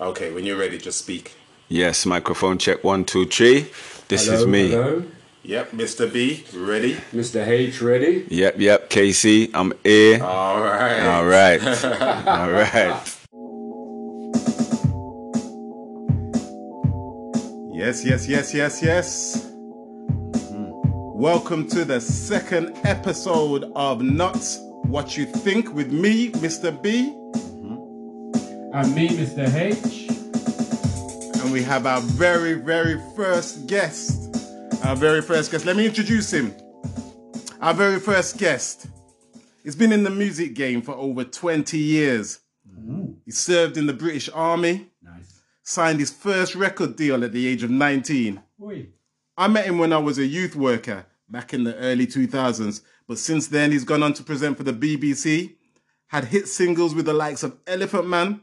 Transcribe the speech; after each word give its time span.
Okay, 0.00 0.32
when 0.32 0.44
you're 0.44 0.56
ready, 0.56 0.78
just 0.78 0.98
speak. 0.98 1.32
Yes, 1.68 2.06
microphone 2.06 2.58
check 2.58 2.84
one, 2.84 3.04
two, 3.04 3.26
three. 3.26 3.66
This 4.06 4.26
Hello, 4.26 4.38
is 4.38 4.46
me. 4.46 4.70
Hello, 4.70 5.04
Yep, 5.42 5.70
Mr. 5.72 6.12
B, 6.12 6.44
ready? 6.54 6.94
Mr. 7.12 7.44
H, 7.44 7.80
ready? 7.82 8.26
Yep, 8.28 8.60
yep, 8.60 8.90
KC, 8.90 9.50
I'm 9.54 9.72
here. 9.82 10.22
All 10.22 10.60
right. 10.60 11.00
All 11.00 11.24
right. 11.24 11.60
All 12.28 12.50
right. 12.52 13.14
Yes, 17.74 18.04
yes, 18.04 18.28
yes, 18.28 18.54
yes, 18.54 18.82
yes. 18.82 19.50
Hmm. 19.50 20.70
Welcome 21.18 21.66
to 21.70 21.84
the 21.84 22.00
second 22.00 22.76
episode 22.84 23.72
of 23.74 24.02
Not 24.02 24.38
What 24.84 25.16
You 25.16 25.24
Think 25.24 25.72
with 25.74 25.90
me, 25.90 26.30
Mr. 26.32 26.70
B. 26.82 27.14
And 28.74 28.94
me, 28.94 29.08
Mr. 29.08 29.52
H. 29.54 30.08
And 31.42 31.52
we 31.52 31.62
have 31.62 31.86
our 31.86 32.00
very, 32.00 32.54
very 32.54 33.00
first 33.16 33.66
guest. 33.66 34.34
Our 34.84 34.94
very 34.96 35.22
first 35.22 35.50
guest. 35.50 35.64
Let 35.64 35.76
me 35.76 35.86
introduce 35.86 36.32
him. 36.32 36.54
Our 37.60 37.74
very 37.74 37.98
first 37.98 38.38
guest. 38.38 38.86
He's 39.64 39.74
been 39.76 39.92
in 39.92 40.04
the 40.04 40.10
music 40.10 40.54
game 40.54 40.82
for 40.82 40.92
over 40.92 41.24
20 41.24 41.78
years. 41.78 42.40
Mm-hmm. 42.68 43.12
He 43.24 43.30
served 43.30 43.76
in 43.76 43.86
the 43.86 43.92
British 43.92 44.28
Army, 44.32 44.90
Nice. 45.02 45.40
signed 45.62 45.98
his 46.00 46.10
first 46.10 46.54
record 46.54 46.96
deal 46.96 47.24
at 47.24 47.32
the 47.32 47.46
age 47.46 47.62
of 47.62 47.70
19. 47.70 48.40
Oi. 48.62 48.88
I 49.36 49.48
met 49.48 49.66
him 49.66 49.78
when 49.78 49.92
I 49.92 49.98
was 49.98 50.18
a 50.18 50.26
youth 50.26 50.56
worker 50.56 51.06
back 51.28 51.52
in 51.52 51.64
the 51.64 51.74
early 51.76 52.06
2000s, 52.06 52.82
but 53.06 53.18
since 53.18 53.46
then 53.48 53.72
he's 53.72 53.84
gone 53.84 54.02
on 54.02 54.12
to 54.14 54.22
present 54.22 54.56
for 54.56 54.62
the 54.64 54.72
BBC, 54.72 55.54
had 56.08 56.24
hit 56.24 56.48
singles 56.48 56.94
with 56.94 57.04
the 57.06 57.12
likes 57.12 57.42
of 57.42 57.56
Elephant 57.66 58.06
Man, 58.08 58.40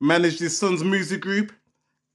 managed 0.00 0.40
his 0.40 0.56
son's 0.56 0.82
music 0.82 1.20
group, 1.20 1.52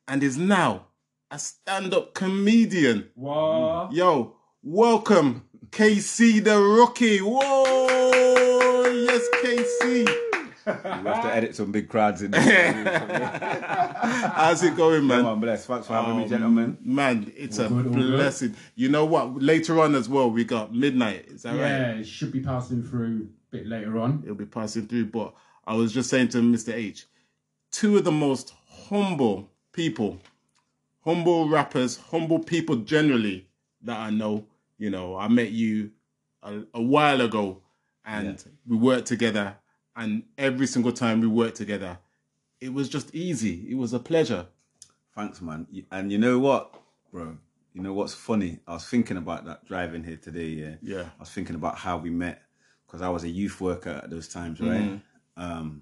and 0.07 0.23
is 0.23 0.38
now 0.38 0.88
a 1.32 1.40
stand 1.40 1.93
up 1.93 2.13
comedian. 2.13 3.09
What? 3.15 3.91
Yo, 3.93 4.35
welcome, 4.63 5.46
KC 5.70 6.43
the 6.43 6.59
Rookie. 6.59 7.20
Whoa, 7.20 8.84
yes, 8.91 9.24
KC. 9.43 10.07
You 10.68 10.74
have 10.74 11.21
to 11.21 11.32
edit 11.32 11.55
some 11.55 11.71
big 11.71 11.90
crowds 11.90 12.24
in 12.24 12.32
there. 12.32 12.74
How's 14.34 14.63
it 14.63 14.76
going, 14.76 15.05
man? 15.05 15.20
Come 15.20 15.27
on, 15.27 15.40
bless. 15.40 15.68
Thanks 15.68 15.85
for 15.85 15.93
having 15.93 16.18
me, 16.18 16.24
um, 16.24 16.29
gentlemen. 16.29 16.77
Man, 16.81 17.31
it's 17.37 17.59
a 17.59 17.68
good, 17.68 17.85
all 17.85 17.93
good. 17.93 18.13
blessing. 18.13 18.55
You 18.74 18.90
know 18.90 19.05
what? 19.05 19.35
Later 19.43 19.79
on 19.79 19.93
as 19.93 20.09
well, 20.09 20.31
we 20.31 20.43
got 20.43 20.74
Midnight. 20.74 21.27
Is 21.27 21.43
that 21.43 21.52
right? 21.52 21.59
Yeah, 21.59 21.91
it 21.91 22.05
should 22.05 22.31
be 22.31 22.40
passing 22.40 22.81
through 22.81 23.27
a 23.52 23.57
bit 23.57 23.68
later 23.68 23.99
on. 23.99 24.21
it'll 24.24 24.34
be 24.34 24.46
passing 24.48 24.87
through. 24.87 25.05
But 25.07 25.35
I 25.68 25.76
was 25.76 25.93
just 25.93 26.09
saying 26.09 26.29
to 26.29 26.40
Mr. 26.40 26.74
H, 26.74 27.05
two 27.76 27.98
of 27.98 28.05
the 28.05 28.12
most 28.12 28.54
humble 28.87 29.49
people, 29.73 30.18
humble 31.04 31.49
rappers, 31.49 31.98
humble 32.09 32.40
people 32.40 32.77
generally 32.77 33.45
that 33.81 33.99
I 33.99 34.12
know. 34.12 34.45
You 34.77 34.90
know, 34.90 35.18
I 35.18 35.27
met 35.27 35.51
you 35.51 35.91
a, 36.41 36.62
a 36.73 36.81
while 36.81 37.20
ago 37.20 37.62
and 38.05 38.41
we 38.65 38.77
worked 38.77 39.07
together. 39.07 39.57
And 39.93 40.23
every 40.37 40.68
single 40.68 40.93
time 40.93 41.20
we 41.20 41.27
worked 41.27 41.57
together, 41.57 41.98
it 42.62 42.73
was 42.73 42.87
just 42.87 43.13
easy. 43.13 43.68
It 43.70 43.76
was 43.76 43.91
a 43.91 43.99
pleasure. 43.99 44.46
Thanks, 45.13 45.41
man. 45.41 45.68
And 45.91 46.13
you 46.13 46.18
know 46.18 46.40
what, 46.40 46.73
bro? 47.12 47.37
You 47.73 47.81
know 47.81 47.93
what's 47.93 48.13
funny? 48.13 48.59
I 48.65 48.76
was 48.76 48.85
thinking 48.85 49.18
about 49.18 49.46
that 49.48 49.65
driving 49.65 50.05
here 50.05 50.18
today. 50.18 50.48
Yeah. 50.48 50.76
Yeah. 50.81 51.01
I 51.01 51.20
was 51.20 51.29
thinking 51.29 51.55
about 51.55 51.77
how 51.77 51.98
we 51.98 52.09
met 52.09 52.41
because 52.87 53.01
I 53.01 53.09
was 53.09 53.26
a 53.26 53.29
youth 53.29 53.59
worker 53.59 53.99
at 54.01 54.09
those 54.09 54.29
times, 54.29 54.62
right? 54.62 54.79
Mm-hmm. 54.79 55.43
Um, 55.43 55.81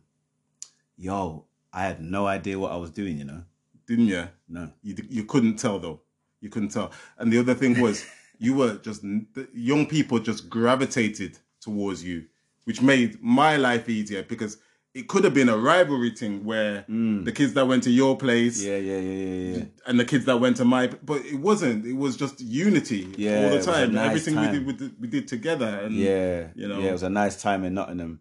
yo, 0.97 1.45
I 1.73 1.83
had 1.83 2.02
no 2.02 2.27
idea 2.27 2.59
what 2.59 2.71
I 2.71 2.77
was 2.77 2.91
doing. 2.91 3.17
You 3.17 3.25
know, 3.25 3.43
Didn't 3.88 4.07
you? 4.07 4.27
no. 4.47 4.71
You, 4.83 4.95
you 5.09 5.23
couldn't 5.25 5.57
tell 5.57 5.80
though. 5.80 6.02
You 6.41 6.49
couldn't 6.49 6.69
tell. 6.69 6.91
And 7.17 7.31
the 7.31 7.39
other 7.39 7.53
thing 7.55 7.80
was, 7.81 8.05
you 8.38 8.53
were 8.55 8.75
just 8.77 9.02
the 9.02 9.48
young 9.53 9.86
people 9.86 10.20
just 10.20 10.49
gravitated 10.49 11.39
towards 11.61 12.03
you, 12.03 12.25
which 12.65 12.81
made 12.81 13.21
my 13.21 13.55
life 13.58 13.87
easier 13.89 14.23
because 14.23 14.58
it 14.93 15.08
could 15.08 15.23
have 15.23 15.33
been 15.33 15.49
a 15.49 15.58
rivalry 15.58 16.11
thing 16.11 16.43
where 16.45 16.86
the 16.87 17.31
kids 17.31 17.53
that 17.53 17.65
went 17.65 17.81
to 17.83 17.89
your 17.89 18.15
place 18.17 18.61
Yeah, 18.64 18.77
yeah, 18.77 18.98
yeah, 18.99 19.23
yeah, 19.25 19.58
yeah. 19.58 19.64
and 19.87 19.99
the 19.99 20.05
kids 20.05 20.25
that 20.25 20.37
went 20.37 20.58
to 20.58 20.65
my, 20.65 20.87
but 21.03 21.25
it 21.25 21.36
wasn't. 21.39 21.86
It 21.86 21.93
was 21.93 22.15
just 22.17 22.39
unity 22.42 23.11
Yeah, 23.17 23.45
all 23.45 23.49
the 23.58 23.64
time. 23.64 23.93
nice 23.93 24.08
Everything 24.09 24.36
time. 24.36 24.52
we 24.52 24.58
did, 24.58 24.65
we 24.67 24.73
did, 24.73 25.02
we 25.02 25.08
did 25.08 25.27
together. 25.27 25.65
And 25.83 25.95
Yeah, 25.95 26.49
you 26.53 26.67
know. 26.67 26.80
yeah, 26.80 26.89
it 26.89 26.92
was 26.92 27.03
a 27.03 27.09
nice 27.09 27.42
time 27.42 27.64
in 27.64 27.73
Nottingham. 27.73 28.19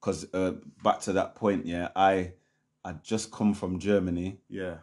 Because 0.00 0.26
uh, 0.32 0.52
back 0.82 1.00
to 1.00 1.12
that 1.14 1.34
point, 1.34 1.66
yeah, 1.66 1.88
I 1.96 2.32
I 2.84 2.92
just 3.02 3.30
come 3.32 3.54
from 3.54 3.78
Germany, 3.78 4.38
yeah, 4.48 4.76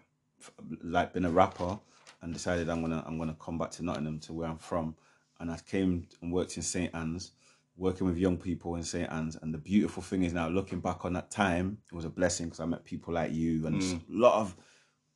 like 0.83 1.13
been 1.13 1.25
a 1.25 1.29
rapper, 1.29 1.79
and 2.21 2.33
decided 2.33 2.69
I'm 2.69 2.81
gonna 2.81 3.03
I'm 3.05 3.17
gonna 3.17 3.37
come 3.39 3.57
back 3.57 3.71
to 3.71 3.83
Nottingham 3.83 4.19
to 4.21 4.33
where 4.33 4.49
I'm 4.49 4.57
from, 4.57 4.95
and 5.39 5.51
I 5.51 5.59
came 5.69 6.07
and 6.21 6.31
worked 6.31 6.57
in 6.57 6.63
St 6.63 6.93
Anne's, 6.95 7.31
working 7.77 8.07
with 8.07 8.17
young 8.17 8.37
people 8.37 8.75
in 8.75 8.83
St 8.83 9.11
Anne's, 9.11 9.35
and 9.35 9.53
the 9.53 9.57
beautiful 9.57 10.01
thing 10.01 10.23
is 10.23 10.33
now 10.33 10.47
looking 10.47 10.79
back 10.79 11.05
on 11.05 11.13
that 11.13 11.31
time, 11.31 11.77
it 11.91 11.95
was 11.95 12.05
a 12.05 12.09
blessing 12.09 12.47
because 12.47 12.59
I 12.59 12.65
met 12.65 12.83
people 12.83 13.13
like 13.13 13.33
you 13.33 13.67
and 13.67 13.75
a 13.75 13.85
mm. 13.85 14.01
lot 14.09 14.39
of 14.39 14.55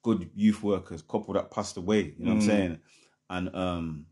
good 0.04 0.30
youth 0.36 0.62
workers, 0.62 1.02
couple 1.02 1.34
that 1.34 1.50
passed 1.50 1.78
away, 1.78 2.14
you 2.18 2.26
know 2.26 2.36
what 2.36 2.42
I'm 2.42 2.42
mm. 2.42 2.46
saying, 2.46 2.80
and 3.30 3.56
um 3.56 4.06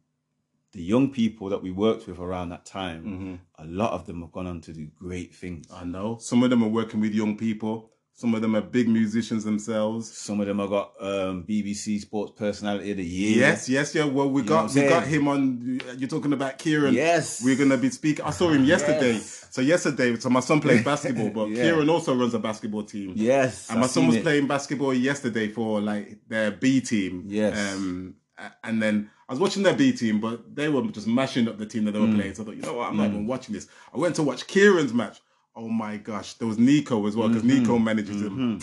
the 0.74 0.82
young 0.82 1.12
people 1.12 1.50
that 1.50 1.62
we 1.62 1.72
worked 1.72 2.08
with 2.08 2.18
around 2.18 2.50
that 2.50 2.66
time, 2.66 3.04
mm-hmm. 3.04 3.36
a 3.64 3.66
lot 3.68 3.92
of 3.94 4.08
them 4.08 4.22
have 4.22 4.32
gone 4.32 4.48
on 4.48 4.60
to 4.62 4.74
do 4.74 4.88
great 4.96 5.34
things. 5.34 5.68
I 5.72 5.86
know. 5.86 6.18
Some 6.20 6.42
of 6.42 6.50
them 6.50 6.64
are 6.64 6.70
working 6.70 7.00
with 7.00 7.14
young 7.14 7.38
people. 7.38 7.92
Some 8.16 8.36
of 8.36 8.42
them 8.42 8.56
are 8.56 8.62
big 8.62 8.88
musicians 8.88 9.44
themselves. 9.44 10.16
Some 10.16 10.40
of 10.40 10.46
them 10.46 10.60
have 10.60 10.70
got 10.70 10.94
um, 11.00 11.46
BBC 11.50 12.00
Sports 12.00 12.34
Personality 12.38 12.92
of 12.92 12.98
the 12.98 13.04
Year. 13.04 13.38
Yes, 13.40 13.68
yes, 13.68 13.96
yeah. 13.96 14.06
Well, 14.06 14.30
we 14.30 14.42
know 14.44 14.48
got 14.48 14.74
we 14.76 14.82
got 14.88 15.08
him 15.08 15.28
on. 15.28 15.82
You're 15.98 16.08
talking 16.10 16.32
about 16.32 16.60
Kieran. 16.60 16.94
Yes. 16.94 17.42
we're 17.44 17.56
gonna 17.58 17.76
be 17.78 17.90
speaking. 17.90 18.24
I 18.24 18.30
saw 18.30 18.50
him 18.50 18.66
yesterday. 18.66 19.14
Yes. 19.14 19.48
So 19.50 19.62
yesterday, 19.62 20.16
so 20.18 20.30
my 20.30 20.40
son 20.42 20.62
plays 20.62 20.84
basketball, 20.84 21.30
but 21.32 21.46
Yeah. 21.50 21.64
Kieran 21.64 21.90
also 21.90 22.16
runs 22.16 22.34
a 22.36 22.40
basketball 22.40 22.84
team. 22.84 23.14
Yes. 23.16 23.70
and 23.72 23.80
my 23.80 23.86
I've 23.86 23.92
son 23.92 24.06
was 24.08 24.18
it. 24.18 24.24
playing 24.24 24.46
basketball 24.48 24.94
yesterday 24.94 25.48
for 25.50 25.82
like 25.82 26.20
their 26.28 26.52
B 26.52 26.82
team. 26.82 27.24
Yes. 27.28 27.74
Um, 27.76 28.16
and 28.64 28.82
then 28.82 29.10
I 29.28 29.34
was 29.34 29.40
watching 29.40 29.64
their 29.64 29.76
B 29.76 29.92
team, 29.92 30.20
but 30.20 30.56
they 30.56 30.70
were 30.70 30.84
just 30.92 31.08
mashing 31.08 31.48
up 31.48 31.58
the 31.58 31.66
team 31.66 31.86
that 31.86 31.94
they 31.94 32.00
were 32.00 32.08
Mm. 32.08 32.16
playing. 32.16 32.34
So 32.36 32.44
I 32.44 32.46
thought, 32.46 32.56
you 32.58 32.62
know 32.62 32.74
what, 32.76 32.90
I'm 32.90 32.98
not 32.98 33.08
even 33.08 33.26
watching 33.26 33.54
this. 33.56 33.68
I 33.94 33.98
went 33.98 34.16
to 34.18 34.24
watch 34.24 34.46
Kieran's 34.48 34.94
match. 34.94 35.20
Oh 35.56 35.68
my 35.70 35.98
gosh, 35.98 36.34
there 36.36 36.48
was 36.48 36.58
Nico 36.58 37.06
as 37.08 37.16
well 37.16 37.28
because 37.28 37.44
Mm-hmm. 37.44 37.60
Nico 37.62 37.78
manages 37.80 38.22
him. 38.22 38.60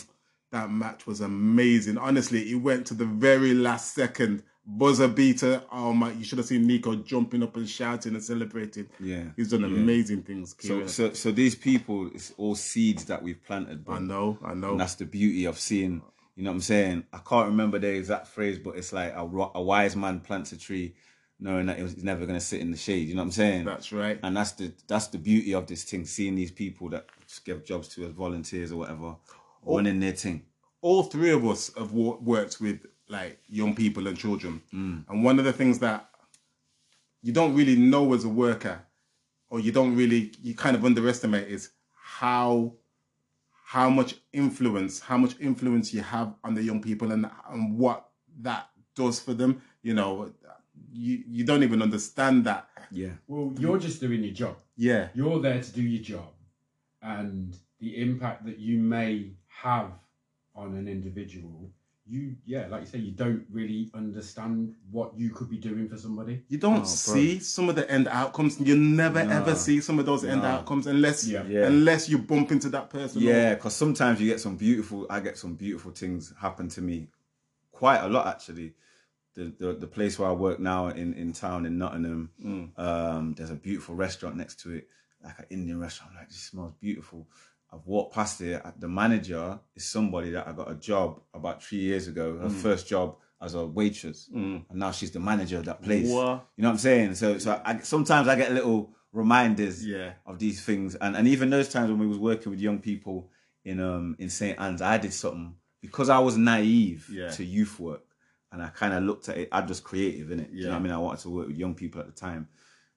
That 0.52 0.70
match 0.70 1.06
was 1.06 1.20
amazing. 1.20 1.96
Honestly, 1.98 2.50
it 2.50 2.56
went 2.56 2.86
to 2.88 2.94
the 2.94 3.04
very 3.04 3.54
last 3.54 3.94
second. 3.94 4.42
Buzzer 4.66 5.08
beater. 5.08 5.62
Oh 5.72 5.92
my! 5.92 6.12
You 6.12 6.22
should 6.24 6.38
have 6.38 6.46
seen 6.46 6.66
Nico 6.66 6.94
jumping 6.96 7.42
up 7.42 7.56
and 7.56 7.68
shouting 7.68 8.14
and 8.14 8.22
celebrating. 8.22 8.88
Yeah. 9.00 9.24
he's 9.34 9.50
done 9.50 9.64
amazing 9.64 10.22
things. 10.22 10.54
So, 10.60 10.86
so, 10.86 11.12
so 11.12 11.32
these 11.32 11.54
people, 11.54 12.08
it's 12.14 12.32
all 12.36 12.54
seeds 12.54 13.06
that 13.06 13.22
we've 13.22 13.42
planted, 13.44 13.84
bro. 13.84 13.96
I 13.96 13.98
know, 14.00 14.38
I 14.44 14.54
know. 14.54 14.72
And 14.72 14.80
that's 14.80 14.94
the 14.96 15.06
beauty 15.06 15.46
of 15.46 15.58
seeing, 15.58 16.02
you 16.36 16.44
know 16.44 16.50
what 16.50 16.56
I'm 16.56 16.60
saying? 16.60 17.04
I 17.12 17.18
can't 17.18 17.48
remember 17.48 17.78
the 17.78 17.88
exact 17.88 18.28
phrase, 18.28 18.58
but 18.58 18.76
it's 18.76 18.92
like 18.92 19.12
a, 19.12 19.20
a 19.22 19.62
wise 19.62 19.96
man 19.96 20.20
plants 20.20 20.52
a 20.52 20.58
tree 20.58 20.94
knowing 21.40 21.66
that 21.66 21.78
he's 21.78 22.04
never 22.04 22.26
going 22.26 22.38
to 22.38 22.44
sit 22.44 22.60
in 22.60 22.70
the 22.70 22.76
shade. 22.76 23.08
You 23.08 23.14
know 23.14 23.22
what 23.22 23.26
I'm 23.26 23.32
saying? 23.32 23.64
That's 23.64 23.92
right. 23.92 24.18
And 24.22 24.36
that's 24.36 24.52
the 24.52 24.72
that's 24.86 25.08
the 25.08 25.18
beauty 25.18 25.54
of 25.54 25.66
this 25.66 25.84
thing, 25.84 26.04
seeing 26.04 26.36
these 26.36 26.52
people 26.52 26.88
that 26.90 27.06
just 27.26 27.44
give 27.44 27.64
jobs 27.64 27.88
to 27.88 28.04
as 28.04 28.12
volunteers 28.12 28.72
or 28.72 28.76
whatever, 28.76 29.16
running 29.64 30.00
their 30.00 30.12
thing. 30.12 30.44
all 30.82 31.02
three 31.02 31.30
of 31.30 31.46
us 31.46 31.70
have 31.76 31.92
wo- 31.92 32.18
worked 32.22 32.60
with 32.60 32.86
like 33.08 33.38
young 33.48 33.74
people 33.74 34.06
and 34.06 34.16
children, 34.16 34.62
mm. 34.72 35.04
and 35.08 35.24
one 35.24 35.38
of 35.38 35.44
the 35.44 35.52
things 35.52 35.78
that 35.80 36.08
you 37.22 37.32
don't 37.32 37.54
really 37.54 37.76
know 37.76 38.14
as 38.14 38.24
a 38.24 38.28
worker, 38.28 38.80
or 39.50 39.60
you 39.60 39.72
don't 39.72 39.96
really 39.96 40.32
you 40.42 40.54
kind 40.54 40.76
of 40.76 40.84
underestimate 40.84 41.48
is 41.48 41.70
how 41.92 42.72
how 43.64 43.88
much 43.88 44.16
influence 44.32 45.00
how 45.00 45.16
much 45.16 45.34
influence 45.40 45.92
you 45.94 46.00
have 46.00 46.34
on 46.44 46.54
the 46.54 46.62
young 46.62 46.80
people 46.80 47.12
and 47.12 47.28
and 47.50 47.78
what 47.78 48.08
that 48.40 48.68
does 48.94 49.20
for 49.20 49.34
them. 49.34 49.60
You 49.82 49.94
know, 49.94 50.32
you 50.92 51.22
you 51.28 51.44
don't 51.44 51.62
even 51.62 51.82
understand 51.82 52.44
that. 52.44 52.68
Yeah. 52.90 53.10
Well, 53.28 53.52
you're 53.58 53.78
just 53.78 54.00
doing 54.00 54.22
your 54.24 54.34
job. 54.34 54.56
Yeah, 54.76 55.08
You're 55.14 55.40
there 55.40 55.60
to 55.60 55.72
do 55.72 55.82
your 55.82 56.02
job. 56.02 56.32
And 57.02 57.56
the 57.80 58.00
impact 58.00 58.44
that 58.46 58.58
you 58.58 58.78
may 58.78 59.32
have 59.48 59.92
on 60.54 60.74
an 60.74 60.88
individual, 60.88 61.70
you, 62.06 62.34
yeah, 62.44 62.66
like 62.68 62.80
you 62.82 62.86
say, 62.86 62.98
you 62.98 63.12
don't 63.12 63.44
really 63.50 63.90
understand 63.94 64.74
what 64.90 65.16
you 65.16 65.30
could 65.30 65.48
be 65.48 65.56
doing 65.56 65.88
for 65.88 65.96
somebody. 65.96 66.42
you 66.48 66.58
don't 66.58 66.76
bro. 66.76 66.84
see 66.84 67.38
some 67.38 67.68
of 67.68 67.76
the 67.76 67.88
end 67.90 68.08
outcomes. 68.08 68.58
You 68.60 68.76
never 68.76 69.20
ever 69.20 69.54
see 69.54 69.80
some 69.80 69.98
of 69.98 70.06
those 70.06 70.24
end 70.24 70.42
outcomes 70.44 70.86
unless 70.86 71.26
Yeah. 71.26 71.44
Yeah. 71.46 71.66
unless 71.66 72.08
you 72.08 72.18
bump 72.18 72.50
into 72.52 72.68
that 72.70 72.90
person. 72.90 73.22
Yeah, 73.22 73.54
because 73.54 73.74
sometimes 73.76 74.20
you 74.20 74.26
get 74.28 74.40
some 74.40 74.56
beautiful. 74.56 75.06
I 75.08 75.20
get 75.20 75.38
some 75.38 75.54
beautiful 75.54 75.92
things 75.92 76.32
happen 76.40 76.68
to 76.70 76.80
me, 76.82 77.08
quite 77.70 77.98
a 78.00 78.08
lot 78.08 78.26
actually. 78.26 78.74
The 79.36 79.52
the, 79.58 79.72
the 79.74 79.86
place 79.86 80.18
where 80.18 80.28
I 80.28 80.32
work 80.32 80.58
now 80.58 80.88
in, 80.88 81.14
in 81.14 81.32
town 81.32 81.66
in 81.66 81.78
Nottingham, 81.78 82.30
um, 82.76 83.34
there's 83.36 83.50
a 83.50 83.54
beautiful 83.54 83.94
restaurant 83.94 84.36
next 84.36 84.60
to 84.60 84.72
it, 84.72 84.88
like 85.22 85.38
an 85.38 85.46
Indian 85.50 85.78
restaurant. 85.80 86.14
Like 86.16 86.28
this 86.28 86.42
smells 86.42 86.72
beautiful, 86.80 87.28
I've 87.72 87.86
walked 87.86 88.14
past 88.14 88.40
it. 88.40 88.60
The 88.78 88.88
manager 88.88 89.60
is 89.76 89.84
somebody 89.84 90.30
that 90.32 90.48
I 90.48 90.52
got 90.52 90.70
a 90.70 90.74
job 90.74 91.20
about 91.32 91.62
three 91.62 91.78
years 91.78 92.08
ago. 92.08 92.38
Her 92.38 92.50
first 92.50 92.88
job 92.88 93.16
as 93.40 93.54
a 93.54 93.64
waitress, 93.64 94.28
and 94.34 94.64
now 94.74 94.90
she's 94.90 95.12
the 95.12 95.20
manager 95.20 95.58
of 95.58 95.64
that 95.66 95.82
place. 95.82 96.08
What? 96.10 96.46
You 96.56 96.62
know 96.62 96.68
what 96.68 96.72
I'm 96.72 96.78
saying? 96.78 97.14
So, 97.14 97.38
so 97.38 97.60
I, 97.64 97.78
sometimes 97.78 98.28
I 98.28 98.36
get 98.36 98.52
little 98.52 98.92
reminders 99.12 99.86
Yeah. 99.86 100.12
of 100.26 100.38
these 100.38 100.62
things, 100.64 100.94
and 100.96 101.16
and 101.16 101.28
even 101.28 101.50
those 101.50 101.68
times 101.68 101.88
when 101.90 101.98
we 102.00 102.06
was 102.06 102.18
working 102.18 102.50
with 102.50 102.60
young 102.60 102.80
people 102.80 103.30
in 103.64 103.78
um 103.80 104.16
in 104.18 104.28
St 104.30 104.58
Anne's, 104.58 104.82
I 104.82 104.98
did 104.98 105.12
something 105.12 105.54
because 105.80 106.08
I 106.10 106.18
was 106.18 106.36
naive 106.36 107.08
Yeah. 107.10 107.28
to 107.30 107.44
youth 107.44 107.78
work, 107.80 108.04
and 108.52 108.62
I 108.62 108.68
kind 108.68 108.94
of 108.94 109.02
looked 109.04 109.28
at 109.28 109.38
it. 109.38 109.48
I 109.52 109.60
just 109.62 109.84
creative 109.84 110.30
in 110.30 110.40
it. 110.40 110.50
You 110.50 110.62
know 110.64 110.68
Yeah. 110.68 110.72
what 110.74 110.80
I 110.80 110.82
mean? 110.82 110.92
I 110.92 110.98
wanted 110.98 111.20
to 111.22 111.30
work 111.30 111.46
with 111.48 111.56
young 111.56 111.74
people 111.74 112.00
at 112.00 112.06
the 112.06 112.12
time. 112.12 112.48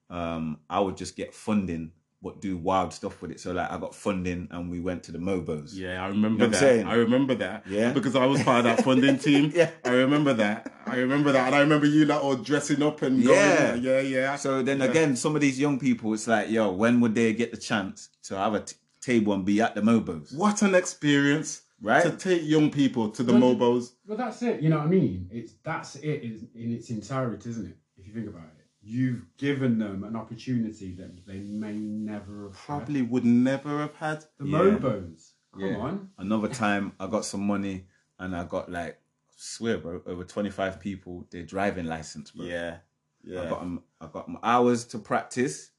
Um, 0.10 0.60
I 0.70 0.80
would 0.80 0.98
just 0.98 1.16
get 1.16 1.34
funding, 1.34 1.92
but 2.22 2.40
do 2.42 2.56
wild 2.56 2.94
stuff 2.94 3.22
with 3.22 3.32
it. 3.32 3.40
So 3.40 3.52
like 3.52 3.70
I 3.72 3.78
got 3.78 3.94
funding, 3.96 4.48
and 4.52 4.70
we 4.70 4.80
went 4.80 5.04
to 5.04 5.12
the 5.12 5.18
Mobos. 5.18 5.72
Yeah, 5.74 6.04
I 6.04 6.08
remember 6.08 6.46
You 6.46 6.50
know 6.52 6.52
that. 6.52 6.60
Saying? 6.60 6.88
I 6.88 6.94
remember 6.96 7.36
that. 7.36 7.66
Yeah. 7.68 7.92
Because 7.94 8.16
I 8.16 8.26
was 8.26 8.42
part 8.44 8.60
of 8.60 8.64
that 8.66 8.84
funding 8.84 9.18
team. 9.28 9.52
Yeah. 9.56 9.72
I 9.84 9.90
remember 9.90 10.34
that. 10.36 10.72
I 10.86 10.98
remember 10.98 11.32
that. 11.32 11.48
And 11.48 11.56
I 11.56 11.60
remember 11.62 11.86
you 11.88 12.06
like 12.06 12.24
all 12.24 12.36
dressing 12.36 12.82
up 12.84 13.02
and 13.02 13.24
going. 13.24 13.38
Yeah. 13.38 13.76
Yeah, 13.76 14.00
yeah. 14.02 14.36
So 14.36 14.62
then 14.62 14.80
Yeah. 14.80 14.86
again, 14.86 15.16
some 15.16 15.36
of 15.36 15.42
these 15.42 15.60
young 15.60 15.80
people, 15.80 16.14
it's 16.14 16.28
like, 16.28 16.50
yo, 16.50 16.72
when 16.72 17.00
would 17.02 17.16
they 17.16 17.34
get 17.34 17.52
the 17.52 17.58
chance 17.58 18.10
to 18.24 18.38
have 18.38 18.54
a 18.54 18.60
t- 18.62 18.76
table 19.02 19.34
and 19.34 19.44
be 19.44 19.60
at 19.62 19.76
the 19.76 19.82
Mobos? 19.82 20.34
What 20.34 20.62
an 20.62 20.76
experience. 20.76 21.63
Right? 21.84 22.04
To 22.04 22.12
take 22.12 22.42
young 22.46 22.72
people 22.72 23.10
to 23.10 23.24
the 23.24 23.34
Well, 23.34 23.56
Mobos. 23.56 23.92
Well, 24.08 24.18
that's 24.18 24.42
it. 24.42 24.62
You 24.62 24.70
know 24.70 24.78
what 24.78 24.88
I 24.88 24.90
mean? 24.90 25.30
It's 25.32 25.54
that's 25.64 25.96
it 25.98 26.24
in, 26.24 26.48
in 26.56 26.72
its 26.72 26.90
entirety, 26.90 27.50
isn't 27.50 27.68
it? 27.68 27.78
If 27.98 28.08
you 28.08 28.14
think 28.14 28.28
about 28.28 28.44
it, 28.58 28.66
you've 28.82 29.26
given 29.38 29.78
them 29.80 30.04
an 30.06 30.16
opportunity 30.16 30.96
that 30.96 31.26
they 31.28 31.40
may 31.40 31.74
never 31.74 32.46
have 32.46 32.56
had. 32.56 32.66
Probably 32.66 33.02
would 33.02 33.26
never 33.26 33.80
have 33.80 33.96
had. 33.96 34.24
The 34.40 34.46
Yeah. 34.48 34.58
Mobos. 34.60 35.32
Come 35.52 35.62
Yeah. 35.62 35.78
on. 35.78 36.10
Another 36.18 36.48
time, 36.48 36.94
I 37.00 37.08
got 37.08 37.26
some 37.26 37.46
money 37.46 37.86
and 38.18 38.36
I 38.36 38.46
got 38.46 38.72
like, 38.72 38.94
I 38.94 38.96
swear, 39.36 39.78
bro, 39.78 40.02
over 40.06 40.24
25 40.24 40.80
people, 40.80 41.28
their 41.32 41.44
driving 41.44 41.86
license, 41.86 42.32
bro. 42.32 42.46
Yeah. 42.46 42.78
Yeah. 43.26 43.42
I 43.42 43.44
Yeah. 43.44 43.50
got 43.50 43.62
'em- 43.62 43.84
I 44.00 44.08
got 44.08 44.30
my 44.30 44.40
hours 44.42 44.86
to 44.86 45.00
practice 45.00 45.72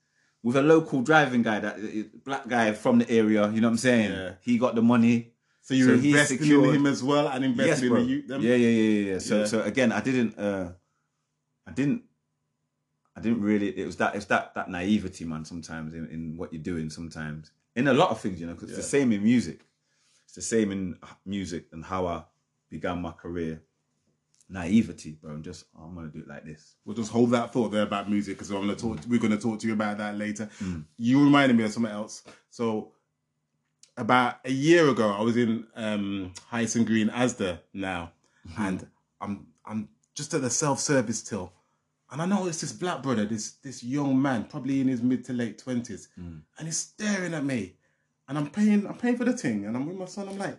with 0.43 0.57
a 0.57 0.63
local 0.63 1.01
driving 1.03 1.43
guy, 1.43 1.61
that 1.61 2.25
black 2.25 2.47
guy 2.47 2.73
from 2.73 2.99
the 2.99 3.11
area. 3.11 3.51
You 3.51 3.61
know 3.63 3.69
what 3.69 3.73
I'm 3.73 3.79
saying? 3.79 4.13
Yeah. 4.13 4.35
He 4.43 4.59
got 4.59 4.75
the 4.75 4.83
money. 4.83 5.31
So 5.65 5.73
you 5.73 5.87
So 5.87 5.93
invested 5.95 6.39
secured- 6.41 6.69
in 6.69 6.75
him 6.77 6.87
as 6.87 7.03
well 7.03 7.27
and 7.29 7.43
invested 7.43 7.69
Yes, 7.71 7.83
in 7.83 7.89
bro. 7.89 8.01
the 8.03 8.07
youth. 8.07 8.27
Them. 8.29 8.43
Yeah, 8.43 8.55
yeah, 8.55 8.69
yeah, 8.69 8.91
yeah, 8.91 9.13
yeah. 9.13 9.19
So, 9.19 9.39
Yeah. 9.41 9.45
so 9.47 9.63
again, 9.63 9.93
I 9.93 10.01
didn't, 10.03 10.39
uh, 10.39 10.73
I 11.67 11.73
didn't, 11.73 12.03
I 13.17 13.21
didn't 13.23 13.41
really. 13.41 13.69
It 13.79 13.87
was 13.87 13.97
that, 13.97 14.15
it's 14.15 14.27
that 14.27 14.55
that 14.57 14.69
naivety, 14.69 15.25
man. 15.25 15.45
Sometimes 15.47 15.95
in, 15.95 16.07
in 16.11 16.37
what 16.37 16.53
you're 16.53 16.63
doing, 16.63 16.91
sometimes 16.91 17.51
in 17.75 17.89
a 17.89 17.95
lot 17.95 18.11
of 18.11 18.21
things, 18.21 18.41
you 18.41 18.47
know, 18.47 18.53
because 18.53 18.69
it's 18.71 18.77
the 18.79 18.83
same 18.83 19.11
in 19.13 19.23
music. 19.25 19.61
It's 20.27 20.35
the 20.35 20.43
same 20.43 20.71
in 20.71 20.99
music 21.25 21.67
and 21.73 21.83
how 21.85 22.07
I 22.07 22.25
began 22.69 23.01
my 23.01 23.13
career. 23.13 23.63
Naivety, 24.51 25.13
bro. 25.13 25.31
I'm 25.33 25.43
just, 25.43 25.65
oh, 25.79 25.85
I'm 25.85 25.95
gonna 25.95 26.09
do 26.09 26.19
it 26.19 26.29
like 26.29 26.45
this. 26.45 26.75
We'll 26.85 26.95
just 26.95 27.11
hold 27.11 27.31
that 27.31 27.53
thought 27.55 27.71
there 27.71 27.83
about 27.83 28.11
music 28.11 28.37
because 28.37 28.51
I'm 28.51 28.61
gonna 28.61 28.77
talk. 28.77 28.99
Mm. 28.99 29.07
We're 29.09 29.19
gonna 29.21 29.39
talk 29.39 29.59
to 29.61 29.67
you 29.67 29.73
about 29.73 29.97
that 29.99 30.19
later. 30.19 30.51
You 30.99 31.25
reminded 31.25 31.57
me 31.57 31.65
of 31.65 31.73
something 31.73 31.91
else. 31.91 32.23
So 32.51 32.93
about 33.97 34.37
a 34.45 34.51
year 34.51 34.89
ago, 34.89 35.11
I 35.11 35.23
was 35.23 35.37
in 35.37 35.67
um, 35.77 36.33
Hyson 36.49 36.85
Green 36.85 37.09
Asda 37.09 37.61
now, 37.73 38.13
Mm-hmm. 38.49 38.63
and 38.63 38.87
I'm 39.23 39.47
I'm 39.65 39.89
just 40.15 40.35
at 40.35 40.43
the 40.43 40.51
self 40.51 40.79
service 40.79 41.23
till, 41.23 41.51
and 42.11 42.21
I 42.21 42.27
noticed 42.27 42.61
this 42.61 42.73
black 42.73 43.03
brother, 43.03 43.25
this 43.25 43.53
this 43.63 43.83
young 43.83 44.21
man, 44.21 44.45
probably 44.45 44.81
in 44.83 44.89
his 44.89 45.01
mid 45.03 45.25
to 45.27 45.33
late 45.33 45.57
twenties, 45.59 46.09
Mm. 46.21 46.43
and 46.59 46.67
he's 46.69 46.77
staring 46.77 47.33
at 47.33 47.43
me, 47.45 47.77
and 48.29 48.37
I'm 48.37 48.51
paying 48.51 48.87
I'm 48.87 48.99
paying 48.99 49.17
for 49.17 49.25
the 49.25 49.33
thing, 49.33 49.65
and 49.65 49.75
I'm 49.77 49.87
with 49.87 49.97
my 49.97 50.05
son. 50.05 50.29
I'm 50.29 50.37
like, 50.39 50.59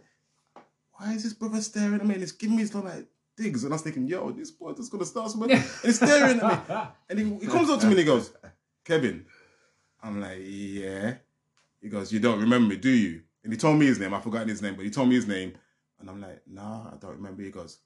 why 0.94 1.14
is 1.14 1.24
this 1.24 1.34
brother 1.34 1.62
staring 1.62 1.94
at 1.96 2.06
me? 2.06 2.14
And 2.16 2.24
he's 2.24 2.32
giving 2.32 2.56
me 2.56 2.64
his 2.64 2.74
like 2.74 3.06
digs, 3.38 3.64
and 3.64 3.72
I 3.72 3.76
was 3.76 3.84
thinking, 3.84 4.08
yo, 4.08 4.32
this 4.32 4.50
boy 4.50 4.74
just 4.74 4.92
gonna 4.92 5.06
start 5.06 5.30
something, 5.30 5.52
and 5.52 5.64
he's 5.84 5.98
staring 5.98 6.40
at 6.40 6.68
me, 6.70 6.76
and 7.10 7.20
he, 7.20 7.26
he 7.46 7.48
comes 7.48 7.70
up 7.70 7.80
to 7.82 7.86
me 7.86 7.92
and 7.92 8.00
he 8.00 8.06
goes, 8.06 8.34
Kevin, 8.84 9.26
I'm 10.02 10.20
like, 10.22 10.40
yeah. 10.42 11.16
He 11.82 11.90
goes, 11.90 12.12
you 12.12 12.20
don't 12.20 12.40
remember 12.40 12.70
me, 12.70 12.78
do 12.78 12.90
you? 12.90 13.22
And 13.46 13.54
he 13.54 13.58
told 13.58 13.78
me 13.78 13.86
his 13.86 14.00
name. 14.00 14.12
I've 14.14 14.24
forgotten 14.24 14.50
his 14.50 14.62
name, 14.64 14.76
but 14.76 14.84
he 14.84 14.92
told 14.92 15.08
me 15.08 15.16
his 15.16 15.28
name. 15.28 15.54
And 16.00 16.10
I'm 16.10 16.20
like, 16.20 16.42
nah, 16.48 16.88
I 16.92 16.98
don't 17.00 17.12
remember. 17.16 17.44
He 17.44 17.52
goes, 17.52 17.78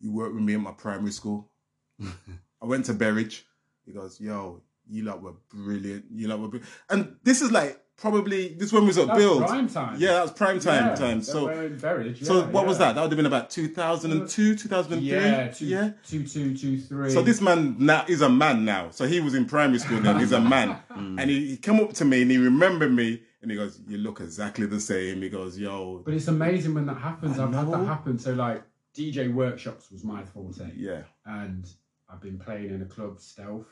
you 0.00 0.10
worked 0.10 0.34
with 0.34 0.42
me 0.42 0.54
in 0.54 0.62
my 0.62 0.72
primary 0.72 1.12
school. 1.12 1.50
I 2.02 2.66
went 2.66 2.86
to 2.86 2.94
Berridge. 2.94 3.44
He 3.84 3.92
goes, 3.92 4.18
yo, 4.20 4.62
you 4.88 5.04
lot 5.04 5.22
were 5.22 5.34
brilliant. 5.50 6.06
You 6.10 6.28
lot 6.28 6.40
were 6.40 6.48
brilliant. 6.48 6.72
And 6.88 7.16
this 7.22 7.42
is 7.42 7.52
like 7.52 7.78
probably, 7.96 8.54
this 8.54 8.72
when 8.72 8.82
we 8.82 8.88
was 8.88 8.98
at 8.98 9.14
Build. 9.14 9.46
prime 9.46 9.68
time. 9.68 9.96
Yeah, 10.00 10.14
that 10.14 10.22
was 10.22 10.32
prime 10.32 10.58
time 10.60 10.86
Yeah, 10.88 10.94
time. 10.94 11.22
So, 11.22 11.44
were 11.44 11.66
in 11.66 11.76
Berridge, 11.78 12.24
so 12.24 12.40
yeah, 12.40 12.46
what 12.46 12.66
was 12.66 12.78
that? 12.78 12.94
That 12.94 13.02
would 13.02 13.10
have 13.12 13.16
been 13.18 13.26
about 13.26 13.50
2002, 13.50 14.56
2003? 14.56 15.06
Yeah, 15.08 15.48
two, 15.48 15.66
yeah. 15.66 15.90
two, 16.06 16.26
two, 16.26 16.56
two, 16.56 16.78
three. 16.80 17.10
So 17.10 17.22
this 17.22 17.40
man 17.42 17.76
now 17.78 18.04
is 18.08 18.22
a 18.22 18.28
man 18.30 18.64
now. 18.64 18.90
So 18.90 19.06
he 19.06 19.20
was 19.20 19.34
in 19.34 19.44
primary 19.44 19.78
school 19.78 20.00
then. 20.00 20.18
He's 20.18 20.32
a 20.32 20.40
man, 20.40 20.78
Mm. 20.90 21.20
and 21.20 21.30
he, 21.30 21.46
he 21.50 21.56
came 21.58 21.80
up 21.80 21.92
to 21.94 22.04
me 22.04 22.22
and 22.22 22.30
he 22.30 22.38
remembered 22.38 22.92
me 22.92 23.20
and 23.44 23.50
he 23.52 23.56
goes, 23.56 23.80
"You 23.88 23.98
look 23.98 24.20
exactly 24.20 24.66
the 24.66 24.80
same." 24.80 25.22
He 25.22 25.28
goes, 25.28 25.58
"Yo, 25.58 26.02
But 26.04 26.14
it's 26.14 26.28
amazing 26.28 26.74
when 26.74 26.86
that 26.86 26.98
happens. 26.98 27.38
I 27.38 27.44
I've 27.44 27.54
had 27.54 27.70
that 27.70 27.84
happen. 27.86 28.18
So 28.18 28.32
like 28.34 28.62
DJ 28.96 29.32
workshops 29.32 29.90
was 29.92 30.02
my 30.04 30.22
forte. 30.24 30.70
yeah, 30.76 31.02
and 31.26 31.68
I've 32.10 32.20
been 32.20 32.38
playing 32.38 32.70
in 32.70 32.82
a 32.82 32.86
club, 32.86 33.20
Stealth. 33.20 33.66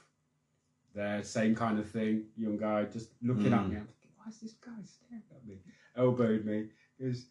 There, 0.94 1.22
same 1.24 1.54
kind 1.54 1.78
of 1.78 1.88
thing. 1.88 2.24
Young 2.36 2.56
guy 2.58 2.84
just 2.84 3.10
looking 3.22 3.46
Hmm. 3.46 3.54
at 3.54 3.69
me. 3.69 3.76
I'm 3.76 3.86
thinking, 3.86 4.10
why 4.16 4.28
is 4.28 4.40
this 4.40 4.52
guy 4.52 4.72
staring 4.84 5.22
at 5.34 5.46
me? 5.46 5.58
Elbowed 5.96 6.44
me. 6.44 6.69
He 6.98 7.04
goes, 7.06 7.26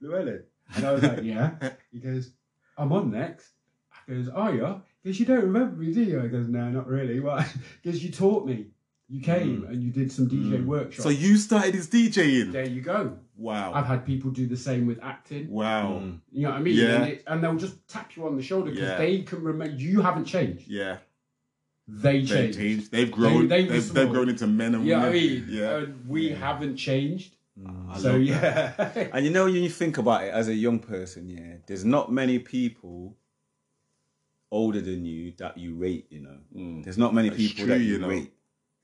Llewellyn. 0.00 0.42
And 0.74 0.84
I 0.86 0.92
was 0.92 1.02
like, 1.02 1.22
yeah. 1.22 1.50
He 1.92 1.98
goes, 1.98 2.32
I'm 2.78 2.92
on 2.92 3.10
next. 3.10 3.50
I 4.08 4.12
goes, 4.12 4.28
are 4.30 4.54
you? 4.54 4.82
He 5.02 5.10
goes, 5.10 5.20
you 5.20 5.26
don't 5.26 5.42
remember 5.44 5.76
me, 5.76 5.92
do 5.92 6.02
you? 6.02 6.22
I 6.22 6.28
goes, 6.28 6.48
no, 6.48 6.70
not 6.70 6.86
really. 6.86 7.20
Why? 7.20 7.46
Because 7.82 8.02
you 8.02 8.10
taught 8.10 8.46
me. 8.46 8.68
You 9.10 9.22
came 9.22 9.64
and 9.68 9.82
you 9.82 9.90
did 9.90 10.12
some 10.12 10.28
DJ 10.28 10.64
workshops. 10.64 10.96
Hmm. 10.96 11.02
So 11.04 11.08
you 11.08 11.36
started 11.38 11.74
his 11.74 11.88
DJing. 11.88 12.52
there 12.52 12.66
you 12.68 12.82
go. 12.82 13.16
Wow, 13.38 13.72
I've 13.72 13.86
had 13.86 14.04
people 14.04 14.30
do 14.30 14.46
the 14.46 14.56
same 14.56 14.86
with 14.86 14.98
acting. 15.02 15.48
wow, 15.50 16.02
You 16.30 16.42
know 16.42 16.50
what 16.50 16.58
I 16.58 16.60
mean? 16.60 16.76
Yeah. 16.76 16.94
And, 17.02 17.12
it, 17.12 17.24
and 17.26 17.42
they'll 17.42 17.56
just 17.56 17.86
tap 17.88 18.16
you 18.16 18.26
on 18.26 18.36
the 18.36 18.42
shoulder 18.42 18.70
because 18.70 18.88
Yeah. 18.90 18.98
they 18.98 19.22
can 19.22 19.42
remember 19.44 19.74
you 19.76 20.02
haven't 20.02 20.24
changed. 20.26 20.68
yeah. 20.68 20.98
They 21.90 22.18
They've 22.18 22.28
changed. 22.28 22.58
changed. 22.58 22.90
They've 22.92 23.10
grown. 23.10 23.48
They, 23.48 23.62
they 23.64 23.68
they've, 23.78 23.92
they've 23.94 24.10
grown 24.10 24.28
into 24.28 24.46
men 24.46 24.74
and 24.74 24.84
Yeah, 24.84 24.98
I 24.98 25.04
women. 25.08 25.12
mean, 25.14 25.46
yeah, 25.48 25.64
uh, 25.70 25.86
we 26.06 26.28
haven't 26.30 26.76
changed. 26.76 27.34
I 27.88 27.98
So 27.98 28.16
yeah, 28.16 29.08
And 29.14 29.24
you 29.24 29.30
know, 29.30 29.44
when 29.46 29.54
you 29.54 29.70
think 29.70 29.96
about 29.96 30.24
it 30.24 30.34
as 30.34 30.48
a 30.48 30.54
young 30.54 30.80
person, 30.80 31.30
yeah, 31.30 31.54
there's 31.66 31.84
not 31.86 32.12
many 32.12 32.38
people 32.40 33.16
older 34.50 34.80
than 34.82 35.04
you 35.06 35.32
that 35.38 35.56
you 35.56 35.74
rate, 35.76 36.06
you 36.10 36.20
know. 36.20 36.82
There's 36.82 36.98
not 36.98 37.14
many 37.14 37.30
That's 37.30 37.40
people 37.40 37.64
true, 37.64 37.74
that 37.74 37.80
you, 37.80 37.92
you 37.94 37.98
know. 38.00 38.08
rate. 38.08 38.32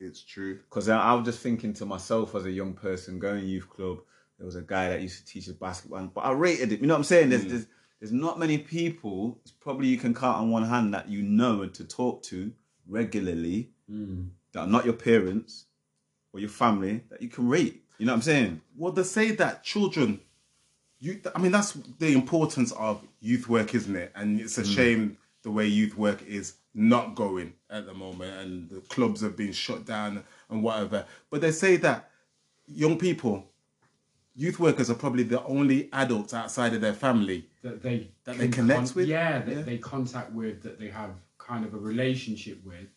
It's 0.07 0.23
true. 0.23 0.57
Because 0.69 0.89
I, 0.89 0.99
I 0.99 1.15
was 1.15 1.25
just 1.25 1.41
thinking 1.41 1.73
to 1.75 1.87
myself 1.87 2.35
as 2.35 2.45
a 2.47 2.51
young 2.51 2.75
person 2.75 3.19
going 3.19 3.47
youth 3.47 3.69
club, 3.69 3.99
there 4.39 4.47
was 4.47 4.57
a 4.57 4.63
guy 4.63 4.89
that 4.89 5.01
used 5.01 5.27
to 5.27 5.33
teach 5.33 5.49
us 5.49 5.55
basketball, 5.55 6.07
but 6.15 6.23
I 6.23 6.33
rated 6.33 6.73
it. 6.73 6.81
You 6.81 6.87
know 6.87 6.95
what 6.95 6.99
I'm 6.99 7.05
saying? 7.05 7.27
Mm. 7.27 7.31
There's, 7.31 7.45
there's, 7.47 7.67
there's 8.01 8.13
not 8.13 8.39
many 8.39 8.59
people, 8.59 9.39
it's 9.43 9.53
probably 9.53 9.89
you 9.89 9.97
can 9.97 10.13
count 10.15 10.39
on 10.39 10.51
one 10.51 10.65
hand 10.65 10.93
that 10.95 11.09
you 11.09 11.23
know 11.23 11.67
to 11.67 11.85
talk 11.85 12.23
to 12.25 12.53
regularly 12.89 13.71
that 14.53 14.61
are 14.61 14.67
not 14.67 14.85
your 14.85 14.95
parents 14.95 15.67
or 16.33 16.41
your 16.41 16.49
family 16.49 17.03
that 17.11 17.23
you 17.23 17.29
can 17.29 17.49
rate. 17.49 17.83
You 17.99 18.07
know 18.07 18.13
what 18.13 18.17
I'm 18.17 18.23
saying? 18.23 18.61
Well, 18.77 18.93
they 18.93 19.05
say 19.05 19.31
that 19.33 19.63
children, 19.63 20.21
you, 20.99 21.21
I 21.35 21.41
mean, 21.41 21.53
that's 21.53 21.73
the 21.99 22.13
importance 22.13 22.73
of 22.73 23.03
youth 23.21 23.49
work, 23.49 23.75
isn't 23.75 23.95
it? 23.95 24.13
And 24.15 24.41
it's 24.41 24.59
a 24.59 24.63
Mm. 24.63 24.75
shame 24.75 25.17
the 25.45 25.51
way 25.51 25.67
youth 25.67 25.97
work 25.97 26.23
is 26.27 26.55
not 26.75 27.15
going 27.15 27.53
at 27.71 27.87
the 27.87 27.95
moment, 27.95 28.33
and 28.41 28.69
the 28.69 28.81
clubs 28.81 29.21
have 29.21 29.37
been 29.37 29.53
shut 29.53 29.85
down 29.87 30.25
and 30.51 30.63
whatever. 30.63 31.07
But 31.31 31.41
they 31.43 31.53
say 31.53 31.77
that 31.77 32.11
young 32.67 32.99
people, 32.99 33.45
youth 34.35 34.59
workers 34.59 34.91
are 34.91 34.95
probably 34.95 35.23
the 35.23 35.45
only 35.45 35.89
adults 35.93 36.35
outside 36.35 36.75
of 36.75 36.81
their 36.81 36.95
family. 36.95 37.47
that 37.63 37.83
they 37.83 38.11
That 38.25 38.39
they 38.39 38.49
connect 38.49 38.95
with? 38.95 39.07
Yeah, 39.07 39.41
that 39.41 39.55
Yeah. 39.55 39.63
they 39.63 39.79
contact 39.79 40.33
with, 40.33 40.63
that 40.63 40.79
they 40.79 40.89
have 40.89 41.11
kind 41.39 41.65
of 41.65 41.75
a 41.75 41.79
relationship 41.79 42.65
with, 42.65 42.89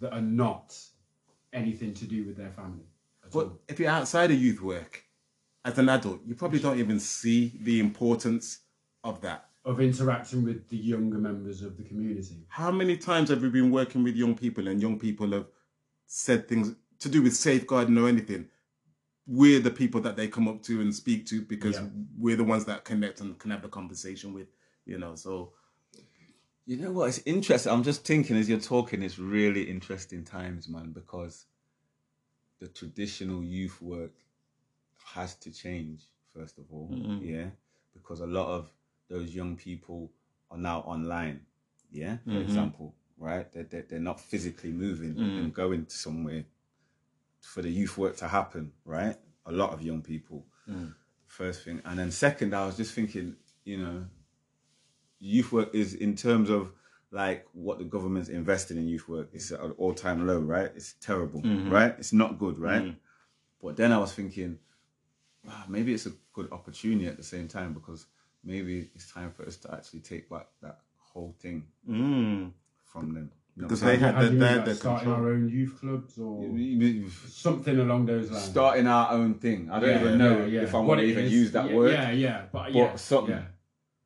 that 0.00 0.12
are 0.12 0.20
not 0.20 0.78
anything 1.52 1.94
to 1.94 2.04
do 2.04 2.24
with 2.24 2.36
their 2.36 2.52
family. 2.52 2.84
But 3.32 3.38
all. 3.46 3.60
if 3.66 3.80
you're 3.80 3.90
outside 3.90 4.30
of 4.30 4.38
youth 4.38 4.60
work, 4.60 5.02
as 5.64 5.78
an 5.78 5.88
adult, 5.88 6.20
you 6.24 6.34
probably 6.34 6.60
don't 6.60 6.78
even 6.78 7.00
see 7.00 7.58
the 7.60 7.80
importance 7.80 8.60
of 9.02 9.20
that. 9.22 9.48
Of 9.66 9.80
interacting 9.80 10.44
with 10.44 10.68
the 10.68 10.76
younger 10.76 11.18
members 11.18 11.60
of 11.60 11.76
the 11.76 11.82
community. 11.82 12.46
How 12.48 12.70
many 12.70 12.96
times 12.96 13.30
have 13.30 13.42
we 13.42 13.50
been 13.50 13.70
working 13.70 14.02
with 14.04 14.14
young 14.14 14.36
people 14.36 14.68
and 14.68 14.80
young 14.80 14.98
people 14.98 15.32
have 15.32 15.46
said 16.06 16.48
things 16.48 16.74
to 17.00 17.08
do 17.08 17.20
with 17.20 17.34
safeguarding 17.34 17.98
or 17.98 18.08
anything? 18.08 18.48
We're 19.26 19.60
the 19.60 19.72
people 19.72 20.00
that 20.02 20.16
they 20.16 20.28
come 20.28 20.46
up 20.46 20.62
to 20.62 20.80
and 20.80 20.94
speak 20.94 21.26
to 21.26 21.42
because 21.42 21.74
Yeah. 21.74 21.88
we're 22.16 22.36
the 22.36 22.44
ones 22.44 22.64
that 22.66 22.84
connect 22.84 23.20
and 23.20 23.36
can 23.38 23.50
have 23.50 23.62
the 23.62 23.68
conversation 23.68 24.32
with, 24.32 24.46
you 24.84 24.98
know. 24.98 25.16
So 25.16 25.52
You 26.64 26.76
know 26.78 26.92
what? 26.92 27.08
It's 27.08 27.22
interesting. 27.26 27.72
I'm 27.72 27.84
just 27.84 28.04
thinking 28.04 28.36
as 28.36 28.48
you're 28.48 28.58
talking, 28.58 29.02
it's 29.02 29.18
really 29.20 29.62
interesting 29.62 30.24
times, 30.24 30.68
man, 30.68 30.90
because 30.92 31.46
the 32.58 32.68
traditional 32.68 33.42
youth 33.44 33.80
work 33.82 34.12
has 35.04 35.34
to 35.36 35.50
change 35.50 36.02
first 36.34 36.58
of 36.58 36.64
all 36.72 36.88
mm-hmm. 36.92 37.24
yeah 37.24 37.46
because 37.94 38.20
a 38.20 38.26
lot 38.26 38.48
of 38.48 38.70
those 39.08 39.34
young 39.34 39.56
people 39.56 40.10
are 40.50 40.58
now 40.58 40.80
online 40.80 41.40
yeah 41.90 42.16
for 42.24 42.30
mm-hmm. 42.30 42.42
example 42.42 42.94
right? 43.18 43.50
They're, 43.52 43.64
they're, 43.64 43.86
they're 43.88 43.98
not 43.98 44.20
physically 44.20 44.72
moving 44.72 45.14
mm. 45.14 45.38
and 45.38 45.54
going 45.54 45.86
to 45.86 45.96
somewhere 45.96 46.44
for 47.40 47.62
the 47.62 47.70
youth 47.70 47.96
work 47.96 48.16
to 48.18 48.28
happen 48.28 48.72
right? 48.84 49.16
A 49.46 49.52
lot 49.52 49.72
of 49.72 49.82
young 49.82 50.02
people. 50.02 50.44
Mm. 50.68 50.94
First 51.26 51.64
thing. 51.64 51.80
And 51.84 51.98
then 51.98 52.10
second 52.10 52.54
i 52.54 52.66
was 52.66 52.76
just 52.76 52.94
thinking 52.94 53.36
you 53.64 53.78
know 53.78 54.04
youth 55.18 55.52
work 55.52 55.74
is 55.74 55.94
in 55.94 56.14
terms 56.14 56.50
of 56.50 56.72
like 57.10 57.46
what 57.52 57.78
the 57.78 57.84
government's 57.84 58.28
investing 58.28 58.76
in 58.76 58.86
youth 58.86 59.08
work 59.08 59.28
it's 59.32 59.50
at 59.52 59.60
an 59.60 59.72
all-time 59.78 60.26
low 60.26 60.38
right? 60.38 60.70
It's 60.74 60.94
terrible 61.00 61.40
mm-hmm. 61.40 61.70
right? 61.70 61.94
It's 61.98 62.12
not 62.12 62.38
good 62.38 62.58
right? 62.58 62.82
Mm. 62.82 62.96
But 63.62 63.76
then 63.76 63.92
i 63.92 63.98
was 63.98 64.12
thinking 64.12 64.58
maybe 65.68 65.94
it's 65.94 66.06
a 66.06 66.12
good 66.32 66.50
opportunity 66.52 67.06
at 67.06 67.16
the 67.16 67.22
same 67.22 67.48
time 67.48 67.72
because 67.72 68.06
maybe 68.46 68.88
it's 68.94 69.12
time 69.12 69.30
for 69.36 69.42
us 69.46 69.56
to 69.58 69.74
actually 69.74 70.00
take 70.00 70.30
back 70.30 70.46
that 70.62 70.78
whole 71.12 71.34
thing 71.42 71.58
Mm. 71.88 72.52
from 72.92 73.12
them 73.14 73.30
You 73.56 73.62
Because 73.62 73.80
they 73.80 73.96
had 73.96 74.14
How 74.14 74.20
do 74.20 74.26
the, 74.28 74.32
you 74.34 74.38
they 74.38 74.44
mean, 74.44 74.54
had 74.54 74.56
like 74.58 74.66
the 74.66 74.74
starting 74.74 75.06
control. 75.08 75.26
our 75.26 75.32
own 75.34 75.48
youth 75.48 75.74
clubs 75.80 76.18
or 76.18 76.34
something 77.28 77.78
along 77.78 78.06
those 78.06 78.30
lines? 78.30 78.44
starting 78.44 78.86
our 78.86 79.10
own 79.12 79.34
thing 79.34 79.60
i 79.70 79.80
don't 79.80 79.88
Yeah, 79.90 80.00
even 80.00 80.18
know 80.18 80.38
yeah, 80.40 80.46
yeah. 80.46 80.62
if 80.62 80.74
i 80.74 80.78
want 80.78 81.00
to 81.00 81.06
even 81.06 81.24
is, 81.24 81.32
use 81.32 81.50
that 81.52 81.68
yeah, 81.70 81.76
word 81.76 81.92
Yeah, 81.92 82.10
yeah, 82.26 82.42
but, 82.52 82.72
yeah, 82.72 82.96
something. 82.96 83.34
yeah. 83.34 83.42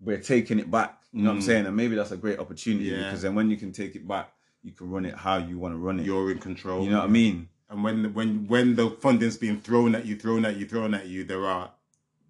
we're 0.01 0.19
taking 0.35 0.59
it 0.59 0.71
back. 0.71 0.97
You 1.13 1.23
know 1.25 1.31
what 1.31 1.37
I'm 1.37 1.43
saying? 1.43 1.67
And 1.67 1.75
maybe 1.77 1.97
that's 1.97 2.13
a 2.13 2.17
great 2.17 2.39
opportunity 2.39 2.85
Yeah. 2.91 2.99
because 3.05 3.23
then 3.23 3.35
when 3.35 3.51
you 3.51 3.57
can 3.57 3.73
take 3.73 3.93
it 3.97 4.07
back, 4.07 4.27
you 4.63 4.71
can 4.79 4.89
run 4.95 5.05
it 5.05 5.15
how 5.27 5.37
you 5.39 5.59
want 5.59 5.75
to 5.75 5.79
run 5.79 5.99
it. 5.99 6.07
You're 6.07 6.31
in 6.31 6.39
control. 6.39 6.85
you 6.85 6.91
know 6.91 6.99
what 7.01 7.07
I 7.15 7.19
mean? 7.23 7.49
And 7.69 7.83
when 7.85 8.15
when 8.15 8.47
when 8.47 8.77
the 8.77 8.87
funding's 9.05 9.37
being 9.37 9.61
thrown 9.61 9.91
at 9.99 10.07
you, 10.07 10.15
thrown 10.17 10.45
at 10.45 10.55
you, 10.57 10.67
thrown 10.73 10.95
at 10.95 11.07
you, 11.09 11.25
there 11.25 11.45
are 11.45 11.73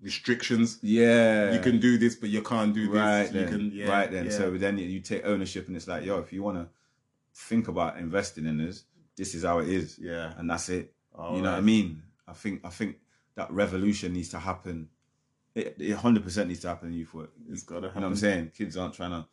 restrictions. 0.01 0.79
Yeah. 0.83 1.53
You 1.53 1.61
can 1.61 1.79
do 1.81 1.99
this, 1.99 2.15
but 2.17 2.29
you 2.29 2.43
can't 2.43 2.75
do 2.75 2.87
this. 2.89 2.97
right 2.97 3.27
you 3.33 3.41
then. 3.41 3.49
can, 3.49 3.71
yeah, 3.73 3.89
right 3.89 4.11
then. 4.11 4.27
yeah. 4.27 4.31
So 4.31 4.51
then 4.53 4.79
you, 4.79 4.87
you 4.87 5.01
take 5.01 5.25
ownership 5.25 5.67
and 5.69 5.77
it's 5.77 5.89
like, 5.89 6.05
yo, 6.05 6.19
if 6.19 6.33
you 6.33 6.43
want 6.43 6.59
to 6.59 6.69
think 7.35 7.69
about 7.69 7.99
investing 7.99 8.47
in 8.47 8.59
this, 8.59 8.85
this 9.17 9.35
is 9.35 9.45
how 9.45 9.59
it 9.59 9.69
is. 9.69 9.99
Yeah. 10.01 10.33
And 10.37 10.49
that's 10.51 10.69
it. 10.69 10.93
All 11.15 11.37
you 11.37 11.43
know 11.43 11.51
what 11.51 11.59
I 11.59 11.63
mean? 11.63 12.03
I 12.27 12.33
think 12.33 12.65
I 12.65 12.69
think 12.71 12.97
that 13.35 13.51
revolution 13.51 14.13
needs 14.13 14.29
to 14.31 14.39
happen. 14.39 14.89
It, 15.55 15.77
it 15.79 15.97
100% 15.97 16.47
needs 16.47 16.61
to 16.61 16.69
happen 16.69 16.89
in 16.89 16.95
youth 16.95 17.13
work. 17.13 17.33
It's 17.51 17.65
gotta 17.65 17.89
You 17.89 17.95
know 17.95 18.01
what 18.03 18.07
I'm 18.07 18.17
saying? 18.17 18.53
Kids 18.57 18.77
aren't 18.77 18.95
trying 18.95 19.11
to 19.11 19.27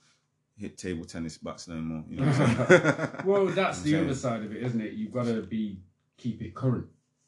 hit 0.57 0.77
table 0.77 1.05
tennis 1.05 1.37
bats 1.37 1.67
no 1.67 1.75
more. 1.75 2.03
You 2.09 2.19
know 2.21 2.25
what 2.25 2.39
I'm 2.41 2.67
saying? 2.67 3.09
Well, 3.25 3.45
that's 3.45 3.81
the 3.83 3.91
saying. 3.91 4.05
other 4.05 4.15
side 4.15 4.43
of 4.43 4.51
it, 4.51 4.63
isn't 4.63 4.81
it? 4.81 4.93
You've 4.93 5.11
got 5.13 5.25
to 5.25 5.43
be 5.43 5.79
keep 6.17 6.41
it 6.41 6.55
current 6.55 6.87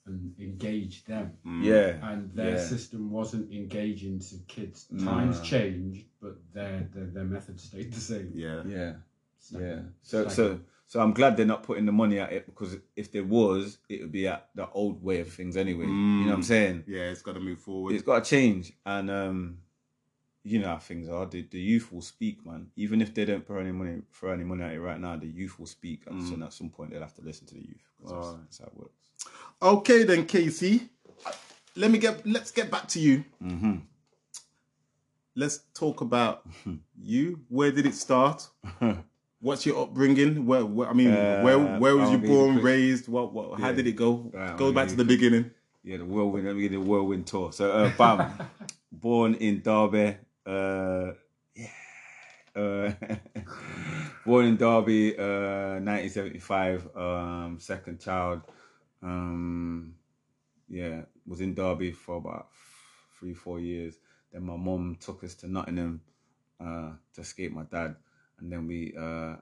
and 0.10 0.34
engage 0.40 1.06
them. 1.06 1.34
Mm. 1.46 1.64
yeah. 1.64 2.12
And 2.12 2.34
their 2.34 2.56
yeah. 2.58 2.64
system 2.64 3.12
wasn't 3.12 3.52
engaging 3.52 4.20
to 4.20 4.36
kids. 4.48 4.88
Times 5.04 5.40
changed, 5.42 6.06
but 6.22 6.38
their, 6.54 6.90
their 6.94 7.06
their 7.06 7.24
methods 7.24 7.64
stayed 7.64 7.94
the 7.94 8.02
same. 8.02 8.32
yeah. 8.36 8.64
Yeah. 8.66 8.94
Stack 9.40 9.62
Yeah. 9.62 9.80
So 10.02 10.24
stack 10.24 10.34
so 10.34 10.60
so 10.90 11.00
I'm 11.00 11.14
glad 11.14 11.38
they're 11.38 11.46
not 11.46 11.62
putting 11.62 11.86
the 11.86 11.92
money 11.92 12.18
at 12.18 12.32
it 12.34 12.48
because 12.48 12.76
if 12.96 13.12
there 13.12 13.24
was, 13.24 13.78
it 13.90 14.02
would 14.02 14.12
be 14.12 14.28
at 14.28 14.50
the 14.56 14.68
old 14.72 15.04
way 15.04 15.20
of 15.20 15.32
things 15.32 15.56
anyway. 15.56 15.86
You 15.86 15.92
know 15.94 16.30
what 16.30 16.34
I'm 16.34 16.42
mm. 16.42 16.46
saying? 16.46 16.84
Yeah, 16.88 17.12
it's 17.12 17.22
got 17.22 17.34
to 17.34 17.40
move 17.40 17.60
forward. 17.60 17.94
It's 17.94 18.02
got 18.02 18.24
to 18.24 18.28
change, 18.28 18.74
and 18.88 19.12
um, 19.12 19.60
you 20.44 20.58
know 20.58 20.70
how 20.70 20.78
things 20.78 21.08
are. 21.08 21.28
The, 21.28 21.46
the 21.52 21.60
youth 21.60 21.94
will 21.94 22.02
speak, 22.02 22.44
man. 22.44 22.72
Even 22.76 23.02
if 23.02 23.14
they 23.14 23.26
don't 23.26 23.46
throw 23.46 23.60
any 23.60 23.72
money 23.72 24.02
throw 24.12 24.32
any 24.32 24.44
money 24.44 24.64
at 24.64 24.74
it 24.74 24.80
right 24.80 25.00
now, 25.00 25.16
the 25.16 25.28
youth 25.28 25.60
will 25.60 25.68
speak, 25.68 26.08
and 26.08 26.24
mm. 26.24 26.28
so 26.28 26.44
at 26.44 26.54
some 26.54 26.72
point 26.72 26.90
they'll 26.90 27.02
have 27.02 27.16
to 27.16 27.22
listen 27.22 27.46
to 27.48 27.54
the 27.54 27.62
youth. 27.62 27.88
'cause 28.02 28.12
that's, 28.12 28.26
Alright. 28.26 28.42
that's 28.46 28.58
how 28.58 28.66
it 28.66 28.78
works. 28.78 29.09
Okay 29.62 30.04
then, 30.04 30.26
KC. 30.26 30.88
Let 31.76 31.92
me 31.92 31.98
get. 31.98 32.26
Let's 32.26 32.52
get 32.52 32.72
back 32.72 32.88
to 32.90 33.00
you. 33.00 33.24
Mm-hmm. 33.44 33.76
Let's 35.36 35.60
talk 35.74 36.02
about 36.02 36.44
you. 37.02 37.42
Where 37.50 37.72
did 37.72 37.86
it 37.86 37.96
start? 37.96 38.48
What's 39.42 39.66
your 39.66 39.82
upbringing? 39.84 40.46
Where, 40.46 40.66
where 40.66 40.90
I 40.90 40.94
mean, 40.94 41.12
Uh, 41.12 41.42
where 41.42 41.58
where 41.80 41.96
was 41.96 42.12
you 42.12 42.18
born, 42.18 42.54
quick- 42.56 42.66
raised? 42.66 43.08
What 43.08 43.34
what? 43.34 43.60
How 43.60 43.72
did 43.72 43.88
it 43.88 43.94
go? 43.96 44.30
Right, 44.34 44.58
go 44.58 44.72
back 44.74 44.88
to 44.90 44.96
the 44.96 45.06
quick- 45.06 45.20
beginning. 45.20 45.52
Yeah, 45.84 45.98
the 45.98 46.06
whirlwind. 46.06 46.46
Let 46.46 46.56
me 46.56 46.62
get 46.64 46.72
the 46.72 46.78
whirlwind 46.82 47.26
tour. 47.26 47.54
So, 47.54 47.72
uh, 47.72 47.92
bam, 47.98 48.34
born 48.92 49.36
in 49.36 49.62
Derby. 49.62 50.18
Uh, 50.46 51.14
yeah. 51.56 51.68
Uh, 52.54 52.92
born 54.26 54.46
in 54.46 54.58
Derby, 54.58 55.18
uh, 55.18 55.80
1975. 55.80 56.90
Um, 56.98 57.58
second 57.62 58.02
child. 58.02 58.42
Um, 59.02 59.96
yeah, 60.68 61.02
was 61.26 61.42
in 61.42 61.54
Derby 61.54 61.92
for 61.92 62.18
about 62.18 62.50
three, 63.20 63.34
four 63.34 63.60
years. 63.60 63.96
Then 64.32 64.44
my 64.44 64.56
mom 64.56 64.98
took 65.00 65.24
us 65.24 65.36
to 65.36 65.48
Nottingham 65.48 66.02
uh, 66.60 66.92
to 67.16 67.22
escape 67.22 67.52
my 67.52 67.64
dad, 67.64 67.96
and 68.40 68.52
then 68.52 68.68
we, 68.68 68.94
uh, 69.00 69.36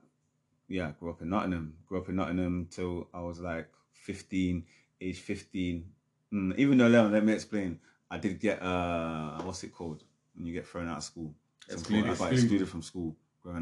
yeah, 0.67 0.91
grew 0.99 1.11
up 1.11 1.21
in 1.21 1.29
Nottingham. 1.29 1.73
Grew 1.87 1.99
up 1.99 2.09
in 2.09 2.15
Nottingham 2.15 2.67
till 2.71 3.07
I 3.13 3.21
was 3.21 3.39
like 3.39 3.69
15, 3.93 4.63
age 5.01 5.19
15. 5.19 5.85
Mm, 6.33 6.57
even 6.57 6.77
though, 6.77 6.87
let, 6.87 7.23
me 7.23 7.33
explain. 7.33 7.79
I 8.09 8.17
did 8.17 8.39
get 8.39 8.61
uh, 8.61 9.41
what's 9.41 9.63
it 9.63 9.73
called 9.73 10.03
when 10.35 10.45
you 10.45 10.53
get 10.53 10.65
thrown 10.65 10.87
out 10.87 10.97
of 10.97 11.03
school? 11.03 11.33
Excluded. 11.69 12.11
Excluded 12.11 12.69
from 12.69 12.81
school. 12.81 13.15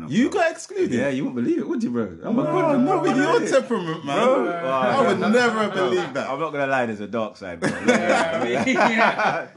You 0.08 0.26
So- 0.26 0.30
got 0.32 0.52
excluded. 0.52 0.92
yeah, 0.92 1.10
you 1.10 1.26
wouldn't 1.26 1.44
believe 1.44 1.60
it, 1.60 1.68
would 1.68 1.84
you, 1.84 1.92
bro? 1.92 2.18
Oh 2.24 2.34
my 2.34 2.44
No, 2.44 2.52
God, 2.52 2.80
no, 2.82 2.98
I'm 2.98 3.02
with 3.04 3.18
your 3.18 3.48
temperament, 3.48 4.04
man. 4.04 4.26
Bro, 4.26 4.48
I 4.50 5.08
would 5.08 5.20
never 5.20 5.60
have 5.60 5.74
believed 5.74 6.14
that. 6.16 6.28
I'm 6.28 6.40
not 6.40 6.52
gonna 6.54 6.66
lie, 6.68 6.88
there's 6.88 7.02
a 7.02 7.08
dark 7.08 7.38
side, 7.38 7.60
bro. 7.60 7.70
Yeah. 7.70 9.48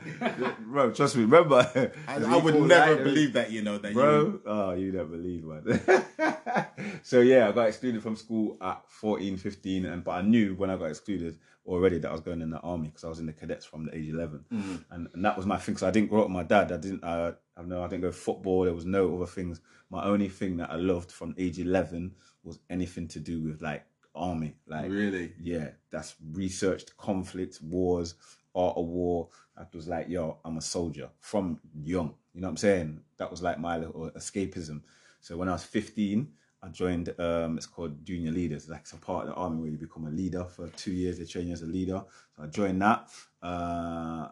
bro, 0.61 0.91
trust 0.93 1.17
me. 1.17 1.23
Remember, 1.23 1.91
I, 2.07 2.15
I 2.17 2.37
would 2.37 2.61
never 2.63 2.97
believe 2.97 3.33
that. 3.35 3.51
You 3.51 3.63
know 3.63 3.79
that, 3.79 3.89
You, 3.89 3.95
bro. 3.95 4.41
Oh, 4.45 4.73
you 4.73 4.93
don't 4.93 5.11
believe, 5.11 5.45
man. 5.45 6.05
so 7.03 7.21
yeah, 7.21 7.49
I 7.49 7.53
got 7.53 7.69
excluded 7.69 8.03
from 8.03 8.17
school 8.17 8.59
at 8.61 8.83
14, 8.89 9.39
15, 9.39 9.87
and 9.87 10.05
but 10.05 10.11
I 10.13 10.23
knew 10.23 10.55
when 10.57 10.69
I 10.69 10.77
got 10.77 10.87
excluded 10.91 11.39
already 11.69 11.99
that 11.99 12.09
I 12.09 12.13
was 12.13 12.21
going 12.21 12.41
in 12.43 12.51
the 12.51 12.59
army 12.61 12.89
because 12.89 13.05
I 13.05 13.09
was 13.09 13.21
in 13.21 13.27
the 13.27 13.33
cadets 13.33 13.67
from 13.67 13.85
the 13.85 13.95
age 13.97 14.09
11, 14.09 14.45
and, 14.91 15.09
and 15.13 15.25
that 15.25 15.37
was 15.37 15.47
my 15.47 15.59
thing. 15.59 15.77
So 15.77 15.87
I 15.87 15.91
didn't 15.91 16.09
grow 16.11 16.21
up 16.23 16.29
with 16.29 16.35
my 16.35 16.43
dad. 16.43 16.73
I 16.73 16.79
didn't. 16.79 17.05
Uh, 17.05 17.33
I 17.57 17.63
know 17.63 17.83
I 17.83 17.89
didn't 17.89 18.03
go 18.03 18.13
football. 18.13 18.65
There 18.65 18.75
was 18.75 18.87
no 18.87 19.15
other 19.17 19.27
things. 19.27 19.61
My 19.91 20.05
only 20.05 20.29
thing 20.29 20.57
that 20.59 20.71
I 20.71 20.77
loved 20.77 21.11
from 21.13 21.35
age 21.39 21.59
11 21.59 22.15
was 22.45 22.59
anything 22.71 23.09
to 23.09 23.21
do 23.21 23.43
with 23.43 23.61
like 23.63 23.85
army, 24.15 24.55
like 24.67 24.91
really. 24.91 25.33
yeah, 25.41 25.69
that's 25.91 26.17
researched 26.33 26.97
conflicts, 26.97 27.61
wars, 27.61 28.15
art 28.55 28.77
of 28.77 28.87
war. 28.87 29.29
I 29.57 29.65
was 29.75 29.89
like, 29.89 30.09
yo, 30.09 30.39
I'm 30.45 30.57
a 30.57 30.63
soldier 30.63 31.09
from 31.21 31.59
young. 31.83 32.15
You 32.35 32.41
know 32.43 32.49
what 32.49 32.53
I'm 32.53 32.57
saying? 32.59 33.01
That 33.17 33.31
was 33.31 33.43
like 33.43 33.59
my 33.59 33.79
little 33.79 34.11
escapism. 34.17 34.83
So 35.21 35.37
when 35.37 35.49
I 35.49 35.53
was 35.53 35.65
15, 35.65 36.29
I 36.63 36.69
joined. 36.69 37.15
Um, 37.19 37.57
it's 37.57 37.67
called 37.67 38.05
junior 38.05 38.33
leaders. 38.33 38.63
It's 38.63 38.71
like 38.71 38.81
it's 38.81 38.93
a 38.93 38.97
part 38.97 39.29
of 39.29 39.35
the 39.35 39.35
army 39.35 39.61
where 39.61 39.71
you 39.71 39.77
become 39.77 40.07
a 40.07 40.11
leader 40.11 40.45
for 40.45 40.69
two 40.69 40.93
years. 40.93 41.19
They 41.19 41.25
train 41.25 41.49
you 41.49 41.53
as 41.53 41.63
a 41.63 41.67
leader. 41.67 42.03
So 42.37 42.43
I 42.43 42.47
joined 42.47 42.83
that. 42.83 43.09
Uh, 43.43 44.29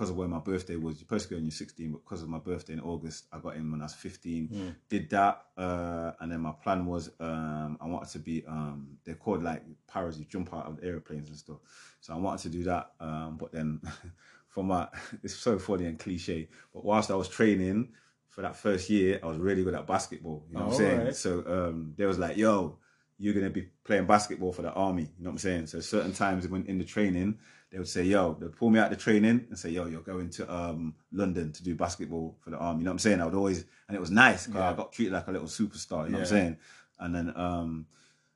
because 0.00 0.08
of 0.08 0.16
where 0.16 0.28
my 0.28 0.38
birthday 0.38 0.76
was, 0.76 0.94
you're 0.94 1.00
supposed 1.00 1.24
to 1.24 1.30
go 1.30 1.36
when 1.36 1.44
you're 1.44 1.50
16, 1.50 1.92
but 1.92 2.02
because 2.02 2.22
of 2.22 2.28
my 2.30 2.38
birthday 2.38 2.72
in 2.72 2.80
August, 2.80 3.26
I 3.32 3.38
got 3.38 3.56
in 3.56 3.70
when 3.70 3.82
I 3.82 3.84
was 3.84 3.92
15. 3.92 4.48
Did 4.88 5.10
that, 5.10 5.44
uh, 5.58 6.12
and 6.20 6.32
then 6.32 6.40
my 6.40 6.52
plan 6.52 6.86
was 6.86 7.10
um, 7.20 7.76
I 7.78 7.86
wanted 7.86 8.08
to 8.12 8.18
be. 8.18 8.42
Um, 8.46 8.96
they're 9.04 9.16
called 9.16 9.42
like 9.42 9.62
paras. 9.86 10.18
You 10.18 10.24
jump 10.24 10.54
out 10.54 10.64
of 10.64 10.82
airplanes 10.82 11.28
and 11.28 11.36
stuff. 11.36 11.58
So 12.00 12.14
I 12.14 12.16
wanted 12.16 12.42
to 12.44 12.48
do 12.48 12.64
that, 12.64 12.92
um, 12.98 13.36
but 13.38 13.52
then 13.52 13.82
for 14.48 14.64
my, 14.64 14.88
it's 15.22 15.34
so 15.34 15.58
funny 15.58 15.84
and 15.84 15.98
cliche. 15.98 16.48
But 16.72 16.82
whilst 16.82 17.10
I 17.10 17.14
was 17.14 17.28
training 17.28 17.90
for 18.30 18.42
that 18.42 18.56
first 18.56 18.88
year, 18.88 19.20
I 19.22 19.26
was 19.26 19.38
really 19.38 19.64
good 19.64 19.74
at 19.74 19.86
basketball. 19.86 20.44
You 20.48 20.56
know 20.56 20.64
what 20.64 20.72
I'm 20.72 20.78
saying? 20.78 20.98
Alright. 21.00 21.16
So 21.16 21.44
um, 21.46 21.94
they 21.96 22.06
was 22.06 22.18
like, 22.18 22.36
"Yo, 22.36 22.78
you're 23.18 23.34
gonna 23.34 23.50
be 23.50 23.68
playing 23.84 24.06
basketball 24.06 24.52
for 24.52 24.62
the 24.62 24.72
army." 24.72 25.02
You 25.02 25.24
know 25.24 25.30
what 25.30 25.34
I'm 25.34 25.38
saying? 25.38 25.66
So 25.66 25.80
certain 25.80 26.12
times 26.12 26.48
when 26.48 26.64
in 26.66 26.78
the 26.78 26.84
training, 26.84 27.38
they 27.70 27.78
would 27.78 27.88
say, 27.88 28.04
"Yo," 28.04 28.36
they'd 28.40 28.56
pull 28.56 28.70
me 28.70 28.78
out 28.78 28.90
the 28.90 28.96
training 28.96 29.46
and 29.48 29.58
say, 29.58 29.70
"Yo, 29.70 29.86
you're 29.86 30.00
going 30.00 30.30
to 30.30 30.54
um, 30.54 30.94
London 31.12 31.52
to 31.52 31.62
do 31.62 31.74
basketball 31.74 32.36
for 32.40 32.50
the 32.50 32.58
army." 32.58 32.80
You 32.80 32.84
know 32.84 32.90
what 32.90 32.94
I'm 32.94 32.98
saying? 33.00 33.20
I 33.20 33.24
would 33.24 33.34
always, 33.34 33.64
and 33.88 33.96
it 33.96 34.00
was 34.00 34.10
nice 34.10 34.46
because 34.46 34.62
I 34.62 34.72
got 34.74 34.92
treated 34.92 35.12
like 35.12 35.26
a 35.26 35.32
little 35.32 35.48
superstar. 35.48 36.04
You 36.04 36.12
know 36.12 36.18
what 36.18 36.20
I'm 36.20 36.26
saying? 36.26 36.56
And 37.00 37.14
then, 37.14 37.32
um, 37.36 37.86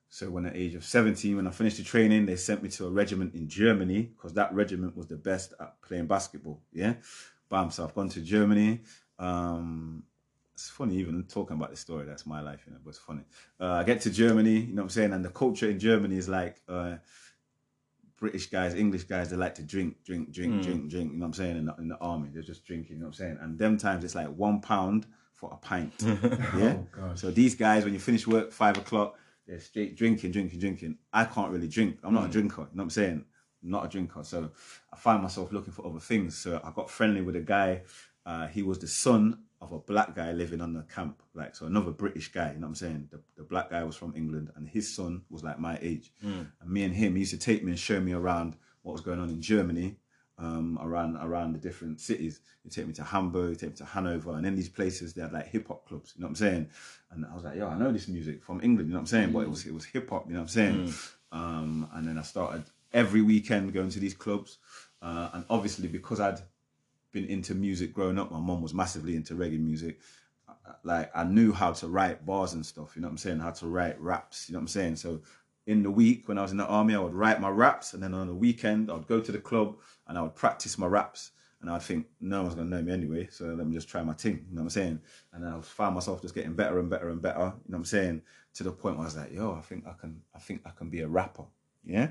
so 0.09 0.29
when 0.29 0.45
at 0.45 0.53
the 0.53 0.59
age 0.59 0.75
of 0.75 0.83
17, 0.83 1.35
when 1.35 1.47
I 1.47 1.51
finished 1.51 1.77
the 1.77 1.83
training, 1.83 2.25
they 2.25 2.35
sent 2.35 2.63
me 2.63 2.69
to 2.69 2.87
a 2.87 2.89
regiment 2.89 3.33
in 3.33 3.47
Germany 3.47 4.03
because 4.03 4.33
that 4.33 4.53
regiment 4.53 4.95
was 4.95 5.07
the 5.07 5.17
best 5.17 5.53
at 5.59 5.81
playing 5.81 6.07
basketball. 6.07 6.61
Yeah, 6.73 6.95
bam. 7.49 7.71
So 7.71 7.83
I've 7.83 7.95
gone 7.95 8.09
to 8.09 8.21
Germany. 8.21 8.81
Um, 9.19 10.03
it's 10.53 10.69
funny 10.69 10.97
even 10.97 11.23
talking 11.23 11.57
about 11.57 11.71
the 11.71 11.77
story. 11.77 12.05
That's 12.05 12.25
my 12.25 12.41
life, 12.41 12.63
you 12.65 12.73
know, 12.73 12.79
but 12.83 12.91
it's 12.91 12.99
funny. 12.99 13.23
Uh, 13.59 13.73
I 13.73 13.83
get 13.83 14.01
to 14.01 14.09
Germany, 14.09 14.51
you 14.51 14.73
know 14.73 14.81
what 14.81 14.83
I'm 14.83 14.89
saying, 14.89 15.13
and 15.13 15.23
the 15.23 15.29
culture 15.29 15.69
in 15.69 15.79
Germany 15.79 16.15
is 16.15 16.29
like 16.29 16.61
uh, 16.69 16.95
British 18.17 18.49
guys, 18.49 18.73
English 18.73 19.03
guys. 19.03 19.29
They 19.29 19.35
like 19.35 19.55
to 19.55 19.63
drink, 19.63 19.97
drink, 20.05 20.31
drink, 20.31 20.63
drink, 20.63 20.89
drink. 20.89 21.11
You 21.11 21.17
know 21.17 21.25
what 21.25 21.27
I'm 21.27 21.33
saying? 21.33 21.57
In 21.57 21.65
the, 21.65 21.75
in 21.75 21.87
the 21.89 21.97
army, 21.97 22.29
they're 22.33 22.41
just 22.41 22.65
drinking. 22.65 22.95
You 22.95 23.01
know 23.01 23.07
what 23.07 23.19
I'm 23.19 23.25
saying? 23.25 23.37
And 23.41 23.59
them 23.59 23.77
times 23.77 24.03
it's 24.05 24.15
like 24.15 24.29
one 24.29 24.61
pound 24.61 25.07
for 25.33 25.51
a 25.51 25.57
pint. 25.57 25.93
yeah. 26.57 26.77
Oh. 27.01 27.15
So 27.15 27.31
these 27.31 27.55
guys, 27.55 27.83
when 27.83 27.93
you 27.93 27.99
finish 27.99 28.25
work 28.25 28.53
five 28.53 28.77
o'clock, 28.77 29.17
they're 29.45 29.59
straight 29.59 29.97
drinking, 29.97 30.31
drinking, 30.31 30.59
drinking. 30.59 30.97
I 31.11 31.25
can't 31.25 31.51
really 31.51 31.67
drink. 31.67 31.99
I'm 32.03 32.13
not 32.13 32.25
a 32.25 32.29
drinker. 32.29 32.61
You 32.61 32.67
know 32.67 32.69
what 32.75 32.83
I'm 32.83 32.89
saying? 32.91 33.25
not 33.65 33.85
a 33.85 33.89
drinker. 33.89 34.23
So 34.23 34.51
I 34.93 34.95
find 34.95 35.21
myself 35.21 35.51
looking 35.51 35.73
for 35.73 35.85
other 35.85 35.99
things. 35.99 36.37
So 36.37 36.61
I 36.63 36.71
got 36.71 36.89
friendly 36.89 37.21
with 37.21 37.35
a 37.35 37.41
guy. 37.41 37.81
Uh, 38.25 38.47
he 38.47 38.63
was 38.63 38.79
the 38.79 38.87
son 38.87 39.39
of 39.61 39.71
a 39.71 39.79
black 39.79 40.15
guy 40.15 40.31
living 40.31 40.61
on 40.61 40.73
the 40.73 40.83
camp, 40.83 41.21
like 41.33 41.55
so 41.55 41.65
another 41.65 41.91
British 41.91 42.31
guy. 42.31 42.51
You 42.53 42.59
know 42.59 42.61
what 42.61 42.69
I'm 42.69 42.75
saying? 42.75 43.09
The, 43.11 43.19
the 43.37 43.43
black 43.43 43.69
guy 43.69 43.83
was 43.83 43.95
from 43.95 44.13
England, 44.15 44.51
and 44.55 44.67
his 44.67 44.93
son 44.93 45.23
was 45.29 45.43
like 45.43 45.59
my 45.59 45.77
age. 45.81 46.11
And 46.61 46.69
me 46.69 46.83
and 46.83 46.93
him, 46.93 47.13
he 47.13 47.19
used 47.19 47.31
to 47.31 47.37
take 47.37 47.63
me 47.63 47.71
and 47.71 47.79
show 47.79 47.99
me 47.99 48.13
around 48.13 48.55
what 48.83 48.93
was 48.93 49.01
going 49.01 49.19
on 49.19 49.29
in 49.29 49.41
Germany, 49.41 49.97
um, 50.37 50.77
around 50.81 51.15
around 51.17 51.53
the 51.53 51.59
different 51.59 51.99
cities. 51.99 52.41
He'd 52.63 52.71
take 52.71 52.87
me 52.87 52.93
to 52.93 53.03
Hamburg, 53.03 53.51
he'd 53.51 53.59
take 53.59 53.69
me 53.71 53.75
to 53.77 53.85
Hanover, 53.85 54.31
and 54.33 54.45
in 54.45 54.55
these 54.55 54.69
places 54.69 55.13
they 55.13 55.21
had 55.21 55.31
like 55.33 55.47
hip 55.47 55.67
hop 55.67 55.87
clubs. 55.87 56.13
You 56.15 56.21
know 56.21 56.27
what 56.27 56.31
I'm 56.31 56.35
saying? 56.35 56.69
And 57.11 57.25
I 57.25 57.33
was 57.35 57.43
like, 57.43 57.55
yo, 57.55 57.67
I 57.67 57.77
know 57.77 57.91
this 57.91 58.07
music 58.07 58.43
from 58.43 58.61
England. 58.61 58.89
You 58.89 58.93
know 58.93 58.99
what 58.99 59.01
I'm 59.01 59.07
saying? 59.07 59.31
But 59.31 59.39
it 59.41 59.49
was 59.49 59.65
it 59.65 59.73
was 59.73 59.85
hip 59.85 60.09
hop. 60.09 60.27
You 60.27 60.33
know 60.33 60.39
what 60.39 60.43
I'm 60.43 60.49
saying? 60.49 60.93
Um, 61.31 61.89
and 61.93 62.07
then 62.07 62.17
I 62.17 62.21
started 62.23 62.63
every 62.93 63.21
weekend 63.21 63.73
going 63.73 63.89
to 63.89 63.99
these 63.99 64.13
clubs, 64.13 64.57
uh, 65.01 65.29
and 65.33 65.45
obviously 65.49 65.87
because 65.87 66.19
I'd 66.19 66.39
been 67.15 67.25
into 67.25 67.55
music 67.55 67.93
growing 67.93 68.19
up, 68.19 68.29
my 68.29 68.39
mom 68.39 68.61
was 68.61 68.73
massively 68.73 69.15
into 69.15 69.33
reggae 69.35 69.59
music. 69.59 69.99
Like 70.83 71.09
I 71.15 71.23
knew 71.23 71.53
how 71.53 71.71
to 71.71 71.87
write 71.87 72.25
bars 72.25 72.53
and 72.53 72.65
stuff. 72.65 72.95
You 72.95 73.01
know 73.01 73.07
what 73.07 73.13
I'm 73.13 73.17
saying? 73.17 73.39
How 73.39 73.51
to 73.51 73.67
write 73.67 73.99
raps. 73.99 74.49
You 74.49 74.53
know 74.53 74.59
what 74.59 74.63
I'm 74.63 74.67
saying? 74.67 74.97
So 74.97 75.21
in 75.65 75.81
the 75.81 75.89
week 75.89 76.27
when 76.27 76.37
I 76.37 76.41
was 76.41 76.51
in 76.51 76.57
the 76.57 76.67
army, 76.67 76.93
I 76.93 76.99
would 76.99 77.13
write 77.13 77.39
my 77.39 77.49
raps, 77.49 77.93
and 77.93 78.03
then 78.03 78.13
on 78.13 78.27
the 78.27 78.35
weekend 78.35 78.91
I 78.91 78.93
would 78.95 79.07
go 79.07 79.21
to 79.21 79.31
the 79.31 79.39
club 79.39 79.77
and 80.07 80.17
I 80.17 80.21
would 80.21 80.35
practice 80.35 80.77
my 80.77 80.87
raps. 80.87 81.31
And 81.61 81.71
I'd 81.71 81.81
think, 81.81 82.05
no 82.19 82.43
one's 82.43 82.53
gonna 82.53 82.69
know 82.69 82.81
me 82.81 82.91
anyway, 82.91 83.27
so 83.31 83.45
let 83.45 83.65
me 83.65 83.73
just 83.73 83.89
try 83.89 84.03
my 84.03 84.13
thing. 84.13 84.45
You 84.49 84.55
know 84.55 84.61
what 84.61 84.65
I'm 84.65 84.69
saying? 84.69 84.99
And 85.33 85.47
I 85.47 85.61
found 85.61 85.95
myself 85.95 86.21
just 86.21 86.35
getting 86.35 86.53
better 86.53 86.79
and 86.79 86.89
better 86.89 87.09
and 87.09 87.21
better. 87.21 87.39
You 87.39 87.71
know 87.71 87.77
what 87.77 87.77
I'm 87.77 87.85
saying? 87.85 88.21
To 88.55 88.63
the 88.63 88.71
point 88.71 88.97
where 88.97 89.03
I 89.03 89.07
was 89.07 89.17
like, 89.17 89.33
yo, 89.33 89.55
I 89.55 89.61
think 89.61 89.85
I 89.87 89.93
can, 89.93 90.21
I 90.35 90.39
think 90.39 90.61
I 90.65 90.71
can 90.71 90.89
be 90.89 91.01
a 91.01 91.07
rapper. 91.07 91.45
Yeah. 91.85 92.09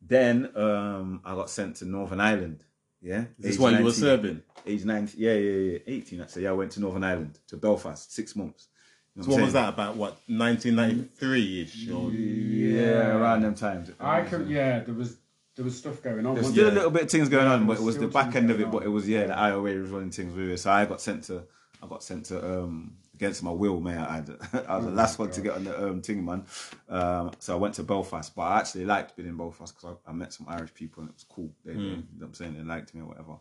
Then 0.00 0.50
um, 0.56 1.20
I 1.24 1.34
got 1.34 1.50
sent 1.50 1.76
to 1.76 1.84
Northern 1.84 2.20
Ireland. 2.20 2.64
Yeah. 3.02 3.24
This 3.38 3.52
is 3.52 3.56
Age 3.56 3.60
why 3.60 3.70
you 3.70 3.76
were 3.78 3.90
19 3.90 4.00
serving. 4.00 4.42
age 4.66 4.84
19 4.84 5.20
yeah 5.20 5.32
yeah 5.34 5.72
yeah 5.72 5.78
18 5.86 6.20
actually 6.20 6.42
yeah 6.44 6.50
i 6.50 6.52
went 6.52 6.70
to 6.72 6.80
northern 6.80 7.02
ireland 7.02 7.36
to 7.48 7.56
belfast 7.56 8.12
six 8.14 8.36
months 8.36 8.68
You 9.16 9.22
know 9.22 9.26
So 9.26 9.32
I'm 9.34 9.38
what 9.40 9.44
was 9.44 9.52
that 9.54 9.68
about? 9.74 9.96
What 9.96 10.12
1993 10.28 11.62
ish? 11.62 11.76
yeah 11.76 13.16
around 13.16 13.42
them 13.42 13.54
times 13.54 13.90
I 14.00 14.22
could, 14.22 14.48
yeah, 14.48 14.80
there 14.80 14.94
was 14.94 15.16
there 15.56 15.64
was 15.66 15.76
stuff 15.76 16.02
going 16.02 16.24
on. 16.24 16.34
There's 16.34 16.46
wasn't 16.46 16.54
still 16.54 16.70
a 16.70 16.76
little 16.78 16.90
bit 16.90 17.02
of 17.02 17.10
things 17.10 17.28
going 17.28 17.46
on, 17.46 17.66
but 17.66 17.76
it 17.76 17.82
was 17.82 17.98
the 17.98 18.08
back 18.08 18.34
end 18.36 18.50
of 18.50 18.56
going 18.56 18.68
it. 18.68 18.72
But 18.72 18.84
it 18.84 18.88
was 18.88 19.06
yeah, 19.06 19.26
the 19.26 19.36
IRA 19.36 19.74
was 19.82 19.90
running 19.90 20.10
things 20.10 20.34
with 20.34 20.48
it. 20.48 20.58
So 20.58 20.70
I 20.70 20.86
got 20.86 21.00
sent 21.02 21.24
to, 21.24 21.42
I 21.82 21.86
got 21.88 22.02
sent 22.02 22.24
to 22.26 22.36
um 22.62 22.96
against 23.22 23.44
my 23.44 23.52
will, 23.52 23.80
may 23.80 23.94
I 23.96 24.18
add. 24.18 24.30
I 24.68 24.76
was 24.76 24.86
the 24.86 24.90
last 24.90 25.18
one 25.20 25.30
to 25.30 25.40
get 25.40 25.54
on 25.54 25.62
the 25.64 25.74
um 25.88 26.02
thing, 26.02 26.24
man. 26.24 26.44
Um, 26.88 27.30
so 27.38 27.54
I 27.54 27.56
went 27.56 27.74
to 27.76 27.84
Belfast, 27.84 28.34
but 28.34 28.42
I 28.42 28.58
actually 28.58 28.84
liked 28.84 29.14
being 29.16 29.28
in 29.28 29.36
Belfast 29.36 29.72
because 29.74 29.96
I, 30.06 30.10
I 30.10 30.12
met 30.12 30.32
some 30.32 30.46
Irish 30.48 30.74
people 30.74 31.02
and 31.02 31.10
it 31.10 31.14
was 31.14 31.24
cool. 31.28 31.50
They, 31.64 31.74
they- 31.74 31.78
you 31.78 31.90
know 31.90 32.02
what 32.18 32.26
I'm 32.28 32.34
saying 32.34 32.54
they 32.54 32.64
liked 32.64 32.94
me 32.94 33.00
or 33.00 33.06
whatever. 33.06 33.36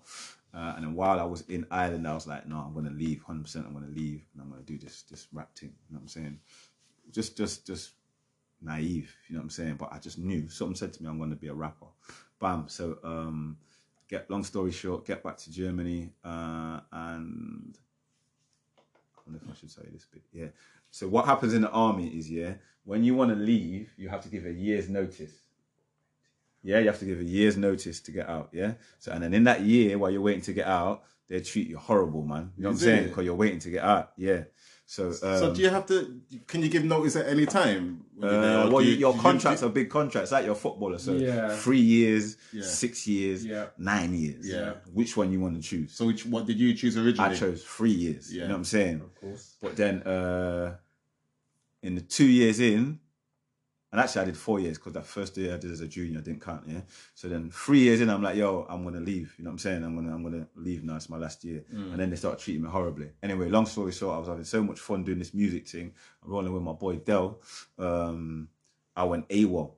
Uh, 0.53 0.73
and 0.75 0.83
then 0.85 0.93
while 0.93 1.19
I 1.19 1.23
was 1.23 1.41
in 1.49 1.65
Ireland, 1.71 2.07
I 2.07 2.13
was 2.13 2.27
like, 2.27 2.47
no, 2.47 2.57
I'm 2.57 2.73
gonna 2.75 2.91
leave, 2.91 3.23
hundred 3.23 3.43
percent. 3.45 3.65
I'm 3.65 3.73
gonna 3.73 3.87
leave, 3.87 4.21
and 4.33 4.43
I'm 4.43 4.49
gonna 4.51 4.61
do 4.61 4.77
this 4.77 5.01
this 5.03 5.27
rap 5.33 5.55
thing. 5.57 5.69
You 5.89 5.95
know 5.95 5.97
what 5.97 6.01
I'm 6.03 6.07
saying? 6.09 6.39
Just 7.11 7.35
just 7.35 7.65
just 7.65 7.91
naive, 8.61 9.15
you 9.27 9.33
know 9.33 9.39
what 9.39 9.45
I'm 9.45 9.49
saying? 9.49 9.75
But 9.79 9.89
I 9.91 9.97
just 9.97 10.19
knew 10.19 10.47
something 10.47 10.75
said 10.75 10.93
to 10.93 11.01
me 11.01 11.09
I'm 11.09 11.17
going 11.17 11.31
to 11.31 11.35
be 11.35 11.47
a 11.47 11.53
rapper. 11.53 11.87
Bam. 12.39 12.65
So, 12.67 12.99
um, 13.03 13.57
get 14.07 14.29
long 14.29 14.43
story 14.43 14.71
short, 14.71 15.05
get 15.05 15.23
back 15.23 15.37
to 15.37 15.51
Germany, 15.51 16.11
uh, 16.23 16.81
and 16.91 17.75
don't 19.31 19.45
know 19.45 19.51
if 19.51 19.57
I 19.57 19.59
should 19.59 19.73
tell 19.73 19.85
you 19.85 19.91
this 19.91 20.05
bit. 20.05 20.23
Yeah. 20.33 20.47
So 20.89 21.07
what 21.07 21.25
happens 21.25 21.53
in 21.53 21.61
the 21.61 21.69
army 21.71 22.07
is 22.07 22.29
yeah, 22.29 22.53
when 22.83 23.03
you 23.03 23.15
want 23.15 23.31
to 23.31 23.35
leave, 23.35 23.93
you 23.97 24.09
have 24.09 24.21
to 24.23 24.29
give 24.29 24.45
a 24.45 24.51
year's 24.51 24.89
notice. 24.89 25.31
Yeah, 26.63 26.79
you 26.79 26.87
have 26.87 26.99
to 26.99 27.05
give 27.05 27.19
a 27.19 27.23
year's 27.23 27.57
notice 27.57 27.99
to 28.01 28.11
get 28.11 28.29
out. 28.29 28.49
Yeah. 28.51 28.73
So 28.99 29.11
and 29.11 29.23
then 29.23 29.33
in 29.33 29.45
that 29.45 29.61
year, 29.61 29.97
while 29.97 30.11
you're 30.11 30.21
waiting 30.21 30.41
to 30.43 30.53
get 30.53 30.67
out, 30.67 31.03
they 31.27 31.39
treat 31.39 31.67
you 31.67 31.77
horrible, 31.77 32.23
man. 32.23 32.51
You 32.57 32.63
know 32.63 32.69
what 32.69 32.73
I'm 32.73 32.79
saying? 32.79 33.07
Because 33.07 33.25
you're 33.25 33.35
waiting 33.35 33.59
to 33.59 33.69
get 33.69 33.83
out. 33.83 34.11
Yeah. 34.17 34.43
So, 34.91 35.07
um, 35.07 35.13
so 35.13 35.53
do 35.53 35.61
you 35.61 35.69
have 35.69 35.85
to? 35.85 36.19
Can 36.47 36.61
you 36.61 36.67
give 36.67 36.83
notice 36.83 37.15
at 37.15 37.25
any 37.27 37.45
time? 37.45 38.03
when 38.17 38.29
you're 38.29 38.41
there, 38.41 38.57
uh, 38.57 38.69
well, 38.69 38.81
you, 38.81 38.89
you- 38.91 38.97
your 38.97 39.13
do 39.13 39.17
you- 39.19 39.23
contracts 39.23 39.63
are 39.63 39.69
big 39.69 39.89
contracts, 39.89 40.33
like 40.33 40.43
your 40.45 40.53
footballer. 40.53 40.99
So 40.99 41.13
Yeah. 41.13 41.55
three 41.55 41.79
years, 41.79 42.35
Yeah. 42.51 42.63
six 42.63 43.07
years, 43.07 43.45
Yeah. 43.45 43.67
nine 43.77 44.13
years. 44.13 44.45
Yeah. 44.45 44.73
Which 44.93 45.15
one 45.15 45.31
you 45.31 45.39
want 45.39 45.55
to 45.55 45.61
choose? 45.61 45.93
So 45.93 46.05
which 46.07 46.25
what 46.25 46.45
did 46.45 46.59
you 46.59 46.73
choose 46.73 46.97
originally? 46.97 47.33
I 47.35 47.39
chose 47.39 47.63
three 47.63 47.91
years. 48.05 48.33
Yeah. 48.33 48.41
You 48.41 48.47
know 48.49 48.53
what 48.55 48.57
I'm 48.57 48.65
saying? 48.65 48.99
Of 49.01 49.15
course. 49.15 49.55
But 49.61 49.77
then 49.77 50.03
uh, 50.03 50.75
in 51.81 51.95
the 51.95 52.01
two 52.01 52.27
years 52.27 52.59
in, 52.59 52.99
and 53.91 53.99
actually 53.99 54.21
I 54.21 54.25
did 54.25 54.37
four 54.37 54.59
years 54.59 54.77
because 54.77 54.93
that 54.93 55.05
first 55.05 55.35
year 55.37 55.53
I 55.53 55.57
did 55.57 55.71
as 55.71 55.81
a 55.81 55.87
junior 55.87 56.19
I 56.19 56.21
didn't 56.21 56.41
count. 56.41 56.63
Yeah. 56.67 56.81
So 57.13 57.27
then 57.27 57.51
three 57.51 57.79
years 57.79 58.01
in, 58.01 58.09
I'm 58.09 58.23
like, 58.23 58.35
yo, 58.37 58.65
I'm 58.69 58.83
gonna 58.83 59.01
leave. 59.01 59.33
You 59.37 59.43
know 59.43 59.49
what 59.49 59.53
I'm 59.53 59.59
saying? 59.59 59.83
I'm 59.83 59.95
gonna 59.95 60.13
I'm 60.13 60.23
gonna 60.23 60.47
leave 60.55 60.83
now. 60.83 60.95
It's 60.95 61.09
my 61.09 61.17
last 61.17 61.43
year. 61.43 61.63
And 61.91 61.99
then 61.99 62.09
they 62.09 62.15
start 62.15 62.39
treating 62.39 62.63
me 62.63 62.69
horribly. 62.69 63.09
Anyway, 63.21 63.49
long 63.49 63.65
story 63.65 63.91
short, 63.91 64.15
I 64.15 64.19
was 64.19 64.27
having 64.29 64.43
so 64.45 64.63
much 64.63 64.79
fun 64.79 65.03
doing 65.03 65.19
this 65.19 65.33
music 65.33 65.67
thing. 65.67 65.93
I'm 66.23 66.31
rolling 66.31 66.53
with 66.53 66.63
my 66.63 66.73
boy 66.73 66.97
Dell. 66.97 67.41
Um, 67.77 68.47
I 68.95 69.03
went 69.03 69.27
AWOL 69.29 69.73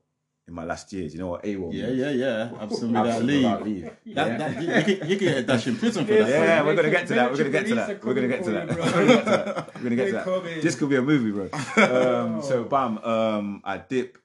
in 0.48 0.54
my 0.54 0.64
last 0.64 0.92
years. 0.92 1.14
You 1.14 1.20
know 1.20 1.28
what 1.28 1.44
AWOL? 1.44 1.74
Yeah, 1.74 1.88
means? 1.88 1.98
yeah, 1.98 2.10
yeah. 2.10 2.52
Absolutely. 2.60 2.98
Absolute 2.98 3.04
That 3.04 3.24
leave. 3.24 3.44
without 3.44 3.64
leave. 3.64 4.16
That, 4.16 4.40
that, 4.40 4.62
you, 4.62 4.74
you, 4.74 4.84
can, 4.98 5.10
you 5.10 5.18
can 5.18 5.28
get 5.28 5.48
dashed 5.48 5.68
in 5.68 5.78
prison 5.78 6.06
for 6.06 6.14
that. 6.14 6.30
Yeah, 6.30 6.62
bro. 6.62 6.66
we're 6.68 6.76
gonna 6.76 6.90
get 6.90 7.08
to 7.08 7.14
that. 7.14 7.32
We're 7.32 7.38
gonna 7.38 7.50
get 7.50 7.68
to 7.68 7.76
that. 7.76 8.04
We're 8.04 8.14
gonna 8.14 8.28
get 8.28 8.44
to 8.44 8.52
that. 8.52 8.68
We're 8.68 8.76
gonna 8.76 9.06
get 9.08 9.24
to 9.26 9.32
that. 9.32 9.76
We're 9.76 9.84
gonna 9.84 9.96
get 9.96 10.06
to 10.08 10.12
They're 10.12 10.24
coming. 10.24 10.56
that. 10.56 10.64
This 10.64 10.76
could 10.76 10.90
be 10.90 10.96
a 10.98 11.02
movie, 11.02 11.32
bro. 11.32 11.50
Um, 12.26 12.42
so, 12.44 12.64
bam. 12.66 12.98
Um, 13.00 13.62
I 13.64 13.78
dip 13.78 14.18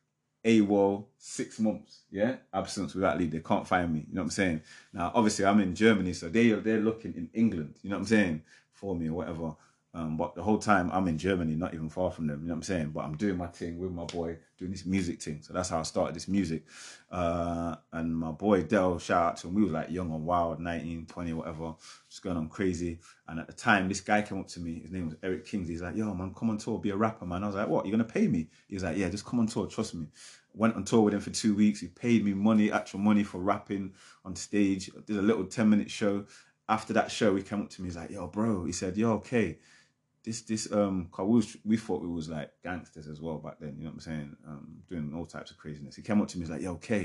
AWOL 0.45 1.05
six 1.19 1.61
months. 1.61 2.01
Yeah, 2.11 2.37
absence 2.53 2.95
without 2.95 3.19
leave. 3.19 3.31
They 3.31 3.41
can't 3.41 3.67
find 3.67 3.93
me. 3.93 4.01
You 4.09 4.15
know 4.15 4.23
what 4.23 4.27
I'm 4.27 4.31
saying? 4.31 4.63
Now, 4.93 5.13
obviously, 5.15 5.45
I'm 5.45 5.61
in 5.61 5.75
Germany, 5.75 6.13
so 6.15 6.29
they 6.29 6.51
they're 6.51 6.79
looking 6.81 7.15
in 7.15 7.31
England. 7.35 7.75
You 7.83 7.91
know 7.91 7.97
what 7.97 8.01
I'm 8.03 8.07
saying 8.07 8.43
for 8.73 8.97
me 8.97 9.09
or 9.09 9.13
whatever. 9.15 9.55
Um, 9.99 10.17
but 10.17 10.37
the 10.37 10.43
whole 10.43 10.59
time 10.59 10.91
I'm 10.93 11.09
in 11.09 11.19
Germany, 11.19 11.57
not 11.57 11.75
even 11.75 11.89
far 11.89 12.13
from 12.13 12.29
them. 12.29 12.43
You 12.43 12.49
know 12.49 12.55
what 12.55 12.59
I'm 12.59 12.63
saying? 12.63 12.91
But 12.91 13.05
I'm 13.05 13.17
doing 13.17 13.37
my 13.37 13.49
thing 13.49 13.79
with 13.81 13.91
my 13.91 14.05
boy, 14.05 14.39
doing 14.57 14.71
this 14.71 14.87
music 14.87 15.21
thing. 15.21 15.41
So 15.43 15.53
that's 15.53 15.71
how 15.71 15.81
I 15.81 15.83
started 15.83 16.15
this 16.15 16.29
music. 16.29 16.67
Uh, 17.11 17.75
and 17.93 18.17
my 18.17 18.31
boy 18.31 18.63
Dell, 18.63 19.01
shout 19.01 19.23
out 19.25 19.37
to 19.39 19.49
him. 19.49 19.55
We 19.55 19.65
was 19.65 19.73
like 19.73 19.91
young 19.91 20.13
and 20.13 20.25
wild, 20.25 20.61
19, 20.61 21.07
20, 21.07 21.33
whatever, 21.33 21.75
just 22.09 22.23
going 22.23 22.37
on 22.37 22.49
crazy. 22.49 23.01
And 23.27 23.41
at 23.41 23.49
the 23.49 23.53
time, 23.53 23.89
this 23.89 24.01
guy 24.01 24.23
came 24.23 24.39
up 24.39 24.47
to 24.49 24.61
me. 24.61 24.79
His 24.79 24.93
name 24.93 25.07
was 25.07 25.17
Eric 25.21 25.45
Kings. 25.45 25.69
He's 25.69 25.83
like, 25.83 25.97
"Yo, 25.97 26.15
man, 26.15 26.33
come 26.33 26.51
on 26.51 26.59
tour, 26.59 26.79
be 26.79 26.91
a 26.91 26.97
rapper, 26.97 27.27
man." 27.27 27.43
I 27.43 27.49
was 27.49 27.57
like, 27.57 27.69
"What? 27.69 27.85
You're 27.85 27.97
gonna 27.97 28.05
pay 28.05 28.29
me?" 28.29 28.49
He 28.69 28.77
was 28.77 28.85
like, 28.85 28.97
"Yeah, 28.97 29.09
just 29.09 29.27
come 29.27 29.41
on 29.41 29.49
tour, 29.49 29.67
trust 29.67 29.95
me." 29.95 30.07
Went 30.55 30.77
on 30.77 30.85
tour 30.85 31.01
with 31.03 31.15
him 31.15 31.21
for 31.21 31.31
two 31.31 31.57
weeks. 31.57 31.81
He 31.81 31.89
paid 31.89 32.25
me 32.25 32.35
money, 32.35 32.71
actual 32.71 33.01
money 33.01 33.25
for 33.25 33.39
rapping 33.39 33.95
on 34.25 34.37
stage. 34.37 34.91
Did 35.07 35.17
a 35.17 35.23
little 35.23 35.45
10 35.45 35.69
minute 35.69 35.91
show. 35.91 36.25
After 36.69 36.93
that 36.93 37.11
show, 37.11 37.35
he 37.35 37.43
came 37.43 37.63
up 37.63 37.71
to 37.71 37.83
me. 37.83 37.89
He's 37.89 37.97
like, 37.97 38.11
"Yo, 38.11 38.29
bro," 38.29 38.65
he 38.65 38.73
said, 38.73 38.97
"Yo, 38.97 39.15
okay." 39.15 39.59
This 40.29 40.43
this 40.51 40.65
um 40.73 41.09
'cause 41.13 41.27
we 41.31 41.37
was 41.41 41.57
we 41.71 41.77
thought 41.85 42.03
we 42.03 42.09
was 42.21 42.29
like 42.29 42.51
gangsters 42.63 43.09
as 43.09 43.21
well 43.25 43.39
back 43.47 43.57
then 43.61 43.75
you 43.79 43.85
know 43.85 43.91
what 43.91 43.95
i'm 43.95 44.01
saying? 44.11 44.37
Um 44.47 44.65
doing 44.91 45.07
all 45.17 45.27
types 45.27 45.51
of 45.53 45.57
craziness. 45.63 45.97
He 45.97 46.03
came 46.03 46.21
up 46.21 46.29
to 46.29 46.37
me 46.39 46.43
he's 46.45 46.51
like 46.55 46.63
yo 46.67 46.73
okay 46.73 47.05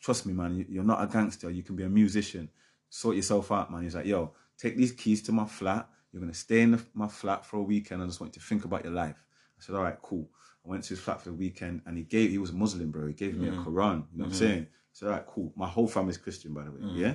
trust 0.00 0.24
me 0.26 0.32
man 0.32 0.50
you- 0.56 0.66
you're 0.74 0.90
not 0.92 1.02
a 1.02 1.06
gangster 1.16 1.48
you 1.50 1.62
can 1.62 1.76
be 1.76 1.84
a 1.84 1.88
musician. 2.02 2.48
Sort 2.88 3.16
yourself 3.16 3.52
out 3.52 3.70
man. 3.70 3.82
He's 3.82 3.94
like 3.98 4.06
yo 4.14 4.20
take 4.62 4.76
these 4.76 4.92
keys 4.92 5.20
to 5.26 5.32
my 5.32 5.46
flat. 5.58 5.84
You're 6.10 6.20
gonna 6.24 6.34
stay 6.46 6.60
in 6.66 6.70
the, 6.72 6.80
my 6.94 7.08
flat 7.08 7.40
for 7.46 7.56
a 7.58 7.62
weekend. 7.72 8.02
I 8.02 8.06
just 8.06 8.20
want 8.20 8.34
you 8.34 8.40
to 8.40 8.46
think 8.50 8.64
about 8.68 8.84
your 8.84 8.92
life. 9.04 9.20
I 9.58 9.60
said 9.62 9.74
all 9.76 9.82
right 9.88 10.00
cool. 10.08 10.26
I 10.64 10.68
went 10.68 10.82
to 10.84 10.90
his 10.90 11.00
flat 11.00 11.20
for 11.22 11.28
the 11.30 11.34
weekend 11.44 11.82
and 11.86 11.96
he 12.00 12.04
gave 12.04 12.30
he 12.30 12.38
was 12.38 12.52
muslim 12.52 12.90
bro. 12.90 13.06
He 13.12 13.14
gave 13.24 13.34
me 13.38 13.48
a 13.48 13.52
quran 13.64 13.98
you 14.12 14.18
know 14.18 14.24
what 14.24 14.26
i'm 14.26 14.30
saying? 14.44 14.66
So 14.92 15.06
all 15.06 15.12
right 15.16 15.26
cool. 15.34 15.52
My 15.56 15.68
whole 15.76 15.88
family's 15.96 16.18
christian 16.24 16.50
by 16.54 16.64
the 16.64 16.70
way 16.74 16.80
yeah? 17.04 17.14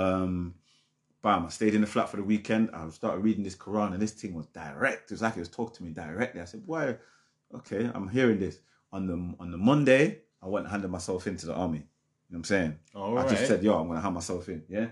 Um 0.00 0.54
bam, 1.22 1.46
I 1.46 1.48
stayed 1.48 1.74
in 1.74 1.80
the 1.80 1.86
flat 1.86 2.08
for 2.08 2.16
the 2.16 2.22
weekend. 2.22 2.70
I 2.72 2.88
started 2.90 3.20
reading 3.20 3.44
this 3.44 3.56
Quran, 3.56 3.92
and 3.92 4.02
this 4.02 4.12
thing 4.12 4.34
was 4.34 4.46
direct. 4.46 5.10
It 5.10 5.14
was 5.14 5.22
like 5.22 5.36
it 5.36 5.40
was 5.40 5.48
talking 5.48 5.76
to 5.76 5.84
me 5.84 5.90
directly. 5.90 6.40
I 6.40 6.44
said, 6.44 6.62
"Why? 6.66 6.96
Okay, 7.54 7.90
I'm 7.94 8.08
hearing 8.08 8.38
this." 8.38 8.58
On 8.92 9.06
the 9.06 9.14
on 9.40 9.50
the 9.50 9.56
Monday, 9.56 10.22
I 10.42 10.48
went 10.48 10.66
and 10.66 10.72
handed 10.72 10.90
myself 10.90 11.26
into 11.26 11.46
the 11.46 11.54
army. 11.54 11.78
You 11.78 11.84
know 11.84 11.86
what 12.30 12.38
I'm 12.38 12.44
saying? 12.44 12.78
All 12.94 13.18
I 13.18 13.28
just 13.28 13.46
said, 13.46 13.62
"Yo, 13.62 13.78
I'm 13.78 13.88
gonna 13.88 14.00
hand 14.00 14.14
myself 14.14 14.48
in." 14.48 14.64
Yeah. 14.68 14.88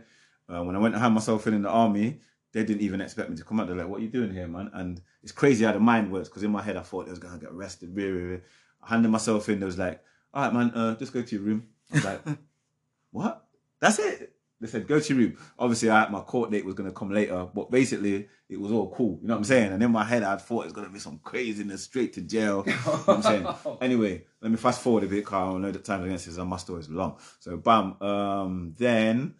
Uh, 0.48 0.64
when 0.64 0.74
I 0.74 0.78
went 0.78 0.94
to 0.94 1.00
hand 1.00 1.14
myself 1.14 1.46
in 1.46 1.54
in 1.54 1.62
the 1.62 1.68
army, 1.68 2.20
they 2.52 2.64
didn't 2.64 2.82
even 2.82 3.00
expect 3.00 3.30
me 3.30 3.36
to 3.36 3.44
come 3.44 3.60
out. 3.60 3.66
They're 3.66 3.76
like, 3.76 3.88
"What 3.88 4.00
are 4.00 4.04
you 4.04 4.08
doing 4.08 4.32
here, 4.32 4.48
man?" 4.48 4.70
And 4.72 5.00
it's 5.22 5.32
crazy 5.32 5.64
how 5.64 5.72
the 5.72 5.80
mind 5.80 6.10
works. 6.12 6.28
Because 6.28 6.42
in 6.44 6.50
my 6.50 6.62
head, 6.62 6.76
I 6.76 6.82
thought 6.82 7.06
I 7.06 7.10
was 7.10 7.18
gonna 7.18 7.38
get 7.38 7.50
arrested. 7.50 7.96
Rah, 7.96 8.04
rah, 8.04 8.32
rah. 8.32 8.38
I 8.82 8.88
handed 8.88 9.10
myself 9.10 9.48
in. 9.48 9.60
They 9.60 9.66
was 9.66 9.78
like, 9.78 10.02
"All 10.32 10.44
right, 10.44 10.54
man, 10.54 10.70
uh, 10.70 10.96
just 10.96 11.12
go 11.12 11.22
to 11.22 11.34
your 11.34 11.44
room." 11.44 11.68
I 11.92 11.94
was 11.96 12.04
like, 12.04 12.20
"What? 13.10 13.46
That's 13.80 13.98
it?" 13.98 14.29
They 14.60 14.66
said, 14.68 14.86
"Go 14.86 15.00
to 15.00 15.14
your 15.14 15.22
room." 15.28 15.38
Obviously, 15.58 15.90
I, 15.90 16.08
my 16.10 16.20
court 16.20 16.50
date 16.50 16.64
was 16.64 16.74
gonna 16.74 16.92
come 16.92 17.10
later, 17.10 17.46
but 17.54 17.70
basically, 17.70 18.28
it 18.48 18.60
was 18.60 18.70
all 18.72 18.90
cool. 18.94 19.18
You 19.22 19.28
know 19.28 19.34
what 19.34 19.38
I'm 19.38 19.44
saying? 19.44 19.72
And 19.72 19.82
in 19.82 19.90
my 19.90 20.04
head, 20.04 20.22
I 20.22 20.36
thought 20.36 20.64
it's 20.64 20.74
gonna 20.74 20.90
be 20.90 20.98
some 20.98 21.18
craziness, 21.22 21.84
straight 21.84 22.12
to 22.14 22.20
jail. 22.20 22.64
You 22.66 22.72
know 22.72 22.78
what 22.78 23.16
I'm 23.16 23.22
saying? 23.22 23.46
Anyway, 23.80 24.24
let 24.42 24.50
me 24.50 24.56
fast 24.58 24.82
forward 24.82 25.04
a 25.04 25.06
bit, 25.06 25.24
because 25.24 25.54
I 25.54 25.58
know 25.58 25.70
that 25.70 25.84
time 25.84 26.04
against 26.04 26.26
this, 26.26 26.36
and 26.36 26.48
my 26.50 26.58
story 26.58 26.80
is 26.80 26.90
long. 26.90 27.18
So, 27.38 27.56
bam. 27.56 27.96
Um, 28.02 28.74
then 28.78 29.34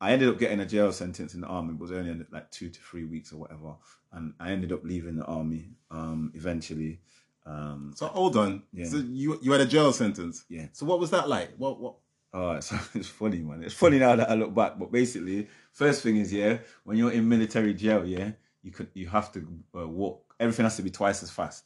I 0.00 0.12
ended 0.12 0.28
up 0.28 0.38
getting 0.38 0.60
a 0.60 0.66
jail 0.66 0.92
sentence 0.92 1.34
in 1.34 1.40
the 1.42 1.46
army. 1.46 1.74
It 1.74 1.78
was 1.78 1.92
only 1.92 2.26
like 2.30 2.50
two 2.50 2.68
to 2.68 2.80
three 2.80 3.04
weeks 3.04 3.32
or 3.32 3.36
whatever, 3.36 3.76
and 4.12 4.34
I 4.40 4.50
ended 4.50 4.72
up 4.72 4.84
leaving 4.84 5.16
the 5.16 5.24
army 5.24 5.70
um, 5.90 6.32
eventually. 6.34 7.00
Um, 7.46 7.92
So 7.96 8.06
hold 8.06 8.36
on. 8.36 8.64
Yeah. 8.72 8.86
So 8.86 8.96
you 8.98 9.38
you 9.42 9.52
had 9.52 9.60
a 9.60 9.66
jail 9.66 9.92
sentence. 9.92 10.44
Yeah. 10.48 10.66
So 10.72 10.86
what 10.86 10.98
was 11.00 11.10
that 11.10 11.28
like? 11.28 11.54
What 11.56 11.80
what? 11.80 11.94
Oh, 12.34 12.52
it's, 12.52 13.08
funny, 13.08 13.40
man. 13.40 13.62
It's 13.62 13.74
funny 13.74 13.98
now 13.98 14.16
that 14.16 14.30
I 14.30 14.34
look 14.34 14.54
back. 14.54 14.78
But 14.78 14.90
basically, 14.90 15.48
first 15.70 16.02
thing 16.02 16.16
is, 16.16 16.32
yeah, 16.32 16.58
when 16.82 16.96
you're 16.96 17.12
in 17.12 17.28
military 17.28 17.74
jail, 17.74 18.06
yeah, 18.06 18.30
you 18.62 18.70
could 18.70 18.88
you 18.94 19.06
have 19.08 19.30
to 19.32 19.46
uh, 19.76 19.86
walk. 19.86 20.34
Everything 20.40 20.64
has 20.64 20.76
to 20.76 20.82
be 20.82 20.90
twice 20.90 21.22
as 21.22 21.30
fast. 21.30 21.64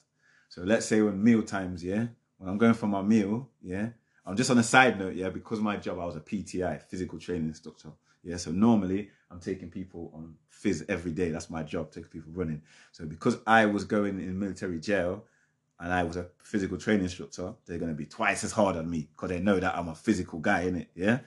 So 0.48 0.62
let's 0.62 0.86
say 0.86 1.00
when 1.02 1.22
meal 1.22 1.42
times, 1.42 1.84
yeah, 1.84 2.06
when 2.38 2.50
I'm 2.50 2.58
going 2.58 2.74
for 2.74 2.88
my 2.88 3.00
meal, 3.00 3.48
yeah, 3.62 3.90
I'm 4.24 4.36
just 4.36 4.50
on 4.50 4.58
a 4.58 4.62
side 4.62 4.98
note, 4.98 5.14
yeah, 5.14 5.28
because 5.28 5.60
my 5.60 5.76
job, 5.76 6.00
I 6.00 6.04
was 6.04 6.16
a 6.16 6.20
PTI, 6.20 6.82
physical 6.82 7.18
training 7.18 7.46
instructor. 7.46 7.90
Yeah, 8.24 8.36
so 8.36 8.50
normally 8.50 9.10
I'm 9.30 9.38
taking 9.38 9.70
people 9.70 10.10
on 10.12 10.34
phys 10.52 10.84
every 10.88 11.12
day. 11.12 11.30
That's 11.30 11.48
my 11.48 11.62
job, 11.62 11.92
taking 11.92 12.10
people 12.10 12.32
running. 12.34 12.60
So 12.90 13.04
because 13.04 13.38
I 13.46 13.66
was 13.66 13.84
going 13.84 14.18
in 14.18 14.36
military 14.36 14.80
jail 14.80 15.24
and 15.80 15.92
I 15.92 16.02
was 16.04 16.16
a 16.16 16.26
physical 16.42 16.78
training 16.78 17.04
instructor, 17.04 17.54
they're 17.66 17.78
going 17.78 17.90
to 17.90 17.96
be 17.96 18.06
twice 18.06 18.44
as 18.44 18.52
hard 18.52 18.76
on 18.76 18.88
me 18.90 19.08
because 19.14 19.28
they 19.30 19.40
know 19.40 19.58
that 19.60 19.76
I'm 19.76 19.88
a 19.88 19.94
physical 19.94 20.38
guy, 20.38 20.62
in 20.62 20.76
it. 20.76 20.90
Yeah, 20.94 21.18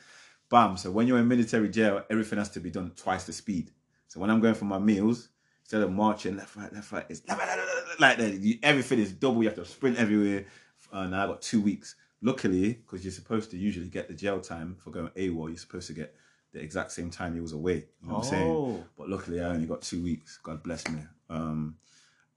bam. 0.49 0.77
So 0.77 0.91
when 0.91 1.07
you're 1.07 1.19
in 1.19 1.27
military 1.27 1.69
jail, 1.69 2.03
everything 2.09 2.39
has 2.39 2.49
to 2.51 2.59
be 2.59 2.71
done 2.71 2.91
twice 2.95 3.25
the 3.25 3.33
speed. 3.33 3.71
So 4.07 4.19
when 4.19 4.29
I'm 4.29 4.39
going 4.39 4.55
for 4.55 4.65
my 4.65 4.79
meals, 4.79 5.29
instead 5.63 5.81
of 5.81 5.91
marching 5.91 6.35
left, 6.37 6.55
right, 6.55 6.73
left, 6.73 6.91
right, 6.91 7.05
it's 7.09 7.21
like 7.99 8.17
that. 8.17 8.33
You- 8.33 8.57
Everything 8.63 8.99
is 8.99 9.11
double. 9.13 9.43
You 9.43 9.49
have 9.49 9.57
to 9.57 9.65
sprint 9.65 9.97
everywhere. 9.97 10.45
And 10.91 11.15
I 11.15 11.27
got 11.27 11.41
two 11.43 11.61
weeks. 11.61 11.95
Luckily, 12.21 12.73
because 12.73 13.05
you're 13.05 13.11
supposed 13.13 13.51
to 13.51 13.57
usually 13.57 13.87
get 13.87 14.07
the 14.07 14.13
jail 14.13 14.41
time 14.41 14.75
for 14.83 14.89
going 14.89 15.07
AWOL, 15.09 15.47
you're 15.49 15.57
supposed 15.57 15.87
to 15.87 15.93
get 15.93 16.15
the 16.51 16.59
exact 16.59 16.91
same 16.91 17.09
time 17.11 17.35
you 17.35 17.41
was 17.43 17.53
away. 17.53 17.85
You 18.01 18.07
know 18.09 18.15
what 18.15 18.23
I'm 18.25 18.29
saying? 18.29 18.51
Oh. 18.51 18.83
But 18.97 19.09
luckily, 19.09 19.39
I 19.39 19.45
only 19.49 19.67
got 19.67 19.83
two 19.83 20.01
weeks. 20.03 20.39
God 20.41 20.63
bless 20.63 20.87
me. 20.89 21.01
Um, 21.29 21.75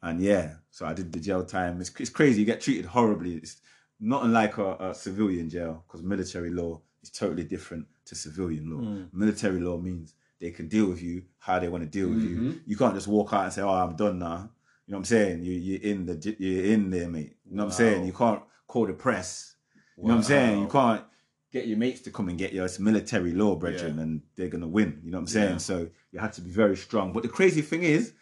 and 0.02 0.20
yeah, 0.20 0.54
so 0.70 0.86
I 0.86 0.94
did 0.94 1.12
the 1.12 1.20
jail 1.20 1.44
time. 1.44 1.80
It's, 1.80 1.92
it's 1.98 2.10
crazy. 2.10 2.40
You 2.40 2.46
get 2.46 2.60
treated 2.60 2.86
horribly. 2.86 3.36
It's 3.36 3.60
not 4.00 4.24
unlike 4.24 4.58
a, 4.58 4.76
a 4.76 4.94
civilian 4.94 5.48
jail 5.48 5.84
because 5.86 6.02
military 6.02 6.50
law 6.50 6.80
is 7.02 7.10
totally 7.10 7.44
different 7.44 7.86
to 8.06 8.14
civilian 8.14 8.70
law. 8.70 8.80
Mm. 8.80 9.08
Military 9.12 9.60
law 9.60 9.78
means 9.78 10.14
they 10.40 10.50
can 10.50 10.66
deal 10.66 10.86
with 10.86 11.00
you 11.00 11.22
how 11.38 11.60
they 11.60 11.68
want 11.68 11.84
to 11.84 11.88
deal 11.88 12.08
with 12.08 12.22
you. 12.22 12.36
Mm-hmm. 12.36 12.58
You 12.66 12.76
can't 12.76 12.94
just 12.94 13.06
walk 13.06 13.32
out 13.32 13.44
and 13.44 13.52
say, 13.52 13.62
"Oh, 13.62 13.70
I'm 13.70 13.94
done 13.94 14.18
now." 14.18 14.50
You 14.86 14.92
know 14.92 14.98
what 14.98 14.98
I'm 14.98 15.04
saying? 15.04 15.44
You, 15.44 15.52
you're 15.52 15.82
in 15.82 16.06
the 16.06 16.36
you're 16.38 16.64
in 16.64 16.90
there, 16.90 17.08
mate. 17.08 17.36
You 17.48 17.56
know 17.56 17.64
what 17.64 17.72
I'm 17.72 17.76
saying? 17.76 18.04
You 18.04 18.12
can't 18.12 18.42
call 18.66 18.86
the 18.86 18.92
press. 18.92 19.54
You 19.96 20.04
know 20.04 20.08
what 20.08 20.16
I'm 20.16 20.22
saying? 20.24 20.60
You 20.62 20.66
can't 20.66 21.04
get 21.52 21.68
your 21.68 21.78
mates 21.78 22.00
to 22.00 22.10
come 22.10 22.28
and 22.28 22.36
get 22.36 22.52
you. 22.52 22.64
It's 22.64 22.80
military 22.80 23.32
law, 23.32 23.54
brethren, 23.54 23.96
Yeah. 23.96 24.02
and 24.02 24.22
they're 24.34 24.48
gonna 24.48 24.66
win. 24.66 25.00
You 25.04 25.12
know 25.12 25.18
what 25.18 25.22
I'm 25.22 25.26
saying? 25.28 25.50
Yeah. 25.52 25.58
So 25.58 25.88
you 26.10 26.18
had 26.18 26.32
to 26.32 26.40
be 26.40 26.50
very 26.50 26.76
strong. 26.76 27.12
But 27.12 27.22
the 27.22 27.28
crazy 27.28 27.62
thing 27.62 27.84
is, 27.84 28.14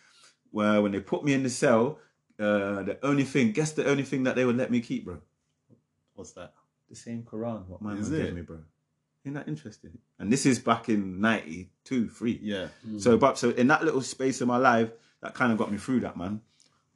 well, 0.52 0.82
when 0.82 0.92
they 0.92 1.00
put 1.00 1.24
me 1.24 1.32
in 1.34 1.42
the 1.42 1.50
cell, 1.50 1.98
uh, 2.38 2.82
the 2.82 2.98
only 3.02 3.24
thing, 3.24 3.52
guess 3.52 3.72
the 3.72 3.86
only 3.88 4.02
thing 4.02 4.22
that 4.24 4.34
they 4.36 4.44
would 4.44 4.56
let 4.56 4.70
me 4.70 4.80
keep, 4.80 5.04
bro, 5.04 5.18
What's 6.14 6.32
that? 6.32 6.52
the 6.88 6.96
same 6.96 7.22
Quran. 7.22 7.66
What 7.68 7.80
my 7.80 7.94
Is 7.94 8.10
man 8.10 8.20
it? 8.20 8.24
gave 8.24 8.34
me, 8.34 8.42
bro. 8.42 8.58
Isn't 9.24 9.34
that 9.34 9.46
interesting? 9.48 9.98
And 10.18 10.32
this 10.32 10.44
is 10.44 10.58
back 10.58 10.88
in 10.88 11.20
'92, 11.20 12.08
three. 12.08 12.40
Yeah. 12.42 12.68
So, 12.98 13.16
but 13.16 13.38
so 13.38 13.50
in 13.50 13.68
that 13.68 13.84
little 13.84 14.00
space 14.02 14.40
of 14.40 14.48
my 14.48 14.56
life, 14.56 14.90
that 15.22 15.34
kind 15.34 15.52
of 15.52 15.58
got 15.58 15.70
me 15.70 15.78
through 15.78 16.00
that, 16.00 16.16
man. 16.16 16.40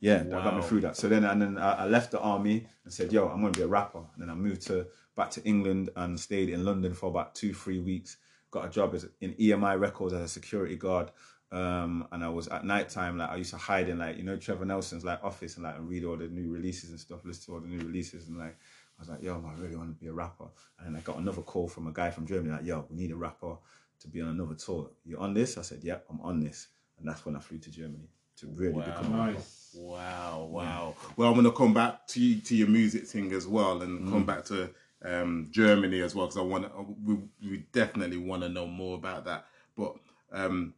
Yeah, 0.01 0.19
that 0.25 0.31
got 0.31 0.57
me 0.57 0.63
through 0.63 0.81
that. 0.83 0.97
So 0.97 1.09
then, 1.09 1.25
and 1.25 1.41
then 1.41 1.59
I, 1.59 1.85
I 1.85 1.87
left 1.87 2.11
the 2.11 2.21
army 2.21 2.67
and 2.85 2.93
said, 2.93 3.13
"Yo, 3.13 3.29
I'm 3.29 3.41
going 3.41 3.53
to 3.53 3.61
be 3.61 3.65
a 3.65 3.69
rapper." 3.69 3.99
And 4.15 4.23
then 4.23 4.31
I 4.31 4.35
moved 4.35 4.63
to 4.67 4.87
back 5.17 5.31
to 5.33 5.45
England 5.45 5.91
and 5.97 6.19
stayed 6.19 6.49
in 6.49 6.65
London 6.65 6.93
for 6.93 7.09
about 7.09 7.35
two, 7.35 7.55
three 7.55 7.79
weeks. 7.79 8.17
Got 8.51 8.67
a 8.67 8.71
job 8.71 8.95
as 8.95 9.07
in 9.21 9.35
EMI 9.35 9.79
Records 9.79 10.13
as 10.15 10.23
a 10.23 10.29
security 10.29 10.77
guard. 10.77 11.11
Um, 11.53 12.09
and 12.11 12.25
I 12.25 12.29
was 12.29 12.49
at 12.49 12.65
night 12.65 12.89
time, 12.89 13.19
like 13.19 13.31
I 13.31 13.37
used 13.37 13.51
to 13.51 13.57
hide 13.57 13.89
in 13.89 13.99
like 13.99 14.17
you 14.17 14.25
know 14.25 14.37
Trevor 14.37 14.65
Nelson's 14.65 15.05
like 15.05 15.23
office 15.23 15.57
and 15.57 15.65
like 15.65 15.77
read 15.79 16.05
all 16.05 16.17
the 16.17 16.27
new 16.29 16.51
releases 16.51 16.91
and 16.91 16.99
stuff, 16.99 17.21
listen 17.25 17.45
to 17.47 17.55
all 17.55 17.61
the 17.61 17.69
new 17.69 17.79
releases 17.79 18.29
and 18.29 18.39
like 18.39 18.57
I 18.99 19.03
was 19.03 19.09
like, 19.09 19.23
yo, 19.23 19.45
I 19.47 19.61
really 19.61 19.77
want 19.77 19.97
to 19.97 20.01
be 20.01 20.09
a 20.09 20.13
rapper. 20.13 20.47
And 20.79 20.87
then 20.87 20.97
I 20.97 21.01
got 21.01 21.19
another 21.19 21.43
call 21.43 21.69
from 21.69 21.87
a 21.87 21.93
guy 21.93 22.11
from 22.11 22.27
Germany, 22.27 22.51
like, 22.51 22.65
yo, 22.65 22.87
we 22.89 22.97
need 22.97 23.11
a 23.11 23.17
rapper 23.17 23.57
to 24.01 24.09
be 24.09 24.21
on 24.21 24.29
another 24.29 24.55
tour. 24.55 24.91
You 25.05 25.19
on 25.19 25.35
this? 25.35 25.59
I 25.59 25.63
said, 25.63 25.83
yep, 25.83 26.05
I'm 26.11 26.21
on 26.21 26.41
this. 26.41 26.69
And 26.99 27.09
that's 27.09 27.25
when 27.27 27.37
I 27.37 27.41
flew 27.41 27.59
to 27.59 27.71
Germany 27.71 28.09
to 28.37 28.47
really 28.49 28.83
become 28.83 29.15
a 29.15 29.17
rapper. 29.19 29.33
Nice. 29.33 29.77
Wow, 29.77 30.49
wow. 30.51 30.95
Well, 31.17 31.29
I'm 31.29 31.35
gonna 31.35 31.51
come 31.51 31.75
back 31.75 32.07
to 32.09 32.21
you, 32.21 32.41
to 32.41 32.55
your 32.55 32.69
music 32.69 33.07
thing 33.07 33.33
as 33.33 33.47
well, 33.47 33.83
and 33.83 34.09
come 34.09 34.25
back 34.25 34.45
to 34.47 34.71
um, 35.05 35.49
Germany 35.51 36.01
as 36.01 36.15
well 36.15 36.27
because 36.27 36.39
I 36.39 36.43
want 36.43 36.65
to. 36.65 36.97
We, 37.05 37.19
we 37.49 37.67
definitely 37.73 38.19
want 38.19 38.43
to 38.43 38.49
know 38.49 38.67
more 38.67 38.97
about 38.97 39.25
that. 39.25 39.47
But 39.77 39.97
um, 40.33 40.75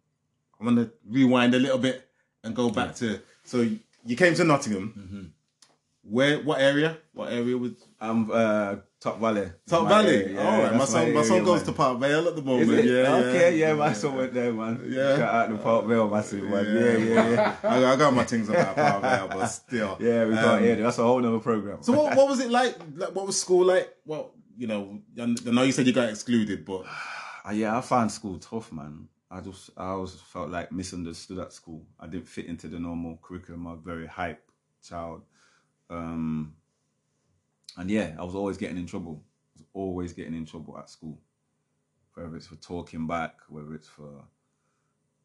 I 0.61 0.64
want 0.64 0.77
to 0.79 0.90
rewind 1.09 1.55
a 1.55 1.59
little 1.59 1.79
bit 1.79 2.09
and 2.45 2.55
go 2.55 2.71
back 2.71 2.95
to. 2.97 3.21
So 3.45 3.66
you 4.05 4.16
came 4.16 4.35
to 4.35 4.45
Nottingham. 4.45 5.33
Where? 6.03 6.38
What 6.40 6.61
area? 6.61 6.99
What 7.12 7.33
area 7.33 7.57
was 7.59 7.73
I'm 8.01 8.31
uh, 8.31 8.77
Top 9.01 9.19
Valley. 9.21 9.51
Top 9.66 9.85
My 9.85 9.88
Valley? 9.88 10.09
area, 10.16 10.35
yeah, 10.35 10.40
All 10.49 10.62
right, 10.62 10.75
my 10.77 10.85
son. 10.85 11.12
My 11.12 11.23
son 11.23 11.42
goes 11.45 11.61
man. 11.61 11.66
to 11.66 11.73
Park 11.73 11.99
Vale 11.99 12.29
at 12.29 12.37
the 12.37 12.42
moment. 12.42 12.62
Is 12.62 12.69
moment. 12.69 12.87
it? 12.87 12.92
Yeah, 12.92 13.14
okay, 13.16 13.59
yeah, 13.59 13.73
my 13.75 13.92
son 13.92 14.14
went 14.16 14.33
there, 14.35 14.53
man. 14.53 14.85
Yeah. 14.88 15.16
Shout 15.16 15.35
out 15.35 15.49
to 15.49 15.57
Park 15.59 15.87
Vale, 15.87 16.09
massive, 16.09 16.45
man. 16.45 16.64
Yeah, 16.64 16.97
yeah, 16.97 17.31
yeah. 17.31 17.57
I, 17.64 17.92
I 17.92 17.97
got 17.97 18.14
my 18.14 18.25
things 18.25 18.49
about 18.49 18.77
Park 18.77 19.03
Vale, 19.03 19.29
but 19.29 19.47
still. 19.49 19.97
Yeah, 20.01 20.25
we 20.27 20.35
got 20.35 20.59
Um, 20.59 20.62
here. 20.62 20.77
That's 20.77 20.99
a 20.99 21.03
whole 21.03 21.21
nother 21.21 21.40
program. 21.40 21.83
So 21.83 21.92
what, 21.92 22.16
what 22.16 22.29
was 22.29 22.38
it 22.40 22.51
like? 22.51 22.77
like? 22.95 23.14
What 23.14 23.27
was 23.27 23.40
school 23.40 23.64
like? 23.66 23.92
Well, 24.05 24.33
you 24.57 24.66
know, 24.69 25.01
I 25.21 25.27
know 25.51 25.62
you 25.62 25.73
said 25.73 25.87
you 25.88 25.92
got 25.92 26.09
excluded, 26.09 26.64
but 26.64 26.85
yeah, 27.53 27.77
I 27.77 27.81
found 27.81 28.12
school 28.12 28.38
tough, 28.38 28.71
man. 28.73 29.09
I 29.31 29.41
just, 29.41 29.71
I 29.77 29.87
always 29.87 30.15
felt 30.15 30.51
like 30.51 30.71
misunderstood 30.71 31.39
at 31.39 31.53
school. 31.53 31.85
I 31.99 32.07
didn't 32.07 32.29
fit 32.29 32.47
into 32.47 32.69
the 32.69 32.79
normal 32.79 33.19
curriculum. 33.23 33.67
I'm 33.67 33.73
a 33.75 33.77
very 33.77 34.07
hype 34.07 34.51
child. 34.87 35.23
Um, 35.91 36.55
and 37.77 37.91
yeah, 37.91 38.15
I 38.19 38.25
was 38.25 38.35
always 38.35 38.57
getting 38.57 38.79
in 38.79 38.87
trouble. 38.87 39.23
I 39.57 39.59
was 39.59 39.67
always 39.75 40.12
getting 40.12 40.35
in 40.35 40.47
trouble 40.47 40.79
at 40.79 40.89
school. 40.89 41.19
Whether 42.15 42.37
it's 42.37 42.47
for 42.47 42.57
talking 42.57 43.07
back, 43.07 43.41
whether 43.49 43.75
it's 43.75 43.89
for 43.89 44.25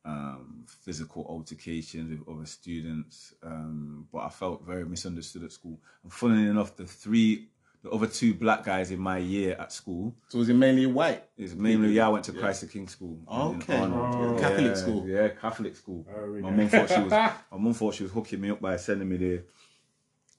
um, 0.04 0.66
physical 0.68 1.26
altercations 1.30 2.10
with 2.10 2.28
other 2.28 2.46
students. 2.46 3.34
Um, 3.44 4.08
but 4.12 4.20
I 4.20 4.30
felt 4.30 4.66
very 4.66 4.86
misunderstood 4.86 5.44
at 5.44 5.52
school. 5.52 5.80
And 6.04 6.12
funnily 6.12 6.48
enough, 6.48 6.76
the 6.76 6.86
three, 6.86 7.50
the 7.84 7.90
other 7.90 8.08
two 8.08 8.34
black 8.34 8.64
guys 8.64 8.92
in 8.92 9.00
my 9.00 9.18
year 9.18 9.56
at 9.60 9.72
school, 9.72 10.16
so 10.30 10.38
was 10.40 10.50
it 10.50 10.54
mainly 10.54 10.86
white? 10.86 11.24
it's 11.38 11.54
mainly 11.56 11.94
yeah. 11.94 12.06
I 12.06 12.10
went 12.10 12.26
to 12.26 12.32
Christ 12.34 12.62
the 12.62 12.68
King 12.68 12.88
School. 12.88 13.20
Okay. 13.28 13.78
Arnold. 13.78 14.16
Oh. 14.38 14.40
Catholic 14.40 14.66
Yeah, 14.68 14.74
school. 14.76 15.08
Yeah, 15.08 15.28
Catholic 15.30 15.76
school. 15.76 16.06
Oh, 16.16 16.32
we 16.32 16.42
my 16.42 16.50
know. 16.52 16.58
mum 16.58 16.70
thought 16.70 16.90
she 16.90 17.00
was. 17.02 17.12
My 17.52 17.58
mum 17.58 17.74
thought 17.74 17.96
she 17.96 18.04
was 18.04 18.12
hooking 18.12 18.42
me 18.42 18.52
up 18.52 18.62
by 18.62 18.78
sending 18.78 19.10
me 19.10 19.18
there. 19.18 19.44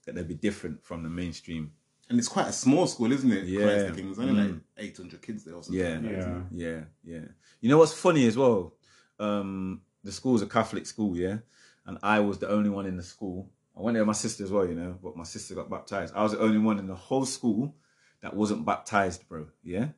That 0.07 0.14
they'd 0.16 0.28
be 0.28 0.35
different 0.35 0.85
from 0.85 1.02
the 1.02 1.09
mainstream. 1.09 1.72
And 2.11 2.18
it's 2.18 2.28
quite 2.28 2.48
a 2.48 2.52
small 2.52 2.87
school, 2.87 3.11
isn't 3.12 3.33
it? 3.33 3.44
Yeah. 3.44 3.62
Christ 3.62 3.87
the 3.88 3.92
King. 3.94 4.07
There's 4.07 4.18
only 4.18 4.35
like 4.42 4.50
Mm. 4.50 4.61
800 4.76 5.22
kids 5.22 5.44
there 5.44 5.55
or 5.55 5.62
something. 5.62 5.81
Yeah, 5.81 5.94
like 5.94 6.02
that, 6.02 6.44
Yeah. 6.52 6.68
yeah, 6.70 6.81
yeah. 7.05 7.24
You 7.61 7.68
know 7.70 7.78
what's 7.78 7.92
funny 7.94 8.26
as 8.26 8.37
well? 8.37 8.74
Um, 9.18 9.83
the 10.05 10.11
school's 10.12 10.42
a 10.42 10.46
Catholic 10.46 10.85
school, 10.87 11.16
yeah, 11.16 11.38
and 11.87 11.98
I 12.02 12.18
was 12.20 12.38
the 12.38 12.48
only 12.48 12.70
one 12.70 12.87
in 12.87 12.96
the 12.96 13.02
school. 13.02 13.48
I 13.76 13.80
went 13.80 13.94
there 13.94 14.02
with 14.02 14.08
my 14.08 14.12
sister 14.12 14.44
as 14.44 14.50
well, 14.50 14.66
you 14.66 14.74
know, 14.74 14.98
but 15.02 15.16
my 15.16 15.24
sister 15.24 15.54
got 15.54 15.70
baptized. 15.70 16.14
I 16.14 16.22
was 16.22 16.32
the 16.32 16.40
only 16.40 16.58
one 16.58 16.78
in 16.78 16.87
the 16.87 16.94
whole 16.94 17.24
school 17.24 17.74
that 18.20 18.35
wasn't 18.35 18.64
baptized, 18.66 19.28
bro. 19.28 19.46
Yeah. 19.64 19.88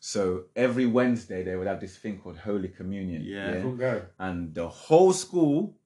So 0.00 0.44
every 0.54 0.86
Wednesday 0.86 1.42
they 1.42 1.56
would 1.56 1.66
have 1.66 1.80
this 1.80 1.96
thing 1.96 2.18
called 2.18 2.36
Holy 2.38 2.68
Communion. 2.68 3.22
Yeah. 3.24 3.60
Go. 3.60 4.02
and 4.18 4.54
the 4.54 4.68
whole 4.68 5.12
school, 5.12 5.76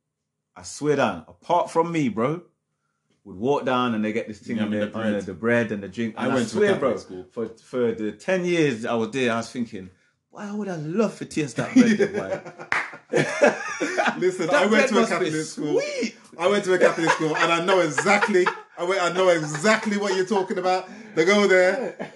I 0.57 0.63
swear 0.63 0.97
down, 0.97 1.25
apart 1.29 1.71
from 1.71 1.91
me, 1.93 2.09
bro, 2.09 2.43
would 3.25 3.37
walk 3.37 3.65
down 3.65 3.95
and 3.95 4.05
they 4.05 4.13
get 4.13 4.27
this 4.29 4.41
thing 4.41 4.57
Yeah, 4.57 4.65
with 4.67 4.81
the 4.81 4.87
bread. 4.89 5.23
the, 5.27 5.35
bread 5.35 5.73
and 5.73 5.83
the 5.83 5.89
drink. 5.89 6.15
I 6.19 6.25
And 6.25 6.33
I, 6.33 6.35
went 6.35 6.49
to 6.49 6.55
swear, 6.57 6.77
bro, 6.77 6.97
school. 6.97 7.27
for 7.31 7.49
for 7.49 7.93
the 7.93 8.13
ten 8.13 8.45
years 8.45 8.85
I 8.85 8.95
was 8.95 9.11
there, 9.11 9.33
I 9.33 9.37
was 9.37 9.51
thinking, 9.51 9.91
why 10.39 10.53
would 10.53 10.69
I 10.69 10.77
love 10.77 11.19
to 11.19 11.25
taste 11.25 11.57
that 11.57 11.75
bread? 11.75 12.13
boy? 12.13 12.41
Listen, 14.21 14.49
I 14.51 14.67
went 14.67 14.89
to 14.91 15.03
a 15.03 15.07
Catholic 15.07 15.33
school. 15.33 15.81
Sweet. 15.81 16.17
I 16.39 16.47
went 16.47 16.63
to 16.65 16.75
a 16.75 16.79
Catholic 16.79 17.11
school 17.11 17.37
and 17.37 17.53
I 17.53 17.65
know 17.65 17.81
exactly. 17.81 18.47
I 18.79 18.85
went, 18.85 19.03
I 19.03 19.13
know 19.13 19.31
exactly 19.31 19.97
what 19.97 20.15
you're 20.15 20.27
talking 20.27 20.59
about. 20.59 20.89
They 21.17 21.25
go 21.25 21.49
there 21.49 22.13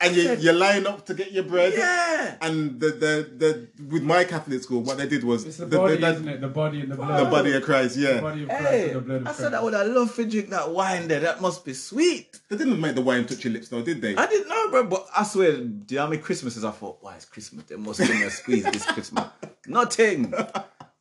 and 0.00 0.14
you 0.14 0.34
you 0.34 0.52
line 0.52 0.86
up 0.86 1.04
to 1.06 1.14
get 1.14 1.32
your 1.32 1.44
bread. 1.44 1.72
Yeah. 1.76 2.36
And 2.40 2.78
the, 2.80 2.90
the 2.90 3.30
the 3.36 3.84
with 3.86 4.02
my 4.02 4.24
Catholic 4.24 4.62
school, 4.62 4.82
what 4.82 4.96
they 4.98 5.08
did 5.08 5.24
was 5.24 5.44
It's 5.44 5.56
the 5.56 5.66
the, 5.66 5.76
body, 5.76 5.96
the, 5.96 6.08
isn't 6.12 6.28
it? 6.28 6.40
The 6.40 6.48
body 6.48 6.80
and 6.82 6.92
the 6.92 6.96
blood. 6.96 7.26
the 7.26 7.30
body 7.30 7.56
of 7.56 7.62
Christ. 7.64 7.96
The 7.96 8.00
Yeah, 8.02 8.20
body 8.20 8.42
of 8.44 8.48
Christ 8.48 8.64
Hey, 8.64 8.84
and 8.90 8.96
the 8.96 9.00
blood 9.00 9.16
of 9.16 9.22
I 9.22 9.24
Christ. 9.24 9.38
said 9.40 9.54
I 9.54 9.62
would 9.62 9.74
have 9.74 9.86
loved 9.88 10.14
to 10.16 10.24
drink 10.28 10.50
that 10.50 10.70
wine 10.70 11.08
there. 11.08 11.20
That 11.20 11.40
must 11.40 11.64
be 11.64 11.74
sweet. 11.74 12.40
they 12.48 12.56
didn't 12.56 12.80
make 12.80 12.94
the 12.94 13.00
wine 13.02 13.26
touch 13.26 13.44
your 13.44 13.52
lips 13.52 13.68
though, 13.68 13.82
did 13.82 14.00
they? 14.00 14.14
I 14.16 14.26
didn't 14.26 14.48
know, 14.48 14.70
bro, 14.70 14.84
but 14.84 15.06
I 15.16 15.24
swear, 15.24 15.52
do 15.52 15.58
you 15.94 15.96
know 15.96 16.02
how 16.04 16.08
many 16.10 16.22
Christmases 16.22 16.64
I 16.64 16.70
thought, 16.70 16.98
why 17.00 17.16
it's 17.16 17.24
Christmas? 17.24 17.64
They 17.64 17.76
must 17.76 17.98
give 18.00 18.10
me 18.10 18.22
a 18.22 18.30
squeeze 18.30 18.64
this 18.64 18.86
Christmas. 18.86 19.24
Nothing. 19.66 20.32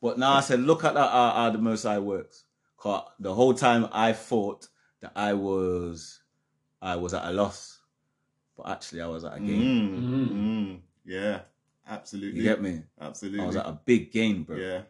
But 0.02 0.18
now 0.20 0.34
I 0.34 0.42
said, 0.42 0.60
look 0.62 0.84
at 0.84 0.94
that, 0.94 1.12
how, 1.12 1.32
how 1.36 1.50
the 1.50 1.58
Most 1.58 1.84
High 1.84 2.00
works. 2.00 2.44
'Cause 2.78 3.04
the 3.20 3.34
whole 3.34 3.54
time 3.56 3.88
I 3.92 4.14
thought 4.14 4.68
that 5.02 5.12
I 5.16 5.34
was, 5.34 6.20
I 6.82 6.96
was 6.96 7.14
at 7.16 7.26
a 7.26 7.32
loss, 7.32 7.77
but 8.58 8.70
actually 8.70 9.02
I 9.02 9.08
was 9.08 9.24
at 9.24 9.38
a 9.38 9.40
game. 9.40 9.60
Mm, 9.62 10.30
mm, 10.30 10.32
mm, 10.32 10.80
yeah, 11.06 11.42
absolutely. 11.88 12.40
You 12.40 12.44
get 12.44 12.62
me? 12.62 12.82
Absolutely. 13.00 13.42
I 13.42 13.46
was 13.46 13.56
at 13.56 13.66
a 13.66 13.80
big 13.86 14.12
game, 14.12 14.44
bro. 14.44 14.58
yeah, 14.58 14.82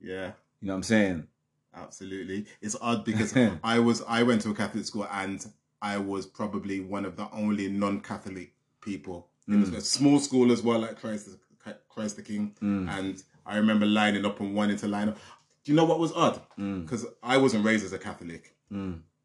yeah. 0.00 0.32
You 0.60 0.66
know 0.66 0.72
what 0.72 0.76
I'm 0.76 0.82
saying? 0.82 1.26
Absolutely. 1.74 2.46
It's 2.60 2.76
odd 2.80 3.04
because 3.10 3.36
I 3.62 3.78
was 3.78 4.02
I 4.08 4.22
went 4.22 4.40
to 4.42 4.50
a 4.50 4.54
Catholic 4.54 4.84
school 4.84 5.06
and 5.12 5.46
I 5.82 5.98
was 5.98 6.26
probably 6.26 6.80
one 6.80 7.04
of 7.04 7.16
the 7.16 7.28
only 7.32 7.68
non-Catholic 7.68 8.52
people 8.80 9.28
It 9.48 9.56
was 9.56 9.70
mm. 9.70 9.76
a 9.76 9.80
small 9.80 10.18
school 10.18 10.52
as 10.52 10.62
well, 10.62 10.80
like 10.80 11.00
Christ, 11.00 11.28
the- 11.64 11.76
Christ 11.88 12.16
the 12.16 12.22
King. 12.22 12.54
Mm. 12.62 12.88
And 12.98 13.22
I 13.46 13.56
remember 13.56 13.86
lining 13.86 14.24
up 14.24 14.40
and 14.40 14.54
wanting 14.54 14.76
to 14.78 14.88
line 14.88 15.08
up. 15.08 15.16
Do 15.64 15.72
you 15.72 15.76
know 15.76 15.84
what 15.84 15.98
was 15.98 16.12
odd? 16.12 16.40
Because 16.56 17.06
I 17.22 17.36
wasn't 17.36 17.64
raised 17.64 17.84
as 17.84 17.92
a 17.92 17.98
Catholic, 17.98 18.54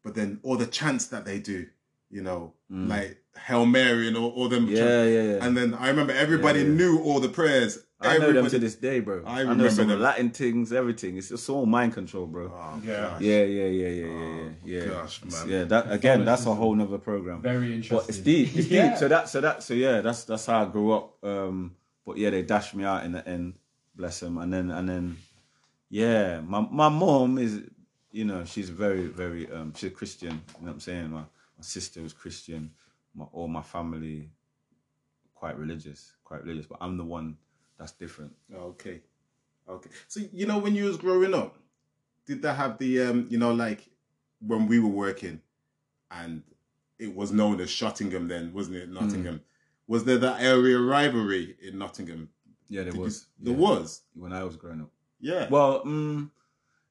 but 0.02 0.14
then 0.14 0.40
all 0.42 0.56
the 0.56 0.66
chants 0.66 1.06
that 1.08 1.24
they 1.24 1.38
do, 1.38 1.66
you 2.10 2.22
know, 2.22 2.52
like 2.70 3.18
Hail 3.46 3.66
Mary 3.66 4.08
and 4.08 4.16
all, 4.16 4.30
all 4.30 4.48
them. 4.48 4.66
Yeah, 4.68 4.76
chants. 4.76 5.10
yeah, 5.12 5.22
yeah. 5.22 5.44
And 5.44 5.56
then 5.56 5.74
I 5.74 5.88
remember 5.88 6.12
everybody 6.12 6.64
knew 6.64 7.00
all 7.00 7.20
the 7.20 7.28
prayers. 7.28 7.78
I 8.00 8.18
know 8.18 8.30
them 8.32 8.46
to 8.48 8.58
this 8.58 8.74
day, 8.74 9.00
bro. 9.00 9.22
I 9.26 9.40
I, 9.40 9.42
know 9.44 9.50
remember 9.50 9.70
some 9.70 9.88
them. 9.88 10.00
Latin 10.00 10.30
things, 10.30 10.70
everything. 10.72 11.16
It's 11.16 11.30
just 11.30 11.48
all 11.48 11.64
mind 11.64 11.94
control, 11.94 12.26
bro. 12.26 12.52
Oh, 12.54 12.80
Yeah. 12.84 13.00
gosh. 13.00 13.20
yeah, 13.22 13.42
yeah, 13.44 13.64
yeah, 13.66 13.88
yeah, 13.88 13.88
yeah, 13.88 14.50
yeah, 14.64 14.82
yeah. 14.82 14.84
gosh, 14.86 15.24
man. 15.24 15.48
Yeah, 15.48 15.64
that 15.64 15.90
again, 15.90 16.24
that's 16.24 16.44
a 16.44 16.54
whole 16.54 16.74
nother 16.74 16.98
program. 16.98 17.40
Very 17.40 17.74
interesting. 17.74 17.96
But 17.98 18.08
it's 18.10 18.18
deep. 18.18 18.54
It's 18.54 18.68
Yeah. 18.68 18.90
deep. 18.90 18.98
So 18.98 19.08
that, 19.08 19.28
so 19.30 19.40
that, 19.40 19.62
so 19.62 19.72
yeah, 19.74 20.02
that's 20.02 20.24
that's 20.24 20.44
how 20.46 20.62
I 20.62 20.66
grew 20.66 20.92
up. 20.92 21.24
Um, 21.24 21.74
but 22.06 22.18
yeah, 22.18 22.30
they 22.30 22.42
dashed 22.42 22.74
me 22.74 22.84
out 22.84 23.04
in 23.04 23.12
the 23.12 23.26
end. 23.26 23.54
Bless 23.94 24.20
them. 24.20 24.36
And 24.38 24.52
then 24.52 24.70
and 24.70 24.86
then, 24.88 25.16
yeah, 25.88 26.40
my 26.40 26.60
my 26.70 26.90
mom 26.90 27.38
is, 27.38 27.62
you 28.12 28.24
know, 28.26 28.44
she's 28.44 28.68
very 28.68 29.06
very 29.06 29.50
um, 29.50 29.72
she's 29.74 29.90
a 29.90 29.94
Christian. 29.94 30.32
You 30.32 30.36
know 30.36 30.66
what 30.66 30.72
I'm 30.74 30.80
saying? 30.80 31.10
My 31.10 31.22
my 31.56 31.62
sister 31.62 32.02
was 32.02 32.12
Christian. 32.12 32.70
My 33.14 33.24
all 33.32 33.48
my 33.48 33.62
family, 33.62 34.30
quite 35.34 35.56
religious, 35.58 36.12
quite 36.24 36.42
religious. 36.44 36.66
But 36.66 36.78
I'm 36.80 36.96
the 36.96 37.04
one 37.04 37.36
that's 37.78 37.92
different. 37.92 38.32
Okay. 38.54 39.00
Okay. 39.68 39.90
So 40.08 40.20
you 40.32 40.46
know 40.46 40.58
when 40.58 40.74
you 40.74 40.84
was 40.84 40.96
growing 40.96 41.34
up, 41.34 41.56
did 42.26 42.42
that 42.42 42.54
have 42.54 42.78
the 42.78 43.02
um, 43.02 43.26
you 43.30 43.38
know, 43.38 43.52
like 43.52 43.88
when 44.40 44.66
we 44.66 44.78
were 44.78 44.88
working 44.88 45.40
and 46.10 46.42
it 46.98 47.14
was 47.14 47.32
known 47.32 47.60
as 47.60 47.68
Shottingham 47.70 48.28
then, 48.28 48.52
wasn't 48.52 48.76
it? 48.76 48.90
Nottingham. 48.90 49.40
Was 49.86 50.04
there 50.04 50.18
that 50.18 50.40
area 50.42 50.78
rivalry 50.78 51.56
in 51.62 51.78
Nottingham? 51.78 52.28
Yeah, 52.68 52.82
there 52.82 52.92
Did 52.92 52.98
you- 52.98 53.02
was. 53.04 53.26
there 53.38 53.54
yeah. 53.54 53.60
was. 53.60 54.02
when 54.14 54.32
I 54.32 54.42
was 54.44 54.56
growing 54.56 54.80
up. 54.80 54.90
Yeah. 55.20 55.48
Well, 55.48 55.84
mm, 55.84 56.30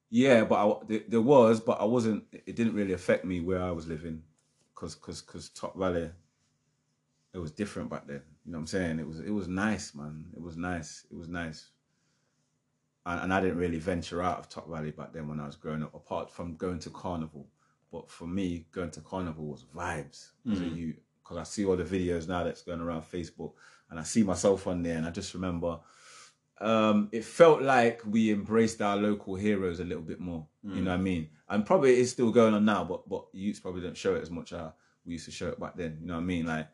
yeah, 0.09 0.43
but 0.45 0.55
I, 0.55 0.75
there, 0.87 1.01
there 1.07 1.21
was, 1.21 1.59
but 1.59 1.79
I 1.81 1.85
wasn't. 1.85 2.23
It 2.31 2.55
didn't 2.55 2.73
really 2.73 2.93
affect 2.93 3.25
me 3.25 3.41
where 3.41 3.61
I 3.61 3.71
was 3.71 3.87
living, 3.87 4.23
cause, 4.75 4.95
cause, 4.95 5.21
cause 5.21 5.49
Top 5.49 5.77
Valley. 5.77 6.11
It 7.33 7.39
was 7.39 7.51
different 7.51 7.89
back 7.89 8.07
then. 8.07 8.21
You 8.45 8.51
know 8.51 8.59
what 8.59 8.61
I'm 8.61 8.67
saying? 8.67 8.99
It 8.99 9.07
was, 9.07 9.19
it 9.19 9.31
was 9.31 9.47
nice, 9.47 9.93
man. 9.93 10.25
It 10.35 10.41
was 10.41 10.55
nice. 10.55 11.05
It 11.11 11.17
was 11.17 11.27
nice. 11.27 11.69
And, 13.05 13.23
and 13.23 13.33
I 13.33 13.41
didn't 13.41 13.57
really 13.57 13.79
venture 13.79 14.21
out 14.21 14.39
of 14.39 14.47
Top 14.47 14.69
Valley 14.69 14.91
back 14.91 15.11
then 15.11 15.27
when 15.27 15.39
I 15.39 15.45
was 15.45 15.55
growing 15.55 15.83
up, 15.83 15.93
apart 15.93 16.29
from 16.29 16.55
going 16.55 16.79
to 16.79 16.89
Carnival. 16.91 17.47
But 17.91 18.09
for 18.09 18.25
me, 18.25 18.67
going 18.71 18.91
to 18.91 19.01
Carnival 19.01 19.45
was 19.45 19.65
vibes 19.75 20.29
a 20.45 20.49
mm. 20.49 20.75
youth, 20.75 20.99
because 21.23 21.37
I 21.37 21.43
see 21.43 21.65
all 21.65 21.75
the 21.75 21.83
videos 21.83 22.27
now 22.27 22.43
that's 22.43 22.61
going 22.61 22.81
around 22.81 23.03
Facebook, 23.03 23.53
and 23.89 23.99
I 23.99 24.03
see 24.03 24.23
myself 24.23 24.67
on 24.67 24.81
there, 24.81 24.97
and 24.97 25.05
I 25.05 25.11
just 25.11 25.33
remember 25.33 25.79
um, 26.61 27.09
it 27.11 27.25
felt 27.25 27.61
like 27.61 28.01
we 28.05 28.31
embraced 28.31 28.81
our 28.81 28.95
local 28.95 29.35
heroes 29.35 29.79
a 29.79 29.83
little 29.83 30.03
bit 30.03 30.19
more. 30.19 30.47
You 30.63 30.81
know 30.81 30.91
what 30.91 30.99
I 30.99 31.03
mean? 31.03 31.29
And 31.47 31.65
probably 31.65 31.93
it's 31.95 32.11
still 32.11 32.31
going 32.31 32.53
on 32.53 32.65
now, 32.65 32.83
but 32.83 33.07
but 33.07 33.25
youths 33.33 33.59
probably 33.59 33.81
don't 33.81 33.97
show 33.97 34.15
it 34.15 34.21
as 34.21 34.31
much 34.31 34.51
as 34.51 34.71
we 35.05 35.13
used 35.13 35.25
to 35.25 35.31
show 35.31 35.49
it 35.49 35.59
back 35.59 35.75
then. 35.75 35.97
You 36.01 36.07
know 36.07 36.15
what 36.15 36.21
I 36.21 36.23
mean? 36.23 36.45
Like 36.45 36.67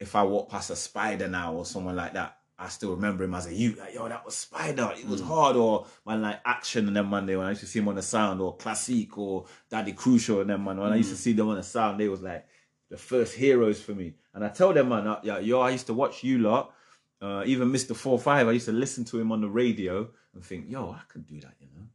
if 0.00 0.16
I 0.16 0.22
walk 0.22 0.50
past 0.50 0.70
a 0.70 0.76
spider 0.76 1.28
now 1.28 1.54
or 1.54 1.64
someone 1.64 1.94
like 1.94 2.14
that, 2.14 2.38
I 2.58 2.68
still 2.68 2.90
remember 2.90 3.22
him 3.22 3.34
as 3.34 3.46
a 3.46 3.54
youth. 3.54 3.78
Like 3.78 3.94
yo, 3.94 4.08
that 4.08 4.24
was 4.24 4.34
Spider. 4.34 4.92
It 4.96 5.06
was 5.06 5.20
hard. 5.20 5.54
Or 5.54 5.86
man, 6.04 6.22
like 6.22 6.40
action 6.44 6.88
and 6.88 6.96
them 6.96 7.06
Monday 7.06 7.36
when 7.36 7.46
I 7.46 7.50
used 7.50 7.60
to 7.60 7.66
see 7.68 7.78
him 7.78 7.88
on 7.88 7.94
the 7.94 8.02
sound, 8.02 8.40
or 8.40 8.56
Classic, 8.56 9.16
or 9.16 9.46
Daddy 9.70 9.92
Crucial 9.92 10.40
and 10.40 10.50
then 10.50 10.64
man. 10.64 10.78
When 10.78 10.92
I 10.92 10.96
used 10.96 11.10
to 11.10 11.16
see 11.16 11.32
them 11.32 11.48
on 11.48 11.56
the 11.56 11.62
sound, 11.62 12.00
they 12.00 12.08
was 12.08 12.22
like 12.22 12.46
the 12.90 12.96
first 12.96 13.34
heroes 13.34 13.80
for 13.80 13.92
me. 13.92 14.14
And 14.34 14.44
I 14.44 14.48
tell 14.48 14.72
them 14.72 14.88
man, 14.88 15.06
uh, 15.06 15.20
yeah, 15.22 15.38
yo, 15.38 15.60
I 15.60 15.70
used 15.70 15.86
to 15.86 15.94
watch 15.94 16.24
you 16.24 16.38
lot. 16.38 16.74
Uh, 17.20 17.42
even 17.46 17.70
Mr. 17.70 17.96
Four 17.96 18.18
Five, 18.18 18.48
I 18.48 18.52
used 18.52 18.66
to 18.66 18.72
listen 18.72 19.04
to 19.06 19.18
him 19.18 19.32
on 19.32 19.40
the 19.40 19.48
radio 19.48 20.08
and 20.34 20.44
think, 20.44 20.66
yo, 20.68 20.90
I 20.92 21.00
could 21.08 21.26
do 21.26 21.40
that, 21.40 21.54
you 21.60 21.66
know. 21.74 21.86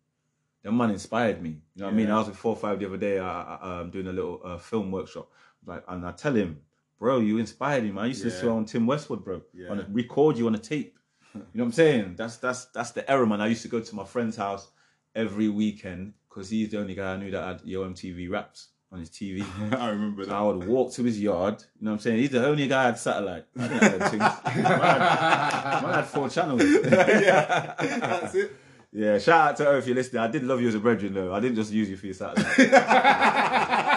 That 0.64 0.72
man 0.72 0.92
inspired 0.92 1.42
me. 1.42 1.62
You 1.76 1.82
know 1.82 1.86
what 1.86 1.94
I 1.94 1.98
mean? 1.98 2.12
I 2.12 2.18
was 2.18 2.28
with 2.28 2.38
Four 2.38 2.56
Five 2.56 2.80
the 2.80 2.88
other 2.88 2.98
day, 2.98 3.20
uh, 3.20 3.26
uh, 3.26 3.60
um, 3.62 3.90
doing 3.90 4.08
a 4.08 4.14
little 4.14 4.42
uh, 4.44 4.58
film 4.58 4.92
workshop, 4.92 5.30
like, 5.66 5.84
and 5.88 6.06
I 6.06 6.12
tell 6.12 6.34
him, 6.34 6.60
bro, 7.00 7.20
you 7.20 7.38
inspired 7.38 7.84
me, 7.84 7.92
man. 7.92 8.06
I 8.06 8.08
used 8.08 8.22
to 8.22 8.28
listen 8.28 8.48
to 8.48 8.52
on 8.52 8.66
Tim 8.66 8.86
Westwood, 8.86 9.24
bro. 9.24 9.42
Yeah. 9.54 9.70
On 9.70 9.80
a, 9.80 9.88
record 9.90 10.38
you 10.38 10.48
on 10.48 10.56
a 10.56 10.60
tape. 10.60 10.98
You 11.34 11.40
know 11.40 11.64
what 11.64 11.66
I'm 11.66 11.72
saying? 11.72 12.14
That's 12.18 12.38
that's 12.38 12.66
that's 12.66 12.92
the 12.92 13.10
era, 13.10 13.26
man. 13.26 13.42
I 13.42 13.48
used 13.48 13.64
to 13.64 13.68
go 13.68 13.80
to 13.80 13.96
my 13.96 14.06
friend's 14.06 14.38
house 14.38 14.70
every 15.16 15.50
weekend 15.50 16.14
because 16.30 16.50
he's 16.50 16.70
the 16.70 16.80
only 16.80 16.94
guy 16.94 17.14
I 17.14 17.18
knew 17.18 17.32
that 17.32 17.44
had 17.44 17.62
Yo 17.68 17.84
MTV 17.90 18.30
raps 18.30 18.68
on 18.94 19.00
his 19.00 19.10
TV. 19.10 19.44
I 19.80 19.90
remember 19.90 20.24
So 20.24 20.30
that. 20.30 20.36
I 20.36 20.42
would 20.44 20.66
walk 20.68 20.94
to 20.94 21.04
his 21.04 21.20
yard. 21.20 21.64
You 21.80 21.86
know 21.86 21.92
what 21.92 21.96
I'm 21.96 22.00
saying? 22.00 22.20
He's 22.20 22.30
the 22.30 22.46
only 22.46 22.68
guy 22.68 22.84
had 22.86 22.98
satellite. 23.00 23.46
I 23.60 23.68
didn't 23.68 23.82
have 24.02 24.10
things. 24.12 24.20
Man 24.20 24.66
had, 24.66 25.96
had 25.96 26.06
four 26.06 26.30
channels. 26.30 26.62
yeah. 26.84 27.74
That's 27.78 28.36
it. 28.36 28.56
yeah, 28.94 29.18
shout 29.18 29.50
out 29.50 29.58
to 29.58 29.66
her 29.66 29.78
if 29.80 29.88
you're 29.88 29.96
listening. 29.96 30.22
I 30.22 30.28
did 30.28 30.44
love 30.44 30.62
you 30.62 30.68
as 30.68 30.76
a 30.76 30.80
brethren, 30.80 31.14
though. 31.14 31.34
I 31.34 31.40
didn't 31.40 31.56
just 31.56 31.72
use 31.72 31.90
you 31.90 31.98
for 31.98 32.06
your 32.06 32.14
satellite. 32.16 32.46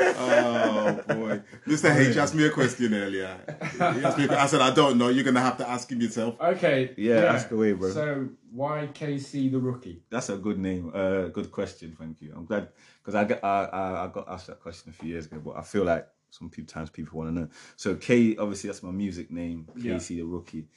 oh 0.00 1.00
boy. 1.08 1.42
Mr. 1.66 1.94
H 1.94 2.16
asked 2.16 2.34
me 2.34 2.44
a 2.46 2.50
question 2.50 2.94
earlier. 2.94 3.38
He 3.72 3.80
asked 3.80 4.18
me, 4.18 4.28
I 4.28 4.46
said, 4.46 4.60
I 4.60 4.72
don't 4.72 4.98
know. 4.98 5.08
You're 5.08 5.24
gonna 5.24 5.40
have 5.40 5.58
to 5.58 5.68
ask 5.68 5.90
him 5.90 6.00
yourself. 6.00 6.40
Okay. 6.40 6.94
Yeah, 6.96 7.32
ask 7.34 7.50
away, 7.50 7.72
bro. 7.72 7.90
So 7.90 8.28
why 8.52 8.88
KC 8.92 9.50
the 9.52 9.58
rookie? 9.58 10.02
That's 10.10 10.28
a 10.28 10.36
good 10.36 10.58
name. 10.58 10.90
Uh, 10.94 11.28
good 11.28 11.50
question. 11.50 11.96
Thank 11.98 12.20
you. 12.22 12.32
I'm 12.36 12.46
glad 12.46 12.68
because 13.02 13.14
I 13.14 13.24
got 13.24 13.44
I, 13.44 13.64
I, 13.64 14.04
I 14.04 14.06
got 14.08 14.28
asked 14.28 14.48
that 14.48 14.60
question 14.60 14.90
a 14.90 14.92
few 14.92 15.10
years 15.10 15.26
ago, 15.26 15.40
but 15.44 15.56
I 15.56 15.62
feel 15.62 15.84
like 15.84 16.06
some 16.30 16.48
people, 16.48 16.72
times 16.72 16.90
people 16.90 17.18
want 17.18 17.34
to 17.34 17.40
know. 17.40 17.48
So 17.76 17.94
K, 17.94 18.36
obviously 18.36 18.68
that's 18.68 18.82
my 18.82 18.90
music 18.90 19.30
name. 19.30 19.68
Yeah. 19.76 19.94
KC 19.94 20.16
the 20.16 20.22
Rookie. 20.22 20.68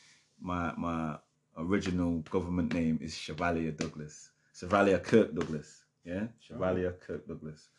My 0.42 0.74
my 0.78 1.18
original 1.58 2.20
government 2.30 2.74
name 2.74 3.00
is 3.02 3.16
Chevalier 3.16 3.72
Douglas. 3.72 4.32
Chevalier 4.58 5.00
Kirk 5.00 5.34
Douglas. 5.34 5.84
Yeah, 6.04 6.28
Chevalier 6.40 6.92
Kirk 7.00 7.28
Douglas. 7.28 7.70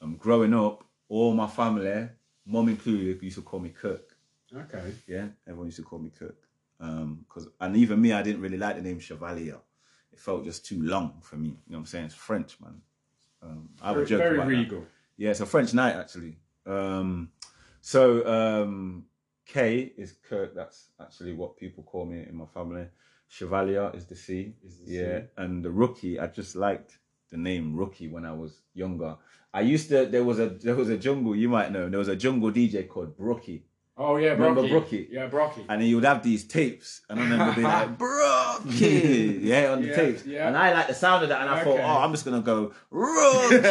Um, 0.00 0.16
growing 0.16 0.54
up, 0.54 0.84
all 1.08 1.34
my 1.34 1.46
family, 1.46 2.08
mom 2.46 2.68
included, 2.68 3.22
used 3.22 3.36
to 3.36 3.42
call 3.42 3.60
me 3.60 3.70
Kirk. 3.70 4.16
Okay. 4.54 4.92
Yeah, 5.06 5.26
everyone 5.46 5.66
used 5.66 5.78
to 5.78 5.82
call 5.82 5.98
me 5.98 6.10
Kirk. 6.16 6.36
Um, 6.80 7.24
cause 7.28 7.48
and 7.60 7.76
even 7.76 8.00
me, 8.00 8.12
I 8.12 8.22
didn't 8.22 8.40
really 8.40 8.58
like 8.58 8.76
the 8.76 8.82
name 8.82 8.98
Chevalier. 8.98 9.58
It 10.12 10.18
felt 10.18 10.44
just 10.44 10.64
too 10.66 10.82
long 10.82 11.20
for 11.22 11.36
me. 11.36 11.48
You 11.48 11.54
know 11.54 11.58
what 11.68 11.78
I'm 11.78 11.86
saying? 11.86 12.04
It's 12.06 12.14
French, 12.14 12.60
man. 12.60 12.80
Um, 13.42 13.68
I 13.82 13.88
have 13.88 13.96
a 13.96 13.98
Very, 14.00 14.08
joke 14.08 14.18
very 14.18 14.36
about 14.36 14.48
that. 14.48 14.56
regal. 14.56 14.86
Yeah, 15.16 15.30
it's 15.30 15.40
a 15.40 15.46
French 15.46 15.74
knight 15.74 15.96
actually. 15.96 16.38
Um, 16.66 17.30
so 17.80 18.26
um, 18.26 19.04
K 19.46 19.92
is 19.96 20.14
Kirk. 20.28 20.54
That's 20.54 20.88
actually 21.00 21.34
what 21.34 21.56
people 21.56 21.82
call 21.84 22.06
me 22.06 22.24
in 22.28 22.36
my 22.36 22.46
family. 22.46 22.86
Chevalier 23.28 23.90
is 23.94 24.06
the 24.06 24.16
C. 24.16 24.54
Is 24.64 24.78
the 24.78 24.92
yeah, 24.92 25.20
C. 25.20 25.26
and 25.36 25.64
the 25.64 25.70
rookie. 25.70 26.18
I 26.18 26.26
just 26.28 26.56
liked 26.56 26.98
the 27.34 27.40
name 27.50 27.74
rookie 27.76 28.08
when 28.14 28.24
I 28.24 28.32
was 28.32 28.52
younger. 28.74 29.16
I 29.52 29.60
used 29.74 29.88
to. 29.90 30.06
There 30.06 30.22
was 30.24 30.38
a 30.38 30.48
there 30.66 30.76
was 30.76 30.88
a 30.88 30.96
jungle 30.96 31.34
you 31.34 31.48
might 31.48 31.70
know. 31.72 31.88
There 31.88 31.98
was 31.98 32.08
a 32.08 32.16
jungle 32.16 32.50
DJ 32.52 32.88
called 32.88 33.16
Brookie. 33.16 33.64
Oh 33.96 34.16
yeah, 34.16 34.30
Remember. 34.30 34.62
Brockie? 34.62 35.06
Yeah, 35.08 35.28
Brockie. 35.28 35.64
And 35.68 35.80
then 35.80 35.88
you 35.88 35.94
would 35.96 36.04
have 36.04 36.20
these 36.24 36.42
tapes, 36.44 37.02
and 37.08 37.20
I 37.20 37.22
remember 37.22 37.54
being 37.54 37.66
like, 37.66 37.96
"Brookie," 38.04 39.38
yeah, 39.42 39.70
on 39.72 39.82
the 39.82 39.88
Yeah, 39.88 39.94
tapes. 39.96 40.26
yeah. 40.26 40.48
And 40.48 40.56
I 40.56 40.72
liked 40.74 40.88
the 40.88 40.94
sound 40.94 41.22
of 41.22 41.28
that, 41.28 41.40
and 41.42 41.50
I 41.50 41.62
thought, 41.62 41.78
"Oh, 41.78 41.98
I'm 42.02 42.10
just 42.12 42.24
gonna 42.24 42.40
go 42.40 42.72
Rookie." 42.90 43.56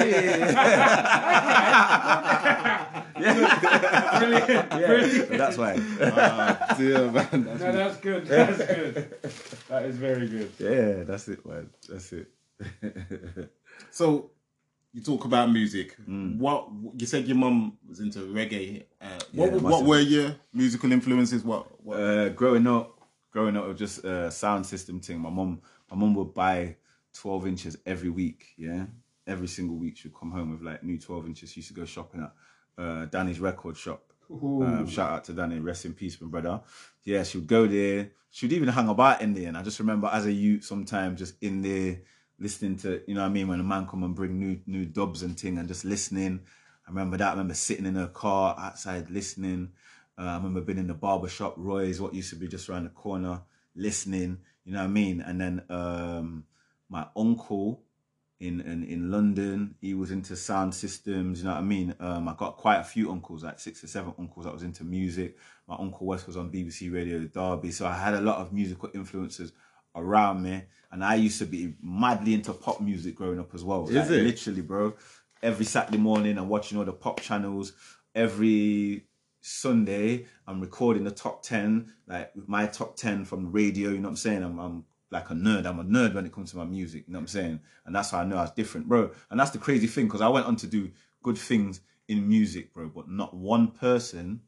yeah, 3.20 4.20
Brilliant. 4.20 4.72
yeah. 5.20 5.28
So 5.28 5.38
that's 5.38 5.58
why. 5.58 5.74
Oh, 6.02 6.76
dear, 6.78 7.12
man. 7.12 7.44
That's 7.44 7.62
No, 7.62 7.72
that's 7.72 7.98
good. 7.98 8.26
That's 8.26 8.58
good. 8.58 8.96
That 9.70 9.84
is 9.86 9.98
very 9.98 10.28
good. 10.28 10.52
yeah, 10.60 11.04
that's 11.04 11.28
it, 11.28 11.46
man. 11.46 11.70
That's 11.90 12.12
it. 12.14 12.28
So 13.92 14.32
you 14.94 15.02
talk 15.02 15.26
about 15.26 15.52
music. 15.52 15.96
What 16.38 16.70
you 16.98 17.06
said 17.06 17.26
your 17.28 17.38
mum 17.38 17.78
was 17.88 18.00
into 18.00 18.20
reggae. 18.20 18.84
Uh, 19.02 19.08
what 19.34 19.52
Yeah, 19.52 19.58
what 19.60 19.86
were 19.86 20.00
your 20.00 20.36
musical 20.54 20.92
influences? 20.92 21.44
What, 21.44 21.84
what 21.84 22.00
uh, 22.00 22.30
growing 22.30 22.68
up, 22.68 23.00
growing 23.32 23.58
up 23.58 23.68
with 23.68 23.78
just 23.78 24.04
a 24.04 24.30
sound 24.32 24.66
system 24.66 25.00
thing. 25.00 25.20
My 25.20 25.30
mum, 25.30 25.62
my 25.90 25.98
mum 25.98 26.14
would 26.16 26.34
buy 26.34 26.76
twelve 27.14 27.48
inches 27.48 27.78
every 27.86 28.10
week. 28.10 28.54
Yeah, 28.58 28.86
every 29.28 29.48
single 29.48 29.76
week 29.76 29.98
she'd 29.98 30.14
come 30.14 30.32
home 30.32 30.52
with 30.52 30.62
like 30.62 30.84
new 30.84 31.00
twelve 31.00 31.26
inches. 31.26 31.52
She 31.52 31.60
used 31.62 31.70
to 31.70 31.74
go 31.76 31.86
shopping 31.86 32.22
at 32.28 32.84
uh, 32.84 33.06
Danny's 33.06 33.40
record 33.40 33.78
shop. 33.78 34.04
Um, 34.32 34.88
shout 34.88 35.12
out 35.12 35.24
to 35.26 35.34
Danny, 35.34 35.60
rest 35.60 35.86
in 35.86 35.94
peace, 35.94 36.20
my 36.22 36.28
brother. 36.28 36.62
Yeah, 37.04 37.24
she 37.24 37.38
would 37.40 37.48
go 37.48 37.68
there. 37.68 38.12
She 38.32 38.46
would 38.48 38.54
even 38.54 38.70
hang 38.70 38.88
about 38.90 39.22
in 39.22 39.34
there. 39.34 39.48
And 39.48 39.58
I 39.58 39.62
just 39.62 39.80
remember 39.80 40.08
as 40.12 40.26
a 40.26 40.32
youth, 40.32 40.64
sometimes 40.64 41.20
just 41.20 41.36
in 41.44 41.62
there 41.62 42.00
listening 42.40 42.78
to, 42.78 43.02
you 43.08 43.16
know 43.16 43.22
what 43.22 43.28
I 43.28 43.34
mean, 43.34 43.48
when 43.48 43.60
a 43.60 43.64
man 43.64 43.88
come 43.88 44.04
and 44.04 44.16
bring 44.16 44.40
new 44.40 44.60
new 44.66 44.86
dubs 44.86 45.24
and 45.24 45.40
thing 45.40 45.58
and 45.58 45.68
just 45.68 45.86
listening. 45.86 46.42
I 46.88 46.90
remember 46.90 47.18
that. 47.18 47.28
I 47.28 47.32
remember 47.32 47.54
sitting 47.54 47.86
in 47.86 47.98
a 47.98 48.08
car 48.08 48.56
outside 48.60 49.10
listening. 49.10 49.72
Uh, 50.18 50.24
I 50.24 50.36
remember 50.36 50.62
being 50.62 50.80
in 50.80 50.88
the 50.88 50.94
barber 50.94 51.30
shop, 51.30 51.56
Roy's, 51.58 52.00
what 52.00 52.14
used 52.14 52.30
to 52.32 52.36
be 52.36 52.48
just 52.48 52.70
around 52.70 52.84
the 52.84 52.90
corner, 52.90 53.42
listening. 53.76 54.40
You 54.66 54.74
know 54.74 54.80
what 54.80 54.86
I 54.86 54.90
mean? 54.90 55.22
And 55.22 55.40
then 55.40 55.64
um, 55.70 56.44
my 56.90 57.08
uncle 57.16 57.84
in, 58.44 58.60
in 58.62 58.84
in 58.84 59.10
London. 59.10 59.76
He 59.80 59.94
was 59.94 60.12
into 60.12 60.36
sound 60.36 60.76
systems. 60.76 61.40
You 61.40 61.46
know 61.46 61.52
what 61.52 61.60
I 61.60 61.64
mean? 61.64 61.96
Um, 62.00 62.28
I 62.28 62.34
got 62.34 62.58
quite 62.58 62.78
a 62.78 62.84
few 62.84 63.12
uncles, 63.12 63.44
like 63.44 63.60
six 63.60 63.84
or 63.84 63.88
seven 63.88 64.14
uncles 64.20 64.46
that 64.46 64.54
was 64.54 64.64
into 64.64 64.84
music. 64.84 65.38
My 65.68 65.76
uncle 65.80 66.06
West 66.06 66.28
was 66.28 66.38
on 66.38 66.52
BBC 66.52 66.94
Radio 66.94 67.20
Derby, 67.22 67.72
so 67.72 67.88
I 67.88 67.94
had 67.98 68.14
a 68.14 68.22
lot 68.22 68.38
of 68.38 68.52
musical 68.52 68.90
influences 68.94 69.54
around 69.96 70.44
me. 70.44 70.64
And 70.92 71.04
I 71.04 71.16
used 71.16 71.40
to 71.40 71.46
be 71.46 71.76
madly 71.82 72.34
into 72.34 72.54
pop 72.54 72.80
music 72.80 73.16
growing 73.16 73.40
up 73.40 73.54
as 73.56 73.64
well. 73.64 73.88
Is 73.88 73.96
Like, 73.96 74.10
it? 74.10 74.24
literally, 74.24 74.62
bro? 74.62 74.94
Every 75.42 75.66
Saturday 75.66 75.98
morning, 75.98 76.38
I'm 76.38 76.50
watching 76.50 76.78
all 76.78 76.86
the 76.86 76.94
pop 76.94 77.20
channels. 77.20 77.74
Every 78.14 79.06
Sunday, 79.42 80.26
I'm 80.48 80.62
recording 80.62 81.04
the 81.04 81.12
top 81.12 81.44
10, 81.44 81.92
like 82.08 82.34
with 82.36 82.48
my 82.48 82.66
top 82.68 82.96
10 82.96 83.26
from 83.26 83.44
the 83.44 83.50
radio, 83.50 83.90
you 83.90 83.98
know 83.98 84.04
what 84.04 84.10
I'm 84.12 84.16
saying? 84.18 84.44
I'm, 84.44 84.60
I'm 84.60 84.86
like 85.12 85.30
a 85.32 85.34
nerd. 85.34 85.66
I'm 85.66 85.80
a 85.80 85.84
nerd 85.84 86.14
when 86.14 86.26
it 86.26 86.32
comes 86.32 86.52
to 86.52 86.58
my 86.58 86.64
music, 86.66 87.04
you 87.08 87.14
know 87.14 87.20
what 87.20 87.24
I'm 87.24 87.28
saying? 87.28 87.60
And 87.86 87.96
that's 87.96 88.12
how 88.12 88.20
I 88.20 88.24
know 88.24 88.38
I 88.38 88.44
was 88.44 88.52
different, 88.52 88.88
bro. 88.88 89.12
And 89.30 89.40
that's 89.40 89.52
the 89.52 89.58
crazy 89.58 89.88
thing, 89.88 90.06
because 90.06 90.22
I 90.22 90.30
went 90.30 90.46
on 90.46 90.56
to 90.58 90.68
do 90.68 90.92
good 91.24 91.38
things 91.38 91.82
in 92.08 92.28
music, 92.28 92.74
bro, 92.74 92.88
but 92.88 93.10
not 93.10 93.34
one 93.34 93.70
person 93.72 94.42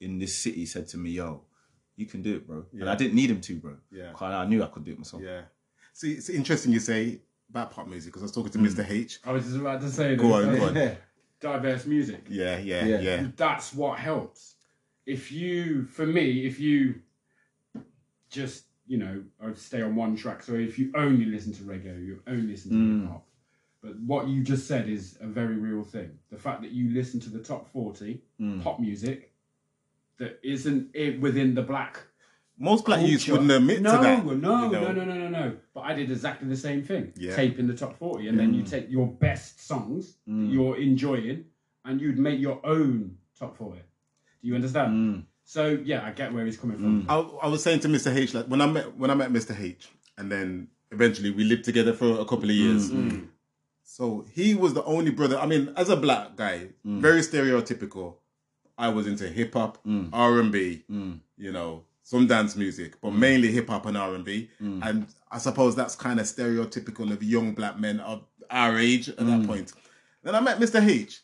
in 0.00 0.18
this 0.18 0.36
city 0.36 0.66
said 0.66 0.86
to 0.88 0.98
me, 0.98 1.10
yo, 1.10 1.42
you 1.96 2.06
can 2.06 2.22
do 2.22 2.36
it, 2.36 2.46
bro. 2.46 2.64
And 2.72 2.88
I 2.88 2.94
didn't 2.94 3.14
need 3.14 3.30
him 3.30 3.40
to, 3.40 3.56
bro. 3.56 3.76
Yeah. 3.90 4.12
'Cause 4.12 4.32
I 4.32 4.46
knew 4.46 4.62
I 4.62 4.66
could 4.66 4.84
do 4.84 4.92
it 4.92 4.98
myself. 4.98 5.22
Yeah. 5.22 5.42
See, 5.92 6.12
it's 6.12 6.28
interesting 6.28 6.72
you 6.72 6.80
say 6.80 7.20
about 7.48 7.70
pop 7.70 7.88
music 7.88 8.12
because 8.12 8.22
I 8.22 8.26
was 8.26 8.32
talking 8.32 8.52
to 8.52 8.58
Mr. 8.58 8.88
H. 8.88 9.20
I 9.24 9.32
was 9.32 9.44
just 9.44 9.56
about 9.56 9.80
to 9.80 9.90
say 9.90 10.14
Go 10.16 10.28
that 10.42 10.60
on, 10.60 10.74
go 10.74 10.80
on. 10.80 10.96
diverse 11.40 11.86
music. 11.86 12.26
Yeah, 12.28 12.58
yeah, 12.58 12.84
Yeah. 12.84 13.00
yeah. 13.00 13.28
That's 13.36 13.72
what 13.74 13.98
helps. 13.98 14.56
If 15.06 15.30
you, 15.32 15.84
for 15.86 16.04
me, 16.06 16.44
if 16.46 16.58
you 16.60 16.96
just, 18.30 18.64
you 18.86 18.98
know, 18.98 19.22
stay 19.54 19.82
on 19.82 19.94
one 19.96 20.16
track, 20.16 20.42
so 20.42 20.54
if 20.54 20.78
you 20.78 20.92
only 20.94 21.24
listen 21.26 21.52
to 21.54 21.62
reggae, 21.62 22.04
you 22.04 22.22
only 22.26 22.46
listen 22.48 22.70
to 22.72 22.76
Mm. 22.76 23.00
hip 23.02 23.10
hop. 23.10 23.28
But 23.82 23.98
what 24.00 24.26
you 24.28 24.42
just 24.42 24.66
said 24.66 24.88
is 24.88 25.16
a 25.20 25.26
very 25.26 25.56
real 25.56 25.84
thing. 25.84 26.18
The 26.30 26.36
fact 26.38 26.62
that 26.62 26.72
you 26.72 26.90
listen 26.90 27.20
to 27.20 27.30
the 27.30 27.38
top 27.38 27.70
40 27.72 28.20
Mm. 28.40 28.62
pop 28.62 28.80
music 28.80 29.32
that 30.18 30.38
isn't 30.42 30.90
it 30.94 31.20
within 31.20 31.54
the 31.54 31.62
black 31.62 32.00
Most 32.58 32.86
black 32.86 33.06
youths 33.06 33.28
wouldn't 33.28 33.50
admit 33.50 33.82
no, 33.82 33.96
to 33.96 34.02
that. 34.02 34.24
No, 34.24 34.32
no, 34.34 34.68
know? 34.68 34.92
no, 34.92 35.04
no, 35.04 35.04
no, 35.04 35.28
no. 35.28 35.56
But 35.74 35.80
I 35.80 35.94
did 35.94 36.10
exactly 36.10 36.48
the 36.48 36.56
same 36.56 36.82
thing. 36.82 37.12
Yeah. 37.14 37.36
Tape 37.36 37.58
in 37.58 37.66
the 37.66 37.74
top 37.74 37.98
40, 37.98 38.28
and 38.28 38.38
then 38.38 38.54
you 38.54 38.62
mm. 38.62 38.70
take 38.70 38.90
your 38.90 39.06
best 39.06 39.66
songs 39.66 40.14
that 40.26 40.32
mm. 40.32 40.52
you're 40.52 40.76
enjoying, 40.78 41.44
and 41.84 42.00
you'd 42.00 42.18
make 42.18 42.40
your 42.40 42.64
own 42.64 43.18
top 43.38 43.58
40. 43.58 43.78
Do 43.78 44.48
you 44.48 44.54
understand? 44.54 44.92
Mm. 44.92 45.24
So, 45.44 45.78
yeah, 45.84 46.04
I 46.04 46.12
get 46.12 46.32
where 46.32 46.46
he's 46.46 46.56
coming 46.56 46.78
from. 46.78 47.06
I, 47.08 47.18
I 47.42 47.48
was 47.48 47.62
saying 47.62 47.80
to 47.80 47.88
Mr. 47.88 48.14
H, 48.14 48.32
like 48.32 48.46
when 48.46 48.62
I 48.62 48.66
met 48.66 48.96
when 48.96 49.10
I 49.10 49.14
met 49.14 49.30
Mr. 49.30 49.58
H, 49.58 49.88
and 50.16 50.32
then 50.32 50.68
eventually 50.90 51.30
we 51.30 51.44
lived 51.44 51.64
together 51.64 51.92
for 51.92 52.20
a 52.20 52.24
couple 52.24 52.44
of 52.44 52.56
years. 52.56 52.90
So 53.88 54.26
he 54.32 54.54
was 54.54 54.74
the 54.74 54.82
only 54.84 55.10
brother. 55.10 55.38
I 55.38 55.46
mean, 55.46 55.72
as 55.76 55.88
a 55.88 55.96
black 55.96 56.36
guy, 56.36 56.70
very 56.84 57.20
stereotypical. 57.20 58.16
I 58.78 58.88
was 58.88 59.06
into 59.06 59.28
hip 59.28 59.54
hop, 59.54 59.78
mm. 59.84 60.08
R 60.12 60.40
and 60.40 60.52
B, 60.52 60.84
mm. 60.90 61.18
you 61.36 61.52
know, 61.52 61.84
some 62.02 62.26
dance 62.26 62.56
music, 62.56 63.00
but 63.00 63.12
mm. 63.12 63.18
mainly 63.18 63.50
hip 63.52 63.68
hop 63.68 63.86
and 63.86 63.96
R 63.96 64.14
and 64.14 64.24
B. 64.24 64.50
And 64.60 65.06
I 65.30 65.38
suppose 65.38 65.74
that's 65.74 65.94
kind 65.96 66.20
of 66.20 66.26
stereotypical 66.26 67.10
of 67.12 67.22
young 67.22 67.52
black 67.52 67.78
men 67.78 68.00
of 68.00 68.22
our 68.50 68.78
age 68.78 69.08
at 69.08 69.18
that 69.18 69.46
point. 69.46 69.72
Then 70.22 70.34
I 70.34 70.40
met 70.40 70.58
Mr. 70.58 70.84
H. 70.86 71.20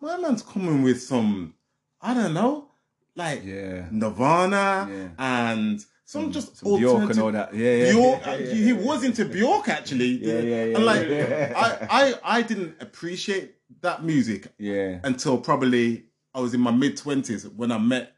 My 0.00 0.16
man's 0.18 0.42
coming 0.42 0.82
with 0.82 1.02
some, 1.02 1.54
I 2.00 2.14
don't 2.14 2.34
know, 2.34 2.70
like 3.14 3.42
Yeah. 3.44 3.86
Nirvana 3.90 4.88
Yeah. 4.90 5.08
and 5.18 5.84
some 6.04 6.30
just 6.30 6.56
Some 6.56 6.78
Bjork 6.78 7.10
and 7.10 7.18
all 7.18 7.32
that. 7.32 7.52
Yeah, 7.54 7.72
yeah. 7.74 7.92
Bjork, 7.92 8.20
yeah, 8.26 8.36
yeah, 8.36 8.54
he 8.54 8.72
was 8.72 9.02
into 9.04 9.24
Bjork 9.24 9.68
actually. 9.68 10.06
Yeah, 10.18 10.38
yeah, 10.38 10.64
yeah, 10.64 10.76
And 10.76 10.84
like. 10.84 11.08
I, 11.08 11.88
I, 11.90 12.14
I 12.38 12.42
didn't 12.42 12.76
appreciate 12.80 13.54
that 13.80 14.04
music 14.04 14.48
Yeah. 14.58 15.00
until 15.02 15.38
probably 15.38 16.05
I 16.36 16.40
was 16.40 16.54
in 16.54 16.60
my 16.60 16.70
mid 16.70 16.96
twenties 16.96 17.48
when 17.48 17.72
I 17.72 17.78
met 17.78 18.14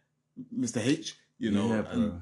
Mr. 0.54 0.84
H. 0.84 1.14
You 1.38 1.52
know, 1.52 1.68
Yeah, 1.68 1.84
and 1.92 2.20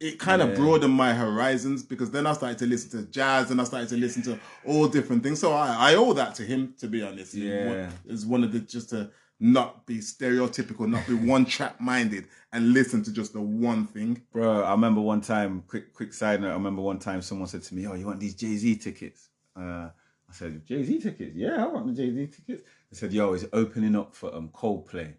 it 0.00 0.18
kind 0.18 0.42
of 0.42 0.56
broadened 0.56 0.92
my 0.94 1.14
horizons 1.14 1.82
because 1.84 2.10
then 2.10 2.26
I 2.26 2.32
started 2.32 2.58
to 2.58 2.66
listen 2.66 2.90
to 2.98 3.06
jazz 3.10 3.50
and 3.50 3.60
I 3.60 3.64
started 3.64 3.88
to 3.90 3.96
listen 3.96 4.22
to 4.22 4.40
all 4.66 4.88
different 4.88 5.22
things. 5.22 5.38
So 5.38 5.52
I, 5.52 5.92
I 5.92 5.94
owe 5.94 6.12
that 6.14 6.34
to 6.36 6.42
him, 6.42 6.74
to 6.78 6.88
be 6.88 7.02
honest. 7.02 7.34
Yeah. 7.34 7.90
It's 8.08 8.24
one 8.24 8.42
of 8.42 8.50
the 8.52 8.58
just 8.60 8.90
to 8.90 9.10
not 9.38 9.86
be 9.86 9.98
stereotypical, 9.98 10.88
not 10.88 11.06
be 11.06 11.14
one 11.14 11.44
track 11.44 11.80
minded 11.80 12.26
and 12.52 12.72
listen 12.72 13.02
to 13.04 13.12
just 13.12 13.32
the 13.32 13.40
one 13.40 13.86
thing. 13.86 14.20
Bro, 14.32 14.64
I 14.64 14.72
remember 14.72 15.00
one 15.00 15.20
time, 15.20 15.62
quick 15.68 15.94
quick 15.94 16.12
side 16.12 16.40
note, 16.40 16.50
I 16.50 16.54
remember 16.54 16.82
one 16.82 16.98
time 16.98 17.22
someone 17.22 17.46
said 17.46 17.62
to 17.62 17.74
me, 17.74 17.86
Oh, 17.86 17.94
you 17.94 18.06
want 18.06 18.20
these 18.20 18.34
Jay 18.34 18.56
Z 18.56 18.76
tickets? 18.76 19.28
Uh, 19.56 19.90
I 20.28 20.32
said, 20.32 20.66
Jay 20.66 20.82
Z 20.82 21.00
tickets? 21.00 21.36
Yeah, 21.36 21.64
I 21.64 21.66
want 21.68 21.86
the 21.86 21.92
Jay 21.92 22.10
Z 22.12 22.26
tickets. 22.36 22.64
They 22.90 22.96
said, 22.98 23.12
Yo, 23.12 23.32
it 23.34 23.48
opening 23.52 23.96
up 23.96 24.14
for 24.14 24.34
um, 24.34 24.48
Coldplay? 24.48 25.14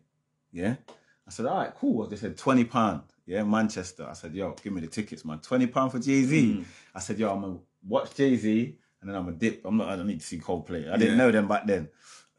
Yeah? 0.52 0.76
I 1.28 1.32
said, 1.32 1.46
All 1.46 1.58
right, 1.58 1.74
cool. 1.76 2.08
They 2.08 2.16
said, 2.18 2.38
£20. 2.38 3.04
Yeah, 3.26 3.44
Manchester. 3.44 4.08
I 4.10 4.14
said, 4.14 4.34
Yo, 4.34 4.56
give 4.62 4.74
me 4.74 4.82
the 4.82 4.88
tickets, 4.88 5.24
man. 5.24 5.40
£20 5.40 5.92
for 5.92 6.00
Jay 6.00 6.24
Z. 6.24 6.66
I 6.94 7.00
said, 7.00 7.18
Yo, 7.20 7.32
I'm 7.34 7.42
going 7.42 7.56
to 7.58 7.62
watch 7.88 8.14
Jay 8.16 8.36
Z 8.36 8.78
and 9.02 9.10
then 9.10 9.16
I'm 9.18 9.24
going 9.26 9.38
to 9.38 9.50
dip. 9.50 9.66
I'm 9.66 9.78
not, 9.78 9.90
I 9.90 9.96
don't 9.96 10.08
need 10.08 10.20
to 10.20 10.26
see 10.26 10.40
Coldplay. 10.40 10.92
I 10.92 10.98
didn't 10.98 11.18
know 11.18 11.32
them 11.32 11.48
back 11.48 11.66
then. 11.66 11.90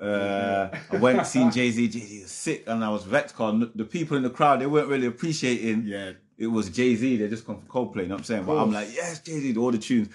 Uh, 0.01 0.69
I 0.91 0.97
went 0.97 1.19
and 1.19 1.27
seen 1.27 1.51
Jay 1.53 1.71
Z. 1.71 1.89
Jay 1.89 2.01
Z 2.01 2.23
was 2.23 2.31
sick, 2.33 2.65
and 2.67 2.85
I 2.85 2.89
was 2.89 3.05
vexed. 3.05 3.37
Cause 3.37 3.69
the 3.75 3.85
people 3.85 4.17
in 4.17 4.25
the 4.25 4.31
crowd 4.31 4.61
they 4.61 4.67
weren't 4.67 4.89
really 4.89 5.07
appreciating 5.07 5.85
Yeah. 5.87 6.13
it 6.37 6.49
was 6.49 6.71
Jay 6.71 6.97
Z. 6.97 7.17
They 7.19 7.29
just 7.29 7.47
come 7.47 7.59
from 7.59 7.69
Coldplay. 7.69 8.03
You 8.03 8.09
know 8.09 8.15
what 8.17 8.21
I'm 8.21 8.25
saying? 8.25 8.45
But 8.45 8.59
I'm 8.59 8.73
like, 8.73 8.89
yes, 8.93 9.21
Jay 9.21 9.39
Z. 9.39 9.57
All 9.57 9.71
the 9.71 9.79
tunes. 9.79 10.09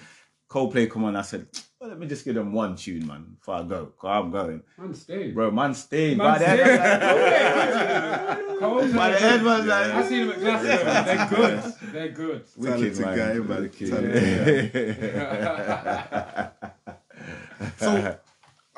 Coldplay 0.48 0.88
come 0.90 1.04
on. 1.04 1.14
I 1.16 1.22
said, 1.22 1.46
well, 1.78 1.90
let 1.90 1.98
me 1.98 2.06
just 2.06 2.24
give 2.24 2.34
them 2.34 2.52
one 2.52 2.74
tune, 2.76 3.06
man, 3.06 3.36
before 3.38 3.56
I 3.56 3.62
go. 3.64 3.92
Cause 3.98 4.08
I'm 4.10 4.30
going, 4.30 4.62
Man, 4.78 4.94
stay. 4.94 5.30
bro. 5.30 5.50
Man, 5.50 5.74
stayed. 5.74 6.16
Man, 6.16 6.26
by 6.26 6.38
the 6.38 6.44
stay. 6.46 6.62
end, 6.62 6.82
I 8.60 8.66
was 8.66 8.92
like, 8.92 8.94
by 8.96 9.10
the 9.10 9.22
end, 9.22 9.44
man, 9.44 9.66
like, 9.66 9.86
I 9.92 10.08
seen 10.08 10.28
them 10.28 10.30
at 10.30 10.40
Glasgow. 10.40 10.72
They're 11.12 11.28
good. 11.28 11.62
They're 11.92 12.08
good. 12.08 12.44
wicked, 12.56 12.94
Talented 12.96 13.04
guy, 13.04 13.34
man. 13.34 13.62
Wicked. 13.62 13.90
Talented 13.90 14.72
So 17.78 18.16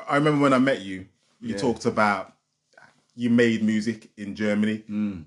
I 0.09 0.15
remember 0.17 0.43
when 0.43 0.53
I 0.53 0.59
met 0.59 0.81
you, 0.81 1.07
you 1.41 1.55
Yeah. 1.55 1.59
talked 1.59 1.87
about 1.87 2.33
you 3.15 3.31
made 3.31 3.63
music 3.63 4.11
in 4.17 4.35
Germany. 4.35 4.83
Mm. 4.91 5.25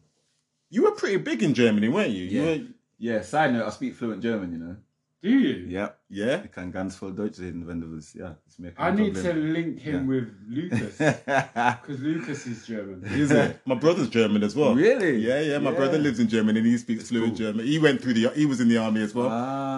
You 0.69 0.83
were 0.83 0.91
pretty 0.91 1.17
big 1.17 1.41
in 1.43 1.53
Germany, 1.53 1.87
weren't 1.89 2.09
you? 2.11 2.23
You 2.25 2.41
Yeah. 2.41 2.45
were- 2.57 2.67
yeah. 2.97 3.21
Side 3.21 3.53
note: 3.53 3.67
I 3.67 3.69
speak 3.69 3.95
fluent 3.95 4.21
German. 4.23 4.51
You 4.51 4.57
know. 4.57 4.75
Do 5.23 5.29
you? 5.29 5.65
Yeah. 5.69 5.91
yeah. 6.09 6.41
Ich 6.43 6.51
kann 6.51 6.71
ganz 6.73 6.95
voll 6.97 7.13
Deutsch 7.15 7.39
reden, 7.39 7.65
wenn 7.65 7.79
du 7.79 7.89
willst. 7.89 8.13
Ja. 8.13 8.37
Ist 8.45 8.59
mir 8.59 8.71
I 8.71 8.75
kein 8.75 8.95
need 8.95 9.15
to 9.15 9.21
Problem. 9.21 9.53
link 9.53 9.79
him 9.79 10.07
with 10.09 10.27
Lucas 10.49 10.97
because 10.97 12.01
Lucas 12.01 12.45
is 12.45 12.65
German. 12.67 13.03
Is 13.05 13.31
it? 13.31 13.55
My 13.65 13.75
brother's 13.75 14.09
German 14.09 14.43
as 14.43 14.53
well. 14.53 14.75
Really? 14.75 15.19
Yeah, 15.25 15.39
yeah. 15.39 15.59
My 15.59 15.69
Yeah. 15.71 15.77
brother 15.79 15.97
lives 15.97 16.19
in 16.19 16.27
Germany 16.27 16.59
and 16.59 16.67
he 16.67 16.77
speaks 16.77 17.07
fluent 17.07 17.37
German. 17.37 17.65
He 17.65 17.79
went 17.79 18.01
through 18.01 18.15
the. 18.15 18.29
He 18.35 18.45
was 18.45 18.59
in 18.59 18.67
the 18.67 18.77
army 18.77 19.01
as 19.01 19.15
well, 19.15 19.29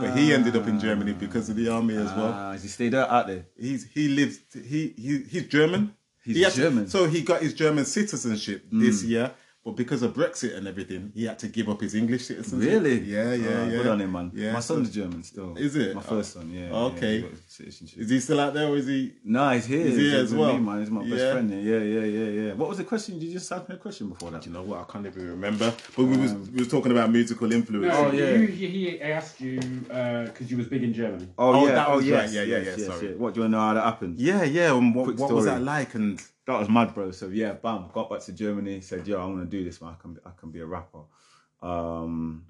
but 0.01 0.17
he 0.17 0.33
ended 0.33 0.55
up 0.55 0.67
in 0.67 0.79
Germany 0.79 1.13
because 1.13 1.47
of 1.47 1.55
the 1.55 1.69
army 1.69 1.95
as 1.95 2.11
well. 2.17 2.33
Ah, 2.33 2.53
he 2.59 2.67
stayed 2.67 2.95
out, 2.95 3.09
out 3.11 3.27
there? 3.27 3.45
He's 3.55 3.85
he 3.93 4.07
lives. 4.07 4.39
He 4.51 4.93
he 4.97 5.23
he's 5.29 5.47
German. 5.47 5.91
He's 6.23 6.37
He 6.37 6.41
had 6.41 6.53
German. 6.53 6.87
so 6.87 7.05
he 7.07 7.21
got 7.21 7.43
his 7.43 7.53
German 7.53 7.85
citizenship 7.85 8.65
this 8.71 9.03
year, 9.03 9.29
but 9.65 9.75
because 9.75 10.03
of 10.03 10.13
Brexit 10.13 10.55
and 10.55 10.67
everything, 10.67 11.11
he 11.15 11.25
had 11.25 11.39
to 11.39 11.47
give 11.47 11.67
up 11.69 11.81
his 11.81 11.95
English 11.95 12.25
citizenship. 12.25 12.69
Really? 12.71 12.99
Yeah, 13.01 13.33
yeah, 13.33 13.47
Ah, 13.49 13.65
yeah. 13.65 13.69
Good 13.71 13.87
on 13.87 13.99
him, 14.01 14.11
man. 14.11 14.31
Yeah, 14.35 14.53
My 14.53 14.59
so- 14.59 14.75
son's 14.75 14.91
German 14.93 15.23
still. 15.23 15.57
Is 15.57 15.75
it? 15.75 15.95
My 15.95 16.01
first 16.03 16.33
son, 16.33 16.51
yeah. 16.53 16.71
Okay. 16.71 17.17
yeah, 17.21 17.27
citizenship. 17.47 17.97
Is 17.99 18.09
he 18.11 18.19
still 18.19 18.39
out 18.39 18.53
there, 18.53 18.67
or 18.67 18.77
is 18.77 18.85
he? 18.85 19.13
No, 19.23 19.49
he's 19.49 19.65
here. 19.65 19.83
He's 19.87 19.97
here 19.97 20.19
as 20.19 20.35
well. 20.35 20.53
Me, 20.53 20.59
man. 20.59 20.79
He's 20.81 20.91
my 20.91 21.01
best 21.01 21.15
Yeah. 21.15 21.31
friend. 21.31 21.49
Yeah, 21.49 21.79
yeah, 21.79 22.05
yeah, 22.05 22.29
yeah. 22.41 22.53
What 22.53 22.69
was 22.69 22.77
the 22.77 22.83
question? 22.83 23.17
Did 23.17 23.25
you 23.25 23.33
just 23.33 23.51
ask 23.51 23.67
me 23.67 23.73
a 23.73 23.77
question 23.79 24.07
before 24.09 24.29
that? 24.31 24.45
You 24.45 24.51
know 24.53 24.61
what? 24.61 24.81
I 24.81 24.83
can't 24.91 25.05
even 25.07 25.29
remember. 25.31 25.73
But 25.97 26.03
we 26.05 26.15
was 26.15 26.33
we 26.33 26.59
was 26.59 26.67
talking 26.67 26.91
about 26.91 27.11
musical 27.11 27.51
influence. 27.51 27.91
No, 27.91 28.05
Oh, 28.05 28.11
yeah. 28.11 28.33
you, 28.35 28.45
he, 28.45 28.67
he 28.67 29.01
asked 29.01 29.41
you 29.41 29.59
because 29.59 30.51
you 30.51 30.57
was 30.57 30.67
big 30.67 30.83
in 30.83 30.93
Germany. 30.93 31.27
Oh, 31.39 31.65
yeah. 31.65 31.73
that 31.73 31.87
oh, 31.89 31.95
was 31.95 32.05
yes, 32.07 32.21
right. 32.21 32.31
Yeah, 32.35 32.41
yeah, 32.43 32.57
yes, 32.57 32.65
yeah, 32.65 32.75
yes, 32.77 32.85
sorry. 32.85 33.07
yeah. 33.09 33.15
What 33.15 33.33
do 33.33 33.39
you 33.39 33.43
want 33.45 33.53
to 33.53 33.57
know 33.57 33.59
how 33.67 33.73
that 33.73 33.83
happened? 33.83 34.19
Yeah, 34.19 34.43
yeah. 34.43 34.75
And 34.77 34.93
what, 34.93 35.15
what 35.15 35.31
was 35.31 35.45
that 35.45 35.63
like? 35.63 35.95
And 35.95 36.21
That 36.47 36.59
was 36.59 36.69
mad, 36.69 36.93
bro. 36.93 37.11
So 37.11 37.27
yeah, 37.27 37.53
bam, 37.53 37.89
got 37.91 38.09
back 38.09 38.19
to 38.21 38.33
Germany. 38.33 38.81
Said, 38.81 39.07
yo, 39.07 39.19
I'm 39.19 39.33
gonna 39.33 39.45
do 39.45 39.63
this, 39.63 39.81
man. 39.81 39.95
I 39.97 40.01
can, 40.01 40.17
I 40.25 40.29
can 40.37 40.51
be 40.51 40.59
a 40.59 40.65
rapper. 40.65 41.01
Um, 41.61 42.45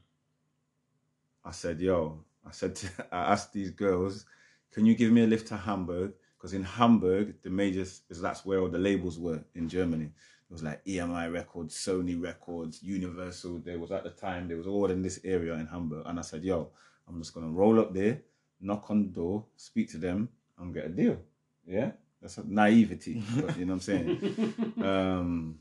I 1.44 1.52
said, 1.52 1.80
yo, 1.80 2.24
I 2.46 2.52
said, 2.52 2.76
to, 2.76 2.88
I 3.12 3.32
asked 3.34 3.54
these 3.54 3.72
girls, 3.72 4.26
can 4.72 4.86
you 4.86 4.96
give 4.96 5.12
me 5.12 5.24
a 5.24 5.28
lift 5.28 5.48
to 5.48 5.58
Hamburg? 5.58 6.14
Because 6.38 6.54
in 6.54 6.64
Hamburg, 6.64 7.36
the 7.44 7.50
majors, 7.50 8.00
because 8.00 8.22
that's 8.22 8.46
where 8.46 8.60
all 8.60 8.68
the 8.70 8.78
labels 8.78 9.18
were 9.18 9.44
in 9.56 9.70
Germany. 9.70 10.06
It 10.06 10.54
was 10.54 10.62
like 10.62 10.84
EMI 10.86 11.32
Records, 11.34 11.76
Sony 11.76 12.22
Records, 12.22 12.84
Universal. 12.84 13.60
There 13.60 13.80
was 13.80 13.92
at 13.92 14.04
the 14.04 14.12
time, 14.12 14.48
there 14.48 14.58
was 14.58 14.68
all 14.68 14.92
in 14.92 15.02
this 15.02 15.20
area 15.24 15.54
in 15.54 15.68
Hamburg. 15.68 16.04
And 16.06 16.20
I 16.20 16.22
said, 16.22 16.44
yo, 16.44 16.70
I'm 17.08 17.20
just 17.22 17.34
gonna 17.34 17.50
roll 17.50 17.80
up 17.80 17.94
there, 17.94 18.22
knock 18.60 18.92
on 18.92 19.04
the 19.04 19.10
door, 19.10 19.46
speak 19.56 19.90
to 19.92 19.98
them, 19.98 20.30
and 20.60 20.74
get 20.74 20.86
a 20.86 20.90
deal. 20.90 21.18
Yeah, 21.66 21.92
that's 22.26 22.40
naivety. 22.46 23.22
but 23.36 23.58
you 23.58 23.66
know 23.66 23.74
what 23.74 23.76
I'm 23.76 23.80
saying? 23.82 24.74
um, 24.82 25.60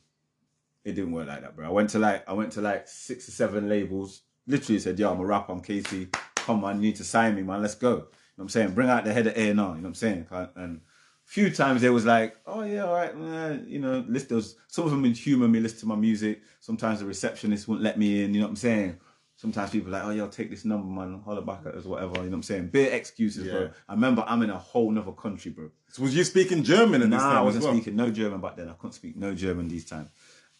it 0.84 0.92
didn't 0.92 1.12
work 1.12 1.28
like 1.28 1.42
that, 1.42 1.56
bro. 1.56 1.66
I 1.66 1.70
went 1.70 1.90
to 1.90 1.98
like 1.98 2.28
I 2.28 2.32
went 2.32 2.52
to 2.52 2.60
like 2.60 2.88
six 2.88 3.28
or 3.28 3.32
seven 3.32 3.68
labels. 3.68 4.22
Literally 4.46 4.78
said, 4.78 4.98
"Yo, 4.98 5.10
I'm 5.10 5.20
a 5.20 5.24
rapper. 5.24 5.52
I'm 5.52 5.62
KC. 5.62 6.14
Come 6.36 6.64
on, 6.64 6.76
you 6.76 6.88
need 6.88 6.96
to 6.96 7.04
sign 7.04 7.34
me, 7.34 7.42
man. 7.42 7.62
Let's 7.62 7.74
go." 7.74 7.88
You 7.88 7.94
know 7.94 8.06
what 8.36 8.44
I'm 8.44 8.48
saying? 8.48 8.74
Bring 8.74 8.88
out 8.88 9.04
the 9.04 9.12
head 9.12 9.26
of 9.26 9.36
A 9.36 9.50
and 9.50 9.60
R. 9.60 9.68
You 9.68 9.74
know 9.76 9.82
what 9.82 9.88
I'm 9.88 9.94
saying? 9.94 10.26
And 10.56 10.80
a 11.26 11.30
few 11.30 11.50
times 11.50 11.82
they 11.82 11.90
was 11.90 12.04
like, 12.04 12.36
oh 12.46 12.62
yeah, 12.62 12.84
all 12.84 12.94
right, 12.94 13.14
eh, 13.14 13.58
you 13.66 13.78
know, 13.78 14.04
list 14.08 14.28
those. 14.28 14.56
Some 14.66 14.84
of 14.84 14.90
them 14.90 15.02
would 15.02 15.16
humor 15.16 15.48
me, 15.48 15.60
listen 15.60 15.80
to 15.80 15.86
my 15.86 15.96
music. 15.96 16.42
Sometimes 16.60 17.00
the 17.00 17.06
receptionist 17.06 17.68
wouldn't 17.68 17.84
let 17.84 17.98
me 17.98 18.24
in. 18.24 18.34
You 18.34 18.40
know 18.40 18.46
what 18.46 18.50
I'm 18.50 18.56
saying? 18.56 18.98
Sometimes 19.36 19.70
people 19.70 19.88
are 19.88 19.98
like, 19.98 20.04
oh 20.04 20.10
yo, 20.10 20.28
take 20.28 20.48
this 20.48 20.64
number, 20.64 20.86
man, 20.86 21.20
holler 21.24 21.42
back 21.42 21.60
at 21.66 21.74
us, 21.74 21.84
whatever. 21.84 22.16
You 22.18 22.22
know 22.24 22.28
what 22.30 22.34
I'm 22.36 22.42
saying? 22.44 22.68
Bit 22.68 22.92
excuses, 22.92 23.48
bro. 23.50 23.70
I 23.88 23.94
remember 23.94 24.24
I'm 24.26 24.42
in 24.42 24.50
a 24.50 24.58
whole 24.58 24.90
nother 24.90 25.12
country, 25.12 25.50
bro. 25.50 25.70
So 25.88 26.02
was 26.02 26.14
you 26.16 26.22
speaking 26.24 26.62
German 26.62 27.02
in 27.02 27.10
this 27.10 27.20
Nah, 27.20 27.28
time 27.30 27.38
I 27.38 27.42
wasn't 27.42 27.62
as 27.62 27.66
well? 27.66 27.74
speaking 27.74 27.96
no 27.96 28.10
German 28.10 28.40
back 28.40 28.56
then. 28.56 28.68
I 28.68 28.72
couldn't 28.74 28.92
speak 28.92 29.16
no 29.16 29.34
German 29.34 29.68
these 29.68 29.84
times. 29.86 30.08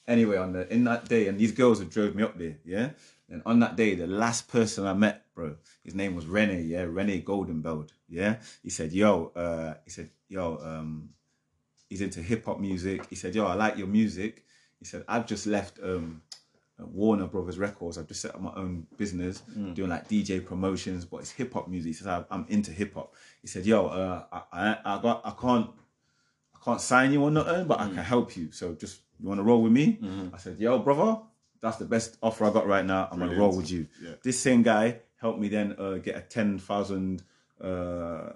Anyway, 0.07 0.37
on 0.37 0.53
the 0.53 0.70
in 0.72 0.85
that 0.85 1.09
day, 1.09 1.29
and 1.29 1.39
these 1.39 1.53
girls 1.53 1.79
had 1.79 1.89
drove 1.91 2.14
me 2.14 2.22
up 2.25 2.37
there, 2.37 2.57
yeah. 2.64 2.91
And 3.31 3.41
on 3.47 3.61
that 3.61 3.77
day, 3.77 3.95
the 3.95 4.07
last 4.07 4.49
person 4.49 4.87
I 4.87 4.93
met, 4.93 5.25
bro, 5.35 5.57
his 5.83 5.95
name 5.95 6.14
was 6.14 6.27
Rene, 6.27 6.61
yeah, 6.62 6.83
Rene 6.83 7.22
Goldenbeld, 7.22 7.91
yeah. 8.09 8.37
He 8.62 8.68
said, 8.70 8.93
"Yo," 8.93 9.33
uh, 9.35 9.75
he 9.85 9.91
said, 9.91 10.11
"Yo," 10.29 10.59
um, 10.62 11.11
he's 11.89 12.03
into 12.03 12.20
hip 12.20 12.45
hop 12.45 12.61
music. 12.61 13.07
He 13.09 13.14
said, 13.16 13.35
"Yo, 13.35 13.47
I 13.47 13.55
like 13.55 13.79
your 13.79 13.87
music." 13.87 14.45
He 14.79 14.85
said, 14.85 15.05
"I've 15.09 15.27
just 15.27 15.47
left 15.47 15.79
um, 15.83 16.20
Warner 16.79 17.27
Brothers 17.27 17.59
Records. 17.59 17.99
I've 17.99 18.09
just 18.09 18.20
set 18.20 18.35
up 18.35 18.41
my 18.41 18.53
own 18.57 18.87
business, 18.97 19.43
doing 19.75 19.91
like 19.91 20.09
DJ 20.09 20.45
promotions, 20.45 21.05
but 21.05 21.18
it's 21.18 21.31
hip 21.31 21.53
hop 21.53 21.68
music." 21.68 21.91
He 21.91 21.93
says, 21.95 22.07
"I'm- 22.09 22.25
"I'm 22.31 22.47
into 22.49 22.70
hip 22.72 22.95
hop." 22.95 23.14
He 23.43 23.47
said, 23.49 23.64
"Yo, 23.66 23.87
uh, 23.87 24.25
I, 24.33 24.43
I, 24.53 24.97
I 24.97 25.03
got, 25.03 25.22
I 25.25 25.31
can't." 25.41 25.70
I 26.57 26.64
can't 26.64 26.81
sign 26.81 27.12
you 27.12 27.22
or 27.22 27.31
nothing, 27.31 27.66
but 27.66 27.79
I 27.79 27.85
can 27.89 27.97
help 27.99 28.37
you. 28.39 28.51
So 28.51 28.75
just 28.75 29.01
you 29.20 29.29
want 29.29 29.39
to 29.39 29.43
roll 29.45 29.62
with 29.62 29.70
me? 29.72 29.99
I 30.33 30.39
said, 30.39 30.59
yo, 30.59 30.79
brother, 30.79 31.20
that's 31.61 31.77
the 31.77 31.85
best 31.85 32.16
offer 32.22 32.47
I 32.47 32.51
got 32.51 32.66
right 32.66 32.87
now. 32.87 33.07
I'm 33.12 33.18
gonna 33.18 33.33
roll 33.39 33.55
with 33.55 33.70
you. 33.70 33.87
Yeah. 34.03 34.12
This 34.22 34.41
same 34.41 34.62
guy 34.62 35.01
helped 35.20 35.39
me 35.39 35.49
then 35.49 35.77
uh, 35.79 35.99
get 35.99 36.16
a 36.16 36.22
ten 36.22 36.59
thousand 36.59 37.22
uh, 37.61 38.31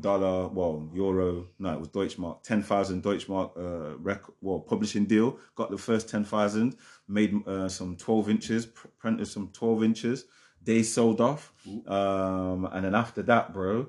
dollar, 0.00 0.48
well, 0.48 0.88
euro, 0.94 1.46
no, 1.58 1.72
it 1.72 1.78
was 1.80 1.88
Deutschmark, 1.88 2.42
ten 2.42 2.62
thousand 2.62 3.02
Deutschmark 3.02 3.56
uh, 3.56 3.96
rec- 3.98 4.24
well 4.40 4.60
publishing 4.60 5.04
deal. 5.06 5.38
Got 5.54 5.70
the 5.70 5.78
first 5.78 6.08
ten 6.08 6.24
thousand, 6.24 6.76
made 7.08 7.34
uh, 7.46 7.68
some 7.68 7.96
twelve 7.96 8.28
inches, 8.28 8.66
printed 8.98 9.28
some 9.28 9.48
twelve 9.52 9.82
inches. 9.84 10.24
They 10.62 10.82
sold 10.82 11.20
off, 11.20 11.52
um, 11.86 12.66
and 12.72 12.84
then 12.84 12.94
after 12.94 13.22
that, 13.22 13.52
bro, 13.54 13.88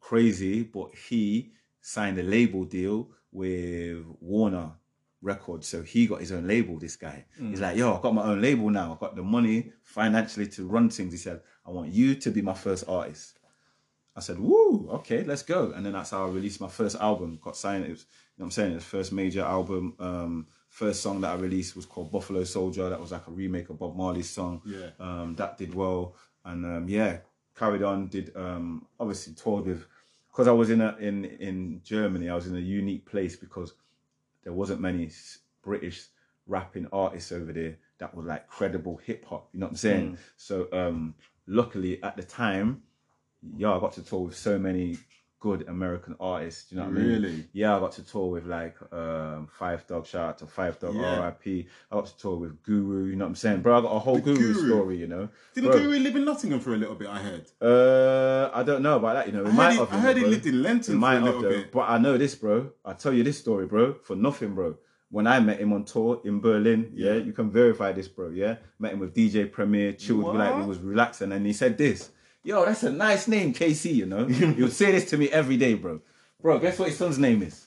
crazy, 0.00 0.62
but 0.62 0.90
he 1.08 1.52
signed 1.80 2.18
a 2.18 2.22
label 2.22 2.64
deal 2.64 3.10
with 3.30 4.04
Warner 4.20 4.72
Records. 5.22 5.68
So 5.68 5.82
he 5.82 6.06
got 6.06 6.20
his 6.20 6.32
own 6.32 6.46
label, 6.46 6.78
this 6.78 6.96
guy. 6.96 7.24
He's 7.50 7.60
like, 7.60 7.76
yo, 7.76 7.96
I 7.96 8.00
got 8.00 8.14
my 8.14 8.24
own 8.24 8.40
label 8.40 8.70
now. 8.70 8.94
I 8.94 9.04
got 9.04 9.16
the 9.16 9.22
money 9.22 9.72
financially 9.82 10.46
to 10.48 10.66
run 10.66 10.90
things. 10.90 11.12
He 11.12 11.18
said, 11.18 11.40
I 11.64 11.70
want 11.70 11.92
you 11.92 12.14
to 12.16 12.30
be 12.30 12.42
my 12.42 12.54
first 12.54 12.84
artist. 12.88 13.35
I 14.16 14.20
said, 14.20 14.38
woo, 14.38 14.88
okay, 14.92 15.22
let's 15.24 15.42
go. 15.42 15.72
And 15.72 15.84
then 15.84 15.92
that's 15.92 16.10
how 16.10 16.24
I 16.24 16.28
released 16.28 16.60
my 16.60 16.68
first 16.68 16.96
album, 16.96 17.38
got 17.42 17.56
signed. 17.56 17.84
It 17.84 17.90
was, 17.90 18.00
you 18.00 18.38
know 18.38 18.44
what 18.44 18.46
I'm 18.46 18.50
saying? 18.52 18.72
It 18.72 18.76
was 18.76 18.84
first 18.84 19.12
major 19.12 19.42
album. 19.42 19.94
Um, 19.98 20.46
first 20.70 21.02
song 21.02 21.20
that 21.20 21.32
I 21.32 21.34
released 21.34 21.76
was 21.76 21.84
called 21.84 22.10
Buffalo 22.10 22.44
Soldier. 22.44 22.88
That 22.88 23.00
was 23.00 23.12
like 23.12 23.26
a 23.26 23.30
remake 23.30 23.68
of 23.68 23.78
Bob 23.78 23.94
Marley's 23.94 24.30
song. 24.30 24.62
Yeah. 24.64 24.90
Um, 24.98 25.34
that 25.36 25.58
did 25.58 25.74
well. 25.74 26.14
And 26.44 26.64
um, 26.64 26.88
yeah, 26.88 27.18
carried 27.58 27.82
on, 27.82 28.08
did 28.08 28.34
um, 28.36 28.86
obviously 28.98 29.34
toured 29.34 29.66
with, 29.66 29.86
because 30.30 30.48
I 30.48 30.52
was 30.52 30.70
in 30.70 30.80
a, 30.80 30.96
in 30.98 31.24
in 31.24 31.80
Germany, 31.82 32.28
I 32.28 32.34
was 32.34 32.46
in 32.46 32.56
a 32.56 32.60
unique 32.60 33.06
place 33.06 33.36
because 33.36 33.74
there 34.44 34.52
wasn't 34.52 34.80
many 34.80 35.10
British 35.62 36.06
rapping 36.46 36.86
artists 36.92 37.32
over 37.32 37.52
there 37.52 37.76
that 37.98 38.14
were 38.14 38.22
like 38.22 38.46
credible 38.46 38.98
hip 38.98 39.24
hop. 39.24 39.48
You 39.52 39.60
know 39.60 39.66
what 39.66 39.72
I'm 39.72 39.76
saying? 39.76 40.18
So 40.36 40.68
um, 40.72 41.14
luckily 41.46 42.02
at 42.02 42.16
the 42.16 42.22
time, 42.22 42.82
yeah, 43.56 43.72
I 43.74 43.80
got 43.80 43.92
to 43.94 44.02
tour 44.02 44.20
with 44.26 44.36
so 44.36 44.58
many 44.58 44.98
good 45.38 45.68
American 45.68 46.16
artists. 46.18 46.72
You 46.72 46.78
know 46.78 46.84
what 46.84 46.92
I 46.92 46.98
mean? 46.98 47.06
Really? 47.22 47.44
Yeah, 47.52 47.76
I 47.76 47.80
got 47.80 47.92
to 47.92 48.02
tour 48.02 48.30
with 48.30 48.46
like 48.46 48.74
um, 48.90 49.48
Phife 49.58 49.86
Dawg. 49.86 50.06
Shout 50.06 50.28
out 50.30 50.38
to 50.38 50.46
Phife 50.46 50.80
Dawg, 50.80 50.94
Yeah. 50.94 51.20
R.I.P. 51.20 51.66
I 51.92 51.94
got 51.94 52.06
to 52.06 52.16
tour 52.16 52.36
with 52.36 52.62
Guru. 52.62 53.04
You 53.04 53.16
know 53.16 53.26
what 53.26 53.30
I'm 53.30 53.34
saying, 53.36 53.60
bro? 53.60 53.78
I 53.78 53.80
got 53.82 53.94
a 53.94 53.98
whole 53.98 54.18
Guru, 54.18 54.54
Guru. 54.54 54.66
story. 54.68 54.96
You 54.96 55.06
know, 55.06 55.28
Didn't 55.54 55.70
Bro. 55.70 55.80
Guru 55.80 55.98
live 55.98 56.16
in 56.16 56.24
Nottingham 56.24 56.60
for 56.60 56.74
a 56.74 56.78
little 56.78 56.94
bit? 56.96 57.08
I 57.08 57.18
heard. 57.18 57.46
uh, 57.60 58.50
I 58.54 58.62
don't 58.62 58.82
know 58.82 58.96
about 58.96 59.14
that. 59.14 59.26
You 59.26 59.32
know, 59.34 59.44
I 59.48 59.52
might 59.52 59.64
heard, 59.64 59.72
he, 59.72 59.78
have, 59.78 59.92
I 59.92 59.98
heard 59.98 60.16
he 60.16 60.24
lived 60.24 60.46
in 60.46 60.54
It 60.54 60.58
Lenton 60.58 61.00
for 61.00 61.12
a 61.12 61.20
little 61.20 61.42
though. 61.42 61.48
bit. 61.50 61.72
But 61.72 61.90
I 61.90 61.98
know 61.98 62.16
this, 62.16 62.34
bro. 62.34 62.70
I'll 62.84 62.94
tell 62.94 63.12
you 63.12 63.22
this 63.22 63.38
story, 63.38 63.66
bro, 63.66 63.94
for 64.02 64.16
nothing, 64.16 64.54
bro. 64.54 64.76
When 65.10 65.26
I 65.28 65.38
met 65.38 65.60
him 65.60 65.72
on 65.72 65.84
tour 65.84 66.20
in 66.24 66.40
Berlin, 66.40 66.90
yeah, 66.94 67.12
Yeah. 67.12 67.18
you 67.18 67.32
can 67.32 67.50
verify 67.50 67.92
this, 67.92 68.08
bro. 68.08 68.30
Yeah, 68.30 68.56
met 68.80 68.92
him 68.94 68.98
with 69.00 69.14
DJ 69.14 69.50
Premier, 69.52 69.92
chilled, 69.92 70.24
What? 70.24 70.34
like 70.36 70.56
we 70.56 70.64
was 70.66 70.78
relaxing, 70.80 71.30
and 71.30 71.46
he 71.46 71.52
said 71.52 71.78
this, 71.78 72.10
"Yo, 72.46 72.64
that's 72.64 72.82
a 72.84 72.90
nice 72.92 73.26
name, 73.28 73.52
KC." 73.52 73.94
You 73.94 74.06
know, 74.06 74.24
would 74.58 74.72
say 74.72 74.92
this 74.92 75.10
to 75.10 75.16
me 75.18 75.28
every 75.30 75.56
day, 75.56 75.74
bro. 75.74 76.00
Bro, 76.40 76.60
guess 76.60 76.78
what 76.78 76.88
his 76.88 76.96
son's 76.98 77.18
name 77.18 77.42
is? 77.42 77.66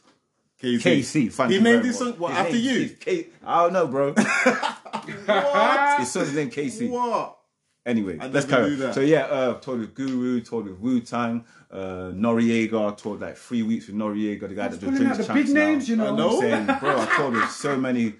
KC. 0.62 0.82
KC. 1.30 1.50
He 1.52 1.60
named 1.60 1.86
his 1.86 1.98
son 1.98 2.14
what 2.20 2.32
His 2.32 2.40
after 2.40 2.58
you? 2.58 2.90
K- 3.00 3.28
I 3.46 3.64
don't 3.64 3.74
know, 3.74 3.88
bro. 3.88 4.14
what? 4.14 6.00
his 6.00 6.12
son's 6.12 6.34
name 6.34 6.50
KC. 6.50 6.90
What? 6.90 7.38
Anyway, 7.86 8.18
I 8.20 8.28
let's 8.28 8.46
carry 8.46 8.74
on. 8.74 8.80
that. 8.80 8.94
So 8.96 9.02
yeah, 9.02 9.22
uh, 9.26 9.54
toured 9.56 9.80
with 9.80 9.96
Guru, 9.96 10.42
toured 10.42 10.66
with 10.66 10.80
Wu 10.80 11.00
Tang, 11.00 11.46
uh, 11.72 12.12
Noreaga, 12.14 12.96
toured 12.98 13.22
like 13.22 13.38
three 13.38 13.64
weeks 13.64 13.88
with 13.88 13.96
Noreaga, 13.96 14.42
the 14.42 14.56
guy 14.56 14.68
that 14.68 14.80
does 14.80 14.90
Pulling 14.90 14.96
drinks 14.98 15.26
the 15.28 15.34
big 15.34 15.48
now. 15.48 15.54
names, 15.54 15.90
you 15.90 15.96
know. 15.96 16.14
I 16.14 16.18
know. 16.18 16.36
I'm 16.36 16.42
saying, 16.42 16.80
bro, 16.80 17.00
I 17.00 17.06
toured 17.16 17.34
with 17.36 17.50
so 17.52 17.78
many 17.78 18.14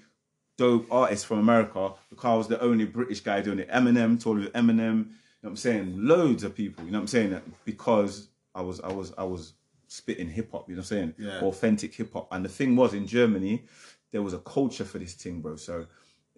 dope 0.56 0.86
artists 0.90 1.24
from 1.24 1.38
America 1.40 1.92
because 2.08 2.24
I 2.24 2.34
was 2.36 2.48
the 2.48 2.60
only 2.60 2.86
British 2.86 3.20
guy 3.20 3.42
doing 3.42 3.58
it. 3.60 3.70
Eminem, 3.70 4.20
toured 4.20 4.40
with 4.40 4.52
Eminem. 4.54 5.10
You 5.42 5.46
know 5.46 5.50
what 5.50 5.52
I'm 5.52 5.56
saying? 5.56 5.94
Loads 5.96 6.44
of 6.44 6.54
people. 6.54 6.84
You 6.84 6.90
know 6.90 6.98
what 6.98 7.02
I'm 7.04 7.08
saying? 7.08 7.30
That 7.30 7.42
Because 7.64 8.28
I 8.54 8.60
was, 8.60 8.80
I 8.80 8.92
was, 8.92 9.12
I 9.16 9.24
was 9.24 9.54
spitting 9.88 10.28
hip 10.28 10.52
hop. 10.52 10.68
You 10.68 10.74
know 10.76 10.80
what 10.80 10.92
I'm 10.92 10.96
saying? 10.98 11.14
Yeah. 11.18 11.40
Authentic 11.40 11.94
hip 11.94 12.12
hop. 12.12 12.28
And 12.30 12.44
the 12.44 12.48
thing 12.50 12.76
was, 12.76 12.92
in 12.92 13.06
Germany, 13.06 13.64
there 14.12 14.22
was 14.22 14.34
a 14.34 14.38
culture 14.38 14.84
for 14.84 14.98
this 14.98 15.14
thing, 15.14 15.40
bro. 15.40 15.56
So, 15.56 15.86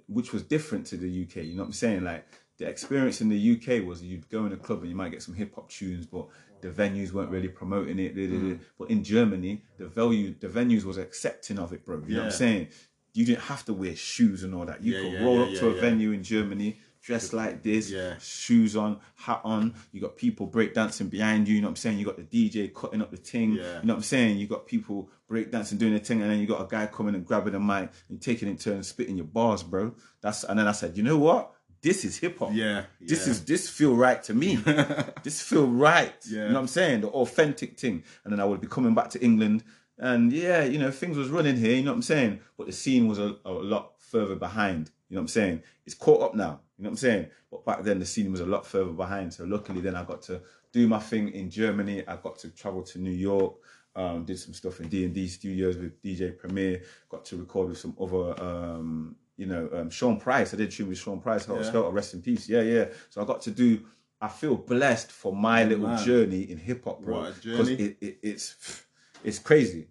which 0.06 0.32
was 0.32 0.42
different 0.44 0.86
to 0.86 0.96
the 0.96 1.22
UK. 1.24 1.36
You 1.44 1.54
know 1.54 1.62
what 1.62 1.66
I'm 1.68 1.72
saying? 1.72 2.04
Like 2.04 2.26
the 2.58 2.68
experience 2.68 3.20
in 3.20 3.28
the 3.28 3.52
UK 3.56 3.84
was 3.84 4.02
you'd 4.02 4.28
go 4.28 4.46
in 4.46 4.52
a 4.52 4.56
club 4.56 4.80
and 4.80 4.88
you 4.90 4.94
might 4.94 5.10
get 5.10 5.22
some 5.22 5.34
hip 5.34 5.54
hop 5.54 5.68
tunes, 5.68 6.06
but 6.06 6.26
the 6.60 6.68
venues 6.68 7.12
weren't 7.12 7.30
really 7.30 7.48
promoting 7.48 7.98
it. 7.98 8.14
da, 8.14 8.26
da, 8.26 8.32
Mm. 8.36 8.60
But 8.78 8.90
in 8.90 9.02
Germany, 9.02 9.64
the 9.78 9.88
value, 9.88 10.34
the 10.38 10.46
venues 10.48 10.84
was 10.84 10.96
accepting 10.96 11.58
of 11.58 11.72
it, 11.72 11.84
bro. 11.84 12.02
You 12.06 12.14
know 12.14 12.20
what 12.20 12.26
I'm 12.26 12.30
saying? 12.32 12.68
You 13.14 13.24
didn't 13.26 13.42
have 13.42 13.64
to 13.66 13.74
wear 13.74 13.96
shoes 13.96 14.42
and 14.44 14.54
all 14.54 14.64
that. 14.66 14.82
You 14.82 14.94
Yeah, 14.94 15.00
could 15.02 15.12
yeah, 15.14 15.24
roll 15.24 15.36
yeah, 15.38 15.42
up 15.54 15.58
to 15.60 15.70
a 15.70 15.74
yeah. 15.74 15.80
venue 15.80 16.12
in 16.12 16.22
Germany 16.22 16.78
dressed 17.02 17.32
like 17.32 17.62
this, 17.62 17.90
Yeah. 17.90 18.14
shoes 18.20 18.76
on, 18.76 19.00
hat 19.16 19.40
on. 19.44 19.74
You 19.92 20.00
got 20.00 20.16
people 20.16 20.46
breakdancing 20.48 21.10
behind 21.10 21.48
you. 21.48 21.56
You 21.56 21.60
know 21.60 21.66
what 21.66 21.72
I'm 21.72 21.76
saying? 21.76 21.98
You 21.98 22.04
got 22.06 22.16
the 22.16 22.22
DJ 22.22 22.68
cutting 22.72 23.02
up 23.02 23.10
the 23.10 23.16
thing. 23.16 23.52
Yeah. 23.54 23.80
You 23.80 23.86
know 23.88 23.94
what 23.94 23.98
I'm 23.98 24.02
saying? 24.02 24.38
You 24.38 24.46
got 24.46 24.66
people 24.66 25.10
breakdancing 25.30 25.78
doing 25.78 25.94
the 25.94 25.98
thing, 25.98 26.22
and 26.22 26.30
then 26.30 26.38
you 26.38 26.46
got 26.46 26.60
a 26.62 26.66
guy 26.68 26.86
coming 26.86 27.14
and 27.14 27.26
grabbing 27.26 27.52
the 27.54 27.60
mic 27.60 27.90
and 28.08 28.20
taking 28.22 28.48
it 28.48 28.52
in 28.52 28.56
turn, 28.58 28.82
spitting 28.82 29.16
your 29.16 29.26
bars, 29.26 29.62
bro. 29.62 29.94
That's 30.20 30.44
and 30.44 30.58
then 30.58 30.68
I 30.68 30.72
said, 30.72 30.96
you 30.96 31.02
know 31.02 31.18
what? 31.18 31.52
This 31.80 32.04
is 32.04 32.16
hip 32.18 32.38
hop. 32.38 32.50
Yeah, 32.52 32.84
This 33.00 33.26
yeah. 33.26 33.32
is 33.32 33.44
this 33.44 33.68
feel 33.68 33.96
right 33.96 34.22
to 34.22 34.34
me. 34.34 34.54
this 35.24 35.42
feel 35.42 35.66
right. 35.66 36.14
Yeah. 36.28 36.42
You 36.42 36.48
know 36.50 36.54
what 36.54 36.60
I'm 36.60 36.66
saying? 36.68 37.00
The 37.00 37.08
authentic 37.08 37.76
thing. 37.76 38.04
And 38.22 38.32
then 38.32 38.38
I 38.38 38.44
would 38.44 38.60
be 38.60 38.68
coming 38.68 38.94
back 38.94 39.10
to 39.10 39.20
England. 39.24 39.64
And 39.98 40.32
yeah, 40.32 40.62
you 40.62 40.78
know, 40.78 40.92
things 40.92 41.16
was 41.16 41.28
running 41.28 41.56
here, 41.56 41.74
you 41.74 41.82
know 41.82 41.90
what 41.90 41.96
I'm 41.96 42.02
saying? 42.02 42.38
But 42.56 42.66
the 42.68 42.72
scene 42.72 43.08
was 43.08 43.18
a, 43.18 43.34
a 43.44 43.50
lot 43.50 43.94
further 43.98 44.36
behind. 44.36 44.92
You 45.12 45.16
know 45.16 45.20
what 45.20 45.24
I'm 45.24 45.28
saying? 45.28 45.62
It's 45.84 45.94
caught 45.94 46.22
up 46.22 46.34
now. 46.34 46.60
You 46.78 46.84
know 46.84 46.88
what 46.88 46.92
I'm 46.92 46.96
saying? 46.96 47.26
But 47.50 47.66
back 47.66 47.82
then 47.82 47.98
the 47.98 48.06
scene 48.06 48.32
was 48.32 48.40
a 48.40 48.46
lot 48.46 48.64
further 48.64 48.92
behind. 48.92 49.34
So 49.34 49.44
luckily 49.44 49.82
then 49.82 49.94
I 49.94 50.04
got 50.04 50.22
to 50.22 50.40
do 50.72 50.88
my 50.88 51.00
thing 51.00 51.28
in 51.34 51.50
Germany. 51.50 52.02
I 52.08 52.16
got 52.16 52.38
to 52.38 52.48
travel 52.48 52.82
to 52.84 52.98
New 52.98 53.10
York. 53.10 53.56
Um, 53.94 54.24
did 54.24 54.38
some 54.38 54.54
stuff 54.54 54.80
in 54.80 54.88
D 54.88 55.04
and 55.04 55.12
D 55.12 55.28
studios 55.28 55.76
with 55.76 56.02
DJ 56.02 56.38
Premier. 56.38 56.80
Got 57.10 57.26
to 57.26 57.36
record 57.36 57.68
with 57.68 57.76
some 57.76 57.94
other, 58.00 58.42
um, 58.42 59.14
you 59.36 59.44
know, 59.44 59.68
um, 59.74 59.90
Sean 59.90 60.18
Price. 60.18 60.54
I 60.54 60.56
did 60.56 60.70
tune 60.70 60.88
with 60.88 60.96
Sean 60.96 61.20
Price. 61.20 61.44
Heltah 61.44 61.62
Yeah. 61.62 61.70
Skeltah, 61.70 61.92
rest 61.92 62.14
in 62.14 62.22
peace. 62.22 62.48
Yeah, 62.48 62.62
yeah. 62.62 62.86
So 63.10 63.20
I 63.20 63.26
got 63.26 63.42
to 63.42 63.50
do. 63.50 63.80
I 64.18 64.28
feel 64.28 64.56
blessed 64.56 65.12
for 65.12 65.36
my 65.36 65.64
little 65.64 65.88
man. 65.88 66.02
journey 66.02 66.50
in 66.50 66.56
hip 66.56 66.84
hop, 66.84 67.02
bro. 67.02 67.30
Because 67.44 67.68
it, 67.68 67.98
it, 68.00 68.18
it's 68.22 68.82
it's 69.22 69.38
crazy. 69.38 69.88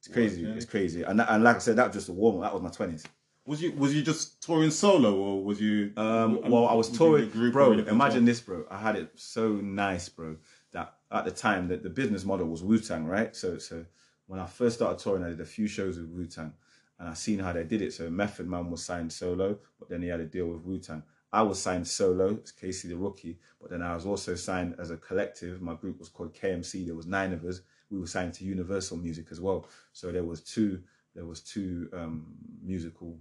It's 0.00 0.08
crazy. 0.08 0.44
It's 0.44 0.66
crazy. 0.66 1.02
And 1.02 1.18
that, 1.18 1.30
and 1.30 1.42
like 1.42 1.56
I 1.56 1.60
said, 1.60 1.76
that 1.76 1.86
was 1.86 1.96
just 1.96 2.10
a 2.10 2.12
warm 2.12 2.36
up. 2.36 2.42
That 2.42 2.52
was 2.52 2.62
my 2.62 2.68
twenties. 2.68 3.06
Was 3.46 3.62
you 3.62 3.72
was 3.72 3.94
you 3.94 4.02
just 4.02 4.42
touring 4.42 4.70
solo 4.70 5.16
or 5.16 5.42
was 5.42 5.60
you? 5.60 5.92
Um, 5.96 6.40
well, 6.50 6.68
I 6.68 6.74
was 6.74 6.90
touring, 6.90 7.30
bro. 7.50 7.72
Imagine 7.72 8.24
this, 8.24 8.40
bro. 8.40 8.64
I 8.70 8.78
had 8.78 8.96
it 8.96 9.10
so 9.14 9.52
nice, 9.52 10.08
bro. 10.08 10.36
That 10.72 10.94
at 11.10 11.24
the 11.24 11.30
time 11.30 11.68
that 11.68 11.82
the 11.82 11.90
business 11.90 12.24
model 12.24 12.46
was 12.46 12.62
Wu 12.62 12.78
Tang, 12.78 13.06
right? 13.06 13.34
So, 13.34 13.58
so 13.58 13.84
when 14.26 14.38
I 14.38 14.46
first 14.46 14.76
started 14.76 14.98
touring, 15.02 15.24
I 15.24 15.30
did 15.30 15.40
a 15.40 15.44
few 15.46 15.66
shows 15.66 15.98
with 15.98 16.08
Wu 16.10 16.26
Tang, 16.26 16.52
and 16.98 17.08
I 17.08 17.14
seen 17.14 17.38
how 17.38 17.52
they 17.52 17.64
did 17.64 17.82
it. 17.82 17.92
So 17.92 18.08
Method 18.10 18.46
Man 18.46 18.70
was 18.70 18.84
signed 18.84 19.12
solo, 19.12 19.58
but 19.78 19.88
then 19.88 20.02
he 20.02 20.08
had 20.08 20.20
a 20.20 20.26
deal 20.26 20.46
with 20.46 20.62
Wu 20.62 20.78
Tang. 20.78 21.02
I 21.32 21.42
was 21.42 21.60
signed 21.60 21.86
solo 21.86 22.38
as 22.42 22.52
KC 22.52 22.88
the 22.88 22.96
Rookie, 22.96 23.38
but 23.60 23.70
then 23.70 23.82
I 23.82 23.94
was 23.94 24.04
also 24.04 24.34
signed 24.34 24.74
as 24.78 24.90
a 24.90 24.96
collective. 24.96 25.62
My 25.62 25.74
group 25.74 25.98
was 25.98 26.08
called 26.08 26.34
KMC. 26.34 26.86
There 26.86 26.94
was 26.94 27.06
nine 27.06 27.32
of 27.32 27.44
us. 27.44 27.62
We 27.90 27.98
were 27.98 28.06
signed 28.06 28.34
to 28.34 28.44
Universal 28.44 28.98
Music 28.98 29.26
as 29.30 29.40
well. 29.40 29.66
So 29.92 30.12
there 30.12 30.24
was 30.24 30.40
two. 30.40 30.82
There 31.14 31.26
was 31.26 31.40
two 31.40 31.88
um, 31.92 32.34
musical 32.62 33.18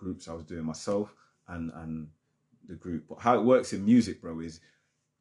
groups 0.00 0.28
I 0.28 0.34
was 0.34 0.44
doing 0.44 0.64
myself 0.64 1.14
and 1.46 1.70
and 1.74 2.08
the 2.66 2.74
group. 2.74 3.04
But 3.08 3.20
how 3.20 3.38
it 3.38 3.44
works 3.44 3.72
in 3.72 3.84
music, 3.84 4.20
bro, 4.20 4.40
is 4.40 4.60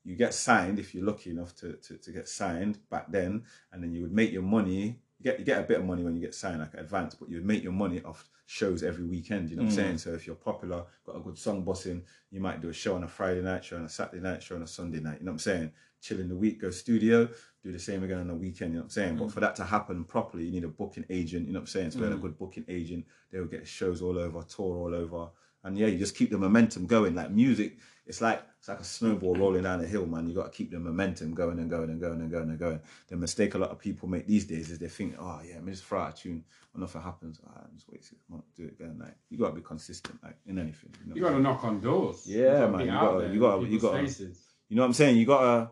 you 0.04 0.16
get 0.16 0.34
signed 0.34 0.80
if 0.80 0.96
you're 0.96 1.06
lucky 1.06 1.30
enough 1.30 1.56
to, 1.58 1.74
to, 1.74 1.98
to 1.98 2.12
get 2.12 2.28
signed 2.28 2.80
back 2.90 3.12
then, 3.12 3.44
and 3.72 3.84
then 3.84 3.94
you 3.94 4.02
would 4.02 4.14
make 4.14 4.32
your 4.32 4.48
money. 4.58 5.00
You 5.20 5.24
get 5.24 5.40
you 5.40 5.46
get 5.46 5.60
a 5.60 5.68
bit 5.68 5.80
of 5.80 5.86
money 5.86 6.04
when 6.04 6.16
you 6.16 6.22
get 6.22 6.34
signed, 6.34 6.60
like 6.60 6.74
advance, 6.74 7.16
but 7.16 7.30
you 7.30 7.36
would 7.36 7.46
make 7.46 7.64
your 7.64 7.74
money 7.74 8.02
off 8.04 8.30
shows 8.46 8.82
every 8.82 9.06
weekend. 9.06 9.50
You 9.50 9.58
know 9.58 9.64
what 9.64 9.74
I'm 9.74 9.78
mm. 9.78 9.82
saying? 9.82 9.98
So 10.00 10.10
if 10.14 10.26
you're 10.26 10.36
popular, 10.36 10.84
got 11.06 11.18
a 11.18 11.20
good 11.20 11.38
song 11.38 11.64
bossing, 11.64 12.02
you 12.32 12.40
might 12.40 12.62
do 12.62 12.70
a 12.70 12.74
show 12.74 12.96
on 12.96 13.04
a 13.04 13.08
Friday 13.08 13.42
night, 13.42 13.64
show 13.66 13.78
on 13.78 13.86
a 13.86 13.90
Saturday 13.90 14.24
night, 14.24 14.42
show 14.42 14.56
on 14.56 14.64
a 14.64 14.68
Sunday 14.68 15.00
night. 15.00 15.20
You 15.20 15.26
know 15.26 15.32
what 15.32 15.46
I'm 15.46 15.52
saying? 15.52 15.72
Chill 16.02 16.20
in 16.22 16.30
the 16.30 16.36
week, 16.36 16.62
go 16.62 16.70
studio, 16.70 17.28
do 17.62 17.72
the 17.74 17.80
same 17.80 18.04
again 18.04 18.20
on 18.20 18.28
the 18.28 18.34
weekend. 18.36 18.72
You 18.72 18.78
know 18.78 18.84
what 18.84 18.86
I'm 18.86 18.90
saying? 18.92 19.18
But 19.18 19.32
for 19.34 19.42
that 19.42 19.56
to 19.58 19.66
happen 19.66 20.06
properly, 20.06 20.46
you 20.46 20.52
need 20.52 20.64
a 20.64 20.70
booking 20.70 21.06
agent. 21.10 21.46
You 21.46 21.54
know 21.54 21.60
what 21.60 21.64
I'm 21.64 21.68
saying? 21.68 21.92
So 21.92 22.00
we 22.00 22.06
had 22.06 22.14
a 22.14 22.18
good 22.22 22.38
booking 22.38 22.64
agent. 22.70 23.06
They 23.32 23.40
would 23.40 23.52
get 23.52 23.68
shows 23.68 24.02
all 24.02 24.18
over, 24.18 24.42
tour 24.44 24.78
all 24.78 24.96
over, 24.96 25.28
and 25.66 25.78
yeah, 25.78 25.88
you 25.88 25.98
just 25.98 26.16
keep 26.16 26.30
the 26.32 26.38
momentum 26.38 26.86
going. 26.86 27.16
Like 27.16 27.32
music, 27.32 27.78
it's 28.06 28.22
like 28.22 28.42
it's 28.60 28.70
like 28.70 28.80
a 28.80 28.84
snowball 28.86 29.36
rolling 29.36 29.64
down 29.64 29.82
a 29.82 29.86
hill, 29.86 30.06
man. 30.06 30.28
You 30.30 30.36
got 30.36 30.52
to 30.52 30.58
keep 30.58 30.72
the 30.72 30.80
momentum 30.80 31.34
going 31.34 31.60
and 31.60 31.70
going 31.70 31.90
and 31.90 32.00
going 32.00 32.22
and 32.22 32.32
going 32.32 32.50
and 32.50 32.58
going. 32.60 32.80
The 33.10 33.18
mistake 33.18 33.56
a 33.56 33.58
lot 33.58 33.72
of 33.72 33.80
people 33.80 34.08
make 34.08 34.26
these 34.26 34.46
days 34.46 34.72
is 34.72 34.80
they 34.80 34.88
think, 34.88 35.16
oh 35.20 35.42
yeah, 35.46 35.60
me 35.60 35.74
just 35.74 35.84
throw 35.84 36.00
out 36.00 36.18
a 36.18 36.22
tune, 36.22 36.46
and 36.74 36.82
nothing 36.82 37.02
happens. 37.02 37.42
Ah, 37.46 37.66
just 37.76 37.90
wait 37.90 38.06
six 38.06 38.22
months, 38.30 38.48
do 38.56 38.64
it 38.64 38.76
again. 38.80 38.98
Like 39.00 39.16
you 39.30 39.38
got 39.38 39.50
to 39.50 39.56
be 39.56 39.62
consistent, 39.62 40.18
like 40.24 40.38
in 40.46 40.60
anything. 40.60 40.92
You 41.04 41.10
know? 41.10 41.16
You 41.18 41.22
got 41.24 41.32
to 41.32 41.40
knock 41.40 41.62
on 41.66 41.82
doors. 41.82 42.24
Yeah, 42.26 42.52
gotta 42.60 42.72
man, 42.72 42.80
you 42.86 42.92
gotta- 42.94 43.34
you 43.34 43.40
gotta- 43.42 43.68
you 43.68 43.80
gotta- 43.82 43.98
faces. 44.04 44.46
You 44.70 44.76
know 44.76 44.84
what 44.84 44.88
I'm 44.90 44.94
saying? 44.94 45.18
You 45.18 45.26
gotta, 45.26 45.72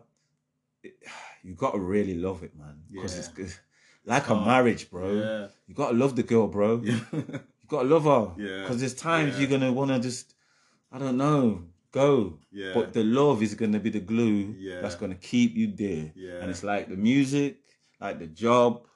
you 1.42 1.54
gotta 1.54 1.78
really 1.78 2.14
love 2.14 2.42
it, 2.42 2.56
man. 2.56 2.82
Because 2.90 3.14
Yeah. 3.14 3.18
it's 3.20 3.28
good. 3.28 3.54
Like 4.04 4.28
a 4.28 4.34
marriage, 4.34 4.90
bro. 4.90 5.12
Yeah. 5.12 5.48
You 5.66 5.74
gotta 5.74 5.94
love 5.96 6.16
the 6.16 6.22
girl, 6.22 6.46
bro. 6.48 6.80
Yeah. 6.84 7.00
You 7.70 7.76
gotta 7.76 7.88
love 7.88 8.04
her. 8.04 8.42
Yeah. 8.42 8.62
Because 8.62 8.80
there's 8.80 8.94
times 8.94 9.34
Yeah. 9.34 9.40
you're 9.40 9.50
gonna 9.58 9.72
wanna 9.72 9.98
just, 10.00 10.34
I 10.90 10.98
don't 10.98 11.18
know, 11.18 11.64
go. 11.92 12.38
Yeah. 12.50 12.72
But 12.72 12.94
the 12.94 13.04
love 13.04 13.42
is 13.42 13.54
gonna 13.54 13.78
be 13.78 13.90
the 13.90 14.00
glue 14.00 14.54
Yeah. 14.58 14.80
that's 14.80 14.94
gonna 14.94 15.16
keep 15.16 15.54
you 15.54 15.66
there. 15.76 16.12
Yeah. 16.16 16.40
And 16.40 16.50
it's 16.50 16.62
like 16.64 16.88
the 16.88 16.96
music, 16.96 17.58
like 18.00 18.18
the 18.20 18.26
job, 18.26 18.86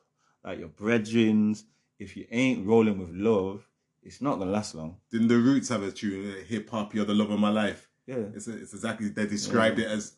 like 0.42 0.58
your 0.58 0.70
brethrens. 0.70 1.64
If 1.98 2.16
you 2.16 2.24
ain't 2.30 2.66
rolling 2.66 2.98
with 2.98 3.10
love, 3.10 3.68
it's 4.02 4.22
not 4.22 4.38
gonna 4.38 4.50
last 4.50 4.74
long. 4.74 4.96
Didn't 5.10 5.28
the 5.28 5.36
Roots 5.36 5.68
have 5.68 5.82
a 5.82 5.92
tune, 5.92 6.32
eh, 6.34 6.42
hip 6.44 6.70
hop, 6.70 6.94
you're 6.94 7.04
the 7.04 7.14
love 7.14 7.30
of 7.30 7.38
my 7.38 7.50
life? 7.50 7.90
Yeah. 8.06 8.24
It's, 8.34 8.48
it's 8.48 8.72
exactly, 8.72 9.08
they 9.10 9.26
described 9.26 9.78
it 9.80 9.86
as 9.86 10.14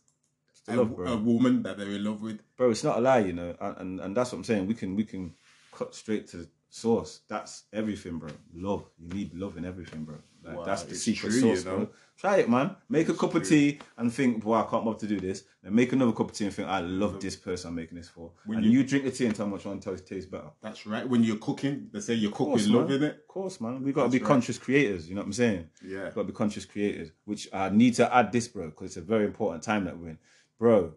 a, 0.68 0.76
love, 0.76 0.98
a 0.98 1.16
woman 1.16 1.62
that 1.62 1.76
they're 1.78 1.90
in 1.90 2.04
love 2.04 2.20
with. 2.22 2.40
bro, 2.56 2.70
it's 2.70 2.84
not 2.84 2.98
a 2.98 3.00
lie, 3.00 3.18
you 3.18 3.32
know, 3.32 3.54
and, 3.60 3.76
and 3.78 4.00
and 4.00 4.16
that's 4.16 4.32
what 4.32 4.38
I'm 4.38 4.44
saying. 4.44 4.66
We 4.66 4.74
can 4.74 4.96
we 4.96 5.04
can 5.04 5.34
cut 5.72 5.94
straight 5.94 6.26
to 6.28 6.38
the 6.38 6.48
source. 6.68 7.20
That's 7.28 7.64
everything, 7.72 8.18
bro. 8.18 8.30
Love. 8.54 8.84
You 8.98 9.08
need 9.08 9.34
love 9.34 9.56
in 9.56 9.64
everything, 9.64 10.04
bro. 10.04 10.16
Like 10.44 10.58
Wow, 10.58 10.64
that's 10.64 10.82
the 10.82 10.94
secret 10.94 11.30
true, 11.30 11.40
sauce, 11.40 11.64
you 11.64 11.70
know. 11.70 11.76
bro. 11.76 11.88
Try 12.18 12.36
it, 12.38 12.48
man. 12.50 12.76
Make 12.88 13.08
a 13.08 13.14
cup 13.14 13.34
of 13.34 13.48
tea 13.48 13.80
and 13.96 14.12
think, 14.12 14.42
boy, 14.44 14.54
I 14.56 14.62
can't 14.64 14.84
bother 14.84 14.98
to 15.00 15.06
do 15.06 15.18
this. 15.18 15.44
Then 15.62 15.74
make 15.74 15.92
another 15.92 16.12
cup 16.12 16.30
of 16.30 16.36
tea 16.36 16.44
and 16.44 16.54
think, 16.54 16.68
I 16.68 16.80
love 16.80 17.18
this 17.20 17.34
person 17.34 17.68
I'm 17.68 17.74
making 17.76 17.96
this 17.96 18.08
for. 18.08 18.30
When 18.44 18.58
and 18.58 18.66
you- 18.66 18.80
you, 18.80 18.84
drink 18.84 19.04
the 19.04 19.10
tea 19.10 19.26
and 19.26 19.34
tell 19.34 19.46
me 19.46 19.54
which 19.54 19.64
one 19.64 19.80
tastes 19.80 20.08
tastes 20.08 20.30
better. 20.30 20.50
That's 20.60 20.86
right. 20.86 21.08
When 21.08 21.24
you're 21.24 21.36
cooking, 21.38 21.88
they 21.92 22.00
say 22.00 22.14
you 22.14 22.28
cook 22.30 22.40
Of 22.40 22.46
course, 22.46 22.62
with 22.66 22.70
love 22.72 22.90
in 22.90 23.02
it. 23.04 23.16
Of 23.16 23.28
course, 23.28 23.60
man. 23.60 23.82
We 23.82 23.92
gotta 23.92 24.10
be 24.10 24.18
right. 24.18 24.26
conscious 24.26 24.58
creators. 24.58 25.08
You 25.08 25.14
know 25.14 25.22
what 25.22 25.26
I'm 25.26 25.32
saying? 25.32 25.68
Yeah. 25.84 26.04
we 26.04 26.10
Gotta 26.10 26.24
be 26.24 26.32
conscious 26.32 26.64
creators. 26.66 27.10
Which 27.24 27.48
I 27.52 27.68
need 27.70 27.94
to 27.94 28.14
add 28.14 28.30
this, 28.30 28.46
bro, 28.48 28.66
because 28.66 28.88
it's 28.88 28.96
a 28.96 29.00
very 29.00 29.24
important 29.24 29.62
time 29.64 29.84
that 29.86 29.96
we're 29.98 30.10
in, 30.10 30.18
bro. 30.58 30.94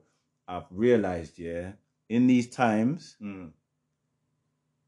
I've 0.47 0.65
realized, 0.71 1.37
yeah, 1.39 1.73
in 2.09 2.27
these 2.27 2.49
times, 2.49 3.17
Mm. 3.21 3.51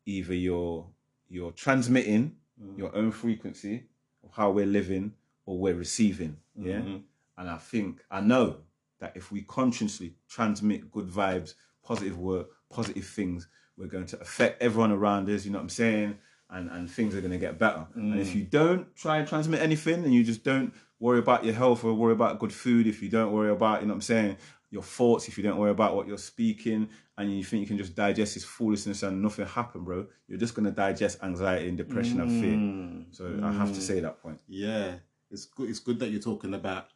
either 0.05 0.34
you're 0.34 0.88
you're 1.32 1.51
transmitting 1.51 2.36
Mm. 2.59 2.78
your 2.78 2.95
own 2.95 3.11
frequency 3.11 3.84
of 4.24 4.32
how 4.34 4.51
we're 4.51 4.65
living 4.65 5.13
or 5.45 5.59
we're 5.59 5.76
receiving. 5.76 6.38
Yeah. 6.55 6.80
Mhm. 6.82 7.03
And 7.38 7.49
I 7.49 7.57
think 7.57 8.03
I 8.09 8.20
know 8.22 8.61
that 8.99 9.15
if 9.15 9.32
we 9.32 9.43
consciously 9.43 10.15
transmit 10.28 10.91
good 10.91 11.07
vibes, 11.07 11.53
positive 11.84 12.17
work, 12.17 12.49
positive 12.70 13.05
things, 13.05 13.47
we're 13.78 13.88
going 13.88 14.07
to 14.07 14.20
affect 14.20 14.61
everyone 14.61 14.91
around 14.91 15.30
us, 15.30 15.45
you 15.45 15.51
know 15.51 15.59
what 15.59 15.63
I'm 15.63 15.70
saying? 15.70 16.17
And 16.49 16.70
and 16.72 16.89
things 16.89 17.13
are 17.15 17.22
gonna 17.22 17.38
get 17.38 17.59
better. 17.59 17.86
And 17.93 18.15
Mm. 18.15 18.20
if 18.20 18.34
you 18.36 18.43
don't 18.43 18.93
try 18.95 19.20
and 19.20 19.28
transmit 19.28 19.61
anything 19.61 20.03
and 20.03 20.13
you 20.13 20.24
just 20.24 20.43
don't 20.43 20.74
worry 20.99 21.20
about 21.20 21.45
your 21.45 21.53
health 21.53 21.84
or 21.84 21.93
worry 21.93 22.13
about 22.13 22.39
good 22.39 22.51
food, 22.51 22.88
if 22.88 23.01
you 23.03 23.07
don't 23.09 23.32
worry 23.32 23.51
about, 23.51 23.82
you 23.82 23.88
know 23.88 23.93
what 23.93 23.97
I'm 23.97 24.01
saying, 24.01 24.38
your 24.72 24.84
thoughts, 24.84 25.28
if 25.28 25.38
you 25.38 25.43
don't 25.43 25.57
worry 25.57 25.72
about 25.72 25.95
what 25.95 26.07
you're 26.07 26.17
speaking 26.17 26.89
and 27.17 27.36
you 27.36 27.43
think 27.43 27.61
you 27.61 27.67
can 27.67 27.78
just 27.78 27.95
digest 27.95 28.36
this 28.36 28.43
foolishness 28.45 29.01
and 29.03 29.22
nothing 29.22 29.45
happen, 29.45 29.84
bro, 29.84 30.05
you're 30.28 30.38
just 30.38 30.53
gonna 30.55 30.72
digest 30.72 31.17
anxiety 31.24 31.67
and 31.70 31.78
depression 31.78 32.22
and 32.22 32.30
fear. 32.41 32.53
Mm. 32.55 33.05
So 33.15 33.39
I 33.43 33.51
have 33.51 33.74
to 33.74 33.82
say 33.82 33.99
that 33.99 34.22
point. 34.22 34.39
Yeah, 34.47 34.95
it's 35.32 35.45
good. 35.45 35.70
It's 35.70 35.80
good 35.80 35.99
that 35.99 36.09
you're 36.11 36.22
talking 36.22 36.53
about 36.53 36.88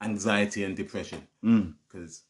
anxiety 0.00 0.64
and 0.64 0.76
depression 0.76 1.26
Mm. 1.44 1.74
because 1.86 2.22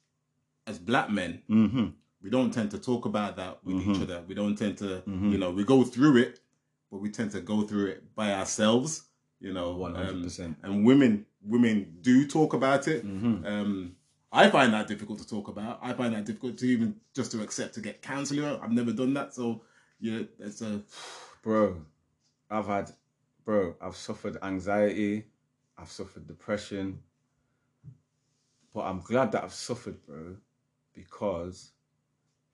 as 0.66 0.78
black 0.78 1.10
men, 1.10 1.42
hmm 1.48 1.86
we 2.22 2.28
don't 2.28 2.50
tend 2.52 2.70
to 2.70 2.78
talk 2.78 3.06
about 3.06 3.36
that 3.36 3.64
with 3.64 3.76
Mm-hmm. 3.76 3.90
each 3.92 4.02
other. 4.02 4.22
We 4.28 4.34
don't 4.34 4.54
tend 4.54 4.76
to, 4.78 5.02
you 5.06 5.38
know, 5.38 5.50
we 5.52 5.64
go 5.64 5.82
through 5.84 6.18
it, 6.18 6.40
but 6.90 6.98
we 7.00 7.08
tend 7.10 7.30
to 7.30 7.40
go 7.40 7.62
through 7.62 7.86
it 7.86 8.14
by 8.14 8.34
ourselves. 8.34 9.04
You 9.40 9.54
know, 9.54 9.82
um, 9.86 9.94
100%. 9.94 10.56
and 10.62 10.84
women, 10.84 11.24
women 11.42 11.96
do 12.02 12.26
talk 12.26 12.52
about 12.52 12.88
it. 12.88 13.06
Mm-hmm. 13.06 13.46
Um, 13.46 13.96
I 14.32 14.48
find 14.48 14.72
that 14.74 14.86
difficult 14.86 15.18
to 15.18 15.26
talk 15.28 15.48
about. 15.48 15.80
I 15.82 15.92
find 15.92 16.14
that 16.14 16.24
difficult 16.24 16.58
to 16.58 16.66
even 16.66 16.96
just 17.14 17.32
to 17.32 17.42
accept 17.42 17.74
to 17.74 17.80
get 17.80 18.00
counselling. 18.02 18.44
I've 18.44 18.70
never 18.70 18.92
done 18.92 19.14
that, 19.14 19.34
so 19.34 19.62
yeah, 20.00 20.20
it's 20.38 20.62
a 20.62 20.82
bro 21.42 21.80
i've 22.50 22.66
had 22.66 22.90
bro 23.44 23.74
i've 23.80 23.96
suffered 23.96 24.36
anxiety 24.42 25.24
i've 25.78 25.90
suffered 25.90 26.26
depression 26.26 26.98
but 28.74 28.82
i'm 28.82 29.00
glad 29.00 29.32
that 29.32 29.42
i've 29.42 29.54
suffered 29.54 29.96
bro 30.06 30.36
because 30.94 31.72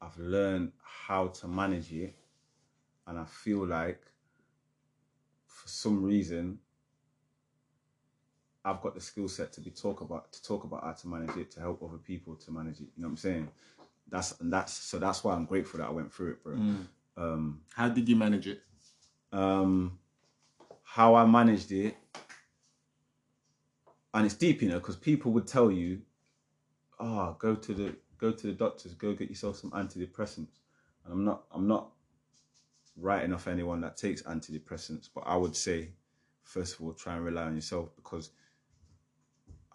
i've 0.01 0.17
learned 0.19 0.71
how 0.83 1.27
to 1.29 1.49
manage 1.49 1.93
it 1.93 2.15
and 3.09 3.19
i 3.19 3.25
feel 3.25 3.67
like 3.67 4.01
for 5.47 5.69
some 5.69 6.05
reason 6.05 6.59
i've 8.67 8.81
got 8.83 8.95
the 8.95 9.01
skill 9.01 9.29
set 9.29 9.53
to 9.53 9.61
be 9.61 9.71
talk 9.71 10.01
about 10.03 10.31
to 10.33 10.43
talk 10.43 10.65
about 10.65 10.83
how 10.85 10.93
to 10.93 11.09
manage 11.09 11.37
it 11.37 11.51
to 11.51 11.61
help 11.61 11.83
other 11.83 11.99
people 11.99 12.35
to 12.35 12.51
manage 12.51 12.79
it 12.81 12.89
you 12.97 13.03
know 13.03 13.07
what 13.09 13.13
i'm 13.13 13.17
saying 13.17 13.49
that's 14.09 14.39
and 14.41 14.53
that's 14.53 14.73
so 14.73 14.99
that's 14.99 15.25
why 15.25 15.33
i'm 15.35 15.47
grateful 15.47 15.79
that 15.79 15.87
i 15.89 15.91
went 15.91 16.13
through 16.13 16.31
it 16.33 16.45
bro 16.45 16.55
um 17.17 17.61
How 17.75 17.89
did 17.89 18.09
you 18.09 18.17
manage 18.17 18.47
it? 18.47 18.61
um, 19.33 19.99
how 20.83 21.15
I 21.15 21.27
managed 21.27 21.73
it, 21.73 21.97
and 24.15 24.25
it's 24.25 24.35
deep, 24.35 24.63
you 24.63 24.69
know, 24.69 24.79
because 24.79 24.97
people 24.97 25.33
would 25.33 25.47
tell 25.47 25.71
you, 25.71 26.01
"Ah, 26.99 27.33
go 27.39 27.55
to 27.55 27.75
the 27.75 27.97
go 28.19 28.33
to 28.33 28.47
the 28.47 28.53
doctors, 28.53 28.95
go 28.95 29.13
get 29.15 29.29
yourself 29.29 29.57
some 29.57 29.71
antidepressants." 29.73 30.61
And 31.05 31.13
I'm 31.13 31.25
not 31.25 31.45
I'm 31.53 31.67
not 31.67 31.91
writing 32.97 33.33
off 33.35 33.47
anyone 33.47 33.81
that 33.83 33.97
takes 33.97 34.23
antidepressants, 34.23 35.09
but 35.15 35.23
I 35.27 35.37
would 35.37 35.55
say, 35.57 35.91
first 36.45 36.75
of 36.75 36.83
all, 36.83 36.93
try 36.95 37.17
and 37.17 37.25
rely 37.25 37.43
on 37.45 37.55
yourself 37.55 37.95
because 37.97 38.31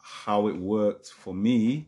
how 0.01 0.47
it 0.47 0.55
worked 0.55 1.07
for 1.07 1.33
me 1.33 1.87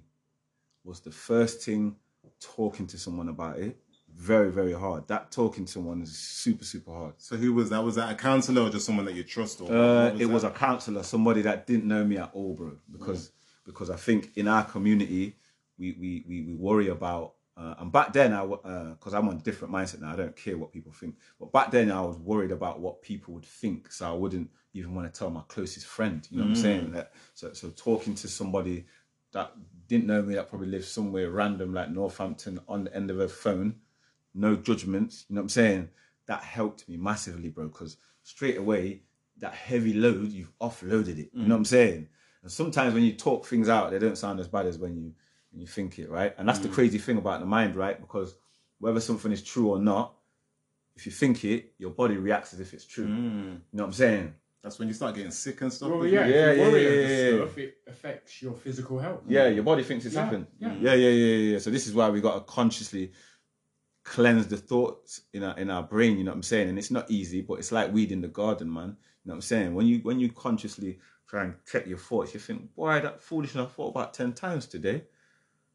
was 0.84 1.00
the 1.00 1.12
first 1.12 1.62
thing 1.62 1.96
talking 2.40 2.86
to 2.88 2.98
someone 2.98 3.30
about 3.30 3.58
it 3.58 3.78
very 4.16 4.52
very 4.52 4.74
hard 4.74 5.08
that 5.08 5.32
talking 5.32 5.66
to 5.66 5.72
someone 5.72 6.02
is 6.02 6.16
super 6.18 6.64
super 6.64 6.92
hard 6.92 7.14
So 7.18 7.36
who 7.36 7.54
was 7.54 7.70
that? 7.72 7.84
Was 7.84 7.96
that 7.96 8.12
a 8.12 8.16
counselor 8.16 8.62
or 8.62 8.70
just 8.70 8.86
someone 8.86 9.06
that 9.06 9.16
you 9.16 9.24
trust? 9.24 9.62
Or 9.62 9.72
uh, 9.72 10.12
what 10.12 10.22
it 10.22 10.26
was 10.28 10.44
a 10.44 10.52
counselor, 10.52 11.04
somebody 11.04 11.42
that 11.44 11.66
didn't 11.66 11.86
know 11.86 12.04
me 12.04 12.18
at 12.18 12.30
all, 12.34 12.54
bro. 12.54 12.78
Because 12.92 13.32
because 13.66 13.90
I 13.90 13.96
think 13.96 14.32
in 14.36 14.48
our 14.48 14.64
community 14.64 15.36
we 15.78 15.94
we 16.00 16.24
we, 16.28 16.42
we 16.42 16.54
worry 16.54 16.90
about. 16.90 17.33
Uh, 17.56 17.76
and 17.80 17.92
back 17.92 18.14
then, 18.14 18.34
I 18.34 18.44
because 18.44 19.14
uh, 19.14 19.18
I'm 19.18 19.30
on 19.30 19.36
a 19.36 19.40
different 19.40 19.74
mindset 19.74 20.02
now. 20.02 20.12
I 20.12 20.16
don't 20.16 20.36
care 20.36 20.58
what 20.58 20.72
people 20.72 20.92
think. 20.92 21.16
But 21.40 21.52
back 21.52 21.70
then, 21.72 21.92
I 21.92 22.02
was 22.02 22.18
worried 22.18 22.52
about 22.52 22.80
what 22.80 23.02
people 23.02 23.36
would 23.36 23.46
think, 23.46 23.92
so 23.92 24.10
I 24.10 24.14
wouldn't 24.14 24.50
even 24.74 24.96
want 24.96 25.12
to 25.12 25.18
tell 25.18 25.30
my 25.30 25.44
closest 25.48 25.86
friend. 25.86 26.28
You 26.32 26.38
know 26.38 26.44
what 26.46 26.52
I'm 26.52 26.58
mm. 26.58 26.62
saying? 26.62 26.92
That, 26.94 27.14
so 27.36 27.54
so 27.54 27.70
talking 27.70 28.16
to 28.16 28.28
somebody 28.28 28.86
that 29.34 29.52
didn't 29.88 30.08
know 30.08 30.24
me, 30.24 30.36
that 30.36 30.50
probably 30.50 30.68
lived 30.68 30.86
somewhere 30.86 31.30
random 31.30 31.74
like 31.74 31.92
Northampton 31.92 32.60
on 32.68 32.86
the 32.86 32.96
end 32.96 33.12
of 33.12 33.20
a 33.20 33.28
phone, 33.28 33.76
no 34.34 34.56
judgments. 34.56 35.26
You 35.30 35.36
know 35.36 35.42
what 35.42 35.46
I'm 35.46 35.50
saying? 35.50 35.90
That 36.26 36.44
helped 36.44 36.90
me 36.90 36.98
massively, 36.98 37.50
bro. 37.50 37.68
Because 37.68 37.98
straight 38.24 38.58
away, 38.58 39.04
that 39.38 39.54
heavy 39.54 39.94
load, 39.94 40.32
you've 40.32 40.58
offloaded 40.60 41.20
it. 41.20 41.30
You 41.34 41.42
know 41.42 41.46
mm. 41.46 41.50
what 41.50 41.56
I'm 41.58 41.66
saying? 41.66 42.08
And 42.42 42.52
sometimes 42.52 42.96
when 42.96 43.04
you 43.04 43.14
talk 43.14 43.46
things 43.46 43.70
out, 43.70 43.92
they 43.92 44.00
don't 44.00 44.18
sound 44.18 44.40
as 44.40 44.48
bad 44.48 44.66
as 44.66 44.80
when 44.80 44.96
you 44.98 45.14
when 45.54 45.62
you 45.62 45.68
think 45.68 46.00
it, 46.00 46.10
right? 46.10 46.34
And 46.38 46.50
that's 46.50 46.60
the 46.60 46.68
mm. 46.68 46.74
crazy 46.74 46.98
thing 46.98 47.18
about 47.18 47.40
the 47.40 47.46
mind, 47.46 47.76
right? 47.76 48.00
Because 48.00 48.36
whether 48.80 49.00
something 49.00 49.32
is 49.32 49.44
true 49.44 49.70
or 49.70 49.80
not, 49.80 50.16
if 50.96 51.06
you 51.06 51.12
think 51.12 51.46
it, 51.46 51.74
your 51.78 51.92
body 51.92 52.18
reacts 52.18 52.54
as 52.54 52.60
if 52.60 52.74
it's 52.74 52.86
true. 52.86 53.08
Mm. 53.08 53.12
You 53.12 53.50
know 53.74 53.84
what 53.84 53.86
I'm 53.86 53.94
saying? 53.94 54.34
That's 54.64 54.80
when 54.80 54.88
you 54.88 54.94
start 54.94 55.16
getting 55.16 55.32
sick 55.32 55.62
and 55.62 55.72
stuff. 55.72 55.90
Well, 55.90 56.06
yeah. 56.06 56.26
Yeah, 56.26 56.36
yeah, 56.36 56.52
yeah, 56.54 56.64
over 56.64 56.80
yeah, 56.80 56.90
yeah. 56.90 57.38
stuff, 57.38 57.58
it 57.58 57.78
affects 57.88 58.42
your 58.42 58.54
physical 58.54 58.98
health. 58.98 59.22
Yeah, 59.28 59.48
your 59.48 59.64
body 59.64 59.84
thinks 59.84 60.06
it's 60.06 60.16
Yeah, 60.16 60.24
happened. 60.24 60.48
yeah. 60.58 60.74
yeah, 60.80 60.94
yeah, 60.94 61.10
yeah, 61.10 61.36
yeah. 61.52 61.60
So 61.60 61.70
this 61.70 61.86
is 61.86 61.94
why 61.94 62.10
we 62.10 62.22
got 62.22 62.36
to 62.36 62.42
consciously 62.42 63.12
cleanse 64.04 64.48
the 64.48 64.58
thoughts 64.58 65.22
in 65.34 65.44
our 65.44 65.58
in 65.58 65.70
our 65.70 65.84
brain. 65.84 66.18
You 66.18 66.24
know 66.24 66.32
what 66.32 66.38
I'm 66.38 66.44
saying? 66.44 66.70
And 66.70 66.80
it's 66.80 66.92
not 66.92 67.12
easy, 67.12 67.42
but 67.42 67.56
it's 67.56 67.72
like 67.72 67.94
weed 67.94 68.12
in 68.12 68.22
the 68.22 68.28
garden, 68.28 68.72
man. 68.72 68.90
You 68.90 69.30
know 69.30 69.34
what 69.34 69.36
I'm 69.36 69.42
saying? 69.42 69.76
When 69.76 69.86
you 69.86 70.00
when 70.00 70.20
you 70.20 70.32
consciously 70.32 71.00
try 71.28 71.44
and 71.44 71.56
check 71.70 71.86
your 71.86 71.98
thoughts, 71.98 72.34
you 72.34 72.40
think, 72.40 72.74
boy, 72.76 73.02
that 73.02 73.22
foolishness 73.22 73.68
I 73.68 73.70
thought 73.70 73.90
about 73.90 74.14
ten 74.14 74.34
times 74.34 74.66
today. 74.66 75.04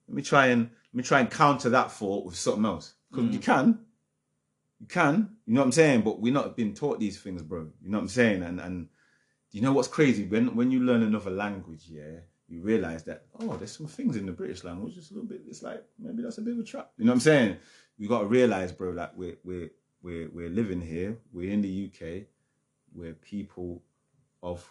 Let 0.09 0.15
me 0.15 0.23
try 0.23 0.47
and 0.47 0.63
let 0.63 0.95
me 0.95 1.03
try 1.03 1.21
and 1.21 1.31
counter 1.31 1.69
that 1.71 1.93
thought 1.93 2.25
with 2.25 2.37
something 2.37 2.65
else. 2.65 2.95
Because 3.11 3.27
mm. 3.27 3.33
you 3.35 3.39
can. 3.39 3.79
You 4.81 4.87
can. 4.87 5.37
You 5.47 5.55
know 5.55 5.61
what 5.61 5.67
I'm 5.67 5.73
saying? 5.73 6.03
But 6.03 6.21
we're 6.21 6.33
not 6.33 6.57
being 6.57 6.75
taught 6.75 6.99
these 6.99 7.21
things, 7.21 7.43
bro. 7.43 7.69
You 7.83 7.91
know 7.91 7.99
what 7.99 8.03
I'm 8.03 8.09
saying? 8.09 8.43
And 8.43 8.61
and 8.61 8.89
you 9.51 9.61
know 9.61 9.73
what's 9.73 9.89
crazy? 9.89 10.25
When 10.27 10.55
when 10.57 10.71
you 10.71 10.81
learn 10.81 11.03
another 11.03 11.31
language, 11.31 11.85
yeah, 11.89 12.21
you 12.49 12.63
realise 12.63 13.03
that, 13.03 13.27
oh, 13.41 13.57
there's 13.57 13.77
some 13.77 13.87
things 13.87 14.17
in 14.17 14.27
the 14.27 14.33
British 14.33 14.65
language, 14.65 14.95
just 14.95 15.11
a 15.11 15.15
little 15.15 15.29
bit, 15.29 15.43
it's 15.47 15.63
like 15.63 15.85
maybe 15.99 16.23
that's 16.23 16.39
a 16.39 16.43
bit 16.43 16.55
of 16.55 16.61
a 16.61 16.65
trap. 16.65 16.91
You 16.97 17.05
know 17.05 17.13
what 17.13 17.17
I'm 17.17 17.21
saying? 17.21 17.57
You 17.99 18.09
gotta 18.09 18.27
realise, 18.27 18.73
bro, 18.73 18.91
like 18.91 19.13
we're 19.17 19.37
we're 19.45 19.71
we're 20.03 20.31
we're 20.33 20.49
living 20.49 20.81
here, 20.81 21.19
we're 21.33 21.53
in 21.53 21.61
the 21.61 21.91
UK, 21.93 22.27
we're 22.95 23.13
people 23.13 23.83
of 24.43 24.67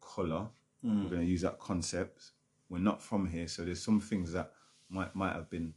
colour. 0.00 0.48
Mm. 0.84 1.04
We're 1.04 1.10
gonna 1.10 1.22
use 1.22 1.42
that 1.42 1.60
concept. 1.60 2.32
We're 2.68 2.78
not 2.78 3.00
from 3.00 3.26
here, 3.26 3.46
so 3.46 3.64
there's 3.64 3.82
some 3.82 4.00
things 4.00 4.32
that 4.32 4.52
might 4.94 5.14
might 5.14 5.34
have 5.34 5.50
been 5.50 5.74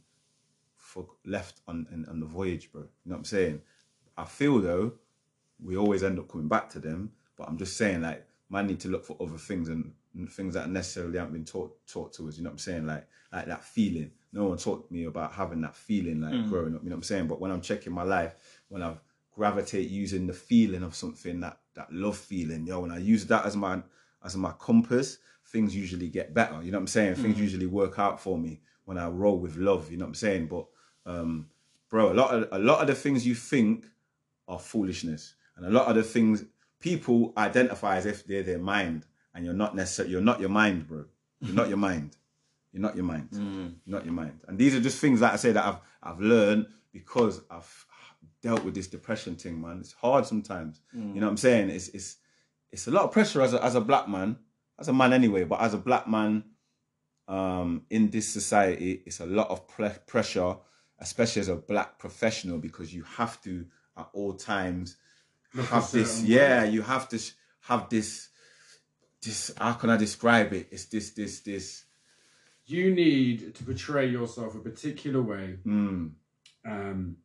for 0.76 1.06
left 1.26 1.60
on, 1.66 1.86
on 1.92 2.06
on 2.08 2.20
the 2.20 2.26
voyage, 2.26 2.70
bro. 2.72 2.82
You 2.82 2.88
know 3.06 3.14
what 3.14 3.18
I'm 3.18 3.24
saying? 3.24 3.60
I 4.16 4.24
feel 4.24 4.58
though, 4.60 4.92
we 5.62 5.76
always 5.76 6.02
end 6.02 6.18
up 6.18 6.28
coming 6.28 6.48
back 6.48 6.70
to 6.70 6.78
them. 6.78 7.12
But 7.36 7.48
I'm 7.48 7.58
just 7.58 7.76
saying, 7.76 8.02
like, 8.02 8.26
man 8.50 8.66
need 8.66 8.80
to 8.80 8.88
look 8.88 9.04
for 9.04 9.16
other 9.20 9.38
things 9.38 9.68
and, 9.68 9.92
and 10.14 10.30
things 10.30 10.54
that 10.54 10.68
necessarily 10.70 11.18
haven't 11.18 11.34
been 11.34 11.44
taught 11.44 11.76
taught 11.86 12.12
to 12.14 12.28
us. 12.28 12.36
You 12.36 12.44
know 12.44 12.50
what 12.50 12.54
I'm 12.54 12.58
saying? 12.58 12.86
Like, 12.86 13.06
like 13.32 13.46
that 13.46 13.64
feeling. 13.64 14.10
No 14.32 14.46
one 14.46 14.58
taught 14.58 14.90
me 14.90 15.04
about 15.04 15.32
having 15.32 15.60
that 15.62 15.76
feeling, 15.76 16.20
like 16.20 16.34
mm. 16.34 16.48
growing 16.48 16.74
up. 16.74 16.82
You 16.82 16.90
know 16.90 16.96
what 16.96 16.98
I'm 16.98 17.02
saying? 17.04 17.26
But 17.28 17.40
when 17.40 17.50
I'm 17.50 17.60
checking 17.60 17.92
my 17.92 18.02
life, 18.02 18.34
when 18.68 18.82
I 18.82 18.94
gravitate 19.34 19.88
using 19.88 20.26
the 20.26 20.32
feeling 20.32 20.82
of 20.82 20.94
something, 20.94 21.40
that 21.40 21.58
that 21.74 21.92
love 21.92 22.16
feeling, 22.16 22.66
yo, 22.66 22.80
when 22.80 22.90
I 22.90 22.98
use 22.98 23.26
that 23.26 23.46
as 23.46 23.56
my 23.56 23.82
as 24.24 24.36
my 24.36 24.52
compass, 24.58 25.18
things 25.46 25.74
usually 25.74 26.08
get 26.08 26.34
better. 26.34 26.62
You 26.62 26.72
know 26.72 26.78
what 26.78 26.82
I'm 26.82 26.86
saying? 26.88 27.14
Things 27.16 27.36
mm. 27.36 27.42
usually 27.42 27.66
work 27.66 27.98
out 27.98 28.20
for 28.20 28.36
me 28.36 28.60
when 28.88 28.96
I 28.96 29.06
roll 29.06 29.36
with 29.36 29.56
love. 29.56 29.90
You 29.92 29.98
know 29.98 30.06
what 30.06 30.08
I'm 30.08 30.14
saying? 30.14 30.46
But 30.46 30.64
um, 31.04 31.50
bro, 31.90 32.10
a 32.10 32.14
lot 32.14 32.34
of 32.34 32.48
a 32.52 32.58
lot 32.58 32.80
of 32.80 32.86
the 32.86 32.94
things 32.94 33.26
you 33.26 33.34
think 33.34 33.84
are 34.48 34.58
foolishness, 34.58 35.34
and 35.56 35.66
a 35.66 35.70
lot 35.70 35.88
of 35.88 35.94
the 35.94 36.02
things 36.02 36.44
people 36.80 37.34
identify 37.36 37.98
as 37.98 38.06
if 38.06 38.26
they're 38.26 38.42
their 38.42 38.58
mind, 38.58 39.04
and 39.34 39.44
you're 39.44 39.52
not 39.52 39.76
necessarily 39.76 40.12
you're 40.12 40.22
not 40.22 40.40
your 40.40 40.48
mind, 40.48 40.88
bro. 40.88 41.04
You're 41.42 41.54
not 41.54 41.68
your 41.68 41.76
mind. 41.76 42.16
You're 42.72 42.80
not 42.80 42.96
your 42.96 43.04
mind. 43.04 43.28
You're 43.84 43.96
not 43.98 44.04
your 44.06 44.14
mind. 44.14 44.40
And 44.48 44.56
these 44.58 44.74
are 44.74 44.80
just 44.80 44.98
things 45.00 45.20
that 45.20 45.34
I 45.34 45.36
say 45.36 45.52
that 45.52 45.66
I've 45.66 45.80
I've 46.02 46.20
learned 46.20 46.66
because 46.90 47.42
I've 47.50 47.86
dealt 48.40 48.64
with 48.64 48.74
this 48.74 48.86
depression 48.86 49.36
thing, 49.36 49.60
man. 49.60 49.80
It's 49.80 49.92
hard 49.92 50.24
sometimes. 50.24 50.80
You 51.14 51.20
know 51.20 51.26
what 51.26 51.32
I'm 51.32 51.36
saying? 51.36 51.68
It's 51.68 51.88
it's 51.88 52.16
it's 52.72 52.86
a 52.86 52.90
lot 52.90 53.04
of 53.04 53.12
pressure 53.12 53.42
as 53.42 53.52
a 53.52 53.62
as 53.62 53.74
a 53.74 53.82
black 53.82 54.08
man, 54.08 54.38
as 54.78 54.88
a 54.88 54.94
man 54.94 55.12
anyway, 55.12 55.44
but 55.44 55.60
as 55.60 55.74
a 55.74 55.78
black 55.78 56.08
man 56.08 56.44
um, 57.28 57.82
in 57.90 58.10
this 58.10 58.26
society, 58.26 59.02
it's 59.06 59.20
a 59.20 59.26
lot 59.26 59.50
of 59.50 59.68
pre- 59.68 59.90
pressure, 60.06 60.56
especially 60.98 61.40
as 61.40 61.48
a 61.48 61.56
black 61.56 61.98
professional, 61.98 62.58
because 62.58 62.92
you 62.92 63.02
have 63.04 63.40
to 63.42 63.66
at 63.96 64.08
all 64.14 64.32
times 64.32 64.96
have 65.70 65.90
this. 65.92 66.22
Yeah, 66.22 66.64
you 66.64 66.82
have 66.82 67.08
to 67.10 67.18
sh- 67.18 67.32
have 67.60 67.88
this. 67.88 68.28
This 69.22 69.52
how 69.58 69.72
can 69.74 69.90
I 69.90 69.96
describe 69.96 70.52
it? 70.52 70.68
It's 70.70 70.86
this 70.86 71.10
this 71.10 71.40
this. 71.40 71.84
You 72.66 72.94
need 72.94 73.54
to 73.54 73.64
portray 73.64 74.08
yourself 74.08 74.54
a 74.54 74.58
particular 74.60 75.22
way, 75.22 75.58
Mm, 75.66 76.10
um, 76.66 77.16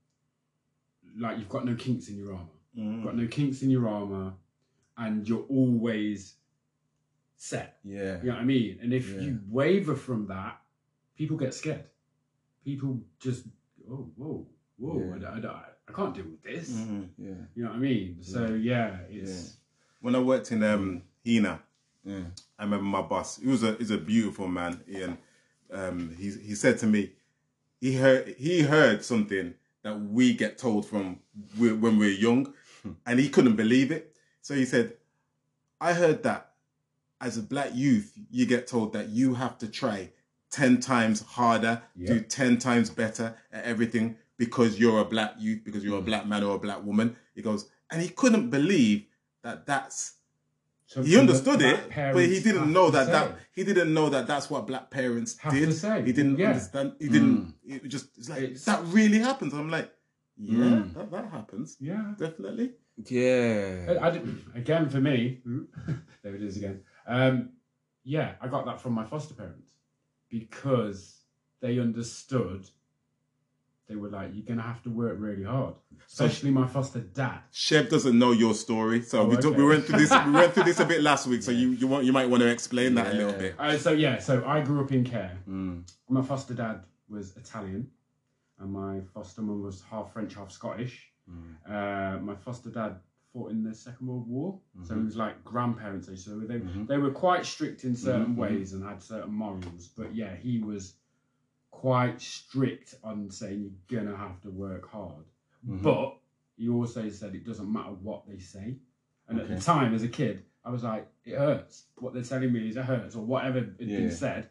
like 1.19 1.37
you've 1.37 1.49
got 1.49 1.65
no 1.65 1.75
kinks 1.75 2.07
in 2.09 2.17
your 2.17 2.33
armor. 2.33 2.45
Mm. 2.77 2.95
You've 2.95 3.03
got 3.03 3.17
no 3.17 3.27
kinks 3.27 3.61
in 3.61 3.69
your 3.69 3.87
armor, 3.87 4.33
and 4.97 5.27
you're 5.27 5.45
always 5.49 6.35
set. 7.43 7.77
yeah. 7.83 8.17
You 8.21 8.29
know 8.29 8.35
what 8.35 8.41
I 8.41 8.45
mean? 8.45 8.79
And 8.81 8.93
if 8.93 9.09
Yeah. 9.09 9.21
you 9.21 9.39
waver 9.49 9.95
from 9.95 10.27
that, 10.27 10.61
people 11.17 11.35
get 11.37 11.53
scared. 11.53 11.85
People 12.63 13.01
just, 13.19 13.45
oh, 13.91 14.09
whoa, 14.15 14.47
whoa, 14.77 15.17
Yeah. 15.19 15.29
I, 15.29 15.37
I, 15.47 15.63
I 15.89 15.91
can't 15.91 16.15
deal 16.15 16.23
with 16.25 16.41
this. 16.41 16.69
Mm, 16.71 17.09
yeah. 17.17 17.29
You 17.55 17.63
know 17.63 17.69
what 17.71 17.75
I 17.75 17.79
mean? 17.79 18.17
So 18.21 18.45
yeah, 18.53 18.97
it's 19.09 19.57
When 19.99 20.15
I 20.15 20.19
worked 20.19 20.51
in 20.53 20.63
um, 20.63 21.03
Hina, 21.25 21.59
Yeah. 22.05 22.25
I 22.57 22.63
remember 22.63 22.85
my 22.85 23.01
boss. 23.01 23.37
He 23.39 23.47
was 23.47 23.63
a 23.63 23.73
he's 23.75 23.91
a 23.91 23.97
beautiful 23.97 24.47
man, 24.47 24.79
Ian. 24.87 25.17
Um, 25.71 26.15
he 26.17 26.31
he 26.31 26.55
said 26.55 26.77
to 26.79 26.87
me, 26.87 27.11
he 27.81 27.95
heard 27.95 28.35
he 28.37 28.61
heard 28.61 29.03
something 29.03 29.53
that 29.81 29.99
we 29.99 30.33
get 30.33 30.57
told 30.57 30.85
from 30.85 31.19
when 31.57 31.97
we're 31.99 32.19
young, 32.27 32.53
and 33.05 33.19
he 33.19 33.27
couldn't 33.29 33.57
believe 33.57 33.91
it. 33.91 34.15
So 34.41 34.53
he 34.55 34.65
said, 34.65 34.93
"I 35.81 35.91
heard 35.93 36.23
that 36.23 36.52
as 37.25 37.37
a 37.37 37.41
black 37.53 37.71
youth, 37.73 38.07
you 38.37 38.45
get 38.45 38.63
told 38.67 38.93
that 38.93 39.07
you 39.09 39.33
have 39.43 39.55
to 39.63 39.67
try 39.81 40.09
ten 40.51 40.79
times 40.79 41.21
harder, 41.37 41.81
do 42.11 42.19
ten 42.39 42.57
times 42.57 42.89
better 42.89 43.27
at 43.51 43.63
everything 43.73 44.05
because 44.37 44.71
you're 44.79 44.99
a 44.99 45.05
black 45.15 45.31
youth, 45.39 45.61
because 45.67 45.83
you're 45.85 45.99
a 45.99 46.07
black 46.11 46.25
man 46.31 46.43
or 46.43 46.55
a 46.55 46.59
black 46.59 46.81
woman." 46.83 47.15
He 47.35 47.41
goes, 47.41 47.61
and 47.91 48.01
he 48.01 48.09
couldn't 48.09 48.49
believe 48.49 49.05
that 49.43 49.65
that's 49.65 50.15
he 51.03 51.17
understood 51.17 51.61
it, 51.71 51.79
but 52.15 52.23
he 52.33 52.39
didn't 52.47 52.71
know 52.71 52.87
that 52.91 53.07
that 53.15 53.27
he 53.57 53.63
didn't 53.63 53.91
know 53.97 54.09
that 54.09 54.27
that's 54.27 54.47
what 54.51 54.67
black 54.67 54.91
parents 54.91 55.37
Have 55.39 55.53
did. 55.53 55.65
to 55.67 55.73
say, 55.73 56.03
He 56.05 56.11
didn't 56.13 56.37
yeah. 56.37 56.49
understand. 56.49 56.93
He 56.99 57.09
didn't. 57.09 57.55
It 57.65 57.87
just 57.95 58.07
it's 58.17 58.29
like 58.29 58.43
It's- 58.43 58.65
that 58.65 58.81
really 58.99 59.17
happens. 59.19 59.53
I'm 59.53 59.69
like, 59.77 59.89
yeah, 60.37 60.57
Mm. 60.65 60.93
that, 60.93 61.09
that 61.11 61.25
happens 61.31 61.77
Yeah. 61.79 62.13
definitely. 62.19 62.73
Yeah. 63.17 63.97
I, 64.01 64.07
I 64.07 64.21
again, 64.61 64.87
for 64.89 65.01
me, 65.01 65.41
there 66.21 66.35
it 66.35 66.43
is 66.43 66.57
again. 66.57 66.81
Um, 67.07 67.49
yeah, 68.03 68.33
I 68.41 68.47
got 68.47 68.65
that 68.65 68.81
from 68.81 68.93
my 68.93 69.05
foster 69.05 69.33
parents 69.33 69.71
because 70.29 71.21
they 71.61 71.79
understood. 71.79 72.67
They 73.87 73.95
were 73.95 74.09
like, 74.09 74.31
"You're 74.33 74.45
gonna 74.45 74.61
have 74.61 74.81
to 74.83 74.89
work 74.89 75.17
really 75.19 75.43
hard," 75.43 75.75
especially 76.07 76.51
my 76.51 76.65
foster 76.67 76.99
dad. 77.01 77.39
Chev 77.51 77.89
doesn't 77.89 78.17
know 78.17 78.31
your 78.31 78.53
story, 78.53 79.01
so 79.01 79.21
Oh, 79.21 79.25
we, 79.25 79.35
took, 79.35 79.47
okay. 79.47 79.57
we 79.57 79.65
went 79.65 79.85
through 79.85 79.99
this. 79.99 80.11
We 80.25 80.31
went 80.31 80.53
through 80.53 80.63
this 80.63 80.79
a 80.79 80.85
bit 80.93 81.01
last 81.01 81.27
week, 81.27 81.43
so 81.43 81.51
you 81.51 81.71
you 81.71 81.87
want 81.87 82.05
you 82.05 82.13
might 82.13 82.29
want 82.29 82.41
to 82.41 82.47
explain 82.49 82.95
that 82.95 83.13
a 83.13 83.13
little 83.13 83.33
bit. 83.33 83.55
Uh, 83.59 83.77
so 83.77 83.91
yeah, 83.91 84.19
so 84.19 84.43
I 84.45 84.61
grew 84.61 84.81
up 84.83 84.91
in 84.91 85.03
care. 85.03 85.37
Mm. 85.47 85.83
My 86.09 86.21
foster 86.21 86.53
dad 86.53 86.83
was 87.09 87.35
Italian, 87.35 87.89
and 88.59 88.71
my 88.71 89.01
foster 89.13 89.41
mum 89.41 89.61
was 89.61 89.83
half 89.89 90.13
French, 90.13 90.33
half 90.35 90.51
Scottish. 90.51 91.09
Uh, 91.69 92.17
my 92.21 92.35
foster 92.35 92.69
dad 92.69 92.99
fought 93.33 93.51
in 93.51 93.63
the 93.63 93.73
Second 93.73 94.07
World 94.07 94.27
War, 94.27 94.59
so 94.83 94.93
he 94.93 94.99
mm-hmm. 94.99 95.05
was 95.05 95.17
like 95.17 95.43
grandparents 95.43 96.07
age. 96.09 96.19
So 96.19 96.39
they 96.39 96.55
mm-hmm. 96.55 96.85
they 96.85 96.97
were 96.97 97.11
quite 97.11 97.45
strict 97.45 97.83
in 97.83 97.95
certain 97.95 98.27
mm-hmm. 98.27 98.41
ways 98.41 98.73
and 98.73 98.83
had 98.83 99.01
certain 99.01 99.33
morals. 99.33 99.89
But 99.97 100.15
yeah, 100.15 100.35
he 100.35 100.59
was 100.59 100.93
quite 101.71 102.21
strict 102.21 102.95
on 103.03 103.29
saying 103.31 103.75
you're 103.89 104.01
gonna 104.01 104.15
have 104.15 104.39
to 104.41 104.49
work 104.49 104.89
hard. 104.89 105.25
But 105.65 106.17
he 106.57 106.69
also 106.69 107.09
said 107.09 107.35
it 107.35 107.45
doesn't 107.45 107.71
matter 107.71 107.91
what 107.91 108.27
they 108.27 108.37
say. 108.39 108.77
And 109.27 109.39
at 109.39 109.47
the 109.47 109.59
time, 109.59 109.93
as 109.93 110.03
a 110.03 110.09
kid, 110.09 110.43
I 110.65 110.69
was 110.69 110.83
like, 110.83 111.07
it 111.25 111.37
hurts. 111.37 111.85
What 111.95 112.13
they're 112.13 112.23
telling 112.23 112.51
me 112.51 112.67
is 112.69 112.77
it 112.77 112.85
hurts, 112.85 113.15
or 113.15 113.25
whatever 113.25 113.59
had 113.59 113.75
Yeah. 113.79 113.99
been 113.99 114.11
said, 114.11 114.49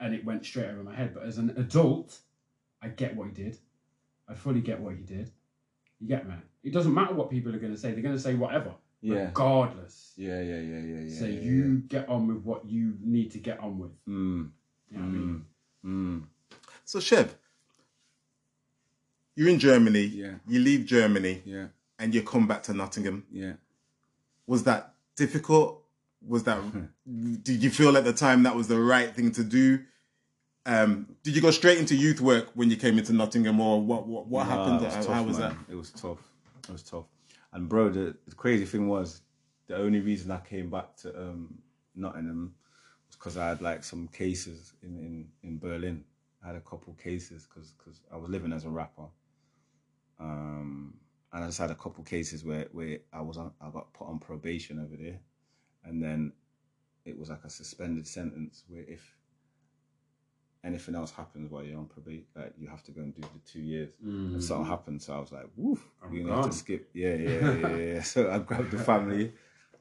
and 0.00 0.14
it 0.14 0.24
went 0.24 0.44
straight 0.44 0.68
over 0.68 0.82
my 0.82 0.94
head. 0.94 1.14
But 1.14 1.24
as 1.24 1.38
an 1.38 1.50
adult, 1.50 2.18
I 2.80 2.88
get 2.88 3.16
what 3.16 3.28
he 3.28 3.34
did. 3.34 3.58
I 4.28 4.34
fully 4.34 4.60
get 4.60 4.80
what 4.80 4.96
he 4.96 5.02
did. 5.02 5.30
You 6.00 6.08
get 6.08 6.28
me? 6.28 6.34
It 6.62 6.72
doesn't 6.72 6.92
matter 6.92 7.14
what 7.14 7.30
people 7.30 7.54
are 7.54 7.58
going 7.58 7.72
to 7.72 7.78
say. 7.78 7.92
They're 7.92 8.02
going 8.02 8.16
to 8.16 8.20
say 8.22 8.34
whatever, 8.34 8.72
Yeah. 9.00 9.26
regardless. 9.26 10.12
Yeah, 10.16 10.40
yeah, 10.42 10.60
yeah, 10.60 10.78
yeah, 10.80 11.00
yeah. 11.02 11.18
so 11.18 11.24
yeah, 11.26 11.40
you 11.40 11.78
get 11.88 12.08
on 12.08 12.26
with 12.26 12.42
what 12.44 12.66
you 12.68 12.94
need 13.00 13.30
to 13.32 13.38
get 13.38 13.60
on 13.60 13.78
with. 13.78 13.92
Mm, 14.08 14.50
You 14.90 14.98
know 14.98 15.02
what 15.04 15.08
I 15.08 15.08
mean? 15.10 15.44
mm, 15.84 16.22
So 16.84 17.00
Chev, 17.00 17.34
you're 19.34 19.48
in 19.48 19.58
Germany. 19.58 20.02
Yeah. 20.06 20.34
You 20.46 20.60
leave 20.60 20.86
Germany 20.86 21.42
yeah, 21.44 21.66
and 21.98 22.14
you 22.14 22.22
come 22.22 22.46
back 22.46 22.62
to 22.64 22.74
Nottingham. 22.74 23.24
yeah. 23.30 23.54
Was 24.46 24.62
that 24.64 24.94
difficult? 25.16 25.82
Was 26.26 26.44
that? 26.44 26.58
did 27.42 27.62
you 27.62 27.70
feel 27.70 27.96
at 27.96 28.04
the 28.04 28.12
time 28.12 28.44
that 28.44 28.54
was 28.54 28.68
the 28.68 28.78
right 28.80 29.14
thing 29.14 29.32
to 29.32 29.42
do? 29.44 29.80
Um, 30.66 31.16
did 31.22 31.36
you 31.36 31.40
go 31.40 31.52
straight 31.52 31.78
into 31.78 31.94
youth 31.94 32.20
work 32.20 32.48
when 32.54 32.70
you 32.70 32.76
came 32.76 32.98
into 32.98 33.12
Nottingham, 33.12 33.60
or 33.60 33.80
what? 33.80 34.06
What, 34.06 34.26
what 34.26 34.46
Nah, 34.48 34.56
happened? 34.56 34.84
was 34.84 34.94
How, 34.94 35.00
tough, 35.02 35.14
how 35.14 35.22
was 35.22 35.38
man. 35.38 35.56
that? 35.66 35.72
It 35.72 35.76
was 35.76 35.90
tough. 35.90 36.18
It 36.68 36.72
was 36.72 36.82
tough. 36.82 37.04
And 37.52 37.68
bro, 37.68 37.88
the, 37.88 38.16
the 38.26 38.34
crazy 38.34 38.64
thing 38.66 38.88
was, 38.88 39.22
the 39.68 39.76
only 39.76 40.00
reason 40.00 40.30
I 40.30 40.38
came 40.40 40.68
back 40.68 40.96
to 40.98 41.16
um, 41.16 41.54
Nottingham 41.94 42.54
was 43.08 43.16
because 43.16 43.36
I 43.36 43.48
had 43.48 43.62
like 43.62 43.84
some 43.84 44.08
cases 44.08 44.72
in, 44.82 44.98
in, 44.98 45.28
in 45.44 45.58
Berlin. 45.58 46.04
I 46.44 46.48
had 46.48 46.56
a 46.56 46.60
couple 46.60 46.92
cases 46.94 47.46
because 47.48 47.72
I 48.12 48.16
was 48.16 48.28
living 48.30 48.52
as 48.52 48.64
a 48.64 48.68
rapper. 48.68 49.06
Um, 50.18 50.94
and 51.32 51.44
I 51.44 51.46
just 51.46 51.58
had 51.58 51.70
a 51.70 51.74
couple 51.74 52.02
cases 52.04 52.44
where, 52.44 52.66
where 52.72 52.98
I 53.12 53.20
was 53.20 53.36
on, 53.36 53.52
I 53.60 53.70
got 53.70 53.92
put 53.92 54.08
on 54.08 54.18
probation 54.18 54.78
over 54.78 54.96
there, 54.96 55.18
and 55.84 56.02
then 56.02 56.32
it 57.04 57.18
was 57.18 57.30
like 57.30 57.44
a 57.44 57.50
suspended 57.50 58.06
sentence 58.06 58.64
where 58.68 58.84
if 58.88 59.15
anything 60.64 60.94
else 60.94 61.10
happens 61.10 61.50
while 61.50 61.62
you're 61.62 61.78
on 61.78 61.86
probation, 61.86 62.26
like 62.34 62.52
you 62.58 62.68
have 62.68 62.82
to 62.84 62.92
go 62.92 63.00
and 63.00 63.14
do 63.14 63.22
the 63.22 63.50
two 63.50 63.60
years. 63.60 63.90
And 64.02 64.36
mm. 64.36 64.42
something 64.42 64.66
happened, 64.66 65.02
so 65.02 65.14
I 65.14 65.20
was 65.20 65.32
like, 65.32 65.46
"Woof, 65.56 65.82
oh 66.04 66.12
you 66.12 66.26
have 66.26 66.42
gone. 66.42 66.50
to 66.50 66.56
skip." 66.56 66.90
Yeah, 66.92 67.14
yeah, 67.14 67.52
yeah, 67.52 67.76
yeah. 67.76 68.02
so 68.12 68.30
I 68.30 68.38
grabbed 68.38 68.70
the 68.70 68.78
family, 68.78 69.32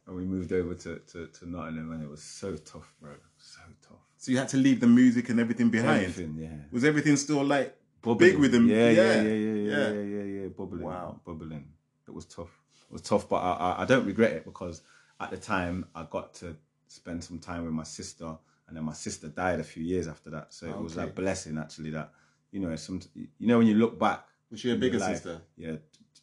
and 0.08 0.16
we 0.16 0.24
moved 0.24 0.52
over 0.52 0.76
to, 0.76 1.00
to, 1.00 1.28
to 1.28 1.50
Nottingham, 1.50 1.92
and 1.92 2.04
it 2.04 2.10
was 2.10 2.22
so 2.22 2.56
tough, 2.56 2.94
bro. 3.02 3.12
So 3.38 3.62
tough. 3.82 3.98
So 4.18 4.32
you 4.32 4.38
had 4.38 4.50
to 4.50 4.58
leave 4.58 4.80
the 4.80 4.88
music 4.88 5.30
and 5.30 5.40
everything 5.40 5.70
behind. 5.70 6.06
Everything, 6.06 6.36
yeah. 6.38 6.66
Was 6.72 6.84
everything 6.84 7.16
still 7.18 7.44
like 7.44 7.76
Bubbling. 8.02 8.32
big 8.32 8.40
with 8.40 8.52
them? 8.52 8.68
Yeah, 8.68 8.90
yeah, 8.90 8.92
yeah, 8.92 9.22
yeah, 9.22 9.32
yeah, 9.32 9.54
yeah. 9.54 9.90
yeah, 9.90 10.02
yeah, 10.02 10.24
yeah, 10.42 10.48
Bubbling. 10.48 10.84
Wow. 10.84 11.20
bubbling. 11.26 11.66
It 12.08 12.14
was 12.14 12.26
tough. 12.26 12.60
It 12.90 12.94
was 12.94 13.02
tough, 13.02 13.28
but 13.28 13.38
I, 13.38 13.52
I, 13.52 13.82
I 13.82 13.86
don't 13.86 14.06
regret 14.06 14.32
it 14.34 14.46
because 14.46 14.82
at 15.20 15.32
the 15.32 15.38
time 15.38 15.86
I 15.96 16.04
got 16.10 16.34
to 16.36 16.56
spend 16.88 17.24
some 17.24 17.40
time 17.40 17.66
with 17.66 17.74
my 17.74 17.84
sister, 17.84 18.38
and 18.68 18.76
then 18.76 18.84
my 18.84 18.94
sister 18.94 19.28
died 19.28 19.60
a 19.60 19.64
few 19.64 19.84
years 19.84 20.08
after 20.08 20.30
that. 20.32 20.54
So 20.54 20.68
it 20.68 20.74
ah, 20.76 20.82
was 20.82 20.98
Okay. 20.98 21.10
a 21.10 21.14
blessing 21.14 21.58
actually 21.58 21.92
that 21.92 22.12
you 22.52 22.60
know 22.60 22.76
some 22.76 23.02
you 23.14 23.48
know 23.48 23.58
when 23.60 23.68
you 23.68 23.76
look 23.76 24.00
back. 24.00 24.28
Was 24.52 24.60
she 24.60 24.72
a 24.72 24.76
bigger 24.76 25.00
life- 25.00 25.16
sister? 25.16 25.42
Yeah, 25.58 25.76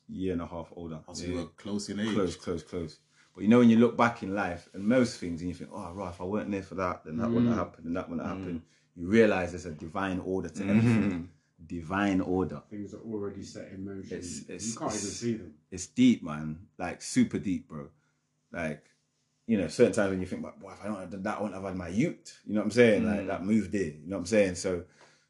year 0.09 0.33
and 0.33 0.43
a 0.43 0.47
half 0.47 0.73
older. 0.75 1.01
Oh, 1.03 1.09
also, 1.09 1.25
Yeah, 1.25 1.31
you 1.31 1.37
were 1.37 1.47
close 1.57 1.89
in 1.89 2.01
age. 2.01 2.15
close, 2.15 2.37
close, 2.37 2.63
close. 2.63 2.99
But 3.35 3.43
you 3.43 3.49
know 3.49 3.61
when 3.61 3.71
you 3.71 3.79
look 3.79 3.97
back 3.97 4.23
in 4.23 4.35
life 4.35 4.69
and 4.75 4.85
most 4.85 5.19
things, 5.19 5.41
and 5.41 5.49
you 5.49 5.55
think, 5.55 5.71
oh 5.73 5.93
right, 5.93 6.11
if 6.11 6.21
I 6.21 6.25
weren't 6.25 6.51
there 6.51 6.63
for 6.63 6.75
that, 6.77 7.05
then 7.05 7.17
that 7.17 7.29
wouldn't 7.29 7.49
have 7.49 7.57
mm. 7.57 7.65
happened, 7.65 7.87
and 7.87 7.97
that 7.97 8.09
wouldn't 8.09 8.27
have 8.27 8.37
mm. 8.37 8.41
happened. 8.41 8.63
You 8.95 9.09
realize 9.09 9.53
there's 9.53 9.67
a 9.67 9.71
divine 9.71 10.21
order 10.21 10.49
to 10.51 10.61
mm-hmm. 10.61 10.71
everything. 10.71 11.31
Divine 11.65 12.21
order. 12.21 12.61
Things 12.69 12.93
are 12.93 13.01
already 13.01 13.43
set 13.43 13.71
in 13.73 13.85
motion. 13.85 14.19
It's- 14.19 14.43
it's- 14.43 14.67
you 14.73 14.79
can't 14.79 14.93
even 14.93 15.07
see 15.07 15.35
them. 15.35 15.55
It's 15.71 15.87
deep, 15.87 16.23
man. 16.23 16.59
Like 16.77 17.01
super 17.01 17.39
deep, 17.39 17.69
bro. 17.69 17.89
Like, 18.53 18.85
you 19.47 19.59
know, 19.59 19.69
certain 19.69 19.93
times 19.93 20.11
when 20.11 20.21
you 20.21 20.27
think, 20.27 20.43
like, 20.43 20.59
boy, 20.61 20.73
if 20.73 20.83
I 20.83 20.87
don't 20.87 21.01
have 21.01 21.11
done 21.11 21.23
that, 21.25 21.39
I 21.39 21.43
wouldn't 21.43 21.55
have 21.55 21.65
had 21.65 21.77
my 21.77 21.89
youth. 21.89 22.41
You 22.47 22.55
know 22.55 22.61
what 22.61 22.67
I'm 22.67 22.71
saying? 22.71 23.07
Like 23.07 23.27
that 23.27 23.45
move 23.45 23.73
there. 23.73 23.83
You 23.83 24.01
know 24.07 24.17
what 24.17 24.21
I'm 24.21 24.27
saying? 24.27 24.55
So, 24.55 24.85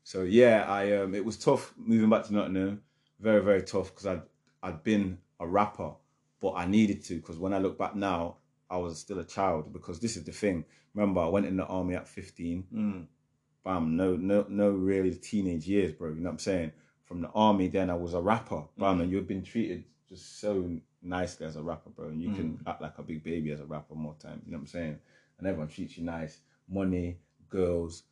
so 0.05 0.23
yeah, 0.23 0.65
I 0.69 0.97
um, 0.97 1.15
it 1.15 1.25
was 1.25 1.37
tough 1.37 1.73
moving 1.77 2.11
back 2.11 2.25
to 2.27 2.35
Nottingham. 2.35 2.83
Very, 3.21 3.43
very 3.43 3.63
tough 3.63 3.91
because 3.91 4.07
I'd 4.07 4.23
I'd 4.63 4.83
been 4.83 5.19
a 5.41 5.47
rapper, 5.47 5.93
but 6.41 6.53
I 6.53 6.67
needed 6.67 7.05
to 7.05 7.17
because 7.17 7.39
when 7.39 7.55
I 7.55 7.59
look 7.59 7.79
back 7.79 7.95
now, 7.95 8.37
I 8.71 8.77
was 8.77 8.99
still 8.99 9.19
a 9.19 9.25
child 9.25 9.73
because 9.73 9.99
this 9.99 10.17
is 10.17 10.25
the 10.25 10.33
thing. 10.33 10.65
Remember, 10.95 11.21
I 11.21 11.29
went 11.29 11.47
in 11.47 11.57
the 11.57 11.65
army 11.65 11.95
at 11.95 12.07
15. 12.07 12.65
Mm. 12.75 13.07
Bam, 13.65 13.97
no, 13.97 14.17
no, 14.17 14.45
no, 14.49 14.71
really 14.71 15.15
teenage 15.15 15.67
years, 15.67 15.93
bro. 15.93 16.11
You 16.11 16.17
know 16.17 16.25
what 16.25 16.33
I'm 16.33 16.39
saying? 16.39 16.73
From 17.05 17.23
the 17.23 17.29
army, 17.29 17.69
then 17.69 17.91
I 17.91 17.95
was 17.95 18.15
a 18.15 18.21
rapper. 18.21 18.65
Bam, 18.77 19.01
and 19.01 19.11
you've 19.11 19.29
been 19.29 19.43
treated 19.45 19.85
just 20.13 20.41
so 20.41 20.71
nicely 21.03 21.47
as 21.47 21.57
a 21.57 21.63
rapper, 21.63 21.91
bro. 21.91 22.09
And 22.09 22.23
you 22.23 22.31
can 22.33 22.59
act 22.67 22.83
like 22.83 22.99
a 22.99 23.03
big 23.03 23.25
baby 23.25 23.51
as 23.51 23.61
a 23.61 23.65
rapper 23.65 23.95
more 23.95 24.15
time. 24.21 24.43
You 24.45 24.53
know 24.53 24.59
what 24.59 24.63
I'm 24.63 24.67
saying? 24.67 24.99
And 25.39 25.49
everyone 25.49 25.69
treats 25.69 25.97
you 25.97 26.05
nice. 26.05 26.39
Money, 26.69 27.17
girls, 27.49 28.05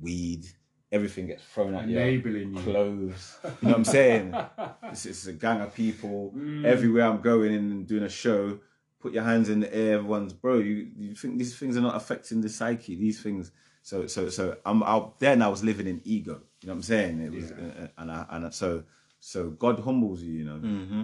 weed, 0.00 0.46
everything 0.92 1.26
gets 1.26 1.42
thrown 1.44 1.74
at 1.74 1.88
you. 1.88 1.98
Enabling 1.98 2.54
you. 2.54 2.62
Clothes. 2.62 3.38
You 3.44 3.50
know 3.62 3.68
what 3.68 3.76
I'm 3.78 3.84
saying? 3.84 4.34
it's, 4.84 5.06
it's 5.06 5.26
a 5.26 5.32
gang 5.32 5.60
of 5.60 5.74
people. 5.74 6.34
Everywhere 6.64 7.06
I'm 7.06 7.20
going 7.20 7.52
in 7.52 7.70
and 7.70 7.86
doing 7.86 8.04
a 8.04 8.08
show, 8.08 8.58
put 9.00 9.12
your 9.12 9.24
hands 9.24 9.48
in 9.48 9.60
the 9.60 9.74
air. 9.74 9.94
Everyone's, 9.94 10.32
bro, 10.32 10.58
you, 10.58 10.90
you 10.96 11.14
think 11.14 11.38
these 11.38 11.56
things 11.56 11.76
are 11.76 11.82
not 11.82 11.96
affecting 11.96 12.40
the 12.40 12.48
psyche? 12.48 12.96
These 12.96 13.22
things. 13.22 13.50
So, 13.82 14.06
so, 14.06 14.28
so 14.28 14.56
I'm 14.66 14.82
out 14.82 15.20
then. 15.20 15.42
I 15.42 15.48
was 15.48 15.64
living 15.64 15.86
in 15.86 16.00
ego. 16.04 16.42
You 16.60 16.68
know 16.68 16.74
what 16.74 16.78
I'm 16.78 16.82
saying? 16.82 17.20
It 17.20 17.32
was, 17.32 17.52
uh, 17.52 17.88
and 17.98 18.10
I, 18.10 18.26
and 18.30 18.46
I, 18.46 18.50
so, 18.50 18.82
so 19.26 19.50
God 19.50 19.80
humbles 19.80 20.22
you. 20.22 20.34
You 20.34 20.44
know, 20.44 20.60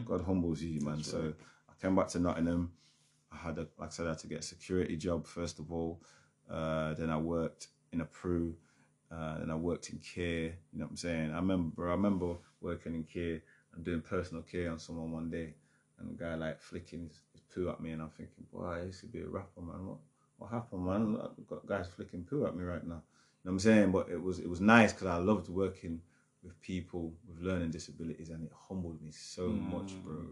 God 0.07 0.23
humbles 0.25 0.62
you, 0.62 0.81
man. 0.81 1.03
So 1.03 1.35
I 1.68 1.73
came 1.83 1.97
back 1.97 2.07
to 2.11 2.20
Nottingham. 2.20 2.70
I 3.33 3.37
had, 3.37 3.59
a, 3.59 3.66
like 3.79 3.89
I 3.89 3.91
said, 3.91 4.07
I 4.07 4.11
had 4.11 4.18
to 4.20 4.29
get 4.29 4.39
a 4.39 4.43
security 4.43 4.97
job 4.97 5.27
first 5.27 5.59
of 5.59 5.73
all. 5.73 6.01
Uh, 6.49 6.95
then 6.95 7.11
I 7.11 7.16
worked 7.16 7.66
in 7.93 8.01
a 8.01 8.05
Peru. 8.05 8.55
Uh, 9.11 9.39
then 9.41 9.51
I 9.51 9.57
worked 9.57 9.91
in 9.91 9.99
care. 9.99 10.55
You 10.73 10.79
know 10.79 10.85
what 10.85 10.91
I'm 10.91 10.97
saying? 10.99 11.33
I 11.33 11.37
remember, 11.37 11.89
I 11.89 11.91
remember 11.93 12.37
working 12.61 12.95
in 12.95 13.03
care 13.03 13.43
and 13.75 13.85
doing 13.85 14.01
personal 14.01 14.45
care 14.45 14.70
on 14.70 14.79
someone 14.79 15.11
one 15.11 15.29
day, 15.29 15.55
and 15.99 16.09
the 16.09 16.14
guy 16.14 16.37
like 16.37 16.61
flicking 16.61 17.09
his, 17.09 17.18
his 17.33 17.43
poo 17.53 17.70
at 17.70 17.81
me, 17.81 17.91
and 17.91 18.03
I'm 18.03 18.11
thinking, 18.11 18.45
boy, 18.53 18.66
I 18.66 18.83
used 18.85 19.01
to 19.01 19.07
be 19.07 19.23
a 19.23 19.27
rapper, 19.27 19.62
man. 19.62 19.85
What, 19.85 19.99
what 20.39 20.51
happened, 20.53 20.87
man? 20.87 21.18
I've 21.20 21.47
got 21.49 21.66
guys 21.66 21.89
flicking 21.89 22.23
poo 22.23 22.47
at 22.47 22.55
me 22.55 22.62
right 22.62 22.87
now. 22.87 23.03
You 23.45 23.51
know 23.51 23.51
what 23.51 23.53
I'm 23.53 23.59
saying? 23.59 23.91
But 23.91 24.11
it 24.11 24.23
was 24.23 24.39
it 24.39 24.49
was 24.49 24.61
nice 24.61 24.93
because 24.93 25.09
I 25.09 25.16
loved 25.16 25.49
working 25.49 26.03
with 26.43 26.61
people 26.61 27.12
with 27.28 27.40
learning 27.40 27.70
disabilities, 27.70 28.30
and 28.30 28.45
it 28.45 28.53
humbled 28.68 29.01
me 29.03 29.11
so 29.12 29.49
much, 29.49 29.93
mm. 29.93 30.03
bro. 30.03 30.24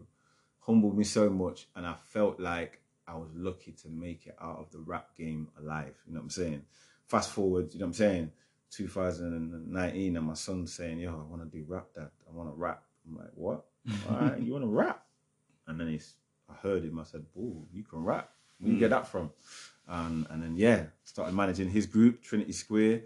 Humbled 0.61 0.96
me 0.96 1.04
so 1.04 1.30
much, 1.30 1.68
and 1.74 1.86
I 1.86 1.94
felt 1.94 2.38
like 2.38 2.80
I 3.06 3.14
was 3.14 3.30
lucky 3.34 3.72
to 3.72 3.88
make 3.88 4.26
it 4.26 4.36
out 4.40 4.58
of 4.58 4.70
the 4.70 4.78
rap 4.78 5.16
game 5.16 5.48
alive. 5.58 5.94
You 6.06 6.14
know 6.14 6.20
what 6.20 6.24
I'm 6.24 6.30
saying? 6.30 6.62
Fast 7.06 7.30
forward, 7.30 7.72
you 7.72 7.80
know 7.80 7.86
what 7.86 7.90
I'm 7.90 7.94
saying? 7.94 8.32
2019, 8.70 10.16
and 10.16 10.26
my 10.26 10.34
son's 10.34 10.72
saying, 10.72 11.00
"Yo, 11.00 11.11
I 11.11 11.30
want 11.30 11.42
to 11.42 11.58
do 11.58 11.64
rap, 11.66 11.88
dad. 11.94 12.11
I 12.28 12.32
want 12.32 12.50
to 12.50 12.54
rap." 12.54 12.84
I'm 13.06 13.16
like, 13.16 13.30
"What? 13.34 13.64
All 14.08 14.16
right, 14.16 14.40
you 14.40 14.52
want 14.52 14.64
to 14.64 14.68
rap?" 14.68 15.04
And 15.66 15.80
then 15.80 15.88
he's, 15.88 16.14
I 16.48 16.54
heard 16.54 16.84
him. 16.84 16.98
I 16.98 17.04
said, 17.04 17.24
"Oh, 17.38 17.66
you 17.72 17.82
can 17.82 18.04
rap. 18.04 18.30
Where 18.58 18.72
you 18.72 18.78
get 18.78 18.88
mm. 18.88 18.90
that 18.90 19.08
from?" 19.08 19.30
And 19.88 20.26
and 20.30 20.42
then 20.42 20.56
yeah, 20.56 20.84
started 21.04 21.34
managing 21.34 21.70
his 21.70 21.86
group, 21.86 22.22
Trinity 22.22 22.52
Square. 22.52 23.02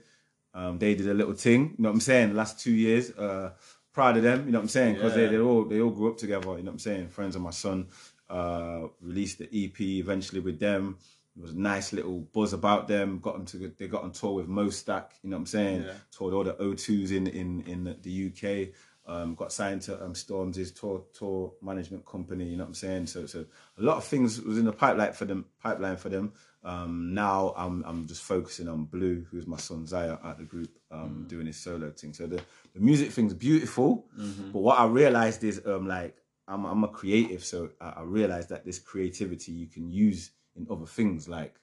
Um, 0.55 0.79
they 0.79 0.95
did 0.95 1.09
a 1.09 1.15
little 1.15 1.35
thing. 1.35 1.61
You 1.77 1.83
know 1.83 1.89
what 1.91 1.95
I'm 1.95 2.01
saying? 2.01 2.29
The 2.31 2.35
last 2.37 2.61
two 2.61 2.73
years, 2.73 3.11
uh, 3.13 3.51
proud 3.93 4.17
of 4.17 4.23
them. 4.23 4.47
You 4.47 4.53
know 4.53 4.59
what 4.59 4.65
I'm 4.65 4.69
saying? 4.69 4.95
Because 4.95 5.17
Yeah. 5.17 5.27
they 5.27 5.37
they 5.37 5.39
all 5.39 5.65
they 5.65 5.81
all 5.81 5.91
grew 5.91 6.11
up 6.13 6.17
together. 6.19 6.47
You 6.47 6.59
know 6.59 6.63
what 6.63 6.71
I'm 6.73 6.79
saying? 6.79 7.09
Friends 7.09 7.37
of 7.37 7.43
my 7.43 7.51
son 7.51 7.89
uh, 8.31 8.83
released 9.01 9.39
the 9.39 9.49
EP 9.65 9.81
eventually 9.81 10.41
with 10.41 10.59
them. 10.59 10.97
It 11.37 11.43
was 11.43 11.51
a 11.53 11.59
nice 11.59 11.93
little 11.93 12.21
buzz 12.21 12.53
about 12.53 12.87
them. 12.87 13.19
Got 13.19 13.35
them 13.35 13.47
to 13.47 13.73
they 13.77 13.89
got 13.89 14.05
on 14.05 14.13
tour 14.13 14.35
with 14.35 14.49
MoStack. 14.49 15.07
You 15.23 15.31
know 15.31 15.37
what 15.37 15.41
I'm 15.41 15.47
saying? 15.47 15.83
Yeah. 15.83 15.93
Toured 16.17 16.35
all 16.35 16.45
the 16.45 16.55
O2s 16.55 17.11
in 17.11 17.27
in 17.27 17.63
in 17.63 17.97
the 18.03 18.27
UK. 18.29 18.75
Um, 19.07 19.35
got 19.35 19.53
signed 19.53 19.83
to 19.83 20.03
um, 20.03 20.15
Storms' 20.15 20.71
tour 20.71 21.05
tour 21.13 21.53
management 21.61 22.07
company. 22.07 22.45
You 22.49 22.57
know 22.57 22.65
what 22.65 22.69
I'm 22.69 22.75
saying? 22.75 23.07
So 23.09 23.27
so 23.27 23.45
a 23.79 23.83
lot 23.83 23.97
of 23.99 24.05
things 24.05 24.41
was 24.41 24.59
in 24.59 24.65
the 24.65 24.73
pipeline 24.73 25.13
for 25.13 25.25
them. 25.25 25.45
Pipeline 25.63 25.97
for 25.97 26.09
them. 26.09 26.33
Um, 26.65 27.13
now 27.13 27.53
I'm 27.57 27.83
I'm 27.87 28.07
just 28.07 28.23
focusing 28.23 28.69
on 28.69 28.85
Blue, 28.87 29.27
who's 29.31 29.47
my 29.47 29.59
son 29.59 29.87
Zaya 29.87 30.19
at 30.25 30.39
the 30.39 30.45
group, 30.45 30.71
um, 30.91 31.27
doing 31.29 31.47
his 31.47 31.57
solo 31.57 31.91
thing. 31.91 32.15
So 32.15 32.27
the 32.27 32.41
the 32.75 32.81
music 32.81 33.11
thing's 33.11 33.35
beautiful, 33.35 34.07
but 34.53 34.61
what 34.61 34.79
I 34.79 34.87
realized 34.87 35.45
is 35.45 35.61
um 35.67 35.87
like 35.87 36.17
I'm 36.49 36.65
I'm 36.65 36.83
a 36.85 36.89
creative, 36.89 37.45
so 37.45 37.71
I, 37.81 37.95
I 37.99 38.03
realized 38.03 38.49
that 38.49 38.65
this 38.65 38.79
creativity 38.79 39.53
you 39.53 39.67
can 39.67 39.91
use 39.91 40.31
in 40.57 40.67
other 40.71 40.87
things. 40.87 41.29
Like, 41.29 41.55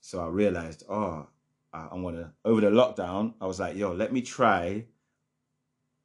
so 0.00 0.20
I 0.20 0.28
realized, 0.28 0.84
oh, 0.88 1.26
I, 1.72 1.88
I'm 1.92 2.02
gonna 2.02 2.32
over 2.44 2.62
the 2.62 2.70
lockdown. 2.70 3.34
I 3.40 3.46
was 3.46 3.60
like, 3.60 3.76
yo, 3.76 3.92
let 3.92 4.12
me 4.12 4.22
try 4.22 4.84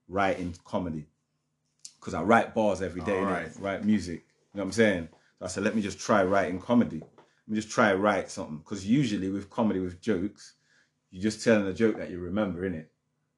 writing 0.10 0.54
comedy 0.66 1.06
because 2.00 2.14
I 2.14 2.22
write 2.24 2.54
bars 2.54 2.82
every 2.82 3.02
day, 3.02 3.14
innit? 3.14 3.62
write 3.62 3.86
music. 3.86 4.26
You 4.54 4.58
know 4.58 4.64
what 4.64 4.66
I'm 4.66 4.72
saying? 4.74 5.10
So 5.40 5.46
I 5.46 5.48
said, 5.48 5.64
let 5.64 5.76
me 5.76 5.82
just 5.82 6.00
try 6.00 6.24
writing 6.24 6.60
comedy. 6.60 7.02
Let 7.48 7.54
me 7.54 7.62
just 7.62 7.72
try 7.72 7.94
write 7.94 8.30
something 8.30 8.58
because 8.58 8.86
usually 8.86 9.30
with 9.30 9.50
comedy 9.50 9.80
with 9.80 10.02
jokes, 10.02 10.56
you're 11.10 11.24
just 11.24 11.44
telling 11.44 11.68
a 11.68 11.74
joke 11.74 11.98
that 11.98 12.10
you 12.10 12.20
remember, 12.20 12.70
innit? 12.70 12.88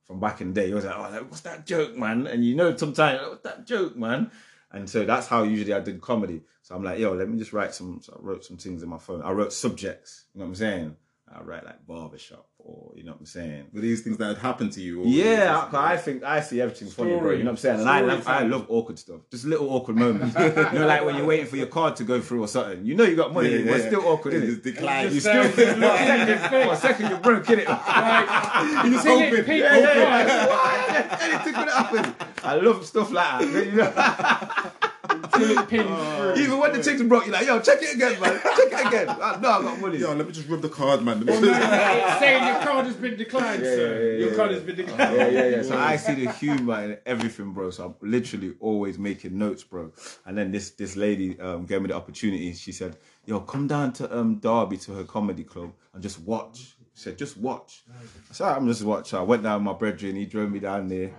From 0.06 0.20
back 0.20 0.42
in 0.42 0.54
the 0.54 0.62
day, 0.62 0.68
you 0.68 0.76
was 0.76 0.86
like, 0.86 0.96
oh, 0.96 1.26
what's 1.28 1.42
that 1.42 1.66
joke, 1.66 1.96
man? 1.96 2.28
And 2.28 2.44
you 2.44 2.56
know, 2.56 2.76
sometimes, 2.76 3.22
"Oh, 3.24 3.30
what's 3.32 3.44
that 3.44 3.66
joke, 3.66 3.96
man? 3.96 4.32
And 4.72 4.90
so 4.90 5.06
that's 5.06 5.28
how 5.28 5.44
usually 5.44 5.74
I 5.74 5.80
did 5.80 6.02
comedy. 6.02 6.42
So 6.62 6.76
I'm 6.76 6.84
like, 6.84 7.00
yo, 7.00 7.14
let 7.14 7.30
me 7.30 7.38
just 7.38 7.54
write 7.54 7.74
some. 7.74 8.02
So 8.02 8.14
I 8.20 8.22
wrote 8.22 8.44
some 8.44 8.58
things 8.58 8.84
in 8.84 8.90
my 8.90 8.98
phone. 8.98 9.22
I 9.22 9.32
wrote 9.32 9.54
subjects. 9.54 10.26
You 10.34 10.40
know 10.40 10.46
what 10.46 10.50
I'm 10.50 10.56
saying? 10.56 10.96
I 11.34 11.42
write 11.42 11.66
like 11.66 11.86
barbershop 11.88 12.48
or 12.66 12.94
you 12.96 13.04
know 13.04 13.12
what 13.12 13.20
I'm 13.20 13.26
saying. 13.26 13.66
Were 13.74 13.82
these 13.82 14.02
things 14.02 14.18
that 14.18 14.28
had 14.28 14.38
happened 14.38 14.72
to 14.74 14.82
you? 14.82 15.02
Or 15.04 15.06
Yeah, 15.06 15.68
I, 15.74 15.94
I 15.94 15.98
think 15.98 16.24
I 16.24 16.40
see 16.40 16.62
everything 16.62 16.88
funny, 16.88 17.18
bro. 17.18 17.32
You 17.32 17.40
know 17.40 17.46
what 17.46 17.50
I'm 17.52 17.58
saying? 17.58 17.80
And 17.82 17.90
I 17.90 18.00
love, 18.02 18.28
I 18.28 18.44
love 18.44 18.66
awkward 18.70 18.98
stuff. 18.98 19.22
Just 19.32 19.46
little 19.46 19.70
awkward 19.70 19.98
moments. 19.98 20.36
you 20.40 20.50
know, 20.80 20.88
like 20.88 21.04
when 21.06 21.16
you're 21.18 21.26
waiting 21.26 21.46
for 21.46 21.58
your 21.58 21.68
card 21.68 21.96
to 21.98 22.04
go 22.06 22.22
through 22.22 22.44
or 22.44 22.48
something. 22.48 22.86
You 22.86 22.96
know 22.96 23.04
you 23.04 23.16
got 23.18 23.34
money, 23.34 23.50
Yeah, 23.50 23.58
yeah, 23.58 23.66
but 23.66 23.76
it's 23.78 23.88
still 23.88 24.08
awkward, 24.08 24.34
It 24.36 24.44
it? 24.44 24.64
declined. 24.64 25.14
You 25.14 25.20
still 25.20 25.44
for 25.44 25.62
a 25.62 26.78
second, 26.78 27.10
you're 27.10 27.20
broke, 27.20 27.46
innit? 27.46 27.66
You 28.86 28.92
just 28.92 29.04
Sing 29.04 29.20
it, 29.20 29.30
hoping. 29.30 29.46
Pete. 29.46 29.60
Yeah, 29.60 29.78
yeah, 29.78 29.94
yeah. 29.94 31.18
Anything 31.22 31.54
could 31.54 31.70
happen. 31.70 32.16
I 32.44 32.56
love 32.56 32.86
stuff 32.86 33.12
like 33.12 33.50
that. 33.52 34.92
You 35.24 35.40
know? 35.40 35.48
Till 35.48 35.58
it 35.58 35.70
pins. 35.70 36.40
Even 36.40 36.60
when 36.60 36.74
the 36.74 36.84
chicks 36.84 37.02
broke, 37.04 37.26
you're 37.26 37.34
like, 37.34 37.46
yo, 37.48 37.60
check 37.60 37.82
it 37.82 37.96
again, 37.96 38.20
man. 38.20 38.40
Check 38.42 38.72
it 38.72 38.88
again. 38.88 39.08
No, 39.08 39.14
I 39.22 39.40
know 39.40 39.50
I 39.50 39.62
got 39.62 39.80
money. 39.80 39.98
Yo, 39.98 40.14
let 40.14 40.28
me 40.28 40.34
just 40.34 40.48
rub 40.50 40.62
the 40.62 40.70
card, 40.70 41.04
man. 41.04 41.24
It's 41.28 42.20
saying 42.20 42.48
your 42.48 42.60
card 42.60 42.86
has 42.86 42.96
been 42.96 43.18
declined, 43.18 43.64
Yeah, 43.64 43.76
sir. 43.76 43.94
yeah, 43.94 44.12
yeah, 44.12 44.18
your 44.20 44.30
yeah, 44.30 44.36
card 44.36 44.52
yeah. 44.52 44.56
has 44.58 44.66
been 44.66 44.76
declined. 44.76 45.16
Yeah, 45.16 45.28
yeah, 45.30 45.48
yeah. 45.48 45.62
So 45.64 45.78
I 45.78 45.96
see 45.98 46.26
the 46.26 46.32
humor 46.32 46.84
in 46.84 46.98
everything, 47.06 47.52
bro. 47.54 47.70
So 47.72 47.86
I'm 47.86 48.10
literally 48.10 48.54
always 48.60 49.00
making 49.00 49.38
notes, 49.38 49.64
bro. 49.64 49.92
And 50.26 50.38
then 50.38 50.52
this 50.52 50.72
this 50.72 50.96
lady 50.96 51.40
um, 51.40 51.66
gave 51.66 51.82
me 51.82 51.88
the 51.88 51.96
opportunity. 51.96 52.54
She 52.54 52.72
said, 52.72 52.98
"Yo, 53.26 53.40
come 53.40 53.68
down 53.68 53.94
to 53.94 54.18
um, 54.18 54.36
Derby 54.40 54.78
to 54.78 54.94
her 54.94 55.04
comedy 55.04 55.44
club 55.44 55.72
and 55.94 56.02
just 56.04 56.20
watch." 56.20 56.76
She 56.96 57.02
said, 57.02 57.18
"Just 57.18 57.38
watch." 57.38 57.84
I 58.30 58.34
said, 58.34 58.48
"I'm 58.50 58.68
just 58.68 58.84
watching." 58.84 59.18
I 59.18 59.24
went 59.24 59.44
down 59.44 59.56
with 59.64 59.74
my 59.74 59.78
brethren. 59.78 60.16
He 60.16 60.26
drove 60.26 60.52
me 60.52 60.60
down 60.60 60.88
there. 60.90 61.12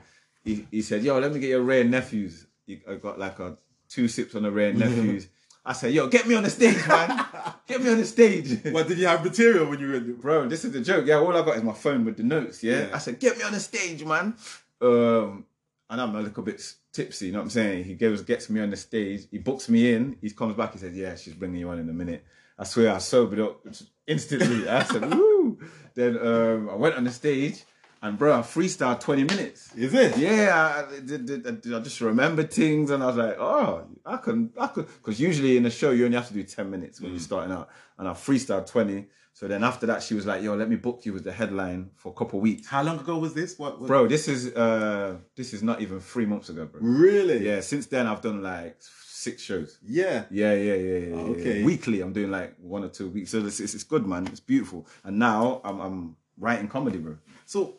He, 0.44 0.66
he 0.70 0.82
said, 0.82 1.02
"Yo, 1.02 1.18
let 1.18 1.32
me 1.32 1.40
get 1.40 1.48
your 1.50 1.62
Wray 1.62 1.82
& 1.82 1.84
Nephews." 1.84 2.46
He, 2.66 2.80
I 2.88 2.94
got 2.94 3.18
like 3.18 3.38
a 3.40 3.58
two 3.94 4.08
sips 4.08 4.34
on 4.34 4.42
the 4.42 4.50
rare 4.50 4.72
nephews. 4.82 5.28
I 5.64 5.72
said, 5.72 5.92
"Yo, 5.92 6.08
get 6.08 6.26
me 6.26 6.34
on 6.34 6.42
the 6.42 6.50
stage, 6.50 6.86
man. 6.86 7.24
Get 7.66 7.82
me 7.82 7.90
on 7.90 7.96
the 7.96 8.04
stage." 8.04 8.62
what 8.74 8.86
did 8.86 8.98
you 8.98 9.06
have 9.06 9.24
material 9.24 9.64
when 9.70 9.78
you 9.80 9.88
were? 9.88 9.94
in- 9.94 10.16
bro, 10.16 10.46
this 10.46 10.64
is 10.66 10.72
the 10.72 10.80
joke. 10.82 11.06
Yeah, 11.06 11.16
all 11.16 11.34
I 11.34 11.42
got 11.42 11.56
is 11.56 11.62
my 11.62 11.72
phone 11.72 12.04
with 12.04 12.18
the 12.18 12.22
notes. 12.22 12.62
Yeah, 12.62 12.88
Yeah. 12.88 12.90
I 12.92 12.98
said, 12.98 13.18
get 13.18 13.38
me 13.38 13.44
on 13.44 13.52
the 13.52 13.60
stage, 13.60 14.04
man. 14.04 14.34
Um, 14.82 15.46
and 15.88 16.00
I'm 16.00 16.14
a 16.14 16.20
little 16.20 16.42
bit 16.42 16.60
tipsy. 16.92 17.26
You 17.26 17.32
know 17.32 17.38
what 17.38 17.44
I'm 17.44 17.50
saying? 17.50 17.84
He 17.84 17.94
goes, 17.94 18.20
gets 18.20 18.50
me 18.50 18.60
on 18.60 18.68
the 18.70 18.76
stage. 18.76 19.22
He 19.30 19.38
books 19.38 19.70
me 19.70 19.94
in. 19.94 20.18
He 20.20 20.28
comes 20.30 20.54
back. 20.54 20.72
He 20.74 20.78
says, 20.78 20.94
yeah, 20.94 21.14
she's 21.16 21.32
bringing 21.34 21.60
you 21.60 21.70
on 21.70 21.78
in 21.78 21.88
a 21.88 21.92
minute. 21.94 22.22
I 22.58 22.64
swear 22.64 22.92
I 22.92 22.98
sobered 22.98 23.40
up 23.40 23.64
instantly. 24.06 24.68
I 24.68 24.82
said, 24.82 25.02
woo. 25.14 25.58
Then 25.94 26.18
um, 26.18 26.68
I 26.68 26.74
went 26.74 26.96
on 26.96 27.04
the 27.04 27.10
stage 27.10 27.64
and 28.04 28.18
bro, 28.18 28.38
I 28.38 28.42
freestyled 28.42 29.00
20 29.00 29.24
minutes. 29.24 29.74
Is 29.74 29.94
it? 29.94 30.18
Yeah, 30.18 30.84
I, 30.86 31.00
did- 31.00 31.46
I 31.74 31.80
just 31.80 32.00
remembered 32.02 32.52
things 32.52 32.90
and 32.90 33.02
I 33.02 33.06
was 33.06 33.16
like, 33.16 33.36
oh, 33.38 33.86
I 34.04 34.18
can, 34.18 34.52
I 34.60 34.66
could, 34.66 34.86
because 34.88 35.18
usually 35.18 35.56
in 35.56 35.64
a 35.64 35.70
show 35.70 35.90
you 35.90 36.04
only 36.04 36.18
have 36.18 36.28
to 36.28 36.34
do 36.34 36.42
10 36.42 36.70
minutes 36.70 37.00
when 37.00 37.12
you're 37.12 37.20
starting 37.20 37.50
out. 37.52 37.70
And 37.98 38.06
I 38.06 38.12
freestyled 38.12 38.66
20. 38.66 39.06
So 39.32 39.48
then 39.48 39.64
after 39.64 39.86
that, 39.86 40.02
she 40.02 40.12
was 40.14 40.26
like, 40.26 40.42
yo, 40.42 40.54
let 40.54 40.68
me 40.68 40.76
book 40.76 41.06
you 41.06 41.16
as 41.16 41.22
the 41.22 41.32
headline 41.32 41.90
for 41.96 42.10
a 42.10 42.12
couple 42.12 42.40
weeks. 42.40 42.66
How 42.68 42.82
long 42.82 43.00
ago 43.00 43.16
was 43.16 43.32
this? 43.32 43.58
What? 43.58 43.80
what 43.80 43.88
Bro, 43.88 44.08
this 44.08 44.28
is 44.28 44.54
uh 44.54 45.16
this 45.34 45.54
is 45.54 45.62
not 45.62 45.80
even 45.80 45.98
three 45.98 46.26
months 46.26 46.50
ago, 46.50 46.66
bro. 46.66 46.80
Really? 46.82 47.44
Yeah, 47.44 47.60
since 47.60 47.86
then 47.86 48.06
I've 48.06 48.20
done 48.20 48.42
like 48.42 48.76
six 48.80 49.42
shows. 49.42 49.78
Yeah. 49.82 50.26
Yeah, 50.30 50.52
yeah, 50.52 50.74
yeah, 50.74 50.98
yeah. 50.98 51.16
yeah. 51.16 51.22
Okay. 51.32 51.64
Weekly, 51.64 52.02
I'm 52.02 52.12
doing 52.12 52.30
like 52.30 52.54
one 52.60 52.84
or 52.84 52.88
two 52.90 53.08
weeks. 53.08 53.30
So 53.30 53.38
it's, 53.38 53.60
it's, 53.60 53.74
it's 53.74 53.82
good, 53.84 54.06
man. 54.06 54.26
It's 54.26 54.40
beautiful. 54.40 54.86
And 55.04 55.18
now 55.18 55.62
I'm 55.64 55.80
I'm 55.80 56.16
writing 56.38 56.68
comedy, 56.68 56.98
bro. 56.98 57.16
So. 57.46 57.76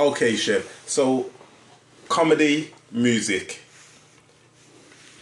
Okay, 0.00 0.34
Chev. 0.34 0.64
So, 0.86 1.30
comedy, 2.08 2.72
music. 2.90 3.60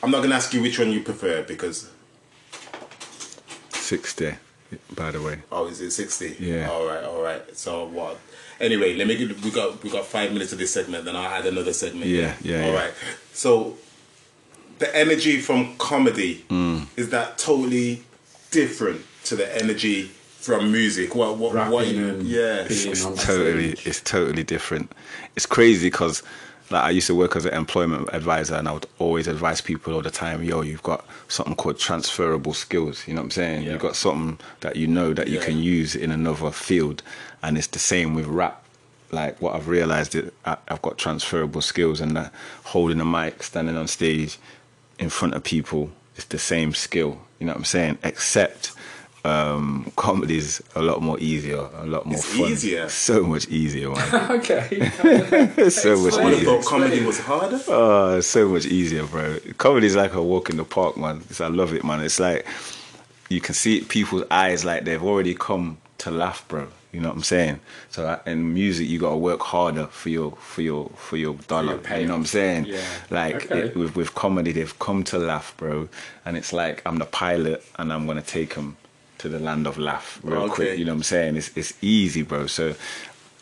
I'm 0.03 0.11
not 0.12 0.22
gonna 0.22 0.37
ask 0.37 0.55
you 0.55 0.62
which 0.62 0.79
one 0.79 0.93
you 0.93 1.01
prefer 1.03 1.43
because 1.43 1.91
Sixty, 3.72 4.35
by 4.95 5.11
the 5.11 5.20
way. 5.20 5.41
oh, 5.51 5.66
is 5.66 5.81
it 5.81 5.91
sixty? 5.91 6.37
Yeah. 6.39 6.70
All 6.70 6.87
right, 6.87 7.03
all 7.03 7.20
right. 7.22 7.57
So 7.57 7.87
what? 7.87 8.18
Anyway, 8.61 8.95
let 8.95 9.07
me. 9.09 9.16
Get, 9.16 9.41
we 9.43 9.51
got 9.51 9.83
we 9.83 9.91
got 9.91 10.05
five 10.05 10.33
minutes 10.33 10.53
of 10.53 10.59
this 10.59 10.72
segment. 10.72 11.05
Then 11.05 11.16
I'll 11.16 11.26
add 11.26 11.47
another 11.47 11.72
segment. 11.72 12.07
Yeah, 12.07 12.35
yeah, 12.43 12.62
All 12.64 12.72
yeah. 12.72 12.76
right. 12.85 12.95
So, 13.33 13.76
the 14.79 14.95
energy 14.95 15.41
from 15.41 15.76
comedy 15.79 16.45
Mm. 16.51 16.87
is 16.97 17.11
that 17.11 17.37
totally 17.39 18.05
different 18.53 19.05
to 19.24 19.35
the 19.37 19.47
energy 19.61 20.12
from 20.39 20.70
music. 20.72 21.14
What? 21.14 21.36
What? 21.36 21.55
what 21.55 21.84
Rapping 21.86 21.99
and 21.99 22.22
yeah. 22.22 22.64
being 22.68 22.91
It's 22.91 23.05
totally, 23.24 23.72
stage. 23.74 23.86
it's 23.86 24.01
totally 24.01 24.45
different. 24.45 24.93
It's 25.36 25.47
crazy 25.47 25.86
because, 25.89 26.22
like, 26.70 26.84
I 26.84 26.91
used 26.91 27.07
to 27.09 27.14
work 27.14 27.34
as 27.36 27.45
an 27.45 27.55
employment 27.55 28.09
advisor, 28.12 28.55
and 28.55 28.68
I 28.68 28.72
would 28.72 28.86
always 28.99 29.26
advise 29.26 29.61
people 29.61 29.95
all 29.95 30.03
the 30.03 30.11
time, 30.11 30.43
"Yo, 30.45 30.62
you've 30.62 30.82
got 30.82 31.05
something 31.28 31.55
called 31.57 31.78
transferable 31.78 32.55
skills." 32.55 33.07
You 33.07 33.14
know 33.14 33.20
what 33.20 33.26
I'm 33.26 33.30
saying? 33.32 33.62
Yeah. 33.64 33.72
You've 33.72 33.80
got 33.82 33.97
something 33.97 34.39
that 34.61 34.76
you 34.76 34.86
know 34.86 35.12
that 35.12 35.28
you 35.28 35.39
Yeah. 35.39 35.45
can 35.45 35.59
use 35.59 35.95
in 35.97 36.11
another 36.12 36.51
field, 36.51 37.03
and 37.43 37.59
it's 37.59 37.66
the 37.68 37.78
same 37.80 38.14
with 38.14 38.26
rap. 38.26 38.62
Like 39.11 39.41
what 39.41 39.55
I've 39.57 39.68
realized, 39.68 40.14
is 40.14 40.30
I- 40.45 40.59
I've 40.68 40.82
got 40.82 40.99
transferable 40.99 41.62
skills, 41.62 42.01
and 42.01 42.16
that 42.16 42.32
holding 42.64 43.01
a 43.01 43.05
mic, 43.05 43.43
standing 43.43 43.76
on 43.76 43.89
stage, 43.89 44.39
in 44.99 45.09
front 45.11 45.34
of 45.34 45.43
people, 45.45 45.91
it's 46.16 46.26
the 46.26 46.39
same 46.39 46.74
skill. 46.74 47.18
You 47.39 47.47
know 47.47 47.53
what 47.53 47.59
I'm 47.59 47.64
saying? 47.64 47.99
Except 48.03 48.72
um, 49.29 49.93
comedy's 49.97 50.61
a 50.74 50.83
lot 50.83 51.01
more 51.03 51.18
easier, 51.20 51.68
a 51.76 51.87
lot 51.87 52.07
more 52.07 52.16
It's 52.16 52.24
fun. 52.26 52.51
easier? 52.51 52.89
So 53.09 53.22
much 53.22 53.47
easier, 53.49 53.91
man. 53.91 54.31
okay. 54.41 54.81
So 55.70 55.97
much 55.97 56.14
easier. 56.18 56.45
thought 56.45 56.64
comedy 56.64 57.05
was 57.05 57.18
harder. 57.20 57.61
Oh, 57.68 58.20
so 58.20 58.49
much 58.49 58.66
easier, 58.66 59.05
bro. 59.07 59.39
Comedy's 59.59 59.97
like 59.97 60.14
a 60.14 60.22
walk 60.22 60.51
in 60.51 60.57
the 60.57 60.64
park, 60.64 60.97
man. 60.97 61.22
It's, 61.31 61.41
I 61.41 61.49
love 61.49 61.72
it, 61.74 61.85
man. 61.85 62.01
It's 62.01 62.18
like 62.20 62.47
you 63.29 63.41
can 63.41 63.55
see 63.55 63.83
people's 63.83 64.24
eyes 64.31 64.64
like 64.64 64.85
they've 64.85 65.03
already 65.03 65.35
come 65.35 65.79
to 65.99 66.11
laugh, 66.11 66.47
bro. 66.49 66.68
You 66.93 67.01
know 67.01 67.09
what 67.09 67.16
I'm 67.16 67.22
saying? 67.22 67.61
So 67.91 68.07
uh, 68.07 68.18
in 68.24 68.55
music, 68.55 68.89
you 68.89 68.99
got 68.99 69.11
to 69.11 69.16
work 69.18 69.41
harder 69.43 69.87
for 69.89 70.09
your 70.09 70.33
for 70.37 70.62
your 70.62 70.89
for 70.97 71.18
your 71.18 71.35
dollar. 71.47 71.79
your 71.87 71.99
you 71.99 72.07
know 72.07 72.14
what 72.14 72.20
I'm 72.20 72.26
saying? 72.26 72.64
Yeah. 72.64 72.81
Like 73.11 73.35
Okay. 73.45 73.59
it, 73.66 73.76
with 73.76 73.95
with 73.95 74.14
comedy, 74.14 74.53
they've 74.53 74.79
come 74.79 75.05
to 75.05 75.18
laugh, 75.18 75.55
bro. 75.59 75.89
And 76.24 76.37
it's 76.39 76.53
like 76.55 76.81
I'm 76.87 76.99
the 76.99 77.05
pilot, 77.05 77.62
and 77.79 77.93
I'm 77.93 78.07
gonna 78.07 78.22
take 78.22 78.55
them 78.55 78.79
to 79.19 79.29
the 79.29 79.39
land 79.39 79.66
of 79.66 79.79
laugh 79.79 80.21
real 80.23 80.43
Okay. 80.43 80.55
quick. 80.55 80.79
You 80.79 80.85
know 80.85 80.93
what 80.93 80.99
I'm 80.99 81.03
saying? 81.05 81.37
It's 81.37 81.51
it's 81.57 81.73
easy, 81.83 82.23
bro. 82.23 82.47
So 82.47 82.75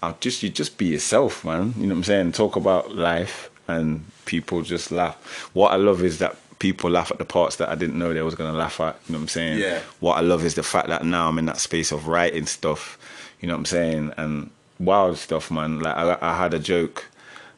I'll 0.03 0.16
just 0.20 0.43
you 0.43 0.49
just 0.51 0.79
be 0.79 0.87
yourself, 0.87 1.45
man. 1.45 1.74
You 1.77 1.87
know 1.87 1.95
what 1.95 1.99
I'm 1.99 2.05
saying? 2.05 2.33
Talk 2.33 2.57
about 2.57 2.95
life 2.95 3.51
and 3.68 4.05
people 4.24 4.62
just 4.62 4.91
laugh. 4.91 5.16
What 5.53 5.72
I 5.72 5.77
love 5.77 6.03
is 6.03 6.18
that 6.18 6.37
people 6.59 6.89
laugh 6.91 7.11
at 7.11 7.18
the 7.18 7.24
parts 7.24 7.57
that 7.57 7.68
I 7.68 7.74
didn't 7.74 7.99
know 7.99 8.14
they 8.14 8.22
was 8.22 8.35
gonna 8.35 8.57
laugh 8.57 8.81
at. 8.81 8.97
You 9.09 9.12
know 9.12 9.18
what 9.18 9.22
I'm 9.24 9.29
saying? 9.29 9.59
Yeah. 9.59 9.81
What 10.01 10.16
I 10.16 10.20
love 10.20 10.45
is 10.45 10.55
the 10.55 10.62
fact 10.62 10.89
that 10.89 11.05
now 11.05 11.29
I'm 11.29 11.39
in 11.39 11.47
that 11.47 11.59
space 11.59 11.93
of 11.93 12.09
writing 12.09 12.47
stuff. 12.47 12.99
You 13.41 13.49
know 13.49 13.55
what 13.55 13.59
I'm 13.61 13.64
saying? 13.66 14.12
And 14.16 14.51
wild 14.79 15.18
stuff, 15.18 15.51
man. 15.51 15.81
Like 15.81 15.97
I, 15.97 16.16
I 16.20 16.37
had 16.37 16.55
a 16.55 16.59
joke 16.59 17.07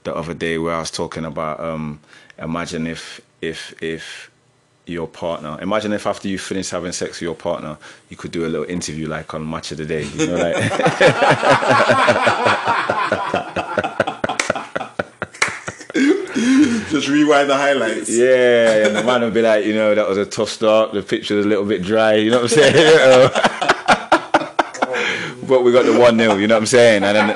the 0.05 0.15
other 0.15 0.35
day 0.35 0.59
where 0.59 0.75
I 0.75 0.81
was 0.81 0.91
talking 0.91 1.25
about 1.25 1.61
um, 1.61 2.01
imagine 2.39 2.87
if 2.87 3.21
if 3.41 3.75
if 3.83 4.28
your 4.89 5.07
partner 5.07 5.59
imagine 5.61 5.93
if 5.93 6.07
after 6.07 6.29
you 6.29 6.39
finish 6.39 6.71
having 6.71 6.93
sex 6.93 7.21
with 7.21 7.23
your 7.23 7.35
partner 7.35 7.77
you 8.09 8.17
could 8.17 8.31
do 8.31 8.47
a 8.47 8.49
little 8.49 8.67
interview 8.67 9.07
like 9.07 9.33
on 9.35 9.49
match 9.49 9.73
of 9.73 9.79
the 9.79 9.87
day 9.87 10.05
you 10.05 10.27
know 10.27 10.37
like 10.37 10.57
Just 16.91 17.09
rewind 17.09 17.51
the 17.51 17.57
highlights. 17.57 18.09
Yeah, 18.09 18.87
and 18.87 18.97
the 18.97 19.05
man 19.05 19.21
would 19.21 19.35
be 19.35 19.43
like, 19.43 19.65
you 19.65 19.75
know, 19.75 19.95
that 19.95 20.09
was 20.09 20.17
a 20.17 20.25
tough 20.25 20.49
start. 20.49 20.93
The 20.93 21.03
picture 21.03 21.37
was 21.37 21.45
a 21.45 21.49
little 21.49 21.67
bit 21.67 21.83
dry. 21.83 22.15
You 22.15 22.31
know 22.31 22.43
what 22.43 22.53
I'm 22.53 22.59
saying? 22.59 22.75
but 25.49 25.65
we 25.65 25.73
got 25.73 25.85
the 25.85 25.99
one 25.99 26.19
0 26.19 26.37
You 26.37 26.47
know 26.47 26.55
what 26.55 26.63
I'm 26.63 26.67
saying? 26.67 27.05
And 27.05 27.15
then 27.15 27.29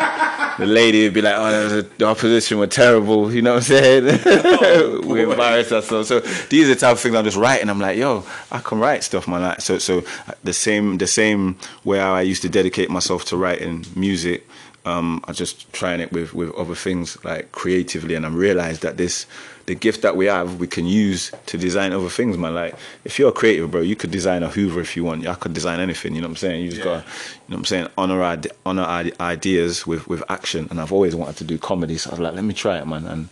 the, 0.58 0.66
lady 0.66 1.04
would 1.04 1.14
be 1.14 1.22
like, 1.22 1.34
oh, 1.36 1.50
that 1.50 1.64
was 1.64 1.72
a, 1.72 1.82
the 1.82 2.06
opposition 2.06 2.58
were 2.58 2.66
terrible. 2.66 3.32
You 3.32 3.42
know 3.42 3.54
what 3.54 3.70
I'm 3.70 3.78
saying? 3.78 5.02
we 5.08 5.22
embarrassed 5.22 5.72
ourselves. 5.72 6.08
So 6.08 6.20
these 6.20 6.66
are 6.66 6.74
the 6.74 6.80
type 6.80 6.92
of 6.92 7.00
things 7.00 7.14
I'm 7.14 7.24
just 7.24 7.36
writing. 7.36 7.68
I'm 7.68 7.80
like, 7.80 7.96
yo, 7.96 8.24
I 8.50 8.60
can 8.60 8.78
write 8.78 9.04
stuff, 9.04 9.28
man. 9.28 9.42
Like, 9.42 9.60
so, 9.60 9.78
so 9.78 10.02
the 10.44 10.52
same, 10.52 10.98
the 10.98 11.06
same 11.06 11.56
way 11.84 12.00
I 12.00 12.22
used 12.22 12.42
to 12.42 12.48
dedicate 12.48 12.90
myself 12.90 13.24
to 13.26 13.36
writing 13.36 13.84
music 13.94 14.46
um, 14.84 15.22
I 15.28 15.32
just 15.32 15.72
trying 15.72 16.00
it 16.00 16.12
with, 16.12 16.34
with 16.34 16.52
other 16.54 16.74
things 16.74 17.22
like 17.24 17.52
creatively, 17.52 18.14
and 18.14 18.26
I'm 18.26 18.34
realized 18.34 18.82
that 18.82 18.96
this 18.96 19.26
the 19.66 19.74
gift 19.74 20.02
that 20.02 20.16
we 20.16 20.26
have 20.26 20.58
we 20.58 20.66
can 20.66 20.86
use 20.86 21.30
to 21.46 21.58
design 21.58 21.92
other 21.92 22.08
things, 22.08 22.36
man. 22.36 22.54
Like 22.54 22.74
if 23.04 23.18
you're 23.18 23.28
a 23.30 23.32
creative, 23.32 23.70
bro, 23.70 23.80
you 23.80 23.96
could 23.96 24.10
design 24.10 24.42
a 24.42 24.48
Hoover 24.48 24.80
if 24.80 24.96
you 24.96 25.04
want. 25.04 25.26
I 25.26 25.34
could 25.34 25.54
design 25.54 25.80
anything. 25.80 26.14
You 26.14 26.20
know 26.22 26.28
what 26.28 26.32
I'm 26.32 26.36
saying? 26.36 26.62
You 26.62 26.68
just 26.70 26.78
Yeah. 26.78 26.84
got, 26.84 26.94
you 26.96 27.00
know 27.48 27.56
what 27.56 27.56
I'm 27.58 27.64
saying? 27.66 27.88
Honor 27.96 28.40
honor 28.66 28.82
ide- 28.84 29.14
ideas 29.20 29.86
with 29.86 30.06
with 30.08 30.22
action, 30.28 30.66
and 30.70 30.80
I've 30.80 30.92
always 30.92 31.14
wanted 31.14 31.36
to 31.36 31.44
do 31.44 31.58
comedy, 31.58 31.96
so 31.98 32.10
I 32.10 32.12
was 32.14 32.20
like, 32.20 32.34
let 32.34 32.44
me 32.44 32.54
try 32.54 32.78
it, 32.78 32.86
man. 32.86 33.06
And 33.06 33.28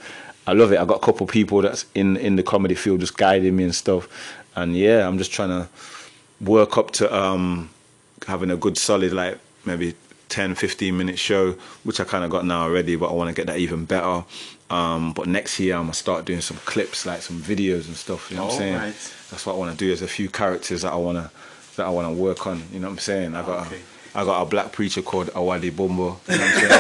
I 0.47 0.53
love 0.53 0.73
it. 0.73 0.79
I 0.81 0.85
got 0.85 0.97
a 0.97 1.05
couple 1.05 1.27
people 1.27 1.63
that's 1.63 1.85
in 1.95 2.17
in 2.17 2.37
the 2.37 2.43
comedy 2.43 2.75
field 2.75 3.01
just 3.01 3.17
guiding 3.17 3.57
me 3.57 3.65
and 3.65 3.75
stuff, 3.75 4.09
and 4.57 4.77
yeah, 4.77 5.07
I'm 5.07 5.19
just 5.19 5.33
trying 5.33 5.51
to 5.51 5.69
work 6.41 6.79
up 6.79 6.91
to 6.93 7.15
um, 7.15 7.71
having 8.27 8.51
a 8.51 8.57
good 8.57 8.79
solid 8.79 9.13
like 9.13 9.39
maybe 9.65 9.95
10 10.31 10.55
15 10.55 10.97
minute 10.97 11.19
show 11.19 11.53
which 11.85 11.99
i 12.01 12.05
kind 12.05 12.25
of 12.25 12.31
got 12.31 12.47
now 12.47 12.63
already 12.63 12.97
but 12.97 13.11
i 13.11 13.13
want 13.13 13.29
to 13.29 13.35
get 13.35 13.47
that 13.47 13.59
even 13.59 13.85
better 13.85 14.25
um, 14.71 15.13
but 15.13 15.27
next 15.27 15.59
year 15.61 15.75
i'm 15.75 15.83
gonna 15.83 15.93
start 15.95 16.25
doing 16.25 16.41
some 16.41 16.57
clips 16.59 17.05
like 17.07 17.23
some 17.23 17.41
videos 17.41 17.87
and 17.89 17.97
stuff 17.97 18.31
you 18.31 18.37
know 18.37 18.45
what 18.45 18.53
i'm 18.53 18.59
saying 18.59 18.75
Alright. 18.75 19.15
that's 19.31 19.45
what 19.47 19.55
i 19.55 19.59
want 19.59 19.71
to 19.73 19.77
do 19.77 19.87
there's 19.89 20.03
a 20.03 20.09
few 20.09 20.29
characters 20.29 20.83
that 20.83 20.93
i 20.93 20.97
want 20.97 21.19
to 21.19 21.31
that 21.77 21.87
i 21.87 21.91
want 21.91 22.09
to 22.15 22.21
work 22.23 22.47
on 22.47 22.63
you 22.73 22.79
know 22.81 22.87
what 22.89 22.93
i'm 22.95 22.99
saying 22.99 23.35
i 23.35 23.43
got 23.45 23.67
Okay. 23.67 23.81
A, 24.15 24.19
I 24.19 24.25
got 24.25 24.43
a 24.43 24.45
black 24.47 24.73
preacher 24.73 25.03
called 25.03 25.29
Awadi 25.29 25.71
Bumbo. 25.75 26.19
You 26.29 26.37
know 26.39 26.45
what 26.45 26.55
I'm 26.55 26.61
saying? 26.61 26.73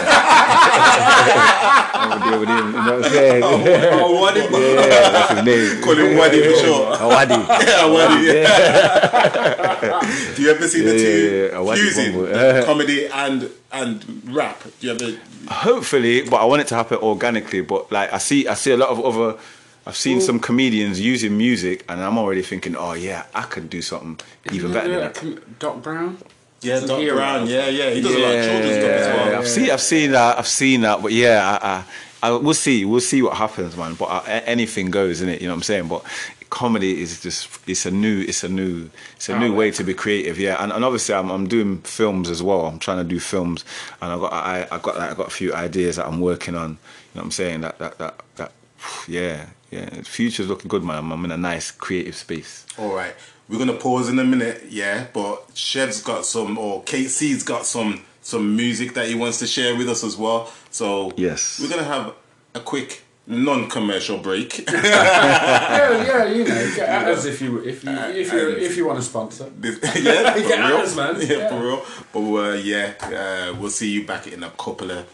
I 1.92 2.06
would 2.14 2.22
deal 2.30 2.40
with 2.40 2.48
him. 2.48 2.66
You 2.66 2.72
know 2.72 2.96
what 2.96 3.04
I'm 3.04 3.10
saying? 3.10 3.42
Oh, 3.44 4.20
what 4.20 4.36
yeah, 4.36 5.10
that's 5.10 5.32
his 5.32 5.44
name. 5.44 5.82
Call 5.84 5.94
him 5.96 6.16
Wadi 6.16 6.42
for 6.42 6.56
sure. 6.58 6.96
Awadi. 6.96 7.38
Yeah, 7.66 7.86
Wadi, 7.86 8.24
yeah. 8.26 10.00
Do 10.34 10.42
you 10.42 10.50
ever 10.50 10.68
see 10.68 10.82
the 10.82 10.92
Yeah, 10.92 10.98
two 10.98 11.54
yeah, 11.54 11.62
yeah. 11.62 11.74
Fusing 11.74 12.64
comedy 12.64 13.06
and 13.06 13.50
and 13.72 14.04
rap? 14.34 14.62
Do 14.80 14.86
you 14.86 14.92
ever? 14.94 15.18
Hopefully, 15.48 16.22
but 16.28 16.36
I 16.36 16.44
want 16.44 16.62
it 16.62 16.68
to 16.68 16.74
happen 16.74 16.98
organically. 16.98 17.60
But 17.62 17.90
like 17.92 18.12
I 18.12 18.18
see, 18.18 18.46
I 18.48 18.54
see 18.54 18.72
a 18.72 18.76
lot 18.76 18.88
of 18.90 19.00
other. 19.00 19.38
I've 19.86 19.96
seen 19.96 20.20
some 20.20 20.38
comedians 20.40 21.00
using 21.00 21.36
music, 21.38 21.84
and 21.88 22.02
I'm 22.02 22.18
already 22.18 22.42
thinking, 22.42 22.76
oh 22.76 22.92
yeah, 22.92 23.24
I 23.34 23.42
could 23.42 23.70
do 23.70 23.80
something 23.82 24.18
even 24.52 24.72
better 24.72 24.88
than 24.88 25.12
that. 25.12 25.58
Doc 25.58 25.82
Brown. 25.82 26.18
Yeah, 26.62 26.78
Some 26.78 26.88
Doc 26.88 26.98
heroes. 26.98 27.16
Brown. 27.18 27.46
Yeah, 27.46 27.68
yeah. 27.68 27.90
He 27.90 28.00
does 28.00 28.14
a 28.14 28.18
lot 28.18 28.34
of 28.34 28.44
children's 28.44 28.76
stuff 28.76 28.90
as 28.90 29.06
well. 29.06 29.38
I've 29.38 29.48
seen, 29.48 29.70
I've 29.70 29.80
seen 29.80 30.10
that, 30.12 30.38
I've 30.38 30.46
seen 30.46 30.80
that, 30.82 31.02
but 31.02 31.12
yeah, 31.12 31.58
I, 31.62 31.68
I, 31.68 31.84
I, 32.28 32.36
we'll 32.36 32.54
see, 32.54 32.84
we'll 32.84 33.00
see 33.00 33.22
what 33.22 33.36
happens, 33.36 33.76
man. 33.76 33.94
But 33.94 34.06
uh, 34.06 34.22
anything 34.26 34.90
goes, 34.90 35.22
isn't 35.22 35.28
it? 35.28 35.40
You 35.40 35.48
know 35.48 35.54
what 35.54 35.58
I'm 35.58 35.62
saying? 35.62 35.88
But 35.88 36.04
comedy 36.50 37.00
is 37.00 37.22
just, 37.22 37.48
it's 37.66 37.86
a 37.86 37.90
new, 37.90 38.20
it's 38.22 38.44
a 38.44 38.48
new, 38.48 38.90
it's 39.16 39.28
a 39.28 39.38
new 39.38 39.54
way 39.54 39.70
to 39.70 39.84
be 39.84 39.94
creative, 39.94 40.38
yeah. 40.38 40.62
And, 40.62 40.72
and 40.72 40.84
obviously, 40.84 41.14
I'm, 41.14 41.30
I'm 41.30 41.48
doing 41.48 41.78
films 41.78 42.28
as 42.28 42.42
well. 42.42 42.66
I'm 42.66 42.78
trying 42.78 42.98
to 42.98 43.04
do 43.04 43.18
films, 43.20 43.64
and 44.02 44.12
I 44.12 44.16
got, 44.18 44.32
I, 44.32 44.62
I 44.70 44.78
got, 44.78 44.98
like, 44.98 45.10
I 45.10 45.14
got 45.14 45.28
a 45.28 45.30
few 45.30 45.54
ideas 45.54 45.96
that 45.96 46.06
I'm 46.06 46.20
working 46.20 46.54
on. 46.54 46.70
You 46.70 46.74
know 46.74 46.78
what 47.14 47.24
I'm 47.24 47.30
saying? 47.30 47.60
That, 47.62 47.78
that, 47.78 47.98
that, 47.98 48.20
that, 48.36 48.52
yeah, 49.08 49.46
yeah. 49.70 49.86
The 49.86 50.02
future's 50.04 50.48
looking 50.48 50.68
good, 50.68 50.84
man. 50.84 50.98
I'm, 50.98 51.12
I'm 51.12 51.24
in 51.24 51.30
a 51.30 51.38
nice 51.38 51.70
creative 51.70 52.16
space. 52.16 52.66
All 52.76 52.94
right, 52.94 53.14
we're 53.50 53.58
gonna 53.58 53.74
pause 53.74 54.08
in 54.08 54.18
a 54.18 54.24
minute, 54.24 54.66
yeah. 54.70 55.08
But 55.12 55.44
Chev's 55.54 56.00
got 56.02 56.24
some, 56.24 56.56
or 56.56 56.82
KC's 56.84 57.42
got 57.42 57.66
some, 57.66 58.02
some 58.22 58.56
music 58.56 58.94
that 58.94 59.08
he 59.08 59.14
wants 59.14 59.38
to 59.40 59.46
share 59.46 59.76
with 59.76 59.88
us 59.88 60.02
as 60.04 60.16
well. 60.16 60.50
So 60.70 61.12
Yes. 61.16 61.58
we're 61.60 61.68
gonna 61.68 61.84
have 61.84 62.14
a 62.54 62.60
quick 62.60 63.02
non-commercial 63.26 64.18
break. 64.18 64.58
yeah, 64.72 66.02
yeah, 66.04 66.24
you 66.26 66.42
know, 66.44 66.72
get 66.74 66.88
at 66.88 67.06
us 67.08 67.24
if 67.26 67.40
you 67.40 67.58
if 67.58 67.84
you 67.84 67.90
if 67.92 68.32
you 68.32 68.48
if 68.56 68.76
you 68.76 68.86
want 68.86 68.98
to 68.98 69.04
sponsor. 69.04 69.50
This- 69.60 69.78
yeah, 70.02 70.32
for 70.34 70.40
Get 70.40 70.58
at 70.60 70.68
real. 70.68 70.76
us, 70.78 70.96
man. 70.96 71.16
Yeah, 71.20 71.26
Yeah. 71.38 71.48
for 71.48 71.60
real. 71.62 71.84
But 72.12 72.20
uh, 72.34 72.52
yeah, 72.54 72.94
uh, 73.02 73.54
we'll 73.60 73.70
see 73.70 73.90
you 73.90 74.06
back 74.06 74.26
in 74.26 74.42
a 74.42 74.50
couple 74.50 74.90
of 74.90 75.06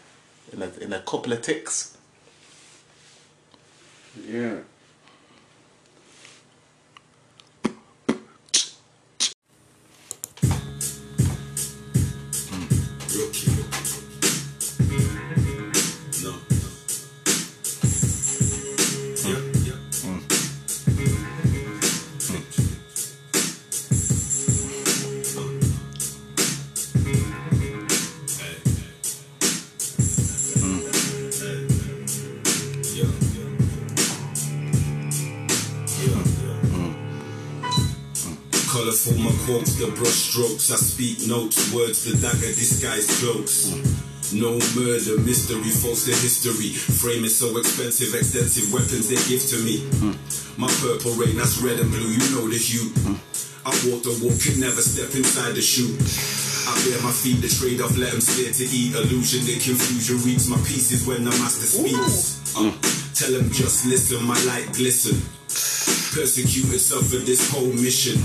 in 0.52 0.62
a, 0.62 0.70
in 0.80 0.92
a 0.92 1.00
couple 1.00 1.32
of 1.32 1.42
ticks. 1.42 1.96
Yeah. 4.28 4.56
My 39.14 39.30
quotes, 39.46 39.78
the 39.78 39.86
brush 39.94 40.34
strokes. 40.34 40.66
I 40.74 40.76
speak 40.82 41.30
notes, 41.30 41.70
words, 41.72 42.02
the 42.02 42.18
dagger 42.18 42.50
disguise 42.58 43.06
jokes. 43.22 43.70
No 44.34 44.58
murder, 44.74 45.22
mystery, 45.22 45.70
false 45.70 46.10
to 46.10 46.10
history. 46.10 46.74
Frame 46.74 47.22
is 47.22 47.38
so 47.38 47.54
expensive, 47.54 48.18
extensive 48.18 48.66
weapons 48.74 49.06
they 49.06 49.22
give 49.30 49.46
to 49.54 49.62
me. 49.62 49.86
My 50.58 50.66
purple 50.82 51.14
rain, 51.14 51.38
that's 51.38 51.62
red 51.62 51.78
and 51.78 51.86
blue, 51.86 52.10
you 52.10 52.26
know 52.34 52.50
the 52.50 52.58
hue. 52.58 52.90
I 53.62 53.70
walk 53.86 54.02
the 54.02 54.10
walk, 54.18 54.42
can 54.42 54.58
never 54.58 54.82
step 54.82 55.14
inside 55.14 55.54
the 55.54 55.62
shoe. 55.62 55.94
I 56.66 56.74
bear 56.82 56.98
my 57.06 57.14
feet, 57.14 57.38
the 57.38 57.46
trade 57.46 57.78
off, 57.78 57.94
let 57.94 58.10
them 58.10 58.20
stare 58.20 58.50
to 58.50 58.66
eat. 58.66 58.90
Illusion, 58.98 59.46
the 59.46 59.54
confusion 59.54 60.18
reads 60.26 60.50
my 60.50 60.58
pieces 60.66 61.06
when 61.06 61.22
the 61.22 61.30
master 61.38 61.62
speaks. 61.62 62.42
Uh, 62.58 62.74
tell 63.14 63.30
them 63.30 63.54
just 63.54 63.86
listen, 63.86 64.18
my 64.26 64.34
light 64.50 64.66
glisten. 64.74 65.14
Persecuted, 66.10 66.82
suffered 66.82 67.22
this 67.22 67.46
whole 67.54 67.70
mission. 67.70 68.18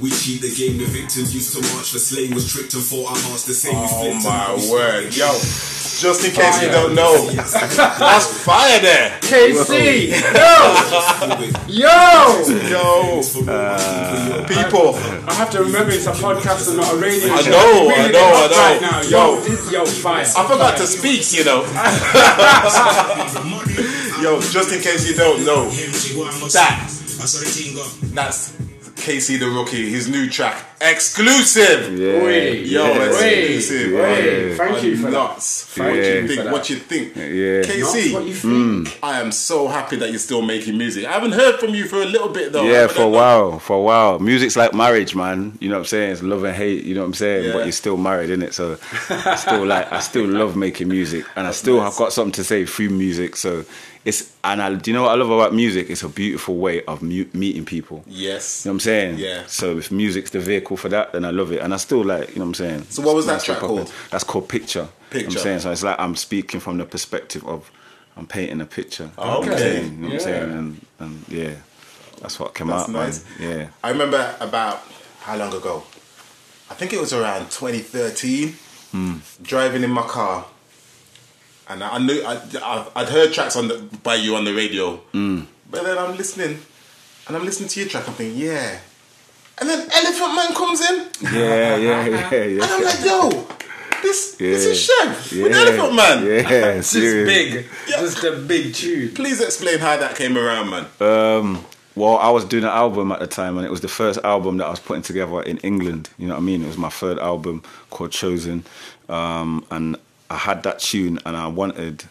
We 0.00 0.10
cheat 0.10 0.42
the 0.42 0.50
game, 0.54 0.76
the 0.76 0.84
victims 0.84 1.32
used 1.34 1.54
to 1.56 1.62
march 1.74 1.90
for 1.90 1.98
slain, 1.98 2.34
was 2.34 2.46
tricked 2.52 2.74
and 2.74 2.82
fought 2.84 3.10
our 3.12 3.16
hearts 3.16 3.44
the 3.46 3.54
same. 3.54 3.74
Oh 3.76 3.86
flipped 3.88 4.24
my 4.24 4.54
we 4.54 4.70
word, 4.70 5.10
switched. 5.12 5.18
yo! 5.18 5.32
Just 5.96 6.20
in 6.28 6.32
case 6.32 6.60
you 6.60 6.68
don't 6.68 6.94
know, 6.94 7.30
that's 7.32 8.26
fire 8.44 8.78
there, 8.80 9.18
KC, 9.22 10.10
yo, 11.72 11.72
yo! 11.72 12.44
yo, 12.68 13.22
People, 14.44 14.92
I 15.26 15.32
have 15.32 15.48
to 15.52 15.60
remember 15.64 15.92
it's 15.92 16.04
a 16.06 16.12
podcast 16.12 16.68
and 16.68 16.76
not 16.76 16.92
a 16.92 16.96
radio 16.98 17.32
I 17.32 17.40
show. 17.40 17.50
know, 17.50 17.88
I'm 17.88 17.96
I 17.96 18.08
know, 18.08 18.08
it 18.08 18.14
up 18.52 18.52
I 18.52 18.54
Right 18.72 18.80
now. 18.82 19.00
Yo. 19.00 19.08
Yo, 19.08 19.40
this, 19.40 19.72
yo, 19.72 19.86
fire. 19.86 20.26
I 20.36 20.44
forgot 20.46 20.76
to 20.76 20.86
speak, 20.86 21.32
you 21.32 21.44
know. 21.44 21.64
Yo, 24.22 24.40
just 24.40 24.72
in 24.72 24.80
case 24.82 25.06
you 25.08 25.14
don't 25.16 25.44
know, 25.44 25.68
that 26.52 26.88
that's 28.14 28.52
KC 28.96 29.38
the 29.38 29.48
Rookie, 29.48 29.90
his 29.90 30.08
new 30.08 30.28
track, 30.28 30.75
exclusive. 30.80 31.98
Yeah. 31.98 32.22
Wait, 32.22 32.66
Yo, 32.66 32.84
yeah, 32.84 33.04
exclusive. 33.04 33.92
wait, 33.92 34.00
wait. 34.02 34.56
Thank 34.56 34.82
you 34.82 34.96
for 34.96 35.10
that. 35.10 35.12
Nuts. 35.12 35.76
What 35.78 35.86
Yeah. 35.94 36.14
you 36.14 36.28
think? 36.28 36.42
For 36.42 36.52
What 36.52 36.70
you 36.70 36.76
think? 36.76 37.16
Yeah. 37.16 37.62
KC, 37.62 38.12
what 38.12 38.24
you 38.24 38.34
mm. 38.34 38.84
think. 38.84 38.98
I 39.02 39.20
am 39.20 39.32
so 39.32 39.68
happy 39.68 39.96
that 39.96 40.10
you're 40.10 40.18
still 40.18 40.42
making 40.42 40.76
music. 40.78 41.04
I 41.06 41.12
haven't 41.12 41.32
heard 41.32 41.58
from 41.58 41.74
you 41.74 41.86
for 41.86 42.02
a 42.02 42.04
little 42.04 42.28
bit 42.28 42.52
though. 42.52 42.64
Yeah, 42.64 42.86
for 42.86 42.92
a 42.92 42.96
don't 43.04 43.12
know. 43.12 43.18
while, 43.18 43.58
for 43.58 43.76
a 43.76 43.80
while. 43.80 44.18
Music's 44.18 44.56
like 44.56 44.74
marriage, 44.74 45.14
man. 45.14 45.56
You 45.60 45.68
know 45.68 45.76
what 45.76 45.80
I'm 45.80 45.84
saying? 45.86 46.12
It's 46.12 46.22
love 46.22 46.44
and 46.44 46.54
hate. 46.56 46.84
You 46.84 46.94
know 46.94 47.00
what 47.02 47.06
I'm 47.08 47.14
saying? 47.14 47.44
Yeah. 47.46 47.52
But 47.52 47.64
you're 47.64 47.72
still 47.72 47.96
married, 47.96 48.30
innit? 48.30 48.52
So 48.52 48.78
I 49.10 49.36
still 49.36 49.64
like, 49.66 49.90
I 49.92 50.00
still 50.00 50.26
love 50.26 50.56
making 50.56 50.88
music, 50.88 51.24
and 51.36 51.46
I 51.46 51.52
still 51.52 51.80
have 51.80 51.96
got 51.96 52.12
something 52.12 52.32
to 52.32 52.44
say 52.44 52.66
through 52.66 52.90
music. 52.90 53.36
So 53.36 53.64
it's, 54.04 54.32
and 54.44 54.62
I, 54.62 54.72
do 54.74 54.90
you 54.90 54.96
know 54.96 55.02
what 55.02 55.10
I 55.10 55.14
love 55.14 55.30
about 55.30 55.52
music? 55.52 55.90
It's 55.90 56.04
a 56.04 56.08
beautiful 56.08 56.56
way 56.58 56.84
of 56.84 57.02
mu- 57.02 57.26
meeting 57.32 57.64
people. 57.64 58.04
Yes. 58.06 58.64
You 58.64 58.68
know 58.68 58.72
what 58.72 58.74
I'm 58.76 58.80
saying? 58.80 59.18
Yeah. 59.18 59.42
So 59.48 59.78
if 59.78 59.90
music's 59.90 60.30
the 60.30 60.38
vehicle 60.38 60.65
for 60.74 60.88
that, 60.88 61.12
then 61.12 61.24
I 61.24 61.30
love 61.30 61.52
it, 61.52 61.60
and 61.60 61.72
I 61.72 61.76
still 61.76 62.02
like, 62.04 62.30
you 62.30 62.36
know 62.36 62.46
what 62.46 62.48
I'm 62.48 62.54
saying? 62.54 62.82
So 62.88 63.02
what 63.02 63.14
was 63.14 63.26
that 63.26 63.42
track 63.44 63.58
hip 63.58 63.60
hop. 63.60 63.68
called? 63.68 63.92
That's 64.10 64.24
called 64.24 64.48
Picture. 64.48 64.80
You 64.80 64.84
know 64.86 64.90
Picture. 65.10 65.38
I'm 65.38 65.42
saying 65.44 65.60
so. 65.60 65.70
It's 65.70 65.82
like 65.84 66.00
I'm 66.00 66.16
speaking 66.16 66.58
from 66.58 66.78
the 66.78 66.84
perspective 66.84 67.46
of 67.46 67.70
I'm 68.16 68.26
painting 68.26 68.60
a 68.60 68.66
picture. 68.66 69.04
You 69.04 69.24
know 69.24 69.30
Oh, 69.30 69.38
what 69.40 69.48
I'm 69.48 69.52
okay. 69.54 69.58
saying? 69.62 69.84
You 69.84 69.90
know 69.90 70.02
what 70.02 70.06
I'm 70.08 70.12
Yeah. 70.12 70.18
saying? 70.24 70.50
And, 70.58 70.86
and 70.98 71.24
yeah, 71.28 71.54
that's 72.20 72.40
what 72.40 72.54
came 72.54 72.66
That's 72.68 72.84
out, 72.88 72.90
nice. 72.90 73.24
man. 73.38 73.58
Yeah. 73.58 73.68
I 73.84 73.90
remember 73.90 74.34
about 74.40 74.82
how 75.20 75.36
long 75.36 75.54
ago? 75.54 75.84
I 76.70 76.74
think 76.74 76.92
it 76.92 76.98
was 77.00 77.12
around 77.12 77.50
2013. 77.52 78.54
Hmm. 78.92 79.14
Driving 79.42 79.82
in 79.84 79.90
my 79.90 80.02
car, 80.02 80.46
and 81.68 81.82
I 81.84 81.96
I 81.96 81.98
knew 81.98 82.22
I, 82.24 82.40
I, 82.62 82.86
I'd 82.96 83.08
heard 83.08 83.32
tracks 83.32 83.54
on 83.56 83.68
the, 83.68 83.78
by 84.02 84.14
you 84.14 84.34
on 84.36 84.44
the 84.44 84.54
radio, 84.54 84.96
Hmm. 85.12 85.42
but 85.70 85.82
then 85.84 85.98
I'm 85.98 86.16
listening, 86.16 86.58
and 87.26 87.36
I'm 87.36 87.44
listening 87.44 87.68
to 87.70 87.80
your 87.80 87.88
track. 87.88 88.08
I'm 88.08 88.14
thinking, 88.14 88.38
yeah, 88.40 88.78
and 89.58 89.68
then 89.68 89.88
Elephant 89.92 90.34
Man 90.34 90.54
comes 90.54 90.80
in, 90.82 91.06
Yeah, 91.34 91.76
yeah, 91.76 92.06
yeah, 92.06 92.30
yeah. 92.44 92.62
and 92.62 92.62
I'm 92.64 92.84
like, 92.84 93.04
yo, 93.04 93.46
this 94.02 94.34
this 94.36 94.64
is 94.66 94.80
Chev 94.84 95.32
with 95.42 95.52
Elephant 95.52 95.94
Man. 95.94 96.26
Yeah, 96.26 96.42
This 96.76 96.94
is 96.94 97.02
serious. 97.02 97.28
big. 97.28 97.66
Just 97.88 98.24
a 98.24 98.32
big 98.32 98.74
tune. 98.74 99.14
Please 99.14 99.40
explain 99.40 99.78
how 99.78 99.96
that 99.96 100.16
came 100.16 100.36
around, 100.36 100.70
man. 100.70 100.86
Um, 101.00 101.64
well, 101.94 102.18
I 102.18 102.28
was 102.28 102.44
doing 102.44 102.64
an 102.64 102.70
album 102.70 103.10
at 103.10 103.20
the 103.20 103.26
time, 103.26 103.56
and 103.56 103.66
it 103.66 103.70
was 103.70 103.80
the 103.80 103.88
first 103.88 104.18
album 104.22 104.58
that 104.58 104.66
I 104.66 104.70
was 104.70 104.80
putting 104.80 105.02
together 105.02 105.40
in 105.42 105.56
England. 105.58 106.10
You 106.18 106.26
know 106.28 106.34
what 106.34 106.40
I 106.40 106.44
mean? 106.44 106.62
It 106.62 106.66
was 106.66 106.76
my 106.76 106.90
third 106.90 107.18
album 107.18 107.62
called 107.90 108.12
Chosen, 108.12 108.64
um, 109.08 109.64
and 109.70 109.96
I 110.28 110.36
had 110.36 110.62
that 110.64 110.78
tune, 110.80 111.18
and 111.24 111.34
I 111.36 111.46
wanted. 111.46 112.04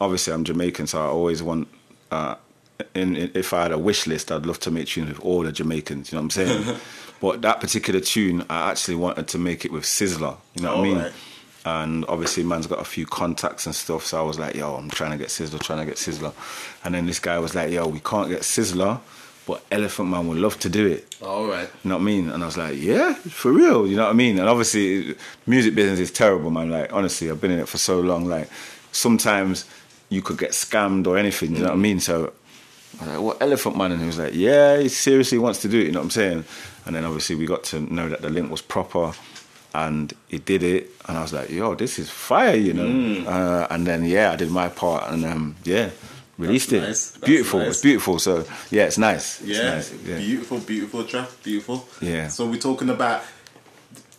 Obviously, 0.00 0.32
I'm 0.32 0.44
Jamaican, 0.44 0.86
so 0.86 1.00
I 1.00 1.06
always 1.06 1.42
want. 1.42 1.66
Uh, 2.10 2.36
in, 2.94 3.16
in, 3.16 3.30
if 3.34 3.52
I 3.52 3.62
had 3.62 3.72
a 3.72 3.78
wish 3.78 4.06
list, 4.06 4.30
I'd 4.32 4.46
love 4.46 4.60
to 4.60 4.70
make 4.70 4.88
tunes 4.88 5.08
with 5.08 5.20
all 5.20 5.42
the 5.42 5.52
Jamaicans. 5.52 6.12
You 6.12 6.16
know 6.16 6.22
what 6.22 6.36
I'm 6.36 6.64
saying? 6.64 6.76
but 7.20 7.42
that 7.42 7.60
particular 7.60 8.00
tune, 8.00 8.44
I 8.48 8.70
actually 8.70 8.96
wanted 8.96 9.28
to 9.28 9.38
make 9.38 9.64
it 9.64 9.72
with 9.72 9.84
Sizzla. 9.84 10.36
You 10.54 10.62
know 10.62 10.76
what 10.76 10.80
I 10.80 10.82
mean? 10.82 10.96
Alright. 10.96 11.12
And 11.64 12.04
obviously, 12.08 12.42
man's 12.42 12.66
got 12.66 12.80
a 12.80 12.84
few 12.84 13.06
contacts 13.06 13.66
and 13.66 13.74
stuff. 13.74 14.04
So 14.04 14.18
I 14.18 14.22
was 14.22 14.38
like, 14.38 14.56
yo, 14.56 14.74
I'm 14.74 14.90
trying 14.90 15.12
to 15.12 15.16
get 15.16 15.28
Sizzla, 15.28 15.60
trying 15.60 15.78
to 15.78 15.84
get 15.84 15.94
Sizzla. 15.94 16.32
And 16.84 16.94
then 16.94 17.06
this 17.06 17.20
guy 17.20 17.38
was 17.38 17.54
like, 17.54 17.70
yo, 17.70 17.86
we 17.86 18.00
can't 18.00 18.28
get 18.28 18.40
Sizzla, 18.40 19.00
but 19.46 19.64
Elephant 19.70 20.08
Man 20.08 20.26
would 20.26 20.38
love 20.38 20.58
to 20.60 20.68
do 20.68 20.86
it. 20.88 21.16
All 21.22 21.46
right. 21.46 21.68
You 21.84 21.90
know 21.90 21.96
what 21.96 22.02
I 22.02 22.04
mean? 22.04 22.30
And 22.30 22.42
I 22.42 22.46
was 22.46 22.56
like, 22.56 22.80
yeah, 22.80 23.14
for 23.14 23.52
real. 23.52 23.86
You 23.86 23.94
know 23.94 24.04
what 24.04 24.10
I 24.10 24.14
mean? 24.14 24.40
And 24.40 24.48
obviously, 24.48 25.14
music 25.46 25.76
business 25.76 26.00
is 26.00 26.10
terrible, 26.10 26.50
man. 26.50 26.70
Like, 26.70 26.92
honestly, 26.92 27.30
I've 27.30 27.40
been 27.40 27.52
in 27.52 27.60
it 27.60 27.68
for 27.68 27.78
so 27.78 28.00
long. 28.00 28.24
Like, 28.24 28.48
sometimes 28.90 29.64
you 30.08 30.20
could 30.20 30.38
get 30.38 30.50
scammed 30.50 31.06
or 31.06 31.16
anything. 31.16 31.52
You 31.52 31.60
know 31.60 31.68
what 31.68 31.74
I 31.74 31.76
mm. 31.76 31.82
mean? 31.82 32.00
So 32.00 32.32
I 33.00 33.04
was 33.04 33.14
like, 33.14 33.20
what 33.22 33.42
Elephant 33.42 33.76
Man? 33.76 33.92
And 33.92 34.00
he 34.00 34.06
was 34.06 34.18
like, 34.18 34.34
yeah, 34.34 34.78
he 34.78 34.88
seriously 34.88 35.38
wants 35.38 35.60
to 35.62 35.68
do 35.68 35.80
it. 35.80 35.86
You 35.86 35.92
know 35.92 36.00
what 36.00 36.04
I'm 36.04 36.10
saying? 36.10 36.44
And 36.86 36.94
then 36.96 37.04
obviously 37.04 37.36
we 37.36 37.46
got 37.46 37.64
to 37.64 37.80
know 37.80 38.08
that 38.08 38.22
the 38.22 38.30
link 38.30 38.50
was 38.50 38.62
proper. 38.62 39.12
And 39.74 40.12
he 40.28 40.36
did 40.38 40.62
it, 40.62 40.90
and 41.08 41.16
I 41.16 41.22
was 41.22 41.32
like, 41.32 41.48
"Yo, 41.48 41.74
this 41.74 41.98
is 41.98 42.10
fire," 42.10 42.54
you 42.54 42.74
know. 42.74 42.84
Mm. 42.84 43.26
Uh, 43.26 43.66
and 43.70 43.86
then, 43.86 44.04
yeah, 44.04 44.30
I 44.32 44.36
did 44.36 44.50
my 44.50 44.68
part, 44.68 45.10
and 45.10 45.24
um, 45.24 45.56
yeah, 45.64 45.88
released 46.36 46.68
That's 46.68 46.82
it. 46.84 46.86
nice. 46.88 47.16
Beautiful, 47.26 47.60
nice. 47.60 47.68
it's 47.70 47.80
beautiful. 47.80 48.18
So, 48.18 48.44
yeah, 48.70 48.84
it's 48.84 48.98
nice. 48.98 49.40
It's 49.40 49.48
Yeah, 49.48 49.74
nice. 49.76 49.94
yeah. 50.04 50.18
beautiful, 50.18 50.58
beautiful 50.58 51.04
track, 51.04 51.30
beautiful. 51.42 51.88
Yeah. 52.02 52.28
So 52.28 52.44
we're 52.50 52.60
talking 52.60 52.90
about, 52.90 53.22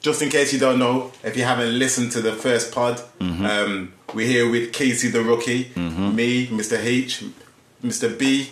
just 0.02 0.24
in 0.24 0.30
case 0.30 0.52
you 0.54 0.60
don't 0.60 0.80
know, 0.80 1.12
if 1.24 1.38
you 1.38 1.44
haven't 1.44 1.78
listened 1.78 2.12
to 2.14 2.22
the 2.22 2.34
first 2.34 2.72
pod, 2.74 3.00
Mm-hmm. 3.20 3.46
um, 3.46 3.94
we're 4.16 4.26
here 4.28 4.50
with 4.50 4.72
KC 4.72 5.12
the 5.12 5.22
Rookie, 5.24 5.72
me, 5.76 6.48
Mr. 6.48 6.84
H, 6.84 7.24
Mr. 7.84 8.18
B, 8.18 8.50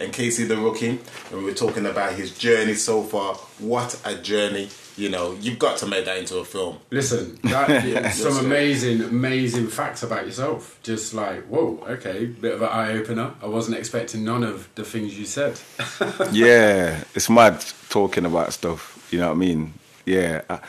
and 0.00 0.12
KC 0.12 0.48
the 0.48 0.56
Rookie, 0.56 0.98
and 1.30 1.38
we 1.38 1.44
were 1.44 1.54
talking 1.54 1.86
about 1.86 2.14
his 2.14 2.36
journey 2.36 2.74
so 2.74 3.02
far. 3.02 3.34
What 3.58 4.00
a 4.04 4.14
journey! 4.16 4.70
You 4.96 5.08
know, 5.08 5.36
you've 5.40 5.58
got 5.58 5.78
to 5.78 5.86
make 5.86 6.04
that 6.06 6.18
into 6.18 6.38
a 6.38 6.44
film. 6.44 6.78
Listen, 6.90 7.38
that, 7.44 7.82
some 7.82 7.92
that's 7.92 8.38
amazing, 8.38 9.02
amazing 9.02 9.68
facts 9.68 10.02
about 10.02 10.26
yourself. 10.26 10.78
Just 10.82 11.14
like, 11.14 11.44
whoa, 11.44 11.84
okay, 11.88 12.26
bit 12.26 12.54
of 12.54 12.62
an 12.62 12.68
eye 12.68 12.92
opener. 12.92 13.34
I 13.42 13.46
wasn't 13.46 13.76
expecting 13.78 14.24
none 14.24 14.42
of 14.42 14.68
the 14.74 14.84
things 14.84 15.18
you 15.18 15.26
said. 15.26 15.60
yeah, 16.32 17.04
it's 17.14 17.30
mad 17.30 17.64
talking 17.88 18.24
about 18.24 18.52
stuff. 18.52 19.08
You 19.10 19.20
know 19.20 19.28
what 19.28 19.34
I 19.34 19.38
mean? 19.38 19.74
Yeah, 20.06 20.42
I, 20.48 20.60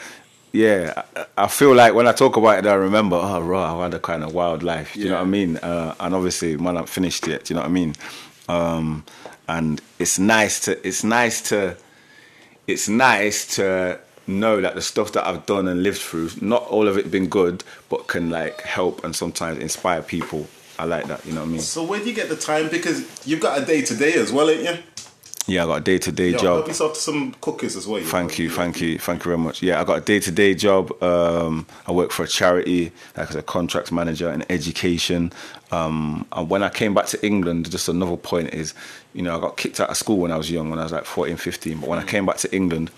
yeah. 0.51 1.03
I, 1.15 1.25
I 1.37 1.47
feel 1.47 1.73
like 1.73 1.93
when 1.93 2.07
I 2.07 2.11
talk 2.11 2.37
about 2.37 2.59
it, 2.59 2.67
I 2.67 2.73
remember, 2.73 3.15
oh, 3.15 3.41
raw, 3.41 3.79
I 3.79 3.83
had 3.83 3.93
a 3.93 3.99
kind 3.99 4.23
of 4.23 4.33
wild 4.33 4.61
life. 4.63 4.93
Do 4.93 5.01
you 5.01 5.09
know 5.09 5.15
what 5.15 5.21
I 5.21 5.25
mean? 5.25 5.57
Uh, 5.57 5.95
and 5.99 6.13
obviously, 6.13 6.57
man, 6.57 6.77
I'm 6.77 6.85
finished 6.85 7.27
yet. 7.27 7.45
Do 7.45 7.53
you 7.53 7.55
know 7.55 7.61
what 7.61 7.69
I 7.69 7.73
mean? 7.73 7.95
Um, 8.47 9.05
and 9.51 9.81
it's 9.99 10.17
nice 10.17 10.61
to, 10.61 10.87
it's 10.87 11.03
nice 11.03 11.41
to, 11.49 11.75
it's 12.67 12.87
nice 12.87 13.55
to 13.57 13.99
know 14.25 14.61
that 14.61 14.75
the 14.75 14.81
stuff 14.81 15.11
that 15.11 15.27
I've 15.27 15.45
done 15.45 15.67
and 15.67 15.83
lived 15.83 15.97
through, 15.97 16.29
not 16.39 16.63
all 16.67 16.87
of 16.87 16.97
it 16.97 17.11
been 17.11 17.27
good, 17.27 17.65
but 17.89 18.07
can 18.07 18.29
like 18.29 18.61
help 18.61 19.03
and 19.03 19.13
sometimes 19.13 19.59
inspire 19.59 20.01
people. 20.01 20.47
I 20.79 20.85
like 20.85 21.05
that. 21.07 21.25
You 21.25 21.33
know 21.33 21.41
what 21.41 21.47
I 21.47 21.51
mean? 21.51 21.59
So 21.59 21.83
where 21.83 21.99
do 21.99 22.05
you 22.05 22.15
get 22.15 22.29
the 22.29 22.37
time? 22.37 22.69
Because 22.69 23.27
you've 23.27 23.41
got 23.41 23.61
a 23.61 23.65
day 23.65 23.81
to 23.81 23.95
day 23.95 24.13
as 24.13 24.31
well, 24.31 24.49
ain't 24.49 24.63
you? 24.63 24.83
Yeah, 25.47 25.63
I 25.63 25.67
got 25.67 25.75
a 25.75 25.81
day 25.81 25.97
to 25.97 26.11
day 26.11 26.31
job. 26.33 26.41
help 26.41 26.67
yourself 26.67 26.93
to 26.93 26.99
some 26.99 27.33
cookies 27.41 27.75
as 27.75 27.87
well. 27.87 28.01
Thank 28.03 28.37
you, 28.37 28.49
thank 28.49 28.79
you, 28.79 28.99
thank 28.99 29.25
you 29.25 29.29
very 29.29 29.37
much. 29.37 29.61
Yeah, 29.63 29.81
I 29.81 29.83
got 29.83 29.97
a 29.97 30.01
day 30.01 30.19
to 30.19 30.31
day 30.31 30.53
job. 30.53 30.91
Um, 31.01 31.65
I 31.87 31.91
work 31.91 32.11
for 32.11 32.23
a 32.23 32.27
charity, 32.27 32.91
like 33.17 33.29
as 33.29 33.35
a 33.35 33.41
contracts 33.41 33.91
manager 33.91 34.31
in 34.31 34.45
education. 34.51 35.33
Um, 35.71 36.27
and 36.31 36.49
when 36.49 36.61
I 36.63 36.69
came 36.69 36.93
back 36.93 37.07
to 37.07 37.25
England, 37.25 37.71
just 37.71 37.89
another 37.89 38.17
point 38.17 38.53
is, 38.53 38.73
you 39.13 39.23
know, 39.23 39.35
I 39.35 39.41
got 39.41 39.57
kicked 39.57 39.79
out 39.79 39.89
of 39.89 39.97
school 39.97 40.17
when 40.17 40.31
I 40.31 40.37
was 40.37 40.51
young, 40.51 40.69
when 40.69 40.79
I 40.79 40.83
was 40.83 40.91
like 40.91 41.05
14, 41.05 41.37
15. 41.37 41.79
But 41.79 41.89
when 41.89 41.99
I 41.99 42.03
came 42.03 42.25
back 42.25 42.37
to 42.37 42.55
England, 42.55 42.91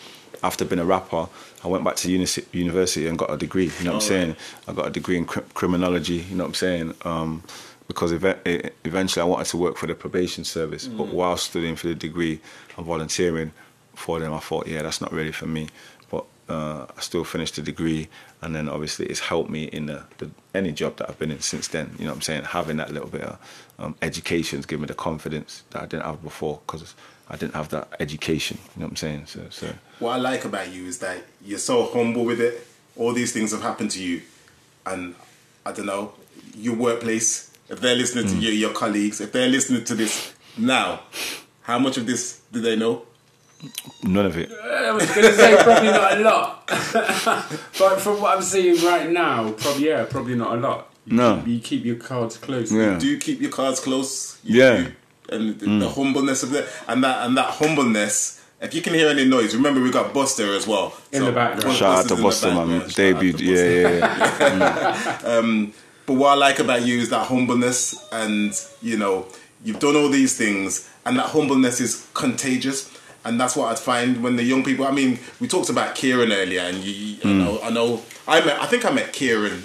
after 0.43 0.65
being 0.65 0.79
a 0.79 0.85
rapper, 0.85 1.27
I 1.63 1.67
went 1.69 1.85
back 1.85 1.95
to 1.97 2.11
uni- 2.11 2.27
university 2.51 3.07
and 3.07 3.17
got 3.17 3.31
a 3.31 3.37
degree. 3.37 3.71
You 3.79 3.85
know 3.85 3.91
what 3.93 4.03
I'm 4.03 4.07
saying? 4.09 4.35
I 4.67 4.73
got 4.73 4.87
a 4.87 4.89
degree 4.89 5.15
in 5.17 5.25
cri- 5.25 5.43
criminology. 5.53 6.15
You 6.29 6.35
know 6.35 6.43
what 6.43 6.49
I'm 6.49 6.53
saying? 6.55 6.93
Um, 7.05 7.43
because 7.87 8.13
eve- 8.13 8.71
eventually 8.83 9.21
I 9.21 9.25
wanted 9.25 9.47
to 9.47 9.57
work 9.57 9.77
for 9.77 9.87
the 9.87 9.95
probation 9.95 10.43
service, 10.43 10.87
but 10.87 11.07
while 11.07 11.37
studying 11.37 11.75
for 11.75 11.87
the 11.87 11.95
degree 11.95 12.39
and 12.77 12.85
volunteering 12.85 13.51
for 13.95 14.19
them, 14.19 14.33
I 14.33 14.39
thought, 14.39 14.67
yeah, 14.67 14.81
that's 14.81 15.01
not 15.01 15.11
really 15.11 15.31
for 15.31 15.45
me. 15.45 15.69
But 16.09 16.25
uh, 16.49 16.85
I 16.97 17.01
still 17.01 17.23
finished 17.23 17.55
the 17.55 17.61
degree, 17.61 18.07
and 18.41 18.55
then 18.55 18.67
obviously 18.69 19.05
it's 19.07 19.19
helped 19.19 19.49
me 19.49 19.65
in 19.65 19.85
the, 19.87 20.03
the, 20.17 20.29
any 20.53 20.71
job 20.71 20.97
that 20.97 21.09
I've 21.09 21.19
been 21.19 21.31
in 21.31 21.41
since 21.41 21.67
then. 21.67 21.95
You 21.97 22.05
know 22.05 22.11
what 22.11 22.15
I'm 22.17 22.21
saying? 22.21 22.43
Having 22.43 22.77
that 22.77 22.91
little 22.91 23.09
bit 23.09 23.21
of 23.21 23.37
um, 23.79 23.95
education's 24.01 24.65
given 24.65 24.81
me 24.81 24.87
the 24.87 24.93
confidence 24.95 25.63
that 25.71 25.83
I 25.83 25.85
didn't 25.85 26.05
have 26.05 26.23
before 26.23 26.61
because 26.65 26.95
I 27.29 27.35
didn't 27.37 27.55
have 27.55 27.69
that 27.69 27.87
education. 27.99 28.57
You 28.75 28.81
know 28.81 28.85
what 28.87 28.91
I'm 28.91 28.95
saying? 28.97 29.25
So, 29.27 29.41
so 29.49 29.73
What 29.99 30.11
I 30.13 30.17
like 30.17 30.45
about 30.45 30.71
you 30.71 30.85
is 30.85 30.99
that 30.99 31.17
you're 31.45 31.59
so 31.59 31.85
humble 31.85 32.25
with 32.25 32.39
it. 32.41 32.65
All 32.95 33.13
these 33.13 33.31
things 33.31 33.51
have 33.51 33.61
happened 33.61 33.91
to 33.91 34.03
you, 34.03 34.21
and 34.85 35.15
I 35.65 35.71
don't 35.71 35.85
know 35.87 36.13
your 36.55 36.75
workplace. 36.75 37.49
If 37.69 37.79
they're 37.79 37.95
listening 37.95 38.27
to 38.27 38.33
hmm. 38.33 38.41
you, 38.41 38.49
your 38.49 38.73
colleagues, 38.73 39.21
if 39.21 39.31
they're 39.31 39.49
listening 39.49 39.83
to 39.85 39.95
this 39.95 40.33
now, 40.57 41.01
how 41.61 41.79
much 41.79 41.97
of 41.97 42.05
this 42.05 42.41
do 42.51 42.61
they 42.61 42.75
know? 42.75 43.03
none 44.03 44.25
of 44.25 44.37
it. 44.37 44.51
I 44.51 44.91
was 44.91 45.09
going 45.11 45.27
to 45.27 45.33
say 45.33 45.55
probably 45.63 45.89
not 45.89 46.17
a 46.17 46.21
lot, 46.21 46.67
but 47.79 47.99
from 47.99 48.21
what 48.21 48.37
I'm 48.37 48.43
seeing 48.43 48.83
right 48.85 49.09
now, 49.09 49.51
probably 49.51 49.87
yeah, 49.87 50.05
probably 50.05 50.35
not 50.35 50.57
a 50.57 50.59
lot. 50.59 50.89
You 51.05 51.17
No. 51.17 51.37
keep, 51.37 51.47
you 51.47 51.59
keep 51.59 51.85
your 51.85 51.95
cards 51.95 52.37
close. 52.37 52.71
Yeah. 52.71 52.97
Do 52.97 53.07
you 53.07 53.17
keep 53.17 53.41
your 53.41 53.51
cards 53.51 53.79
close? 53.79 54.37
You- 54.43 54.59
Yeah. 54.59 54.77
you- 54.79 54.91
and 55.29 55.57
the, 55.57 55.65
the 55.65 55.89
hmm. 55.89 56.01
humbleness 56.01 56.43
of 56.43 56.53
it, 56.53 56.67
and 56.87 57.03
that 57.03 57.25
and 57.25 57.37
that 57.37 57.51
humbleness. 57.51 58.41
If 58.61 58.73
you 58.73 58.81
can 58.81 58.93
hear 58.93 59.09
any 59.09 59.25
noise, 59.25 59.55
remember 59.55 59.81
we 59.81 59.89
got 59.89 60.13
Buster 60.13 60.53
as 60.53 60.67
well 60.67 60.95
In 61.11 61.25
the 61.25 61.31
background. 61.31 61.75
Shout 61.75 61.99
out 61.99 62.07
to 62.09 62.21
Buster, 62.21 62.47
man. 62.47 62.57
background. 62.57 62.91
Shout 62.91 63.15
out 63.15 63.19
to 63.19 63.25
Debuted. 63.25 63.31
Buster. 63.31 63.45
Yeah, 63.45 63.89
yeah, 63.89 63.99
yeah. 64.39 65.19
Hmm. 65.23 65.27
Um, 65.29 65.73
But 66.05 66.13
what 66.13 66.29
I 66.29 66.35
like 66.35 66.59
about 66.59 66.85
you 66.85 66.99
is 66.99 67.09
that 67.09 67.27
humbleness, 67.27 67.95
and 68.11 68.53
you 68.81 68.97
know, 68.97 69.27
you've 69.63 69.79
done 69.79 69.95
all 69.95 70.09
these 70.09 70.37
things, 70.37 70.89
and 71.05 71.17
that 71.17 71.27
humbleness 71.27 71.79
is 71.79 72.07
contagious. 72.13 72.89
And 73.25 73.39
that's 73.39 73.55
what 73.55 73.71
I'd 73.71 73.79
find 73.79 74.21
when 74.21 74.35
the 74.35 74.43
young 74.43 74.65
people. 74.65 74.85
I 74.85 74.91
mean, 74.91 75.17
we 75.39 75.47
talked 75.47 75.69
about 75.69 75.95
Kieran 75.95 76.33
earlier, 76.33 76.59
and 76.59 76.77
you, 76.83 77.17
I 77.23 77.31
know, 77.33 77.59
I 77.63 77.69
know, 77.69 78.01
I 78.27 78.43
met. 78.43 78.59
I 78.59 78.65
think 78.65 78.83
I 78.83 78.91
met 78.91 79.13
Kieran, 79.13 79.63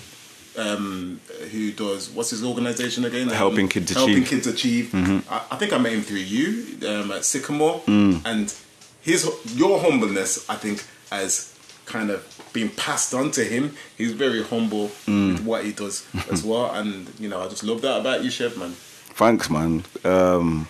um, 0.57 1.20
who 1.51 1.72
does 1.72 2.09
what's 2.11 2.30
his 2.30 2.45
organisation 2.45 3.05
again? 3.05 3.26
Helping 3.28 3.64
Um, 3.64 3.68
Kids 3.68 3.93
Helping 3.93 4.18
Achieve. 4.18 4.28
Kids 4.28 4.47
Achieve. 4.47 4.95
I, 5.28 5.43
I 5.51 5.57
think 5.57 5.72
I 5.72 5.78
met 5.78 5.93
him 5.93 6.03
through 6.03 6.18
you 6.18 6.76
um, 6.89 7.11
at 7.11 7.24
Sycamore, 7.24 7.82
and 7.89 8.55
his 9.01 9.28
your 9.57 9.80
humbleness, 9.80 10.49
I 10.49 10.55
think, 10.55 10.84
has 11.11 11.53
kind 11.84 12.11
of 12.11 12.22
been 12.53 12.70
passed 12.70 13.14
on 13.14 13.30
to 13.32 13.44
him. 13.44 13.76
He's 13.96 14.12
very 14.12 14.42
humble 14.42 14.90
with 15.07 15.44
what 15.44 15.64
he 15.64 15.72
does 15.72 16.07
as 16.30 16.42
well, 16.44 16.70
and 16.72 17.12
you 17.18 17.28
know, 17.28 17.40
I 17.42 17.49
just 17.49 17.64
love 17.64 17.82
that 17.82 18.01
about 18.01 18.24
you, 18.24 18.30
Chev 18.30 18.57
man. 18.57 18.72
Thanks, 18.72 19.51
man. 19.51 19.84
Um, 20.05 20.68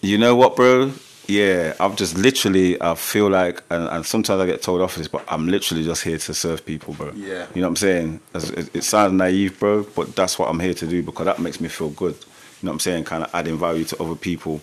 you 0.00 0.18
know 0.18 0.36
what, 0.36 0.56
bro? 0.56 0.92
Yeah, 1.26 1.74
I'm 1.80 1.96
just 1.96 2.18
literally. 2.18 2.80
I 2.80 2.94
feel 2.94 3.30
like, 3.30 3.62
and, 3.70 3.88
and 3.88 4.04
sometimes 4.04 4.42
I 4.42 4.46
get 4.46 4.60
told 4.60 4.82
off 4.82 4.96
this, 4.96 5.08
but 5.08 5.24
I'm 5.28 5.48
literally 5.48 5.82
just 5.82 6.04
here 6.04 6.18
to 6.18 6.34
serve 6.34 6.66
people, 6.66 6.92
bro. 6.92 7.12
Yeah. 7.14 7.46
You 7.54 7.62
know 7.62 7.68
what 7.68 7.70
I'm 7.70 7.76
saying? 7.76 8.20
It, 8.34 8.76
it 8.76 8.84
sounds 8.84 9.14
naive, 9.14 9.58
bro, 9.58 9.84
but 9.84 10.14
that's 10.14 10.38
what 10.38 10.50
I'm 10.50 10.60
here 10.60 10.74
to 10.74 10.86
do 10.86 11.02
because 11.02 11.24
that 11.24 11.38
makes 11.38 11.60
me 11.60 11.68
feel 11.68 11.88
good. 11.90 12.14
You 12.14 12.66
know 12.66 12.70
what 12.70 12.74
I'm 12.74 12.80
saying? 12.80 13.04
Kind 13.04 13.24
of 13.24 13.34
adding 13.34 13.56
value 13.56 13.84
to 13.84 14.02
other 14.02 14.14
people. 14.14 14.60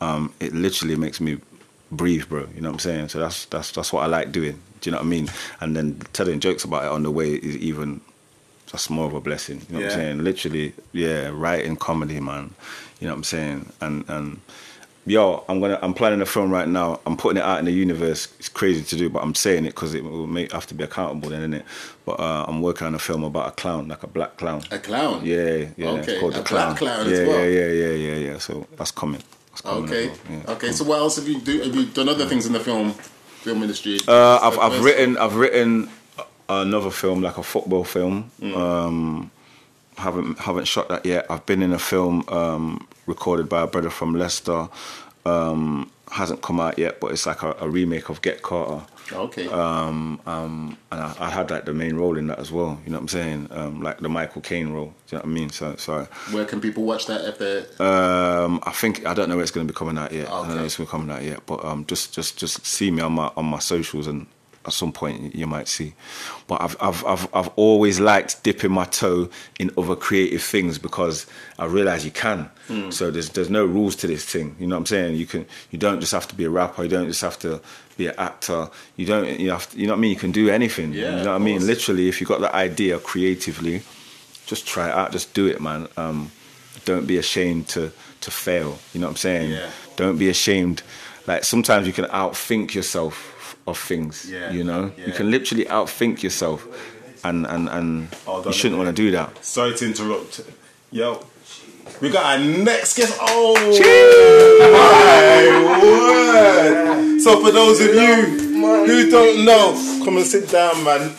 Um, 0.00 0.32
it 0.40 0.54
literally 0.54 0.96
makes 0.96 1.20
me 1.20 1.38
breathe, 1.92 2.28
bro. 2.28 2.48
You 2.54 2.62
know 2.62 2.70
what 2.70 2.76
I'm 2.76 2.78
saying? 2.78 3.08
So 3.10 3.18
that's 3.18 3.44
that's 3.46 3.72
that's 3.72 3.92
what 3.92 4.02
I 4.02 4.06
like 4.06 4.32
doing. 4.32 4.60
Do 4.80 4.88
you 4.88 4.92
know 4.92 4.98
what 4.98 5.06
I 5.06 5.08
mean? 5.08 5.30
And 5.60 5.76
then 5.76 6.00
telling 6.12 6.40
jokes 6.40 6.64
about 6.64 6.84
it 6.84 6.90
on 6.90 7.02
the 7.02 7.10
way 7.10 7.30
is 7.34 7.56
even 7.56 8.00
that's 8.72 8.88
more 8.88 9.06
of 9.06 9.14
a 9.14 9.20
blessing. 9.20 9.60
You 9.68 9.78
know 9.78 9.84
what 9.84 9.92
I'm 9.92 9.98
saying? 9.98 10.24
Literally, 10.24 10.72
yeah, 10.92 11.30
writing 11.32 11.76
comedy, 11.76 12.20
man. 12.20 12.54
You 13.00 13.06
know 13.08 13.14
what 13.14 13.18
I'm 13.18 13.24
saying? 13.24 13.72
And 13.80 14.04
and 14.08 14.40
yo, 15.06 15.44
I'm 15.48 15.60
gonna 15.60 15.78
I'm 15.82 15.94
planning 15.94 16.20
a 16.20 16.26
film 16.26 16.50
right 16.50 16.68
now. 16.68 17.00
I'm 17.06 17.16
putting 17.16 17.38
it 17.38 17.44
out 17.44 17.58
in 17.58 17.64
the 17.64 17.72
universe. 17.72 18.28
It's 18.38 18.48
crazy 18.48 18.82
to 18.84 18.96
do, 18.96 19.08
but 19.10 19.22
I'm 19.22 19.34
saying 19.34 19.64
it 19.64 19.74
because 19.74 19.94
it 19.94 20.04
will 20.04 20.26
make 20.26 20.52
have 20.52 20.66
to 20.68 20.74
be 20.74 20.84
accountable 20.84 21.30
then, 21.30 21.50
innit? 21.50 21.64
But 22.04 22.20
uh, 22.20 22.44
I'm 22.46 22.62
working 22.62 22.86
on 22.86 22.94
a 22.94 22.98
film 22.98 23.24
about 23.24 23.48
a 23.48 23.52
clown, 23.52 23.88
like 23.88 24.02
a 24.02 24.06
black 24.06 24.36
clown. 24.36 24.62
A 24.70 24.78
clown. 24.78 25.24
Yeah, 25.24 25.66
yeah. 25.76 25.88
Okay, 25.90 26.12
It's 26.12 26.20
called 26.20 26.34
a 26.34 26.38
the 26.38 26.42
black 26.42 26.76
clown. 26.76 26.76
clown 26.76 27.06
yeah, 27.06 27.12
as 27.12 27.28
well. 27.28 27.44
Yeah, 27.44 27.66
yeah, 27.66 27.66
yeah, 27.66 27.94
yeah, 27.94 28.16
yeah. 28.32 28.38
So 28.38 28.66
that's 28.76 28.90
coming. 28.92 29.22
That's 29.50 29.62
coming 29.62 29.84
Okay. 29.84 30.08
well, 30.08 30.16
yeah. 30.30 30.52
Okay. 30.52 30.72
So 30.72 30.84
what 30.84 30.98
else 30.98 31.16
have 31.16 31.26
you 31.28 31.40
do? 31.40 31.60
Have 31.62 31.74
you 31.74 31.86
done 31.86 32.08
other 32.08 32.26
things 32.26 32.46
in 32.46 32.52
the 32.52 32.60
film 32.60 32.94
film 33.40 33.62
industry? 33.62 33.98
Uh, 34.06 34.38
I've 34.42 34.58
I've 34.58 34.84
written 34.84 35.16
I've 35.16 35.36
written 35.36 35.88
another 36.48 36.90
film 36.90 37.22
like 37.22 37.38
a 37.38 37.42
football 37.42 37.84
film. 37.84 38.30
Mm. 38.40 38.56
Um, 38.56 39.30
haven't 39.96 40.38
haven't 40.38 40.66
shot 40.66 40.88
that 40.88 41.04
yet. 41.06 41.26
I've 41.30 41.44
been 41.46 41.62
in 41.62 41.72
a 41.72 41.78
film 41.78 42.24
um, 42.28 42.86
recorded 43.06 43.48
by 43.48 43.62
a 43.62 43.66
brother 43.66 43.90
from 43.90 44.14
Leicester. 44.14 44.68
Um, 45.26 45.90
hasn't 46.10 46.42
come 46.42 46.60
out 46.60 46.78
yet, 46.78 47.00
but 47.00 47.12
it's 47.12 47.26
like 47.26 47.42
a, 47.42 47.54
a 47.60 47.68
remake 47.68 48.08
of 48.08 48.20
Get 48.22 48.42
Carter. 48.42 48.84
Okay. 49.12 49.48
Um, 49.48 50.20
um, 50.26 50.76
and 50.92 51.00
I, 51.00 51.14
I 51.18 51.30
had 51.30 51.50
like 51.50 51.64
the 51.64 51.72
main 51.74 51.96
role 51.96 52.16
in 52.16 52.28
that 52.28 52.38
as 52.38 52.52
well. 52.52 52.78
You 52.84 52.92
know 52.92 52.98
what 52.98 53.02
I'm 53.02 53.08
saying? 53.08 53.48
Um, 53.50 53.82
like 53.82 53.98
the 53.98 54.08
Michael 54.08 54.40
Caine 54.40 54.70
role. 54.72 54.94
Do 55.08 55.16
you 55.16 55.18
know 55.18 55.22
what 55.22 55.30
I 55.30 55.32
mean? 55.32 55.50
So 55.50 55.76
so. 55.76 56.06
Where 56.30 56.44
can 56.44 56.60
people 56.60 56.84
watch 56.84 57.06
that 57.06 57.22
if 57.24 57.38
they? 57.38 57.58
Um, 57.84 58.60
I 58.64 58.72
think 58.72 59.06
I 59.06 59.14
don't 59.14 59.28
know 59.28 59.36
where 59.36 59.42
it's 59.42 59.50
going 59.50 59.66
to 59.66 59.72
be 59.72 59.76
coming 59.76 59.98
out 59.98 60.12
yet. 60.12 60.28
I 60.28 60.30
don't 60.30 60.46
Okay. 60.46 60.54
know 60.56 60.64
it's 60.64 60.76
going 60.76 60.86
to 60.86 60.90
be 60.90 60.96
coming 60.98 61.10
out 61.10 61.22
yet, 61.24 61.40
but 61.46 61.64
um, 61.64 61.84
just 61.86 62.12
just 62.14 62.36
just 62.36 62.64
see 62.66 62.90
me 62.90 63.02
on 63.02 63.12
my 63.12 63.30
on 63.36 63.46
my 63.46 63.58
socials 63.58 64.06
and 64.06 64.26
at 64.66 64.72
some 64.72 64.92
point 64.92 65.34
you 65.34 65.46
might 65.46 65.68
see. 65.68 65.94
But 66.46 66.60
I've 66.60 66.76
I've 66.80 67.04
I've 67.06 67.28
I've 67.34 67.48
always 67.56 67.98
liked 67.98 68.42
dipping 68.42 68.72
my 68.72 68.84
toe 68.84 69.28
in 69.58 69.70
other 69.78 69.96
creative 69.96 70.42
things 70.42 70.78
because 70.78 71.26
I 71.58 71.64
realise 71.64 72.04
you 72.04 72.10
can. 72.10 72.50
So 72.90 73.10
there's 73.10 73.30
there's 73.30 73.50
no 73.50 73.64
rules 73.64 73.96
to 73.96 74.06
this 74.06 74.24
thing. 74.24 74.54
You 74.60 74.68
know 74.68 74.76
what 74.76 74.80
I'm 74.80 74.86
saying? 74.86 75.16
You 75.16 75.26
can 75.26 75.44
you 75.70 75.78
don't 75.78 75.98
just 75.98 76.12
have 76.12 76.28
to 76.28 76.36
be 76.36 76.44
a 76.44 76.50
rapper. 76.50 76.84
You 76.84 76.88
don't 76.88 77.08
just 77.08 77.22
have 77.22 77.38
to 77.40 77.60
be 77.96 78.06
an 78.06 78.14
actor. 78.16 78.70
You 78.96 79.06
don't 79.06 79.40
you 79.40 79.50
have 79.50 79.68
to, 79.70 79.78
you 79.78 79.86
know 79.86 79.94
what 79.94 79.98
I 79.98 80.00
mean? 80.02 80.10
You 80.10 80.16
can 80.16 80.30
do 80.30 80.48
anything. 80.50 80.92
Yeah, 80.92 81.18
you 81.18 81.24
know 81.24 81.32
what 81.32 81.42
I 81.42 81.44
mean? 81.44 81.66
Literally, 81.66 82.08
if 82.08 82.20
you 82.20 82.26
got 82.28 82.40
the 82.40 82.54
idea 82.54 82.98
creatively, 83.00 83.82
just 84.46 84.68
try 84.68 84.88
it 84.88 84.94
out. 84.94 85.10
Just 85.10 85.34
do 85.34 85.46
it, 85.46 85.60
man. 85.60 85.88
Um, 85.96 86.30
don't 86.84 87.06
be 87.06 87.18
ashamed 87.18 87.66
to 87.68 87.90
to 88.20 88.30
fail. 88.30 88.78
You 88.92 89.00
know 89.00 89.06
what 89.06 89.12
I'm 89.12 89.16
saying? 89.16 89.50
Yeah. 89.50 89.70
Don't 89.96 90.18
be 90.18 90.28
ashamed. 90.28 90.82
Like 91.26 91.44
sometimes 91.44 91.86
you 91.86 91.92
can 91.92 92.04
outthink 92.06 92.74
yourself 92.74 93.29
of 93.66 93.78
things. 93.78 94.30
Yeah, 94.30 94.50
You 94.52 94.64
know, 94.64 94.92
yeah. 94.96 95.06
you 95.06 95.12
can 95.12 95.30
literally 95.30 95.64
outthink 95.66 96.22
yourself, 96.22 96.66
and 97.24 97.46
and 97.46 97.68
and 97.68 98.08
on 98.26 98.44
you 98.44 98.52
shouldn't 98.52 98.78
want 98.78 98.88
to 98.94 99.02
do 99.02 99.10
that. 99.12 99.44
Sorry 99.44 99.74
to 99.76 99.84
interrupt. 99.86 100.40
Yo, 100.90 101.24
we 102.00 102.10
got 102.10 102.24
our 102.24 102.38
next 102.44 102.96
guest. 102.96 103.16
Oh 103.20 103.54
my 104.72 105.42
word! 105.82 107.20
So 107.20 107.40
for 107.40 107.50
those 107.52 107.80
of 107.80 107.94
you 107.94 108.49
who 108.62 109.10
don't 109.10 109.44
know, 109.44 109.72
come 110.04 110.16
and 110.16 110.26
sit 110.26 110.48
down, 110.50 110.82
man. 110.84 111.10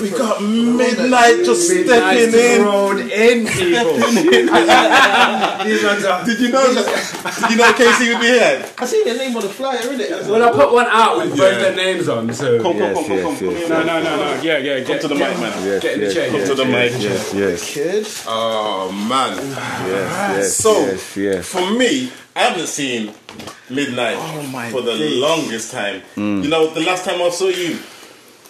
We 0.00 0.10
got 0.10 0.40
midnight 0.42 1.44
just 1.44 1.68
stepping 1.68 2.34
in. 2.34 2.62
road 2.64 2.98
in 3.00 3.46
people. 3.46 3.98
Did 4.00 5.70
you 5.70 5.82
know? 5.82 6.24
Did 6.24 6.40
you 6.40 7.56
know 7.56 7.72
KC 7.72 8.12
would 8.12 8.20
be 8.20 8.26
here? 8.26 8.66
I 8.78 8.84
seen 8.86 9.06
your 9.06 9.16
name 9.16 9.36
on 9.36 9.42
the 9.42 9.48
flyer, 9.48 9.78
innit? 9.78 10.28
well, 10.28 10.42
I 10.42 10.50
put 10.52 10.72
one 10.72 10.86
out 10.86 11.18
with 11.18 11.30
Yeah. 11.36 11.50
both 11.50 11.60
their 11.60 11.76
names 11.76 12.08
on, 12.08 12.32
so. 12.34 12.60
Come, 12.62 12.78
come, 12.78 12.94
come, 12.94 13.04
come, 13.04 13.22
come, 13.22 13.36
come 13.36 13.50
yes, 13.50 13.68
No, 13.68 13.82
no, 13.82 14.02
no, 14.02 14.16
no. 14.16 14.42
Yeah, 14.42 14.58
yeah. 14.58 14.80
Get, 14.80 14.86
Come 14.86 14.98
to 15.00 15.08
the 15.08 15.14
mic, 15.14 15.38
man. 15.38 15.64
Yes, 15.66 15.82
Get 15.82 15.92
in 15.94 16.00
the 16.00 16.04
yes, 16.06 16.14
chair. 16.14 16.28
yes, 16.32 16.48
to 16.48 16.54
the 16.54 16.64
mic. 16.64 16.92
Yes, 17.00 17.34
yes, 17.34 17.74
Kid. 17.74 18.06
Oh 18.26 18.92
man. 18.92 19.36
yes, 19.36 20.36
yes, 20.36 20.56
So 20.56 20.80
yes, 20.86 21.16
yes. 21.16 21.48
for 21.48 21.70
me, 21.72 22.10
I 22.36 22.40
haven't 22.40 22.66
seen 22.66 23.12
Midnight 23.70 24.16
Oh, 24.18 24.68
for 24.70 24.82
the 24.82 24.96
days. 24.96 25.20
longest 25.20 25.72
time. 25.72 26.02
You 26.16 26.48
know, 26.48 26.72
the 26.74 26.80
last 26.80 27.04
time 27.04 27.22
I 27.22 27.30
saw 27.30 27.46
you, 27.48 27.78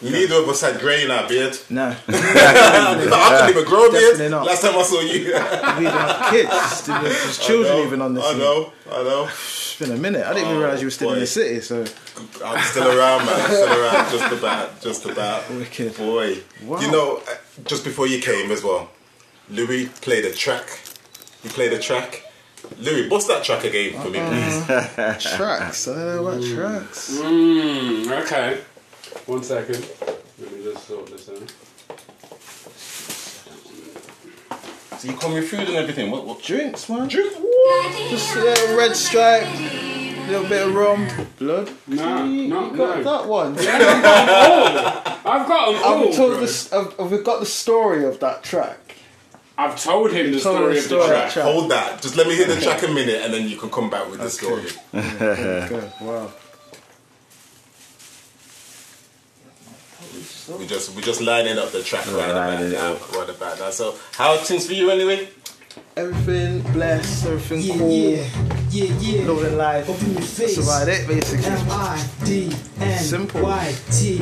neither 0.03 0.37
of 0.37 0.49
us 0.49 0.63
had 0.63 0.81
grey 0.81 1.05
in 1.05 1.11
our 1.11 1.29
beard. 1.29 1.57
No. 1.71 1.95
we 2.09 2.15
I 2.15 3.01
couldn't 3.05 3.51
even 3.51 3.65
grow 3.65 3.87
a 3.89 3.93
beard. 3.93 4.31
Not. 4.31 4.47
Last 4.47 4.63
time 4.63 4.77
I 4.77 4.83
saw 4.83 5.01
you. 5.01 5.21
even 5.29 5.35
have 5.37 6.31
kids. 6.31 6.87
There's 6.87 7.39
children 7.39 7.77
know, 7.77 7.85
even 7.87 8.01
on 8.03 8.15
this. 8.15 8.25
I 8.25 8.31
thing. 8.31 8.39
know, 8.39 8.73
I 8.91 9.03
know. 9.03 9.25
It's 9.25 9.77
been 9.79 9.93
a 9.93 9.97
minute. 9.97 10.25
I 10.25 10.33
didn't 10.33 10.49
even 10.49 10.57
Oh, 10.57 10.61
realise 10.65 10.81
you 10.81 10.87
were 10.87 10.91
still 10.91 11.13
in 11.13 11.21
the 11.21 11.27
city. 11.27 11.61
So 11.61 11.85
I'm 12.45 12.65
still 12.65 12.87
around, 12.89 13.27
man. 13.27 13.35
I'm 13.41 13.51
still 13.51 13.83
around, 13.83 14.11
just 14.19 14.33
about, 14.33 14.81
just 14.81 15.05
about. 15.07 15.51
Wicked. 15.51 15.97
Boy, 15.97 16.39
Wow. 16.63 16.81
you 16.81 16.91
know, 16.91 17.17
uh, 17.29 17.35
just 17.65 17.85
before 17.85 18.07
you 18.07 18.21
came 18.21 18.51
as 18.51 18.63
well, 18.65 18.91
Louis 19.51 19.87
played 20.01 20.25
a 20.25 20.33
track. 20.33 20.67
He 21.43 21.49
played 21.51 21.73
a 21.73 21.79
track. 21.79 22.23
Louis, 22.79 23.09
what's 23.09 23.27
that 23.27 23.45
track 23.45 23.65
again 23.65 24.01
for 24.01 24.09
me, 24.09 24.21
please? 24.21 24.67
Tracks. 25.37 25.89
I 25.89 25.95
don't 25.95 26.07
know 26.07 26.27
about 26.27 26.43
tracks. 26.43 27.19
Mm, 27.19 28.23
okay. 28.23 28.61
One 29.27 29.43
second. 29.43 29.87
Let 30.41 30.53
me 30.53 30.65
just 30.65 30.87
sort 30.87 31.07
this 31.07 31.29
out. 31.29 31.53
So 34.99 35.09
you 35.11 35.17
come 35.17 35.35
me 35.35 35.41
food 35.43 35.61
and 35.61 35.77
everything. 35.77 36.11
What? 36.11 36.27
what? 36.27 36.43
Drinks, 36.43 36.89
man. 36.89 37.09
Drink. 37.09 37.33
Just 38.11 38.37
a 38.37 38.41
little 38.41 38.77
red 38.77 38.97
stripe, 38.97 39.47
A 39.47 40.27
little 40.29 40.49
bit 40.49 40.67
of 40.67 40.75
rum, 40.75 41.09
blood. 41.39 41.71
No, 41.87 42.25
you, 42.25 42.49
no, 42.49 42.71
you 42.71 42.77
got 42.77 42.99
no. 42.99 43.05
that 43.05 43.29
one. 43.29 43.59
I've 43.59 45.49
got 45.49 45.73
them 45.73 45.83
all. 45.85 46.09
I've 46.09 46.15
told 46.17 46.33
bro. 46.33 46.41
this. 46.41 46.73
I've, 46.73 46.99
I've 47.01 47.25
got 47.25 47.41
the 47.41 47.47
story 47.47 48.05
of 48.05 48.21
that 48.21 48.43
track. 48.43 48.84
I've 49.57 49.81
told 49.81 50.11
him 50.11 50.33
the 50.33 50.41
told 50.41 50.57
story 50.57 50.63
the 50.63 50.69
of 50.71 50.75
the 50.75 50.81
story 50.89 51.03
of 51.03 51.09
track. 51.09 51.27
the 51.29 51.33
track. 51.33 51.45
Hold 51.45 51.71
that. 51.71 52.03
Just 52.03 52.17
let 52.17 52.27
me 52.27 52.35
hear 52.35 52.47
the 52.47 52.61
track 52.61 52.83
a 52.83 52.89
minute, 52.89 53.23
and 53.23 53.33
then 53.33 53.49
you 53.49 53.57
can 53.57 53.71
come 53.71 53.89
back 53.89 54.11
with 54.11 54.21
the 54.21 54.31
story. 54.31 54.65
Good. 54.93 55.93
Wow. 56.01 56.33
We 60.59 60.67
just 60.67 60.95
we 60.95 61.03
just 61.03 61.21
lining 61.23 61.57
up 61.59 61.71
the 61.71 61.83
track 61.83 62.05
right 62.07 62.15
about 62.31 62.35
lining 62.35 62.73
it 62.73 62.73
now. 62.75 62.93
up. 62.93 63.13
Right 63.13 63.29
about 63.31 63.59
now. 63.59 63.71
So 63.71 63.95
how 64.13 64.33
are 64.33 64.39
things 64.39 64.67
for 64.67 64.75
you 64.75 64.91
anyway? 64.91 65.29
Everything 65.97 66.61
blessed, 66.73 67.25
everything 67.27 67.61
Yeah, 67.61 67.79
cool, 67.79 67.89
yeah, 67.93 68.27
yeah, 68.71 68.95
yeah. 68.99 69.29
loving 69.31 69.57
life. 69.57 69.89
Up 69.89 70.03
in 70.03 70.13
your 70.15 70.23
face. 70.23 70.57
That's 70.57 70.67
about 70.67 70.89
it, 70.89 71.07
basically. 71.07 71.47
M 71.47 71.71
I 71.71 72.05
D 72.25 72.51
N 72.81 72.99
Simple. 72.99 73.43
Y 73.43 73.75
T 73.93 74.15
E. 74.17 74.19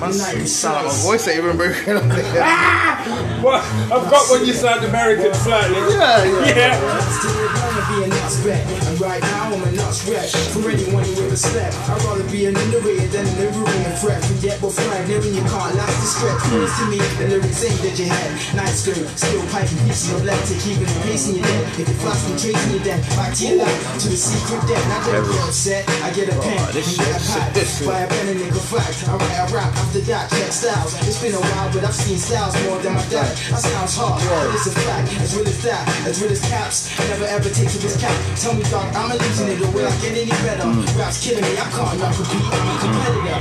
Man, 0.00 0.46
sound 0.46 0.86
my 0.86 0.92
voice 1.04 1.28
ain't 1.28 1.44
even 1.44 1.58
broken 1.58 1.96
up 1.98 2.04
there. 2.08 2.42
Ah! 2.42 3.38
What? 3.42 3.62
I've 3.92 4.10
got 4.10 4.30
when 4.30 4.46
you 4.46 4.54
sound 4.54 4.82
American 4.82 5.34
slightly. 5.34 5.76
Yeah, 5.76 6.24
yeah. 6.24 6.56
Yeah. 6.56 7.00
Still 7.20 7.36
wanna 7.60 7.84
be 8.00 8.04
a 8.04 8.08
nuts. 8.08 8.46
And 8.88 8.98
right 8.98 9.20
now 9.20 9.52
I'm 9.52 9.62
nuts 9.90 10.06
wreck. 10.06 10.30
For 10.54 10.70
anyone 10.70 11.02
with 11.02 11.30
respect, 11.30 11.74
I'd 11.90 12.02
rather 12.06 12.22
be 12.30 12.46
an 12.46 12.54
innovator 12.54 13.10
than 13.10 13.26
an 13.26 13.54
ruin 13.58 13.74
and 13.82 13.98
threat. 13.98 14.22
Forget 14.22 14.60
but 14.62 14.70
flag, 14.70 15.08
living 15.08 15.34
you 15.34 15.42
can't 15.42 15.74
last 15.74 15.96
the 15.98 16.06
stretch. 16.06 16.42
Praise 16.46 16.74
to 16.78 16.84
me, 16.86 16.98
the 17.18 17.26
lyrics 17.26 17.64
ain't 17.66 17.80
that 17.82 17.98
you 17.98 18.06
had. 18.06 18.30
Night 18.54 18.70
skirt, 18.70 19.02
still 19.18 19.42
piping 19.50 19.78
pieces 19.86 20.14
of 20.14 20.22
lead 20.24 20.38
to 20.46 20.54
keeping 20.62 20.86
the 20.86 20.98
pace 21.02 21.26
in 21.28 21.42
your 21.42 21.46
head. 21.46 21.66
If 21.74 21.90
you're 21.90 22.00
flasking, 22.06 22.38
tracing 22.38 22.70
you 22.70 22.80
then 22.86 23.00
back 23.18 23.34
to 23.34 23.42
your 23.42 23.66
life, 23.66 23.78
to 23.98 24.06
the 24.06 24.18
secret 24.18 24.62
den. 24.70 24.78
I 24.78 24.98
don't 25.10 25.26
get 25.26 25.42
upset, 25.42 25.82
I 26.06 26.08
get 26.14 26.30
a 26.30 26.36
pen, 26.38 26.54
and 26.54 26.86
get 26.94 27.10
a 27.10 27.20
pad. 27.26 27.50
Buy 27.82 28.00
a 28.00 28.08
pen 28.08 28.26
and 28.30 28.38
nigga 28.38 28.62
fact. 28.70 29.10
I 29.10 29.18
write 29.18 29.38
a 29.42 29.46
rap 29.50 29.74
after 29.74 30.02
that, 30.06 30.30
check 30.30 30.52
styles. 30.54 30.94
It's 31.02 31.18
been 31.18 31.34
a 31.34 31.42
while, 31.42 31.68
but 31.74 31.82
I've 31.82 31.94
seen 31.94 32.18
styles 32.18 32.54
more 32.66 32.78
than 32.78 32.94
my 32.94 33.04
dad. 33.10 33.34
That 33.50 33.58
sounds 33.58 33.98
hard, 33.98 34.22
but 34.22 34.54
it's 34.54 34.70
a 34.70 34.74
fact. 34.86 35.10
As 35.18 35.34
real 35.34 35.48
as 35.48 35.58
that, 35.66 35.82
as 36.06 36.22
real 36.22 36.30
as 36.30 36.42
caps. 36.46 36.94
I 37.00 37.08
never 37.10 37.26
ever 37.26 37.50
take 37.50 37.70
to 37.74 37.78
this 37.82 37.98
cap. 37.98 38.14
Tell 38.38 38.54
me, 38.54 38.62
dog, 38.70 38.86
I'm 38.94 39.10
a 39.10 39.16
losing 39.18 39.48
it, 39.48 39.60
or 39.66 39.79
will 39.80 39.88
I 39.88 40.00
get 40.00 40.12
any 40.16 40.30
better? 40.30 40.68
Rap's 40.98 41.18
killing 41.24 41.44
me, 41.44 41.52
I 41.52 41.54
can't 41.70 41.98
not 42.00 42.14
compete, 42.14 42.52
I'm 42.52 42.68
a 42.68 42.78
competitor. 42.80 43.40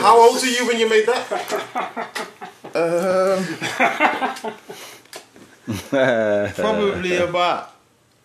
How 0.00 0.14
old 0.20 0.40
were 0.40 0.46
you 0.48 0.66
when 0.66 0.78
you 0.78 0.88
made 0.88 1.06
that? 1.06 1.22
Um, 2.74 3.38
Probably 6.54 7.16
about 7.28 7.74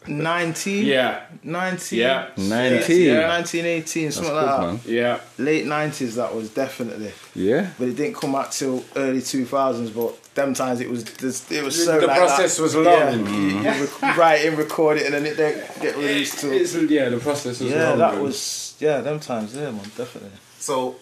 19. 0.07 0.85
Yeah. 0.85 1.21
19. 1.43 1.99
Yeah. 1.99 2.29
19. 2.37 3.01
Yeah, 3.05 3.27
19, 3.27 3.65
18, 3.65 4.11
something 4.11 4.33
like 4.33 4.45
that. 4.45 4.61
man. 4.61 4.79
Yeah. 4.85 5.19
Late 5.37 5.65
90s, 5.65 6.15
that 6.15 6.35
was 6.35 6.49
definitely. 6.49 7.11
Yeah. 7.35 7.69
But 7.79 7.87
it 7.89 7.95
didn't 7.95 8.15
come 8.15 8.35
out 8.35 8.51
till 8.51 8.83
early 8.95 9.19
2000s, 9.19 9.93
but 9.95 10.19
them 10.35 10.53
times 10.53 10.79
it 10.79 10.89
was 10.89 11.03
just, 11.03 11.51
it 11.51 11.63
was 11.63 11.85
so 11.85 11.99
The 11.99 12.07
like 12.07 12.17
process 12.17 12.57
that. 12.57 12.63
was 12.63 12.75
long. 12.75 12.85
Yeah, 12.85 13.11
you, 13.15 13.25
you 13.59 13.63
rec- 13.63 14.17
write 14.17 14.45
and 14.45 14.57
record 14.57 14.97
it 14.97 15.05
and 15.05 15.13
then 15.13 15.25
it 15.25 15.37
don't 15.37 15.81
get 15.81 15.95
released 15.95 16.39
till. 16.39 16.51
It's, 16.51 16.73
yeah, 16.75 17.09
the 17.09 17.17
process 17.17 17.59
was 17.59 17.71
Yeah, 17.71 17.89
long. 17.89 17.97
that 17.99 18.13
man. 18.15 18.23
was, 18.23 18.75
yeah, 18.79 19.01
them 19.01 19.19
times, 19.19 19.55
yeah, 19.55 19.69
man, 19.71 19.83
definitely. 19.95 20.31
So 20.59 20.95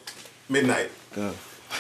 midnight. 0.50 0.90
Go. 1.16 1.34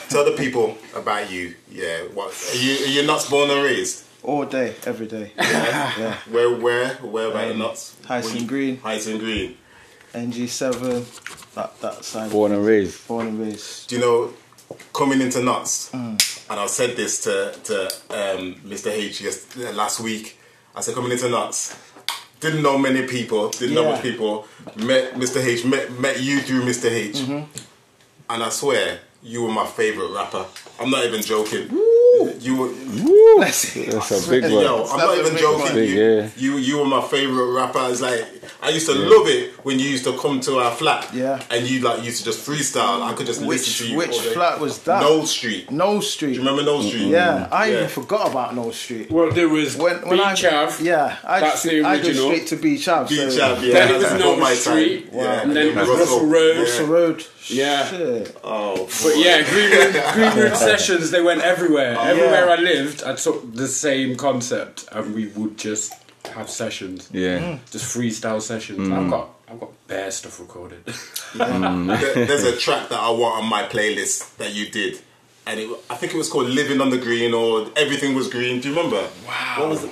Tell 0.09 0.23
the 0.23 0.31
people 0.37 0.77
about 0.95 1.29
you. 1.29 1.55
Yeah. 1.69 2.03
What 2.13 2.33
are 2.53 2.57
you? 2.57 2.85
Are 2.85 2.87
you 2.87 3.03
Notts 3.05 3.29
born 3.29 3.49
and 3.49 3.61
raised? 3.63 4.05
All 4.23 4.45
day, 4.45 4.75
every 4.85 5.07
day. 5.07 5.33
yeah. 5.37 6.15
Where? 6.29 6.55
Where? 6.55 6.93
Where 6.95 7.27
about 7.27 7.47
the 7.47 7.53
um, 7.53 7.59
Notts? 7.59 7.97
Hyson 8.05 8.45
Green, 8.47 8.77
Hyson 8.77 9.17
Green. 9.17 9.57
NG7, 10.13 11.53
that, 11.55 11.79
that 11.81 12.03
side. 12.05 12.31
Born 12.31 12.51
and 12.51 12.65
raised. 12.65 13.07
Born 13.07 13.27
and 13.27 13.39
raised. 13.39 13.89
Do 13.89 13.95
you 13.95 14.01
know 14.01 14.33
coming 14.93 15.21
into 15.21 15.41
Notts? 15.41 15.91
Mm. 15.91 16.40
And 16.51 16.59
I 16.59 16.67
said 16.67 16.97
this 16.97 17.23
to 17.23 17.55
to 17.63 17.85
um, 18.09 18.55
Mr 18.67 18.91
H 18.91 19.21
yes, 19.21 19.55
last 19.73 20.01
week. 20.01 20.37
I 20.75 20.81
said 20.81 20.95
coming 20.95 21.11
into 21.13 21.29
Notts. 21.29 21.77
Didn't 22.41 22.61
know 22.61 22.77
many 22.77 23.07
people. 23.07 23.49
Didn't 23.51 23.73
know 23.75 23.83
Yeah. 23.83 23.91
much 23.93 24.01
people. 24.01 24.45
Met 24.75 25.13
Mr 25.13 25.41
H. 25.41 25.63
Met 25.63 25.97
met 25.97 26.19
you 26.21 26.41
through 26.41 26.63
Mr 26.63 26.91
H. 26.91 27.15
Mm-hmm. 27.19 27.45
And 28.31 28.43
I 28.43 28.49
swear 28.49 28.99
you 29.23 29.43
were 29.43 29.51
my 29.51 29.65
favorite 29.65 30.11
rapper. 30.11 30.45
I'm 30.79 30.89
not 30.89 31.05
even 31.05 31.21
joking. 31.21 31.69
You 32.39 32.55
were. 32.57 32.67
Let's. 33.39 33.73
That's 33.73 34.27
a 34.27 34.29
big 34.29 34.43
one. 34.43 34.51
Yo, 34.51 34.85
I'm 34.85 34.97
not 34.97 35.17
even 35.17 35.37
joking. 35.37 35.75
Big, 35.75 35.89
you, 35.89 36.03
yeah. 36.03 36.29
you 36.37 36.57
you 36.57 36.77
were 36.79 36.85
my 36.85 37.01
favorite 37.01 37.51
rapper. 37.53 37.79
It's 37.89 38.01
like 38.01 38.25
I 38.61 38.69
used 38.69 38.87
to 38.87 38.93
love 38.93 39.27
it 39.27 39.53
when 39.65 39.79
you 39.79 39.89
used 39.89 40.03
to 40.05 40.17
come 40.17 40.39
to 40.41 40.59
our 40.59 40.71
flat. 40.71 41.13
Yeah. 41.13 41.41
And 41.49 41.67
you 41.67 41.79
like 41.81 42.03
used 42.03 42.19
to 42.19 42.25
just 42.25 42.47
freestyle. 42.47 43.01
I 43.01 43.13
could 43.13 43.25
just 43.25 43.39
Which, 43.41 43.59
listen 43.59 43.85
to 43.87 43.91
you. 43.91 43.97
which 43.97 44.11
all 44.11 44.33
flat 44.33 44.59
was 44.59 44.79
that? 44.83 45.01
Knoll 45.01 45.25
Street. 45.25 45.71
Knoll 45.71 46.01
Street. 46.01 46.33
Do 46.33 46.33
you 46.35 46.39
remember 46.39 46.63
Knoll 46.63 46.83
Street? 46.83 47.07
Yeah, 47.07 47.47
I 47.51 47.67
Yeah. 47.67 47.77
even 47.77 47.89
forgot 47.89 48.29
about 48.29 48.55
Knoll 48.55 48.71
Street. 48.73 49.09
Well, 49.11 49.31
there 49.31 49.49
was 49.49 49.77
When, 49.77 49.97
when 50.07 50.17
Beach 50.17 50.45
I, 50.45 50.63
Ave. 50.63 50.83
Yeah, 50.83 51.17
I, 51.23 51.39
That's 51.39 51.63
the 51.63 51.83
I 51.83 52.01
go 52.01 52.13
straight 52.13 52.47
to 52.47 52.55
Beach 52.57 52.87
Ave. 52.87 53.09
Beach 53.09 53.33
so, 53.33 53.51
Ave, 53.53 53.67
yeah. 53.67 53.73
Then 53.73 53.89
it 53.89 53.93
was 53.93 54.03
that's 54.03 54.19
Knoll 54.19 54.35
before 54.35 54.43
my 54.49 54.53
Street. 54.53 55.11
time. 55.11 55.19
Yeah. 55.19 55.41
And 55.41 55.55
then 55.55 55.67
it 55.67 55.75
was 55.75 55.87
Russell. 55.87 55.99
Russell 56.05 56.25
Road. 56.27 56.57
Russell 56.57 56.85
Road. 56.87 57.25
Yeah. 57.47 57.85
Shit. 57.87 58.37
Oh, 58.43 58.87
But 59.03 59.17
yeah, 59.17 59.41
Greenwood, 59.49 60.03
Greenwood 60.13 60.57
sessions, 60.69 61.11
they 61.11 61.21
went 61.21 61.41
everywhere. 61.41 61.95
Oh, 61.97 62.03
everywhere 62.03 62.49
I 62.49 62.55
lived, 62.57 63.03
I 63.03 63.15
took 63.15 63.53
the 63.55 63.67
same 63.67 64.15
concept 64.15 64.85
and 64.91 65.13
we 65.15 65.27
would 65.27 65.57
just 65.57 65.93
have 66.35 66.49
sessions. 66.49 67.09
Yeah. 67.11 67.39
Hmm. 67.57 67.63
Just 67.71 67.85
freestyle 67.95 68.41
sessions. 68.41 68.87
Hmm. 68.87 68.93
I've 68.93 69.09
got 69.09 69.29
I've 69.49 69.59
got 69.59 69.87
bare 69.87 70.11
stuff 70.11 70.39
recorded. 70.39 70.83
Hmm. 71.33 71.87
There- 71.87 72.25
there's 72.25 72.43
a 72.43 72.55
track 72.57 72.89
that 72.89 72.99
I 72.99 73.09
want 73.09 73.41
on 73.43 73.49
my 73.49 73.63
playlist 73.63 74.35
that 74.37 74.53
you 74.53 74.69
did. 74.69 74.99
And 75.47 75.59
it, 75.59 75.69
I 75.89 75.95
think 75.95 76.13
it 76.13 76.17
was 76.17 76.29
called 76.29 76.47
Living 76.47 76.81
on 76.81 76.89
the 76.89 76.97
Green 76.97 77.33
or 77.33 77.67
Everything 77.75 78.13
Was 78.15 78.27
Green. 78.27 78.59
Do 78.61 78.69
you 78.69 78.75
remember? 78.75 79.07
Wow. 79.27 79.55
What 79.59 79.69
was 79.69 79.83
it? 79.85 79.91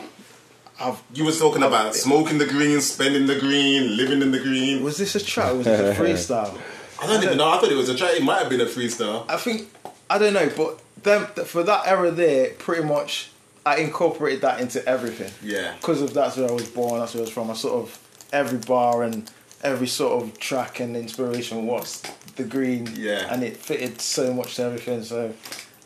I've- 0.81 0.97
You 1.13 1.25
were 1.25 1.31
talking 1.31 1.63
about 1.63 1.95
smoking 1.95 2.37
the 2.37 2.45
green, 2.45 2.79
spending 2.81 3.25
the 3.25 3.39
green, 3.39 3.97
living 3.97 4.21
in 4.21 4.31
the 4.31 4.39
green. 4.39 4.83
Was 4.83 4.97
this 4.97 5.15
a 5.15 5.19
track 5.23 5.53
was 5.53 5.65
this 5.65 5.97
a 5.97 6.01
freestyle? 6.01 6.57
I 7.01 7.07
don't 7.07 7.23
even 7.23 7.37
know. 7.37 7.49
I 7.49 7.57
thought 7.59 7.71
it 7.71 7.77
was 7.77 7.89
a 7.89 7.95
track. 7.95 8.11
It 8.15 8.23
might 8.23 8.39
have 8.39 8.49
been 8.49 8.61
a 8.61 8.65
freestyle. 8.65 9.25
I 9.29 9.37
think 9.37 9.69
I 10.09 10.17
don't 10.17 10.33
know, 10.33 10.49
but 10.55 10.81
them 11.03 11.25
for 11.45 11.63
that 11.63 11.87
era 11.87 12.11
there, 12.11 12.51
pretty 12.51 12.83
much 12.83 13.31
I 13.65 13.77
incorporated 13.77 14.41
that 14.41 14.59
into 14.59 14.85
everything. 14.87 15.31
Yeah. 15.43 15.75
Because 15.75 16.01
of 16.01 16.13
that's 16.13 16.37
where 16.37 16.49
I 16.49 16.51
was 16.51 16.69
born, 16.69 16.99
that's 16.99 17.13
where 17.13 17.21
I 17.21 17.25
was 17.25 17.29
from. 17.29 17.51
I 17.51 17.53
sort 17.53 17.83
of 17.83 18.27
every 18.31 18.59
bar 18.59 19.03
and 19.03 19.29
every 19.63 19.87
sort 19.87 20.23
of 20.23 20.39
track 20.39 20.79
and 20.79 20.95
inspiration 20.95 21.65
was 21.65 22.01
the 22.35 22.43
green. 22.43 22.89
Yeah. 22.95 23.31
And 23.31 23.43
it 23.43 23.57
fitted 23.57 24.01
so 24.01 24.33
much 24.33 24.55
to 24.55 24.63
everything. 24.63 25.03
So 25.03 25.33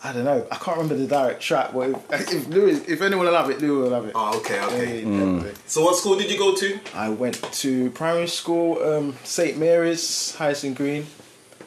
I 0.05 0.11
don't 0.11 0.25
know. 0.25 0.45
I 0.51 0.55
can't 0.57 0.75
remember 0.77 0.95
the 0.97 1.07
direct 1.07 1.41
track, 1.41 1.71
but 1.73 1.89
if, 2.11 2.33
if 2.33 2.47
Louis, 2.49 2.83
if 2.89 3.01
anyone 3.01 3.25
will 3.25 3.35
have 3.35 3.49
it, 3.49 3.61
Louis 3.61 3.83
will 3.83 3.93
have 3.93 4.05
it. 4.05 4.11
Oh, 4.15 4.37
okay, 4.39 4.59
okay. 4.61 4.99
yeah, 4.99 5.05
definitely. 5.05 5.53
So 5.65 5.81
what 5.85 5.95
school 5.95 6.17
did 6.17 6.29
you 6.29 6.37
go 6.37 6.53
to? 6.55 6.79
I 6.93 7.09
went 7.09 7.41
to 7.61 7.89
primary 7.91 8.27
school, 8.27 8.83
um, 8.83 9.15
St 9.23 9.57
Mary's, 9.57 10.35
Hyson 10.35 10.73
Green, 10.73 11.05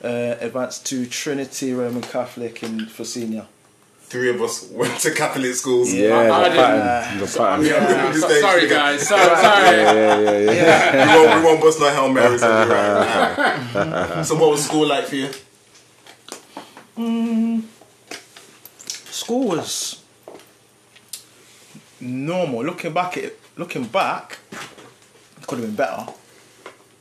uh, 0.05 0.37
advanced 0.41 0.85
to 0.89 1.07
Trinity 1.07 1.73
Roman 1.73 2.03
Catholic 2.03 2.63
in 2.63 2.85
for 2.87 3.05
senior. 3.05 3.47
Three 4.03 4.29
of 4.29 4.41
us 4.43 4.69
went 4.71 5.01
to 5.01 5.13
Catholic 5.13 5.55
schools. 5.55 5.93
Yeah, 5.95 6.17
I 6.19 6.27
the 6.27 6.49
didn't- 6.51 6.57
pattern. 6.57 7.19
The 7.21 7.27
pattern. 7.39 7.65
Yeah, 7.67 8.13
This 8.13 8.21
so- 8.21 8.41
sorry 8.41 8.69
guys, 8.69 9.09
sorry, 9.09 9.37
sorry. 9.37 9.77
Yeah, 9.79 10.19
yeah, 10.19 10.53
yeah. 10.53 11.17
we, 11.17 11.27
won't, 11.27 11.39
we 11.41 11.45
won't 11.47 11.61
bust 11.63 11.81
no 11.81 11.89
Hail 11.89 12.13
Marys 12.13 12.43
on 12.43 12.69
right. 12.69 14.23
So 14.27 14.35
what 14.35 14.51
was 14.51 14.63
school 14.67 14.87
like 14.87 15.07
for 15.07 15.17
you? 15.17 15.31
School 19.27 19.49
was 19.49 20.05
normal. 22.01 22.65
Looking 22.65 22.95
back 22.95 23.17
it, 23.17 23.41
looking 23.57 23.83
back, 23.83 24.39
could 25.49 25.59
have 25.59 25.67
been 25.67 25.75
better. 25.75 26.13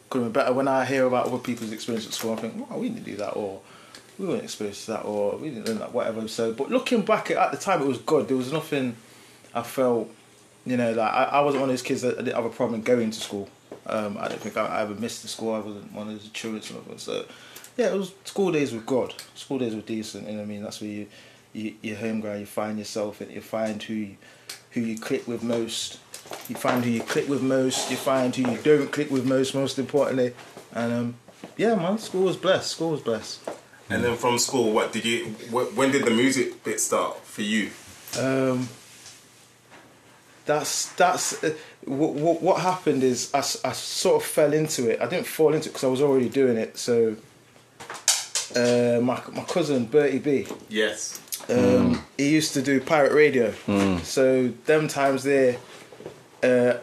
Could 0.09 0.23
have 0.23 0.33
been 0.33 0.41
better. 0.41 0.51
When 0.51 0.67
I 0.67 0.85
hear 0.85 1.05
about 1.05 1.27
other 1.27 1.37
people's 1.37 1.71
experience 1.71 2.07
at 2.07 2.13
school, 2.13 2.33
I 2.33 2.37
think, 2.37 2.67
wow, 2.67 2.79
we 2.79 2.89
didn't 2.89 3.03
do 3.03 3.15
that, 3.17 3.33
or 3.33 3.61
we 4.17 4.25
weren't 4.25 4.49
to 4.49 4.87
that, 4.87 5.05
or 5.05 5.37
we 5.37 5.49
didn't 5.49 5.67
learn 5.67 5.77
that, 5.77 5.93
whatever. 5.93 6.27
So, 6.27 6.51
but 6.51 6.71
looking 6.71 7.03
back 7.03 7.29
at, 7.29 7.51
the 7.51 7.57
time, 7.57 7.83
it 7.83 7.87
was 7.87 7.99
good. 7.99 8.27
There 8.27 8.37
was 8.37 8.51
nothing 8.51 8.95
I 9.53 9.61
felt, 9.61 10.09
you 10.65 10.77
know, 10.77 10.93
like 10.93 11.13
I, 11.13 11.25
I 11.25 11.41
wasn't 11.41 11.61
one 11.61 11.69
of 11.69 11.73
those 11.73 11.83
kids 11.83 12.01
that 12.01 12.17
didn't 12.17 12.33
have 12.33 12.45
a 12.45 12.49
problem 12.49 12.81
going 12.81 13.11
to 13.11 13.19
school. 13.19 13.47
Um, 13.85 14.17
I 14.19 14.29
don't 14.29 14.41
think 14.41 14.57
I, 14.57 14.65
I 14.65 14.81
ever 14.81 14.95
missed 14.95 15.21
the 15.21 15.27
school. 15.27 15.53
I 15.53 15.59
wasn't 15.59 15.93
one 15.93 16.07
of 16.07 16.19
those 16.19 16.27
children. 16.29 16.63
So, 16.97 17.25
yeah, 17.77 17.93
it 17.93 17.97
was 17.99 18.13
school 18.23 18.51
days 18.51 18.73
were 18.73 18.79
good. 18.79 19.13
School 19.35 19.59
days 19.59 19.75
were 19.75 19.81
decent. 19.81 20.25
You 20.25 20.31
know 20.31 20.37
what 20.39 20.45
I 20.45 20.47
mean? 20.47 20.63
That's 20.63 20.81
where 20.81 20.89
you 20.89 21.05
you, 21.55 21.73
your 21.81 21.97
home 21.97 22.21
ground. 22.21 22.39
You 22.41 22.45
find 22.45 22.77
yourself, 22.77 23.21
and 23.21 23.31
you 23.31 23.41
find 23.41 23.81
who 23.81 23.93
you, 23.93 24.17
who 24.71 24.81
you 24.81 24.97
click 24.97 25.27
with 25.27 25.43
most. 25.43 25.99
You 26.49 26.55
find 26.55 26.83
who 26.83 26.91
you 26.91 27.01
click 27.01 27.27
with 27.29 27.41
most. 27.41 27.89
You 27.89 27.97
find 27.97 28.35
who 28.35 28.51
you 28.51 28.57
don't 28.57 28.91
click 28.91 29.09
with 29.11 29.25
most. 29.25 29.53
Most 29.55 29.79
importantly, 29.79 30.33
and 30.73 30.93
um, 30.93 31.15
yeah, 31.57 31.75
man, 31.75 31.97
school 31.97 32.23
was 32.23 32.37
blessed. 32.37 32.71
School 32.71 32.91
was 32.91 33.01
blessed. 33.01 33.39
And 33.89 34.03
then 34.03 34.17
from 34.17 34.39
school, 34.39 34.71
what 34.71 34.91
did 34.91 35.05
you? 35.05 35.25
Wh- 35.51 35.77
when 35.77 35.91
did 35.91 36.05
the 36.05 36.11
music 36.11 36.63
bit 36.63 36.79
start 36.79 37.23
for 37.23 37.43
you? 37.43 37.69
Um, 38.19 38.67
that's 40.45 40.87
that's 40.93 41.43
uh, 41.43 41.53
what, 41.85 42.41
what 42.41 42.61
happened 42.61 43.03
is 43.03 43.29
I, 43.33 43.39
I 43.39 43.71
sort 43.73 44.21
of 44.21 44.27
fell 44.27 44.53
into 44.53 44.89
it. 44.89 45.01
I 45.01 45.07
didn't 45.07 45.27
fall 45.27 45.53
into 45.53 45.69
it 45.69 45.73
because 45.73 45.83
I 45.83 45.87
was 45.87 46.01
already 46.01 46.29
doing 46.29 46.57
it. 46.57 46.77
So 46.77 47.15
uh, 48.55 48.99
my 49.01 49.21
my 49.33 49.43
cousin 49.47 49.85
Bertie 49.85 50.19
B, 50.19 50.47
Yes. 50.69 51.19
Um, 51.49 52.03
he 52.17 52.29
used 52.29 52.53
to 52.53 52.61
do 52.61 52.79
pirate 52.81 53.13
radio. 53.13 53.51
So 54.03 54.49
them 54.65 54.87
times 54.87 55.23
there, 55.23 55.57
uh, 56.43 56.75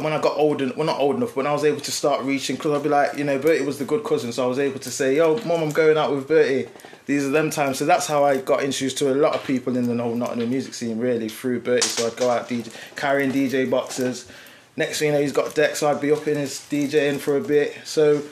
when 0.00 0.12
I 0.12 0.20
got 0.20 0.36
old, 0.36 0.60
en- 0.62 0.72
well 0.76 0.86
not 0.86 0.98
old 1.00 1.16
enough, 1.16 1.36
when 1.36 1.46
I 1.46 1.52
was 1.52 1.64
able 1.64 1.80
to 1.80 1.92
start 1.92 2.22
reaching, 2.24 2.56
because 2.56 2.72
I'd 2.72 2.82
be 2.82 2.88
like, 2.88 3.16
you 3.16 3.24
know, 3.24 3.38
Bertie 3.38 3.64
was 3.64 3.78
the 3.78 3.84
good 3.84 4.04
cousin, 4.04 4.32
so 4.32 4.44
I 4.44 4.46
was 4.46 4.58
able 4.58 4.78
to 4.80 4.90
say, 4.90 5.16
yo, 5.16 5.38
mom, 5.44 5.62
I'm 5.62 5.70
going 5.70 5.96
out 5.96 6.14
with 6.14 6.28
Bertie. 6.28 6.68
These 7.06 7.24
are 7.24 7.30
them 7.30 7.50
times. 7.50 7.78
So 7.78 7.86
that's 7.86 8.06
how 8.06 8.24
I 8.24 8.38
got 8.38 8.62
introduced 8.64 8.98
to 8.98 9.12
a 9.12 9.14
lot 9.14 9.34
of 9.34 9.44
people 9.44 9.76
in 9.76 9.86
the 9.86 10.02
whole 10.02 10.14
not 10.16 10.32
in 10.32 10.40
the 10.40 10.46
music 10.46 10.74
scene 10.74 10.98
really 10.98 11.28
through 11.28 11.60
Bertie. 11.60 11.86
So 11.86 12.06
I'd 12.08 12.16
go 12.16 12.28
out 12.30 12.48
DJ, 12.48 12.72
carrying 12.96 13.30
DJ 13.32 13.70
boxes. 13.70 14.28
Next 14.76 14.98
thing 14.98 15.06
you 15.08 15.12
know, 15.14 15.20
he's 15.22 15.32
got 15.32 15.54
decks, 15.54 15.78
so 15.78 15.88
I'd 15.90 16.00
be 16.00 16.10
up 16.12 16.26
in 16.26 16.36
his 16.36 16.54
DJing 16.70 17.18
for 17.18 17.36
a 17.36 17.40
bit. 17.40 17.74
So 17.84 18.22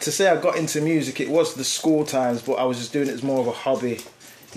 to 0.00 0.12
say 0.12 0.28
I 0.28 0.40
got 0.40 0.56
into 0.56 0.80
music, 0.80 1.20
it 1.20 1.28
was 1.28 1.54
the 1.54 1.64
school 1.64 2.04
times, 2.04 2.42
but 2.42 2.52
I 2.54 2.64
was 2.64 2.78
just 2.78 2.92
doing 2.92 3.08
it 3.08 3.14
as 3.14 3.22
more 3.24 3.40
of 3.40 3.48
a 3.48 3.52
hobby. 3.52 3.98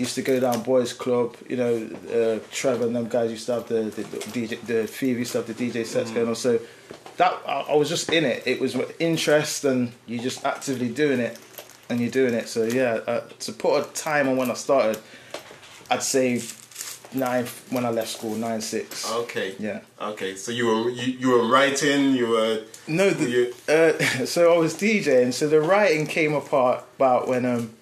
Used 0.02 0.16
to 0.16 0.22
go 0.22 0.40
down 0.40 0.62
boys 0.62 0.92
club, 0.92 1.36
you 1.48 1.56
know. 1.56 1.74
Uh, 2.12 2.40
Trevor 2.50 2.86
and 2.86 2.96
them 2.96 3.08
guys 3.08 3.30
used 3.30 3.46
to 3.46 3.52
have 3.54 3.68
the, 3.68 3.82
the, 3.96 4.02
the 4.02 4.18
DJ, 4.34 4.60
the 4.66 4.86
Phoebe 4.88 5.20
used 5.20 5.32
to 5.32 5.38
have 5.38 5.46
the 5.46 5.54
DJ 5.54 5.86
sets 5.86 6.10
going 6.10 6.26
on. 6.28 6.34
So 6.34 6.58
that 7.18 7.32
I, 7.46 7.66
I 7.72 7.74
was 7.76 7.88
just 7.88 8.10
in 8.10 8.24
it. 8.24 8.42
It 8.44 8.60
was 8.60 8.76
interest, 8.98 9.64
and 9.64 9.92
you 10.06 10.18
just 10.18 10.44
actively 10.44 10.88
doing 10.88 11.20
it, 11.20 11.38
and 11.88 12.00
you're 12.00 12.10
doing 12.10 12.34
it. 12.34 12.48
So 12.48 12.64
yeah, 12.64 12.98
uh, 13.06 13.20
to 13.40 13.52
put 13.52 13.72
a 13.80 13.88
time 13.92 14.28
on 14.28 14.36
when 14.36 14.50
I 14.50 14.54
started, 14.54 14.98
I'd 15.88 16.02
say 16.02 16.42
nine 17.14 17.46
when 17.70 17.84
I 17.84 17.90
left 17.90 18.08
school, 18.08 18.34
nine 18.34 18.60
six. 18.60 19.08
Okay. 19.08 19.54
Yeah. 19.60 19.80
Okay. 20.00 20.34
So 20.34 20.50
you 20.50 20.66
were 20.66 20.90
you, 20.90 21.12
you 21.12 21.28
were 21.30 21.46
writing. 21.46 22.14
You 22.14 22.28
were. 22.28 22.62
No, 22.88 23.06
Were 23.06 23.28
you- 23.28 23.54
the, 23.66 24.20
uh, 24.22 24.26
so 24.34 24.52
I 24.52 24.58
was 24.58 24.74
DJing. 24.74 25.32
So 25.32 25.46
the 25.46 25.60
writing 25.60 26.06
came 26.08 26.34
apart 26.34 26.84
about 26.96 27.28
when 27.28 27.46
um. 27.46 27.74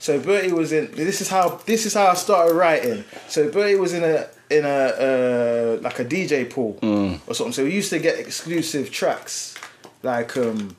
So 0.00 0.18
Bertie 0.18 0.52
was 0.52 0.72
in. 0.72 0.90
This 0.92 1.20
is 1.20 1.28
how 1.28 1.60
this 1.66 1.86
is 1.86 1.94
how 1.94 2.06
I 2.08 2.14
started 2.14 2.54
writing. 2.54 3.04
So 3.28 3.48
Bertie 3.50 3.76
was 3.78 3.92
in 3.92 4.02
a 4.02 4.26
in 4.50 4.64
a 4.64 4.68
uh, 5.06 5.78
like 5.82 5.98
a 6.00 6.04
DJ 6.04 6.48
pool 6.50 6.78
or 7.26 7.34
something. 7.34 7.52
So 7.52 7.64
we 7.64 7.72
used 7.72 7.90
to 7.90 7.98
get 8.00 8.18
exclusive 8.18 8.90
tracks, 8.90 9.54
like 10.02 10.36
um, 10.36 10.74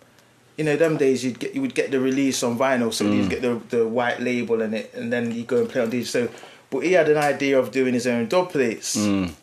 you 0.57 0.63
know, 0.65 0.75
them 0.75 0.97
days 0.97 1.23
you'd 1.23 1.39
get 1.39 1.53
you 1.55 1.61
would 1.61 1.75
get 1.75 1.91
the 1.91 1.99
release 1.99 2.41
on 2.43 2.57
vinyl. 2.57 2.91
So 2.91 3.05
you'd 3.05 3.29
get 3.29 3.41
the 3.43 3.61
the 3.69 3.87
white 3.87 4.19
label 4.19 4.61
in 4.61 4.73
it, 4.73 4.91
and 4.95 5.13
then 5.13 5.31
you 5.31 5.43
go 5.43 5.57
and 5.57 5.69
play 5.69 5.81
on 5.81 5.91
DJ. 5.91 6.05
So, 6.05 6.27
but 6.71 6.79
he 6.79 6.93
had 6.93 7.07
an 7.07 7.17
idea 7.17 7.59
of 7.59 7.69
doing 7.71 7.93
his 7.93 8.07
own 8.07 8.27
dub 8.27 8.49
plates 8.51 8.95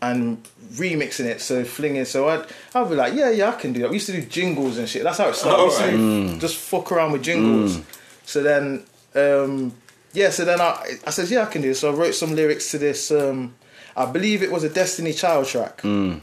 and 0.02 0.42
remixing 0.72 1.26
it. 1.26 1.40
So 1.40 1.62
flinging. 1.64 2.04
So 2.04 2.28
I'd 2.28 2.44
I'd 2.74 2.88
be 2.90 2.96
like, 2.96 3.14
yeah, 3.14 3.30
yeah, 3.30 3.50
I 3.50 3.52
can 3.52 3.72
do 3.72 3.80
that. 3.82 3.90
We 3.90 3.96
used 3.96 4.06
to 4.06 4.12
do 4.20 4.22
jingles 4.26 4.76
and 4.76 4.88
shit. 4.88 5.04
That's 5.04 5.18
how 5.18 5.28
it 5.28 5.36
started. 5.36 5.60
To 5.78 5.90
do- 6.34 6.38
Just 6.40 6.56
fuck 6.56 6.90
around 6.90 7.12
with 7.12 7.22
jingles. 7.22 7.78
So 8.26 8.42
then, 8.42 8.84
um, 9.14 9.72
yeah. 10.12 10.30
So 10.30 10.44
then 10.44 10.60
I 10.60 10.98
I 11.06 11.10
said, 11.10 11.28
yeah, 11.28 11.42
I 11.42 11.46
can 11.46 11.62
do 11.62 11.68
this. 11.68 11.80
So 11.80 11.92
I 11.92 11.94
wrote 11.94 12.14
some 12.14 12.34
lyrics 12.34 12.70
to 12.72 12.78
this. 12.78 13.10
Um, 13.10 13.54
I 13.96 14.06
believe 14.06 14.42
it 14.42 14.50
was 14.52 14.64
a 14.64 14.68
Destiny 14.68 15.12
Child 15.12 15.46
track. 15.46 15.80
I 15.84 15.88
One- 15.88 16.22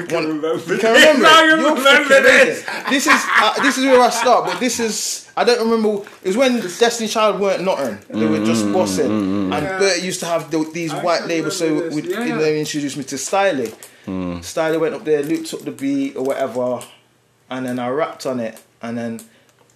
You 0.00 0.06
can 0.06 0.26
remember 0.26 0.72
I 0.72 0.74
it. 0.74 0.80
can 0.80 1.20
You're 1.60 1.74
remember 1.74 2.22
this. 2.22 2.62
idiot. 2.62 2.86
This 2.88 3.06
is 3.06 3.22
uh, 3.40 3.60
this 3.62 3.76
is 3.78 3.84
where 3.84 4.00
I 4.00 4.10
start, 4.10 4.46
but 4.46 4.58
this 4.60 4.80
is 4.80 5.28
I 5.36 5.44
don't 5.44 5.58
remember. 5.68 6.02
It 6.22 6.28
was 6.28 6.36
when 6.36 6.60
Destiny 6.60 7.08
Child 7.08 7.40
weren't 7.40 7.62
nothing; 7.64 7.98
they 8.08 8.26
were 8.26 8.44
just 8.44 8.70
bossing. 8.72 9.52
And 9.52 9.66
Bert 9.78 10.02
used 10.02 10.20
to 10.20 10.26
have 10.26 10.50
the, 10.50 10.64
these 10.72 10.92
I 10.94 11.02
white 11.02 11.24
labels, 11.26 11.58
so 11.58 11.88
we'd, 11.90 12.06
yeah. 12.06 12.20
and 12.22 12.40
they 12.40 12.58
introduced 12.58 12.96
me 12.96 13.04
to 13.04 13.16
Styly. 13.16 13.74
Styly 14.06 14.80
went 14.80 14.94
up 14.94 15.04
there, 15.04 15.22
looped 15.22 15.52
up 15.54 15.60
the 15.60 15.70
beat 15.72 16.16
or 16.16 16.24
whatever, 16.24 16.80
and 17.50 17.66
then 17.66 17.78
I 17.78 17.88
rapped 17.90 18.24
on 18.26 18.40
it, 18.40 18.60
and 18.80 18.96
then 18.96 19.20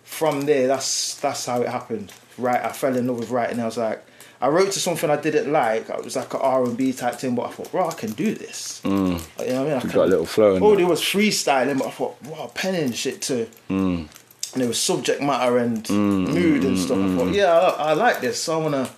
from 0.05 0.43
there, 0.47 0.67
that's 0.67 1.15
that's 1.21 1.45
how 1.47 1.61
it 1.61 1.69
happened. 1.69 2.11
Right, 2.39 2.63
I 2.63 2.73
fell 2.73 2.97
in 2.97 3.07
love 3.07 3.19
with 3.19 3.31
writing. 3.31 3.61
I 3.61 3.65
was 3.65 3.77
like, 3.79 4.05
I 4.41 4.49
wrote 4.49 4.73
to 4.73 4.81
something 4.81 5.09
I 5.09 5.17
didn't 5.17 5.51
like. 5.51 5.89
It 5.89 6.05
was 6.05 6.17
like 6.17 6.35
an 6.35 6.41
R 6.43 6.65
and 6.65 6.77
B 6.77 6.93
type 6.93 7.15
thing, 7.15 7.35
but 7.35 7.47
I 7.47 7.51
thought, 7.51 7.71
bro, 7.71 7.89
I 7.89 7.95
can 7.95 8.13
do 8.13 8.35
this. 8.35 8.83
Mm. 8.85 8.91
You 8.93 8.99
know 9.09 9.15
what 9.15 9.49
I 9.49 9.49
mean? 9.65 9.73
I 9.73 9.75
You 9.77 9.81
can- 9.81 9.91
got 9.91 10.05
a 10.05 10.11
little 10.11 10.27
flow 10.27 10.57
Oh, 10.57 10.69
there. 10.69 10.77
there 10.79 10.87
was 10.87 11.01
freestyling, 11.01 11.79
but 11.79 11.87
I 11.87 11.91
thought, 11.91 12.23
wow, 12.25 12.51
penning 12.55 12.93
shit 12.93 13.23
too. 13.23 13.49
Mm. 13.71 14.07
And 14.53 14.61
there 14.63 14.69
was 14.69 14.79
subject 14.81 15.23
matter 15.23 15.57
and 15.59 15.83
mm, 15.85 16.29
mood 16.29 16.65
and 16.65 16.79
stuff. 16.79 16.99
I 16.99 17.17
thought, 17.17 17.35
yeah, 17.35 17.53
I, 17.53 17.91
I 17.91 17.93
like 17.95 18.21
this. 18.21 18.43
So 18.43 18.59
I 18.59 18.63
want 18.63 18.75
to 18.75 18.91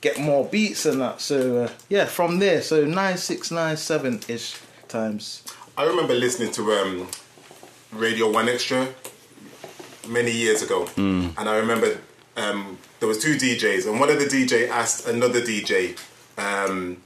get 0.00 0.18
more 0.18 0.44
beats 0.46 0.86
and 0.86 1.00
that. 1.02 1.20
So 1.20 1.64
uh, 1.64 1.70
yeah, 1.90 2.06
from 2.06 2.38
there, 2.38 2.60
so 2.62 2.84
nine 2.86 3.16
six 3.18 3.50
nine 3.50 3.76
seven 3.76 4.20
ish 4.28 4.56
times. 4.88 5.42
I 5.76 5.84
remember 5.84 6.14
listening 6.14 6.52
to 6.52 6.72
um, 6.72 7.08
Radio 7.92 8.30
One 8.30 8.48
Extra 8.48 8.88
many 10.08 10.30
years 10.32 10.62
ago, 10.62 10.88
and 10.96 11.36
I 11.38 11.56
remember 11.56 11.98
um, 12.36 12.78
there 13.00 13.08
was 13.08 13.18
two 13.18 13.34
DJs, 13.36 13.86
and 13.88 14.00
one 14.00 14.10
of 14.10 14.18
the 14.18 14.24
DJ 14.26 14.68
asked 14.68 15.06
another 15.06 15.40
DJ, 15.40 15.98
um, 16.38 16.98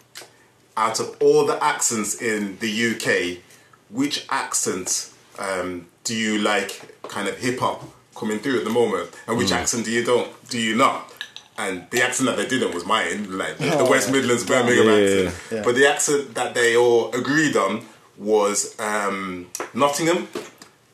out 0.76 1.00
of 1.00 1.16
all 1.20 1.46
the 1.46 1.62
accents 1.62 2.20
in 2.20 2.58
the 2.60 2.94
UK, 2.94 3.42
which 3.90 4.26
accent 4.30 5.10
um, 5.38 5.86
do 6.04 6.14
you 6.14 6.38
like, 6.38 6.94
kind 7.08 7.28
of 7.28 7.36
hip 7.38 7.58
hop 7.60 7.82
coming 8.16 8.38
through 8.38 8.58
at 8.58 8.64
the 8.64 8.70
moment, 8.70 9.10
and 9.26 9.36
which 9.36 9.52
accent 9.52 9.84
do 9.84 9.90
you 9.90 10.04
don't, 10.04 10.30
do 10.48 10.58
you 10.58 10.76
not? 10.76 11.12
And 11.58 11.86
the 11.90 12.02
accent 12.02 12.26
that 12.28 12.36
they 12.38 12.46
didn't 12.48 12.74
was 12.74 12.86
mine, 12.86 13.36
like 13.36 13.58
the, 13.58 13.68
the 13.76 13.84
West 13.84 14.10
Midlands 14.10 14.46
Birmingham 14.46 14.86
Yeah, 14.86 14.92
accent. 15.28 15.34
yeah. 15.52 15.62
But 15.62 15.74
the 15.74 15.86
accent 15.88 16.34
that 16.34 16.54
they 16.54 16.74
all 16.76 17.12
agreed 17.14 17.54
on 17.56 17.84
was 18.16 18.78
um, 18.80 19.48
Nottingham, 19.74 20.28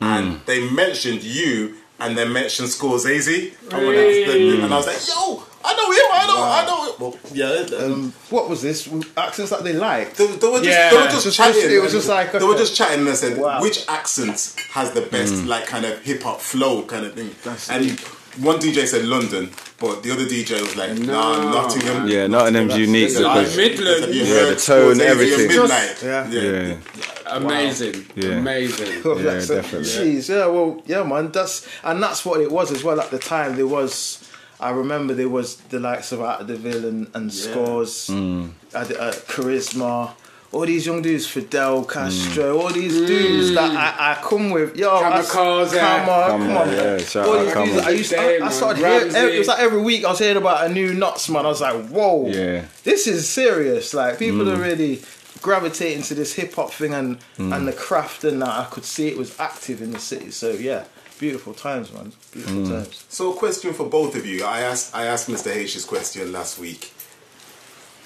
and 0.00 0.40
they 0.46 0.68
mentioned 0.70 1.22
you, 1.22 1.76
and 2.00 2.16
then 2.16 2.32
mentioned 2.32 2.68
Scorzayzee, 2.68 3.52
and, 3.72 3.86
when 3.86 3.96
I 3.96 4.04
was 4.06 4.16
the- 4.26 4.62
and 4.64 4.74
I 4.74 4.76
was 4.76 4.86
like, 4.86 5.08
"Yo, 5.08 5.42
I 5.64 5.74
know 5.74 5.90
him, 5.90 6.06
I 6.12 6.26
know, 6.26 6.42
I 6.42 6.64
know." 6.66 6.84
Him. 6.84 6.94
Well, 6.98 7.18
yeah, 7.32 7.76
um, 7.78 7.92
Um, 7.92 8.12
what 8.30 8.48
was 8.48 8.62
this 8.62 8.88
accents 9.16 9.50
that 9.50 9.64
they 9.64 9.72
liked? 9.72 10.16
they, 10.16 10.26
they 10.26 10.46
were 10.48 10.58
just, 10.58 10.64
Yeah. 10.70 10.90
they 10.90 10.96
were 10.96 11.02
just 11.08 11.24
Just- 11.24 11.36
chatting. 11.36 11.70
it 11.70 11.82
was 11.82 11.92
just 11.92 12.08
like, 12.08 12.32
they 12.32 12.44
were 12.44 12.56
just 12.56 12.74
chatting, 12.76 13.00
and 13.00 13.08
I 13.08 13.14
said, 13.14 13.38
Wow. 13.38 13.60
"Which 13.62 13.84
accent 13.88 14.54
has 14.72 14.92
the 14.92 15.02
best, 15.02 15.34
like, 15.46 15.66
kind 15.66 15.84
of 15.84 16.02
hip 16.02 16.22
hop 16.22 16.40
flow, 16.40 16.82
kind 16.82 17.04
of 17.06 17.14
thing?" 17.14 17.34
That's 17.44 17.68
and 17.70 17.84
deep. 17.88 18.00
One 18.40 18.58
DJ 18.58 18.86
said 18.86 19.04
London, 19.06 19.48
but 19.78 20.02
the 20.02 20.10
other 20.12 20.26
DJ 20.26 20.60
was 20.60 20.76
like, 20.76 20.92
"Nah, 20.98 21.36
No, 21.42 21.50
Nottingham." 21.52 21.98
man. 22.00 22.08
Yeah, 22.08 22.26
Nottingham's 22.26 22.76
unique 22.76 23.08
He 23.08 23.14
said, 23.14 23.22
because 23.22 23.54
"I- 23.54 23.56
Midlands. 23.62 24.00
have 24.06 24.14
you 24.14 24.24
Yeah, 24.24 24.44
the 24.44 24.56
tone, 24.56 24.94
Scorzayzee 24.96 25.00
at 25.00 25.06
everything. 25.06 25.48
Midnight? 25.48 25.96
Yeah. 26.02 26.30
yeah, 26.30 26.76
Amazing. 27.26 28.06
Yeah. 28.14 28.28
Amazing. 28.38 29.02
Oh, 29.04 29.16
Yeah, 29.16 29.22
that's 29.24 29.48
definitely. 29.48 29.88
Jeez, 29.88 30.28
yeah, 30.28 30.46
well, 30.46 30.82
yeah, 30.86 31.02
man. 31.02 31.32
That's 31.32 31.66
and 31.82 32.02
that's 32.02 32.24
what 32.24 32.40
it 32.40 32.50
was 32.52 32.70
as 32.72 32.84
well 32.84 33.00
at 33.00 33.10
the 33.10 33.18
time. 33.18 33.56
There 33.56 33.66
was, 33.66 34.28
I 34.60 34.70
remember 34.70 35.14
there 35.14 35.28
was 35.28 35.56
the 35.70 35.80
likes 35.80 36.12
of 36.12 36.20
Out 36.20 36.42
of 36.42 36.46
the 36.46 36.56
Ville 36.56 36.84
and, 36.86 37.08
and 37.14 37.32
Scores, 37.32 38.08
Mm. 38.08 38.50
uh, 38.74 38.78
uh, 38.78 39.12
Charisma. 39.32 40.10
All 40.52 40.64
these 40.64 40.86
young 40.86 41.02
dudes, 41.02 41.26
Fidel 41.26 41.84
Castro, 41.84 42.56
Mm. 42.56 42.62
all 42.62 42.70
these 42.70 42.94
dudes 42.94 43.52
that 43.54 43.70
mm. 43.70 43.76
I, 43.76 44.12
I 44.12 44.14
come 44.22 44.50
with, 44.50 44.76
yo, 44.76 44.94
I- 44.96 45.20
Kamikaze. 45.20 45.78
come 45.78 46.08
on, 46.08 46.30
Come 46.30 46.40
come 46.46 46.56
on, 46.56 46.68
on, 46.68 46.74
yeah, 46.74 46.98
shout 46.98 47.26
All 47.26 47.34
out 47.38 47.44
these 47.44 47.52
Kama. 47.54 47.66
dudes, 47.72 47.86
I 47.86 47.90
used, 47.90 48.10
to, 48.10 48.18
I, 48.42 48.46
I 48.46 48.50
started 48.50 48.78
hearing, 48.78 49.12
Ramsey. 49.12 49.18
it 49.34 49.38
was 49.38 49.48
like 49.48 49.58
every 49.58 49.82
week 49.82 50.04
I 50.04 50.10
was 50.10 50.18
hearing 50.18 50.36
about 50.36 50.66
a 50.66 50.72
new 50.72 50.94
Notts 50.94 51.28
man. 51.28 51.44
I 51.44 51.48
was 51.48 51.60
like, 51.60 51.88
whoa, 51.88 52.28
Yeah. 52.28 52.64
this 52.84 53.06
is 53.06 53.28
serious. 53.28 53.92
Like 53.92 54.18
people 54.18 54.48
are 54.50 54.56
mm. 54.56 54.62
really 54.64 55.02
gravitating 55.42 56.02
to 56.04 56.14
this 56.14 56.34
hip 56.34 56.54
hop 56.54 56.72
thing 56.72 56.94
and 56.94 57.18
mm. 57.38 57.54
and 57.54 57.68
the 57.68 57.72
craft 57.72 58.24
and 58.24 58.40
that. 58.42 58.48
I 58.48 58.64
could 58.70 58.84
see 58.84 59.08
it 59.08 59.16
was 59.18 59.38
active 59.38 59.82
in 59.82 59.90
the 59.92 59.98
city. 59.98 60.30
So 60.30 60.50
yeah, 60.52 60.84
beautiful 61.18 61.54
times, 61.54 61.92
man. 61.92 62.12
Beautiful 62.32 62.66
times. 62.68 63.04
So, 63.08 63.32
a 63.32 63.36
question 63.36 63.72
for 63.72 63.84
both 63.86 64.16
of 64.16 64.24
you. 64.26 64.44
I 64.44 64.60
asked 64.60 64.94
I 64.94 65.04
asked 65.06 65.28
Mr. 65.28 65.54
H's 65.54 65.84
question 65.84 66.32
last 66.32 66.58
week. 66.58 66.92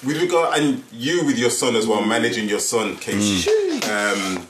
With 0.04 0.20
regard, 0.20 0.58
and 0.58 0.82
you 0.92 1.24
with 1.26 1.38
your 1.38 1.50
son 1.50 1.76
as 1.76 1.86
well, 1.86 2.02
managing 2.02 2.48
your 2.48 2.58
son, 2.60 2.96
KC. 2.96 3.46
Um, 3.86 4.46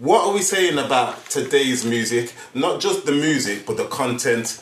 what 0.00 0.26
are 0.26 0.32
we 0.34 0.42
saying 0.42 0.78
about 0.78 1.26
today's 1.30 1.84
music? 1.84 2.34
Not 2.52 2.80
just 2.80 3.06
the 3.06 3.12
music, 3.12 3.66
but 3.66 3.76
the 3.76 3.84
content. 3.86 4.60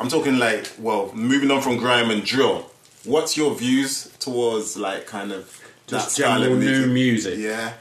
I'm 0.00 0.08
talking 0.08 0.38
like, 0.38 0.72
well, 0.78 1.12
moving 1.14 1.52
on 1.52 1.60
from 1.62 1.76
grime 1.76 2.10
and 2.10 2.24
drill. 2.24 2.68
What's 3.04 3.36
your 3.36 3.54
views 3.54 4.10
towards 4.18 4.76
like 4.76 5.06
kind 5.06 5.30
of 5.30 5.44
Just 5.86 6.06
that 6.08 6.10
style 6.22 6.40
general 6.40 6.56
of 6.56 6.64
new 6.64 6.86
music? 6.88 7.34
music. 7.34 7.38
Yeah. 7.38 7.74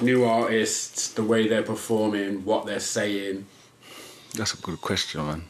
New 0.00 0.24
artists, 0.24 1.08
the 1.12 1.22
way 1.22 1.46
they're 1.46 1.62
performing, 1.62 2.44
what 2.46 2.64
they're 2.64 2.80
saying. 2.80 3.46
that's 4.34 4.54
a 4.54 4.56
good 4.62 4.80
question, 4.80 5.26
man. 5.26 5.44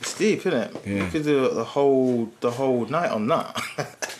It's 0.00 0.16
deep, 0.16 0.40
isn't 0.46 0.52
it? 0.52 0.76
Yeah. 0.86 1.04
You 1.04 1.10
could 1.10 1.24
do 1.24 1.48
the 1.48 1.64
whole 1.64 2.30
the 2.40 2.50
whole 2.50 2.84
night 2.86 3.10
on 3.10 3.26
that. 3.28 4.14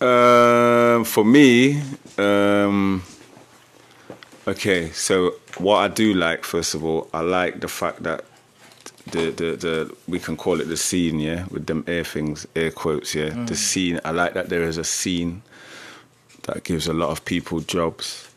Um, 0.00 1.04
for 1.04 1.24
me, 1.24 1.82
um, 2.16 3.02
okay. 4.48 4.90
So 4.90 5.34
what 5.58 5.78
I 5.78 5.88
do 5.88 6.14
like, 6.14 6.44
first 6.44 6.74
of 6.74 6.84
all, 6.84 7.08
I 7.12 7.20
like 7.20 7.60
the 7.60 7.68
fact 7.68 8.02
that 8.04 8.24
the 9.10 9.30
the 9.30 9.56
the 9.56 9.96
we 10.08 10.18
can 10.18 10.36
call 10.36 10.60
it 10.60 10.68
the 10.68 10.76
scene, 10.76 11.20
yeah, 11.20 11.44
with 11.50 11.66
them 11.66 11.84
air 11.86 12.04
things, 12.04 12.46
air 12.56 12.70
quotes, 12.70 13.14
yeah. 13.14 13.44
The 13.44 13.56
scene. 13.56 14.00
I 14.04 14.12
like 14.12 14.32
that 14.34 14.48
there 14.48 14.62
is 14.62 14.78
a 14.78 14.84
scene 14.84 15.42
that 16.44 16.64
gives 16.64 16.86
a 16.86 16.94
lot 16.94 17.10
of 17.10 17.24
people 17.24 17.60
jobs 17.60 18.29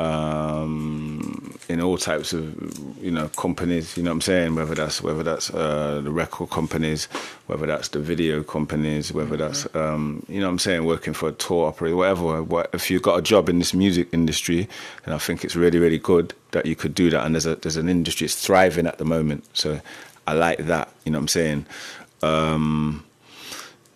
um, 0.00 1.54
in 1.68 1.80
all 1.80 1.98
types 1.98 2.32
of 2.32 2.42
you 3.02 3.10
know 3.10 3.28
companies. 3.28 3.96
You 3.96 4.02
know 4.02 4.10
what 4.10 4.16
I'm 4.16 4.20
saying? 4.22 4.54
Whether 4.54 4.74
that's 4.74 5.02
whether 5.02 5.22
that's 5.22 5.52
uh, 5.52 6.00
the 6.02 6.10
record 6.10 6.50
companies, 6.50 7.04
whether 7.46 7.66
that's 7.66 7.88
the 7.88 8.00
video 8.00 8.42
companies, 8.42 9.12
whether 9.12 9.36
that's 9.36 9.72
um, 9.74 10.24
you 10.28 10.40
know 10.40 10.46
what 10.46 10.52
I'm 10.52 10.58
saying 10.58 10.84
working 10.84 11.12
for 11.12 11.28
a 11.28 11.32
tour 11.32 11.68
operator, 11.68 11.96
whatever. 11.96 12.42
What, 12.42 12.70
if 12.72 12.90
you've 12.90 13.02
got 13.02 13.18
a 13.18 13.22
job 13.22 13.48
in 13.48 13.58
this 13.58 13.74
music 13.74 14.08
industry, 14.12 14.68
then 15.04 15.14
I 15.14 15.18
think 15.18 15.44
it's 15.44 15.56
really 15.56 15.78
really 15.78 15.98
good 15.98 16.34
that 16.52 16.66
you 16.66 16.74
could 16.74 16.94
do 16.94 17.10
that. 17.10 17.24
And 17.26 17.34
there's 17.34 17.46
a 17.46 17.56
there's 17.56 17.76
an 17.76 17.88
industry 17.88 18.24
it's 18.24 18.36
thriving 18.46 18.86
at 18.86 18.98
the 18.98 19.04
moment, 19.04 19.44
so 19.52 19.80
I 20.26 20.32
like 20.32 20.66
that. 20.66 20.88
You 21.04 21.12
know 21.12 21.18
what 21.18 21.24
I'm 21.24 21.28
saying? 21.28 21.66
Um, 22.22 23.04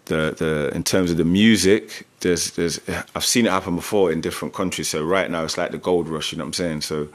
the 0.07 0.35
the 0.37 0.71
in 0.75 0.85
terms 0.85 1.11
of 1.11 1.17
the 1.17 1.25
music, 1.25 2.07
there's 2.25 2.51
there's 2.53 2.81
I've 3.15 3.25
seen 3.25 3.47
it 3.47 3.51
happen 3.53 3.77
before 3.77 4.11
in 4.11 4.21
different 4.21 4.55
countries. 4.55 4.89
So 4.89 5.05
right 5.05 5.31
now 5.31 5.45
it's 5.45 5.57
like 5.57 5.71
the 5.71 5.79
gold 5.79 6.09
rush. 6.09 6.33
You 6.33 6.39
know 6.39 6.45
what 6.45 6.49
I'm 6.49 6.53
saying? 6.55 6.81
So 6.81 7.09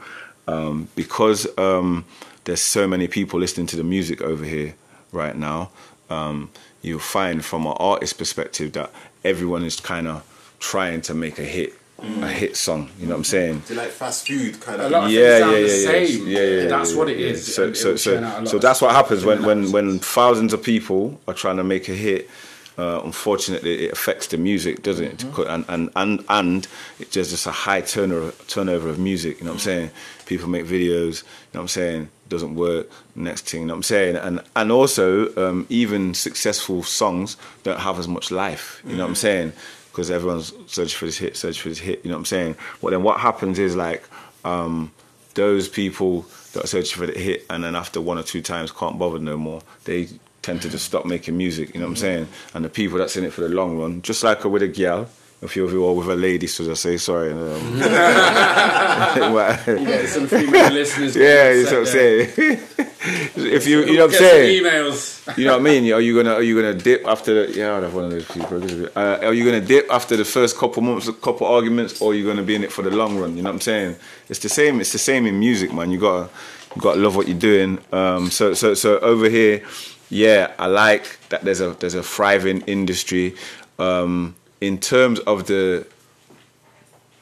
um, 0.48 0.88
because 0.96 1.46
um, 1.58 2.04
there's 2.44 2.62
so 2.62 2.86
many 2.86 3.06
people 3.08 3.38
listening 3.38 3.66
to 3.68 3.76
the 3.76 3.84
music 3.84 4.22
over 4.22 4.44
here 4.44 4.74
right 5.12 5.36
now, 5.36 5.70
um, 6.08 6.50
you'll 6.82 6.98
find 6.98 7.44
from 7.44 7.66
an 7.66 7.74
artist 7.78 8.18
perspective 8.18 8.72
that 8.72 8.90
everyone 9.24 9.64
is 9.64 9.78
kind 9.80 10.08
of 10.08 10.24
trying 10.58 11.00
to 11.02 11.14
make 11.14 11.38
a 11.38 11.44
hit, 11.44 11.74
a 12.00 12.28
hit 12.28 12.56
song. 12.56 12.90
You 12.98 13.06
know 13.06 13.12
what 13.12 13.18
I'm 13.18 13.24
saying? 13.24 13.62
Do 13.66 13.74
you 13.74 13.80
like 13.80 13.90
fast 13.90 14.26
food 14.26 14.60
kind 14.60 14.80
A 14.80 14.86
of? 14.86 14.90
lot 14.90 15.04
of 15.04 15.10
yeah, 15.10 15.38
things 15.38 15.40
sound 15.40 15.52
yeah, 15.52 15.60
the 15.60 15.66
yeah, 15.66 16.00
yeah, 16.00 16.06
same. 16.06 16.28
yeah, 16.28 16.38
yeah, 16.62 16.68
That's 16.68 16.92
yeah, 16.92 16.98
what 16.98 17.08
it 17.10 17.18
yeah. 17.18 17.26
is. 17.26 17.54
So, 17.54 17.72
so, 17.72 17.88
it'll 17.88 17.98
churn 17.98 18.24
out 18.24 18.42
a 18.42 18.46
so, 18.46 18.52
so 18.52 18.58
that's 18.58 18.80
what 18.82 18.92
happens 18.92 19.24
when, 19.24 19.42
when, 19.44 19.72
when 19.72 19.98
thousands 19.98 20.52
of 20.52 20.62
people 20.62 21.20
are 21.28 21.34
trying 21.34 21.58
to 21.58 21.64
make 21.64 21.88
a 21.88 21.94
hit. 21.94 22.28
Uh, 22.80 23.02
unfortunately, 23.04 23.84
it 23.84 23.92
affects 23.92 24.28
the 24.28 24.38
music, 24.38 24.82
doesn't 24.82 25.04
it? 25.04 25.18
Mm-hmm. 25.18 25.50
And 25.50 25.64
and 25.68 25.90
and 25.96 26.24
and 26.30 26.68
it's 26.98 27.10
just, 27.10 27.30
just 27.30 27.46
a 27.46 27.50
high 27.50 27.82
turnover 27.82 28.32
turnover 28.46 28.88
of 28.88 28.98
music. 28.98 29.38
You 29.38 29.44
know 29.44 29.50
what 29.50 29.56
I'm 29.56 29.70
saying? 29.70 29.90
People 30.24 30.48
make 30.48 30.64
videos. 30.64 31.22
You 31.22 31.52
know 31.52 31.60
what 31.60 31.60
I'm 31.60 31.68
saying? 31.68 32.08
Doesn't 32.30 32.54
work. 32.54 32.88
Next 33.14 33.50
thing, 33.50 33.60
you 33.60 33.66
know 33.66 33.74
what 33.74 33.78
I'm 33.78 33.82
saying? 33.82 34.16
And 34.16 34.40
and 34.56 34.72
also 34.72 35.06
um, 35.36 35.66
even 35.68 36.14
successful 36.14 36.82
songs 36.82 37.36
don't 37.64 37.80
have 37.80 37.98
as 37.98 38.08
much 38.08 38.30
life. 38.30 38.80
You 38.86 38.96
know 38.96 39.02
what 39.02 39.10
I'm 39.10 39.14
saying? 39.14 39.52
Because 39.90 40.10
everyone's 40.10 40.54
searching 40.66 40.96
for 40.96 41.04
this 41.04 41.18
hit, 41.18 41.36
searching 41.36 41.62
for 41.62 41.68
this 41.68 41.80
hit. 41.80 42.02
You 42.02 42.08
know 42.08 42.16
what 42.16 42.20
I'm 42.20 42.32
saying? 42.36 42.56
But 42.80 42.92
then 42.92 43.02
what 43.02 43.20
happens 43.20 43.58
is 43.58 43.76
like 43.76 44.08
um, 44.42 44.90
those 45.34 45.68
people 45.68 46.24
that 46.54 46.64
are 46.64 46.66
searching 46.66 46.98
for 46.98 47.06
the 47.06 47.18
hit 47.18 47.44
and 47.50 47.62
then 47.62 47.76
after 47.76 48.00
one 48.00 48.16
or 48.16 48.22
two 48.22 48.40
times 48.40 48.72
can't 48.72 48.98
bother 48.98 49.18
no 49.18 49.36
more. 49.36 49.60
They 49.84 50.08
tend 50.42 50.62
to 50.62 50.68
just 50.70 50.84
stop 50.86 51.04
making 51.04 51.36
music, 51.36 51.74
you 51.74 51.80
know 51.80 51.86
what 51.86 51.90
I'm 51.92 51.96
saying? 51.96 52.28
And 52.54 52.64
the 52.64 52.68
people 52.68 52.98
that's 52.98 53.16
in 53.16 53.24
it 53.24 53.32
for 53.32 53.40
the 53.42 53.48
long 53.48 53.76
run, 53.78 54.02
just 54.02 54.22
like 54.22 54.44
with 54.44 54.62
a 54.62 54.68
gal, 54.68 55.08
of 55.42 55.56
you're 55.56 55.94
with 55.94 56.08
a 56.08 56.16
lady, 56.16 56.46
so 56.46 56.70
I 56.70 56.74
say 56.74 56.98
sorry. 56.98 57.32
Um, 57.32 57.78
Yeah, 57.78 59.56
some 60.06 60.26
female 60.26 60.70
listeners. 60.70 61.16
yeah, 61.16 61.50
you 61.52 61.64
know 61.64 61.70
what 61.70 61.78
I'm 61.80 61.86
saying. 61.86 62.28
if 63.36 63.66
you, 63.66 63.80
you 63.84 63.96
know 63.96 64.06
what 64.06 64.14
I'm 64.14 64.18
saying. 64.18 64.62
Emails. 64.62 65.38
You 65.38 65.46
know 65.46 65.52
what 65.52 65.60
I 65.60 65.64
mean? 65.64 65.90
Are 65.92 66.00
you 66.00 66.14
gonna 66.14 66.34
are 66.34 66.42
you 66.42 66.54
gonna 66.60 66.74
dip 66.74 67.06
after 67.06 67.46
the 67.46 67.52
yeah? 67.56 67.76
I'd 67.76 67.82
have 67.84 67.94
one 67.94 68.04
of 68.04 68.10
those 68.10 68.26
people. 68.26 68.62
Uh, 68.94 69.18
are 69.22 69.32
you 69.32 69.44
gonna 69.44 69.60
dip 69.64 69.86
after 69.90 70.16
the 70.16 70.24
first 70.24 70.58
couple 70.58 70.82
months, 70.82 71.08
a 71.08 71.12
couple 71.14 71.46
arguments, 71.46 72.00
or 72.02 72.12
are 72.12 72.14
you 72.14 72.26
gonna 72.26 72.42
be 72.42 72.54
in 72.54 72.62
it 72.64 72.72
for 72.72 72.82
the 72.82 72.90
long 72.90 73.18
run? 73.18 73.36
You 73.36 73.42
know 73.42 73.48
what 73.48 73.54
I'm 73.54 73.60
saying? 73.62 73.96
It's 74.28 74.40
the 74.40 74.48
same. 74.50 74.80
It's 74.80 74.92
the 74.92 74.98
same 74.98 75.26
in 75.26 75.38
music, 75.38 75.72
man. 75.72 75.90
You 75.90 75.98
gotta 76.00 76.28
you 76.76 76.82
gotta 76.82 77.00
love 77.00 77.16
what 77.16 77.28
you're 77.28 77.38
doing. 77.38 77.78
Um, 77.92 78.30
so 78.30 78.52
so 78.54 78.74
so 78.74 78.98
over 78.98 79.30
here, 79.30 79.62
yeah, 80.10 80.52
I 80.58 80.66
like 80.66 81.18
that. 81.28 81.42
There's 81.42 81.60
a 81.60 81.70
there's 81.74 81.94
a 81.94 82.02
thriving 82.02 82.60
industry. 82.62 83.36
Um, 83.78 84.34
in 84.60 84.78
terms 84.78 85.20
of 85.20 85.46
the 85.46 85.86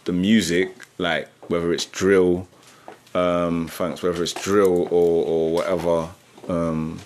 the 0.05 0.12
music, 0.12 0.74
like 0.97 1.28
whether 1.48 1.73
it's 1.73 1.85
drill, 1.85 2.48
um, 3.15 3.69
thanks, 3.69 4.02
whether 4.02 4.23
it's 4.23 4.32
drill 4.32 4.89
or 4.90 5.24
or 5.24 5.52
whatever. 5.52 6.09
Um, 6.48 7.01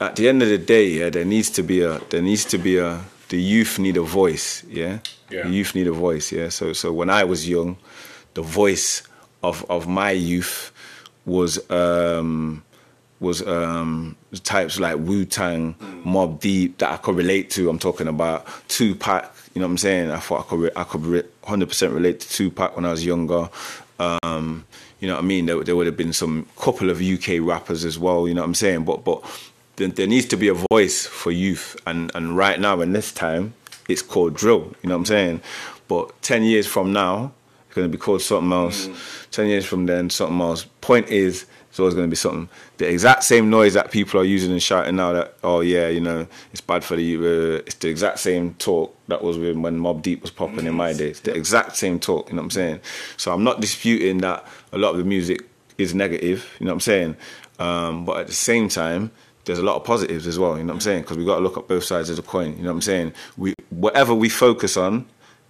at 0.00 0.16
the 0.16 0.28
end 0.28 0.42
of 0.42 0.48
the 0.48 0.58
day, 0.58 0.88
yeah, 0.88 1.10
there 1.10 1.24
needs 1.26 1.50
to 1.50 1.62
be 1.62 1.82
a 1.82 1.98
there 2.10 2.22
needs 2.22 2.44
to 2.46 2.58
be 2.58 2.78
a 2.78 3.04
the 3.28 3.40
youth 3.40 3.78
need 3.78 3.96
a 3.96 4.02
voice, 4.02 4.64
yeah. 4.68 4.98
Yeah. 5.30 5.42
The 5.44 5.50
youth 5.50 5.74
need 5.74 5.86
a 5.86 5.92
voice, 5.92 6.32
yeah. 6.32 6.48
So 6.48 6.72
so 6.72 6.92
when 6.92 7.10
I 7.10 7.24
was 7.24 7.48
young, 7.48 7.76
the 8.32 8.42
voice 8.42 9.02
of 9.42 9.64
of 9.68 9.86
my 9.86 10.10
youth 10.10 10.72
was 11.26 11.58
um 11.70 12.62
was 13.24 13.46
um 13.46 14.16
types 14.44 14.78
like 14.78 14.96
Wu 14.98 15.24
Tang, 15.24 15.74
Mobb 16.04 16.40
Deep 16.40 16.78
that 16.78 16.92
I 16.92 16.96
could 16.98 17.16
relate 17.16 17.50
to. 17.50 17.68
I'm 17.68 17.78
talking 17.78 18.08
about 18.08 18.46
Tupac. 18.68 19.34
You 19.54 19.60
know 19.60 19.66
what 19.66 19.72
I'm 19.72 19.78
saying? 19.78 20.10
I 20.10 20.18
thought 20.18 20.40
I 20.40 20.48
could 20.48 20.58
re- 20.60 20.70
I 20.76 20.84
could 20.84 21.04
re- 21.04 21.22
100% 21.44 21.94
relate 21.94 22.20
to 22.20 22.28
Tupac 22.28 22.76
when 22.76 22.84
I 22.84 22.90
was 22.90 23.04
younger. 23.04 23.48
Um, 23.98 24.66
you 25.00 25.08
know 25.08 25.14
what 25.14 25.24
I 25.24 25.26
mean? 25.26 25.46
There, 25.46 25.62
there 25.62 25.76
would 25.76 25.86
have 25.86 25.96
been 25.96 26.12
some 26.12 26.46
couple 26.58 26.90
of 26.90 27.00
UK 27.00 27.40
rappers 27.40 27.84
as 27.84 27.98
well. 27.98 28.26
You 28.26 28.34
know 28.34 28.42
what 28.42 28.46
I'm 28.48 28.54
saying? 28.54 28.84
But 28.84 29.04
but 29.04 29.22
there, 29.76 29.88
there 29.88 30.06
needs 30.06 30.26
to 30.26 30.36
be 30.36 30.48
a 30.48 30.54
voice 30.70 31.06
for 31.06 31.30
youth, 31.30 31.76
and 31.86 32.10
and 32.14 32.36
right 32.36 32.58
now 32.58 32.80
in 32.80 32.92
this 32.92 33.12
time, 33.12 33.54
it's 33.88 34.02
called 34.02 34.34
drill. 34.34 34.74
You 34.82 34.88
know 34.88 34.94
what 34.96 35.00
I'm 35.00 35.06
saying? 35.06 35.40
But 35.88 36.20
ten 36.22 36.42
years 36.42 36.66
from 36.66 36.92
now, 36.92 37.32
it's 37.66 37.74
going 37.74 37.90
to 37.90 37.92
be 37.96 38.00
called 38.00 38.22
something 38.22 38.52
else. 38.52 38.88
Ten 39.30 39.46
years 39.46 39.64
from 39.64 39.86
then, 39.86 40.10
something 40.10 40.40
else. 40.40 40.64
Point 40.80 41.08
is, 41.08 41.46
it's 41.74 41.80
always 41.80 41.94
going 41.94 42.06
to 42.06 42.08
be 42.10 42.14
something. 42.14 42.48
The 42.76 42.88
exact 42.88 43.24
same 43.24 43.50
noise 43.50 43.74
that 43.74 43.90
people 43.90 44.20
are 44.20 44.24
using 44.24 44.52
and 44.52 44.62
shouting 44.62 44.94
now 44.94 45.12
that, 45.12 45.34
oh 45.42 45.58
yeah, 45.58 45.88
you 45.88 45.98
know, 45.98 46.28
it's 46.52 46.60
bad 46.60 46.84
for 46.84 46.94
the. 46.94 47.16
Uh, 47.16 47.62
it's 47.66 47.74
the 47.74 47.88
exact 47.88 48.20
same 48.20 48.54
talk 48.54 48.96
that 49.08 49.24
was 49.24 49.36
when, 49.38 49.60
when 49.60 49.80
Mobb 49.80 50.00
Deep 50.00 50.22
was 50.22 50.30
popping 50.30 50.66
in 50.66 50.74
my 50.76 50.92
days. 50.92 51.18
The 51.18 51.34
exact 51.34 51.74
same 51.74 51.98
talk. 51.98 52.28
You 52.28 52.36
know 52.36 52.42
what 52.42 52.44
I'm 52.44 52.50
saying? 52.52 52.80
So 53.16 53.34
I'm 53.34 53.42
not 53.42 53.60
disputing 53.60 54.18
that 54.18 54.46
a 54.72 54.78
lot 54.78 54.92
of 54.92 54.98
the 54.98 55.04
music 55.04 55.48
is 55.76 55.96
negative. 55.96 56.48
You 56.60 56.66
know 56.66 56.70
what 56.70 56.76
I'm 56.76 56.80
saying? 56.80 57.16
Um, 57.58 58.04
but 58.04 58.18
at 58.18 58.28
the 58.28 58.34
same 58.34 58.68
time, 58.68 59.10
there's 59.44 59.58
a 59.58 59.64
lot 59.64 59.74
of 59.74 59.82
positives 59.82 60.28
as 60.28 60.38
well. 60.38 60.56
You 60.56 60.62
know 60.62 60.68
what 60.68 60.74
I'm 60.74 60.80
saying? 60.80 61.02
Because 61.02 61.16
we've 61.16 61.26
got 61.26 61.38
to 61.38 61.42
look 61.42 61.58
at 61.58 61.66
both 61.66 61.82
sides 61.82 62.08
of 62.08 62.14
the 62.14 62.22
coin. 62.22 62.56
You 62.56 62.62
know 62.62 62.68
what 62.68 62.76
I'm 62.76 62.82
saying? 62.82 63.14
We 63.36 63.52
whatever 63.70 64.14
we 64.14 64.28
focus 64.28 64.76
on, 64.76 65.06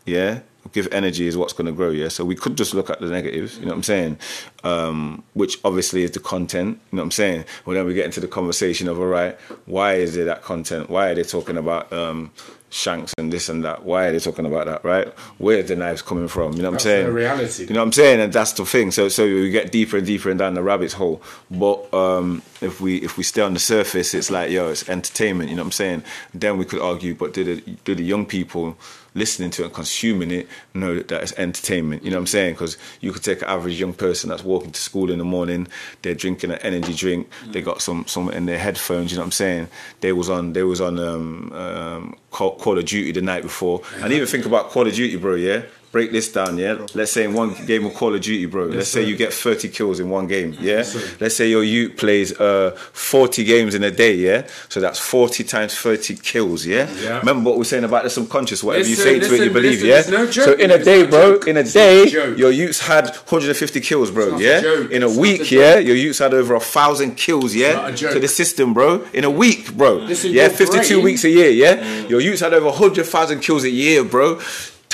yeah, 0.06 0.40
give 0.72 0.88
energy 0.92 1.26
is 1.26 1.36
what's 1.36 1.52
going 1.52 1.66
to 1.66 1.72
grow. 1.72 1.90
Yeah, 1.90 2.08
so 2.08 2.24
we 2.24 2.34
could 2.34 2.56
just 2.56 2.74
look 2.74 2.90
at 2.90 3.00
the 3.00 3.06
negatives. 3.06 3.58
You 3.58 3.66
know 3.66 3.72
what 3.72 3.76
I'm 3.76 3.82
saying? 3.82 4.18
Um, 4.62 5.22
which 5.34 5.58
obviously 5.64 6.02
is 6.02 6.12
the 6.12 6.20
content. 6.20 6.78
You 6.90 6.96
know 6.96 7.02
what 7.02 7.06
I'm 7.06 7.10
saying? 7.12 7.44
Well, 7.64 7.74
then 7.74 7.86
we 7.86 7.94
get 7.94 8.06
into 8.06 8.20
the 8.20 8.28
conversation 8.28 8.88
of 8.88 8.98
all 8.98 9.06
right, 9.06 9.38
why 9.66 9.94
is 9.94 10.14
there 10.14 10.24
that 10.26 10.42
content? 10.42 10.90
Why 10.90 11.08
are 11.08 11.14
they 11.14 11.22
talking 11.22 11.56
about 11.56 11.92
um, 11.92 12.30
shanks 12.70 13.12
and 13.18 13.32
this 13.32 13.48
and 13.48 13.64
that? 13.64 13.84
Why 13.84 14.06
are 14.06 14.12
they 14.12 14.18
talking 14.18 14.46
about 14.46 14.66
that? 14.66 14.84
Right? 14.84 15.06
Where's 15.38 15.68
the 15.68 15.76
knives 15.76 16.02
coming 16.02 16.28
from? 16.28 16.54
You 16.54 16.62
know 16.62 16.70
what 16.70 16.72
That's 16.74 16.86
I'm 16.86 16.90
saying? 16.90 17.06
the 17.06 17.12
reality. 17.12 17.62
You 17.64 17.74
know 17.74 17.80
what 17.80 17.86
I'm 17.86 17.92
saying? 17.92 18.20
And 18.20 18.32
that's 18.32 18.52
the 18.52 18.64
thing. 18.64 18.90
So 18.90 19.08
so 19.08 19.24
we 19.24 19.50
get 19.50 19.70
deeper 19.70 19.98
and 19.98 20.06
deeper 20.06 20.30
and 20.30 20.38
down 20.38 20.54
the 20.54 20.62
rabbit 20.62 20.92
hole. 20.92 21.22
But 21.50 21.92
um, 21.94 22.42
if 22.60 22.80
we 22.80 22.96
if 22.98 23.16
we 23.16 23.22
stay 23.22 23.42
on 23.42 23.54
the 23.54 23.60
surface, 23.60 24.14
it's 24.14 24.30
like 24.30 24.50
yo, 24.50 24.68
it's 24.70 24.88
entertainment. 24.88 25.50
You 25.50 25.56
know 25.56 25.62
what 25.62 25.68
I'm 25.68 25.72
saying? 25.72 26.04
Then 26.32 26.58
we 26.58 26.64
could 26.64 26.80
argue, 26.80 27.14
but 27.14 27.32
do 27.32 27.44
the 27.44 27.60
do 27.84 27.94
the 27.94 28.04
young 28.04 28.26
people 28.26 28.76
listening 29.14 29.50
to 29.50 29.62
it 29.62 29.66
and 29.66 29.74
consuming 29.74 30.30
it 30.30 30.48
know 30.74 30.94
that, 30.94 31.08
that 31.08 31.22
it's 31.22 31.32
entertainment? 31.34 32.04
You 32.04 32.10
know 32.10 32.16
what 32.16 32.22
I'm 32.22 32.26
saying? 32.26 32.54
Because 32.54 32.76
you 33.00 33.12
could 33.12 33.22
take 33.22 33.42
an 33.42 33.48
average 33.48 33.78
young 33.78 33.94
person 33.94 34.30
that's 34.30 34.44
walking 34.44 34.72
to 34.72 34.80
school 34.80 35.10
in 35.10 35.18
the 35.18 35.24
morning, 35.24 35.68
they're 36.02 36.14
drinking 36.14 36.50
an 36.50 36.58
energy 36.58 36.94
drink, 36.94 37.28
they 37.48 37.62
got 37.62 37.82
some 37.82 38.06
some 38.06 38.30
in 38.30 38.46
their 38.46 38.58
headphones. 38.58 39.10
You 39.10 39.16
know 39.16 39.22
what 39.22 39.26
I'm 39.26 39.32
saying? 39.32 39.68
They 40.00 40.12
was 40.12 40.30
on 40.30 40.52
they 40.52 40.62
was 40.62 40.80
on 40.80 40.98
um, 40.98 41.52
um, 41.52 42.16
Call, 42.30 42.56
Call 42.56 42.78
of 42.78 42.84
Duty 42.84 43.12
the 43.12 43.22
night 43.22 43.42
before, 43.42 43.82
and 43.96 44.12
even 44.12 44.26
think 44.26 44.46
about 44.46 44.70
Call 44.70 44.86
of 44.86 44.94
Duty, 44.94 45.16
bro. 45.16 45.34
Yeah 45.34 45.62
break 45.94 46.10
this 46.10 46.32
down, 46.32 46.58
yeah? 46.58 46.84
Let's 46.92 47.12
say 47.12 47.22
in 47.22 47.34
one 47.34 47.54
game 47.66 47.86
of 47.86 47.94
Call 47.94 48.12
of 48.16 48.20
Duty, 48.20 48.46
bro. 48.46 48.64
let's 48.64 48.88
say 48.88 49.04
you 49.04 49.14
get 49.16 49.32
30 49.32 49.68
kills 49.68 50.00
in 50.00 50.10
one 50.10 50.26
game, 50.26 50.56
yeah? 50.60 50.82
let's 51.20 51.36
say 51.36 51.48
your 51.48 51.62
youth 51.62 51.96
plays 51.96 52.32
uh, 52.40 52.72
40 52.92 53.44
games 53.44 53.76
in 53.76 53.84
a 53.84 53.92
day, 53.92 54.14
yeah? 54.16 54.48
So 54.68 54.80
that's 54.80 54.98
40 54.98 55.44
times 55.44 55.72
30 55.78 56.16
kills, 56.16 56.66
yeah? 56.66 56.92
Yeah. 57.00 57.20
Remember 57.20 57.48
what 57.48 57.58
we're 57.58 57.64
saying 57.74 57.84
about 57.84 58.02
the 58.02 58.10
subconscious, 58.10 58.64
whatever 58.64 58.88
you 58.88 58.96
say 58.96 59.20
to 59.20 59.34
it, 59.36 59.44
you 59.44 59.52
believe, 59.52 59.84
yeah? 59.84 60.02
no 60.10 60.28
so 60.28 60.54
in 60.54 60.72
a 60.72 60.82
day, 60.82 61.06
bro, 61.06 61.38
in 61.46 61.56
a 61.58 61.62
day, 61.62 62.08
your 62.08 62.50
youths 62.50 62.80
had 62.80 63.04
150 63.06 63.80
kills, 63.80 64.10
bro, 64.10 64.36
yeah? 64.36 64.58
In 64.90 65.04
a 65.04 65.06
It's 65.08 65.16
week, 65.16 65.52
a 65.52 65.54
yeah? 65.54 65.78
Your 65.78 65.94
youths 65.94 66.18
had 66.18 66.34
over 66.34 66.56
a 66.56 66.60
thousand 66.76 67.14
kills, 67.14 67.54
yeah? 67.54 67.74
not 67.74 67.90
a 67.90 67.94
joke. 67.94 68.14
To 68.14 68.18
the 68.18 68.26
system, 68.26 68.74
bro. 68.74 69.06
In 69.14 69.22
a 69.22 69.30
week, 69.30 69.76
bro. 69.76 69.94
Listen, 69.94 70.32
yeah, 70.32 70.48
52 70.48 70.94
brain- 70.94 71.04
weeks 71.04 71.22
a 71.22 71.30
year, 71.30 71.50
yeah? 71.50 71.76
Your 72.08 72.18
youths 72.20 72.40
had 72.40 72.52
over 72.52 72.66
100,000 72.66 73.38
kills 73.38 73.62
a 73.62 73.70
year, 73.70 74.02
bro. 74.02 74.40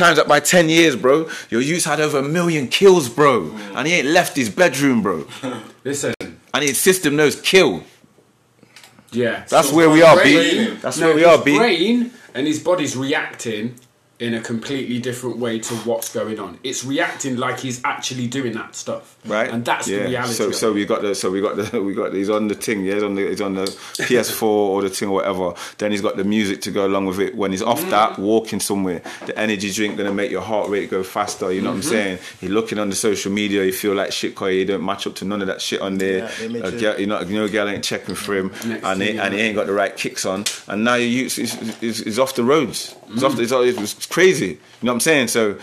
Times 0.00 0.18
up 0.18 0.26
by 0.26 0.40
10 0.40 0.70
years, 0.70 0.96
bro. 0.96 1.28
Your 1.50 1.60
youths 1.60 1.84
had 1.84 2.00
over 2.00 2.20
a 2.20 2.22
million 2.22 2.68
kills, 2.68 3.10
bro. 3.10 3.42
Mm. 3.50 3.76
And 3.76 3.86
he 3.86 3.92
ain't 3.94 4.06
left 4.08 4.34
his 4.34 4.48
bedroom, 4.48 5.02
bro. 5.02 5.26
Listen, 5.84 6.14
And 6.54 6.64
his 6.64 6.78
system 6.78 7.16
knows 7.16 7.38
kill. 7.38 7.82
Yeah, 9.12 9.44
That's 9.48 9.68
So 9.68 9.76
where 9.76 9.90
we 9.90 10.00
are, 10.02 10.16
brain- 10.16 10.74
B. 10.74 10.74
That's 10.80 10.96
no, 10.98 11.08
where 11.08 11.16
we 11.16 11.24
are, 11.24 11.36
B. 11.44 11.58
Brain 11.58 12.12
and 12.34 12.46
his 12.46 12.60
body's 12.62 12.96
reacting 12.96 13.74
in 14.20 14.34
a 14.34 14.40
completely 14.40 14.98
different 14.98 15.38
way 15.38 15.58
to 15.58 15.74
what's 15.88 16.12
going 16.12 16.38
on. 16.38 16.58
It's 16.62 16.84
reacting 16.84 17.36
like 17.36 17.58
he's 17.58 17.82
actually 17.84 18.26
doing 18.26 18.52
that 18.52 18.74
stuff, 18.76 19.16
right? 19.24 19.50
And 19.50 19.64
that's 19.64 19.88
yeah. 19.88 20.00
the 20.00 20.04
reality. 20.10 20.34
So, 20.34 20.48
of 20.48 20.54
so 20.54 20.70
it. 20.70 20.74
we 20.74 20.84
got 20.86 21.02
the, 21.02 21.14
so 21.14 21.30
we 21.30 21.40
got 21.40 21.56
the, 21.56 21.82
we 21.86 21.94
got. 21.94 22.12
He's 22.12 22.30
on 22.30 22.46
the 22.48 22.54
thing, 22.54 22.84
yeah. 22.84 22.94
He's 22.94 23.02
on 23.02 23.14
the, 23.14 23.28
he's 23.28 23.40
on 23.40 23.54
the 23.54 23.64
PS4 23.64 24.42
or 24.42 24.82
the 24.82 24.90
thing 24.90 25.08
or 25.08 25.14
whatever. 25.16 25.54
Then 25.78 25.90
he's 25.90 26.00
got 26.02 26.16
the 26.16 26.24
music 26.24 26.60
to 26.62 26.70
go 26.70 26.86
along 26.86 27.06
with 27.06 27.18
it. 27.18 27.34
When 27.34 27.50
he's 27.50 27.62
off 27.62 27.80
Mm. 27.80 27.90
that, 27.90 28.18
walking 28.18 28.60
somewhere, 28.60 29.00
the 29.26 29.36
energy 29.38 29.72
drink 29.72 29.96
gonna 29.96 30.12
make 30.12 30.30
your 30.30 30.42
heart 30.42 30.68
rate 30.68 30.90
go 30.90 31.02
faster. 31.02 31.50
You 31.52 31.62
know 31.62 31.70
Mm-hmm. 31.70 31.78
what 31.78 31.84
I'm 31.86 31.90
saying? 31.90 32.18
You're 32.42 32.50
looking 32.52 32.78
on 32.78 32.90
the 32.90 32.96
social 32.96 33.32
media, 33.32 33.64
you 33.64 33.72
feel 33.72 33.94
like 33.94 34.12
shit, 34.12 34.34
cause 34.34 34.52
you 34.52 34.64
don't 34.66 34.84
match 34.84 35.06
up 35.06 35.14
to 35.16 35.24
none 35.24 35.40
of 35.40 35.46
that 35.46 35.62
shit 35.62 35.80
on 35.80 35.96
there. 35.98 36.18
Yeah, 36.40 36.44
image 36.46 36.80
girl- 36.80 37.00
you 37.00 37.06
know, 37.06 37.20
you 37.22 37.38
know, 37.38 37.48
girl 37.48 37.68
ain't 37.68 37.84
checking 37.84 38.14
for 38.14 38.36
him, 38.36 38.48
Next 38.66 38.84
and 38.84 39.00
he, 39.02 39.18
and 39.18 39.32
he 39.34 39.40
ain't 39.40 39.56
got 39.56 39.66
the 39.66 39.72
right 39.72 39.96
kicks 39.96 40.26
on, 40.26 40.44
and 40.68 40.84
now 40.84 40.96
you 40.96 41.24
is 41.26 41.38
is 41.38 42.00
is 42.02 42.18
off 42.18 42.34
the 42.34 42.44
roads. 42.44 42.94
It's 43.12 43.22
Mm. 43.22 43.26
off. 43.26 43.36
The, 43.36 43.42
it's, 43.42 43.52
it's, 43.52 43.78
it's 43.96 44.06
crazy. 44.10 44.46
You 44.46 44.58
know 44.82 44.92
what 44.92 44.96
I'm 44.96 45.00
saying? 45.00 45.28
So 45.28 45.58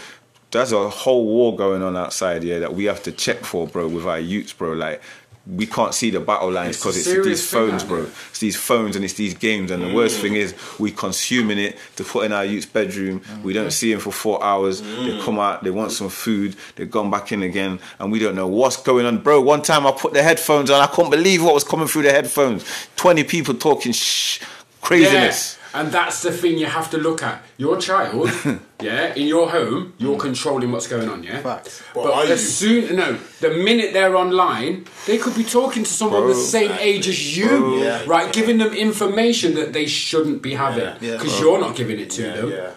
there's 0.52 0.72
a 0.72 0.90
whole 0.90 1.26
war 1.26 1.56
going 1.56 1.84
on 1.84 1.95
outside 1.95 2.41
here 2.41 2.60
that 2.61 2.74
we 2.74 2.86
have 2.86 3.03
to 3.03 3.11
check 3.11 3.40
for, 3.44 3.68
bro, 3.68 3.88
with 3.88 4.07
our 4.07 4.19
youths, 4.19 4.53
bro. 4.53 4.74
Like 4.74 5.03
we 5.49 5.65
can't 5.65 5.94
see 5.94 6.10
the 6.10 6.19
battle 6.19 6.52
lines 6.52 6.78
because 6.78 6.98
it's, 6.98 7.06
serious 7.06 7.26
these 7.26 7.49
phones, 7.49 7.84
bro. 7.84 8.07
It's 8.30 8.40
these 8.40 8.57
phones 8.57 8.95
and 8.95 9.06
it's 9.06 9.14
these 9.14 9.34
games. 9.34 9.72
And 9.72 9.82
the 9.82 9.94
worst 9.94 10.19
thing 10.19 10.36
is 10.36 10.53
we 10.78 10.91
consuming 10.91 11.57
it 11.57 11.78
to 11.95 12.03
put 12.03 12.26
in 12.26 12.34
our 12.34 12.44
youth's 12.44 12.65
bedroom. 12.65 13.22
We 13.44 13.53
don't 13.53 13.72
see 13.72 13.91
them 13.91 14.02
for 14.02 14.11
four 14.11 14.44
hours. 14.44 14.82
They 14.82 15.19
come 15.22 15.40
out, 15.40 15.64
they 15.64 15.69
want 15.69 15.91
some 15.91 16.10
food, 16.10 16.56
they've 16.76 16.91
gone 16.91 17.10
back 17.10 17.32
in 17.32 17.44
again, 17.44 17.80
and 17.99 18.11
we 18.11 18.19
don't 18.19 18.36
know 18.36 18.48
what's 18.48 18.78
going 18.78 19.06
on, 19.06 19.19
bro. 19.19 19.40
One 19.40 19.61
time 19.61 19.88
I 19.88 19.91
put 19.91 20.14
the 20.14 20.24
headphones 20.24 20.69
on, 20.69 20.82
I 20.82 20.88
couldn't 20.88 21.11
believe 21.11 21.44
what 21.44 21.53
was 21.53 21.64
coming 21.64 21.88
through 21.88 22.03
the 22.03 22.11
headphones. 22.11 22.65
Twenty 22.95 23.24
people 23.24 23.53
talking 23.53 23.94
shh, 23.94 24.41
craziness. 24.82 25.56
Yeah, 25.56 25.56
and 25.78 25.91
that's 25.91 26.24
the 26.24 26.32
thing 26.32 26.58
you 26.58 26.66
have 26.66 26.90
to 26.91 26.98
look 26.98 27.22
at. 27.22 27.41
Your 27.58 27.78
child, 27.80 28.30
yeah, 28.82 29.14
in 29.14 29.28
your 29.28 29.49
home, 29.49 29.94
you're 29.98 30.16
hmm. 30.16 30.28
controlling 30.28 30.72
what's 30.72 30.88
going 30.88 31.08
on, 31.08 31.24
yeah. 31.24 31.41
Facts. 31.41 31.84
But, 31.94 32.04
But 32.06 32.30
as 32.30 32.30
you? 32.30 32.38
soon 32.38 32.95
no, 32.95 33.18
the 33.41 33.52
minute 33.52 33.94
they're 33.94 34.16
online, 34.16 34.86
they 35.06 35.18
could 35.18 35.36
be 35.36 35.44
talking 35.44 35.84
to 35.84 35.90
someone 35.90 36.28
the 36.28 36.34
Bro. 36.34 36.41
same 36.58 36.72
age 36.80 37.08
as 37.08 37.38
you, 37.38 37.84
Yeah. 37.84 38.04
right? 38.08 38.34
Giving 38.34 38.58
them 38.58 38.74
information 38.74 39.54
that 39.56 39.74
they 39.74 39.86
shouldn't 39.86 40.41
be 40.41 40.56
having 40.56 40.84
Yeah. 40.99 41.14
because 41.18 41.40
you're 41.40 41.60
not 41.60 41.76
giving 41.76 41.99
it 41.99 42.10
to 42.12 42.22
them. 42.24 42.52
Yeah. 42.52 42.70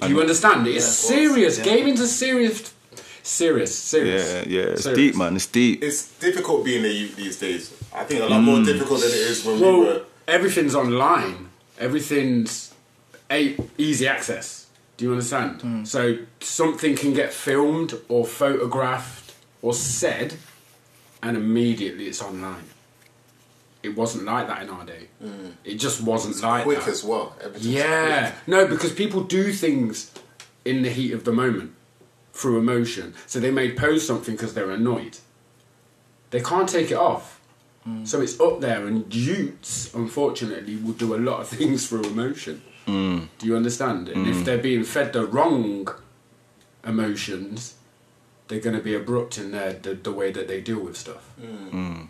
Do 0.00 0.08
you 0.08 0.20
understand? 0.20 0.66
It's 0.66 0.84
serious. 0.84 1.58
Yeah. 1.58 1.64
Gaming's 1.64 2.00
a 2.00 2.08
serious, 2.08 2.74
serious, 3.22 3.74
serious. 3.74 4.26
Yeah, 4.34 4.44
yeah, 4.46 4.72
it's 4.72 4.82
Serious. 4.82 4.98
deep, 4.98 5.16
man. 5.16 5.36
It's 5.36 5.46
deep. 5.46 5.82
It's 5.82 6.08
difficult 6.18 6.64
being 6.64 6.84
a 6.84 6.88
youth 6.88 7.16
these 7.16 7.38
days. 7.38 7.72
I 7.94 8.04
think 8.04 8.22
a 8.22 8.26
lot 8.26 8.42
more 8.42 8.58
mm. 8.58 8.66
difficult 8.66 9.00
than 9.00 9.10
it 9.10 9.24
is 9.32 9.44
when 9.44 9.56
we 9.56 9.62
Well, 9.62 9.78
were. 9.78 10.02
everything's 10.28 10.74
online. 10.74 11.45
Everything's 11.78 12.74
a- 13.30 13.56
easy 13.78 14.06
access. 14.06 14.66
Do 14.96 15.04
you 15.04 15.12
understand? 15.12 15.60
Hmm. 15.60 15.84
So 15.84 16.18
something 16.40 16.96
can 16.96 17.12
get 17.12 17.32
filmed 17.32 17.94
or 18.08 18.24
photographed 18.26 19.34
or 19.62 19.74
said, 19.74 20.34
and 21.22 21.36
immediately 21.36 22.06
it's 22.06 22.22
online. 22.22 22.64
It 23.82 23.94
wasn't 23.96 24.24
like 24.24 24.48
that 24.48 24.62
in 24.62 24.70
our 24.70 24.84
day. 24.84 25.08
Hmm. 25.20 25.50
It 25.64 25.74
just 25.74 26.00
wasn't 26.02 26.42
like 26.42 26.64
Quick 26.64 26.80
that. 26.80 26.88
as 26.88 27.04
well. 27.04 27.36
Everything's 27.40 27.66
Yeah, 27.74 28.32
no, 28.46 28.66
because 28.66 28.92
people 28.92 29.22
do 29.22 29.52
things 29.52 30.10
in 30.64 30.82
the 30.82 30.88
heat 30.90 31.12
of 31.12 31.24
the 31.24 31.32
moment 31.32 31.72
through 32.32 32.58
emotion. 32.58 33.14
So 33.26 33.38
they 33.38 33.50
may 33.50 33.72
post 33.72 34.06
something 34.06 34.34
because 34.34 34.54
they're 34.54 34.70
annoyed. 34.70 35.18
They 36.30 36.40
can't 36.40 36.68
take 36.68 36.90
it 36.90 36.96
off. 36.96 37.35
So 38.04 38.20
it's 38.20 38.40
up 38.40 38.60
there, 38.60 38.86
and 38.86 39.12
youths, 39.14 39.94
unfortunately, 39.94 40.76
will 40.76 40.92
do 40.92 41.14
a 41.14 41.18
lot 41.18 41.40
of 41.40 41.48
things 41.58 41.88
through 41.88 42.04
emotion. 42.04 42.62
Mm. 42.86 43.28
Do 43.38 43.46
you 43.46 43.56
understand? 43.56 44.08
And 44.08 44.26
if 44.26 44.36
mm. 44.36 44.44
they're 44.44 44.58
being 44.58 44.84
fed 44.84 45.12
the 45.12 45.26
wrong 45.26 45.88
emotions, 46.84 47.74
they're 48.48 48.60
going 48.60 48.76
to 48.76 48.82
be 48.82 48.94
abrupt 48.94 49.38
in 49.38 49.50
their 49.50 49.72
the, 49.72 49.94
the 49.94 50.12
way 50.12 50.30
that 50.30 50.46
they 50.48 50.60
deal 50.60 50.80
with 50.80 50.96
stuff. 50.96 51.30
Mm. 51.40 52.08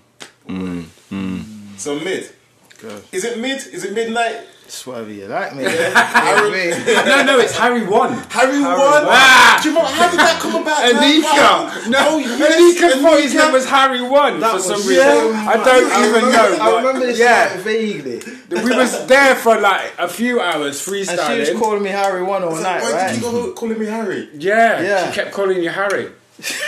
So 1.76 1.98
mid. 2.00 2.30
Go. 2.78 3.00
Is 3.12 3.24
it 3.24 3.38
mid? 3.38 3.66
Is 3.66 3.84
it 3.84 3.94
midnight? 3.94 4.40
It's 4.66 4.84
whatever 4.84 5.12
you 5.12 5.26
like, 5.26 5.54
me. 5.54 5.62
Harry. 5.64 6.70
no, 7.06 7.22
no, 7.22 7.38
it's 7.38 7.56
Harry 7.56 7.86
one. 7.86 8.14
Harry, 8.30 8.60
One. 8.60 9.06
Ah! 9.06 9.60
Do 9.62 9.68
you 9.68 9.74
know 9.76 9.84
how 9.84 10.10
did 10.10 10.18
that 10.18 10.40
come 10.40 10.60
about? 10.60 10.82
man? 10.82 10.94
Anika! 11.22 11.88
No, 11.88 11.98
Oh, 12.10 12.18
yes, 12.18 12.80
Anika 12.80 13.00
thought 13.00 13.20
his 13.20 13.34
name 13.34 13.52
was 13.52 13.64
Harry 13.68 14.02
One 14.02 14.40
That 14.40 14.52
for 14.56 14.58
some 14.58 14.80
so 14.80 14.88
reason. 14.88 15.06
I 15.06 15.54
don't 15.64 15.92
I 15.92 16.08
even 16.08 16.24
remember, 16.24 16.56
know. 16.58 16.64
I 16.64 16.76
remember 16.78 17.06
this 17.06 17.18
yeah, 17.18 17.52
like, 17.54 17.60
vaguely. 17.64 18.20
we 18.50 18.76
was 18.76 19.06
there 19.06 19.36
for 19.36 19.56
like 19.60 19.92
a 19.98 20.08
few 20.08 20.40
hours 20.40 20.84
freestyling. 20.84 21.18
And 21.38 21.46
she 21.46 21.52
was 21.52 21.60
calling 21.62 21.82
me 21.84 21.90
Harry 21.90 22.24
one 22.24 22.42
all 22.42 22.50
I 22.50 22.52
was 22.52 22.62
night, 22.62 22.82
like, 22.82 22.92
Why 22.92 22.92
right? 22.92 23.14
did 23.14 23.22
you 23.22 23.30
go 23.30 23.52
calling 23.52 23.78
me 23.78 23.86
Harry? 23.86 24.28
yeah, 24.34 24.80
Yeah. 24.82 25.08
she 25.10 25.14
kept 25.14 25.30
calling 25.32 25.62
you 25.62 25.70
Harry. 25.70 26.10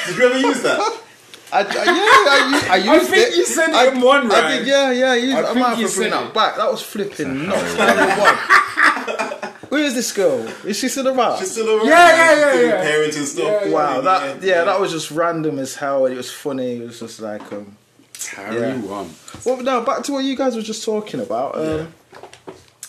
Did 0.07 0.17
you 0.17 0.25
ever 0.25 0.39
use 0.39 0.63
that? 0.63 1.01
I, 1.51 1.61
I, 1.61 1.63
yeah, 1.63 1.71
I, 1.85 2.69
I, 2.71 2.75
I 2.93 2.95
used 2.97 3.11
think 3.11 3.29
it. 3.29 3.37
you 3.37 3.47
said 3.47 3.69
it 3.71 3.75
I, 3.75 3.89
in 3.93 4.01
one, 4.01 4.31
I 4.31 4.41
right? 4.41 4.59
did, 4.59 4.67
yeah, 4.67 4.91
yeah. 4.93 5.11
I, 5.13 5.17
used, 5.17 5.37
I 5.37 5.41
I, 5.41 5.45
think 5.47 5.59
might 5.59 5.69
have 5.71 5.79
you 5.81 5.89
to 5.89 5.95
bring 5.97 6.11
that 6.11 6.27
it. 6.29 6.35
back. 6.35 6.57
That 6.57 6.71
was 6.71 6.83
flipping 6.83 7.47
nuts. 7.49 7.75
Harry 7.75 8.21
one. 8.21 9.55
Where 9.69 9.83
is 9.85 9.95
this 9.95 10.13
girl? 10.13 10.47
Is 10.67 10.79
she 10.79 10.89
still 10.89 11.09
around? 11.09 11.39
She's 11.39 11.53
still 11.53 11.69
around. 11.79 11.87
Yeah, 11.87 12.09
yeah, 12.09 12.35
yeah, 12.41 12.53
Doing 12.53 12.69
yeah. 12.71 12.85
Parenting 12.85 13.25
stuff. 13.27 13.45
Yeah, 13.45 13.65
yeah. 13.67 13.75
Wow, 13.75 14.01
that 14.01 14.43
yeah, 14.43 14.65
that 14.65 14.81
was 14.81 14.93
just 14.93 15.11
random 15.11 15.59
as 15.59 15.75
hell, 15.75 16.07
and 16.07 16.15
it 16.15 16.17
was 16.17 16.33
funny. 16.33 16.77
It 16.77 16.87
was 16.87 17.01
just 17.01 17.21
like, 17.21 17.53
um, 17.53 17.77
Harry 18.35 18.61
Yeah. 18.61 18.77
One. 18.81 19.11
well, 19.45 19.63
now 19.63 19.81
back 19.85 20.03
to 20.05 20.13
what 20.13 20.25
you 20.25 20.37
guys 20.37 20.57
were 20.57 20.63
just 20.63 20.85
talking 20.85 21.21
about. 21.21 21.57
Um, 21.57 21.93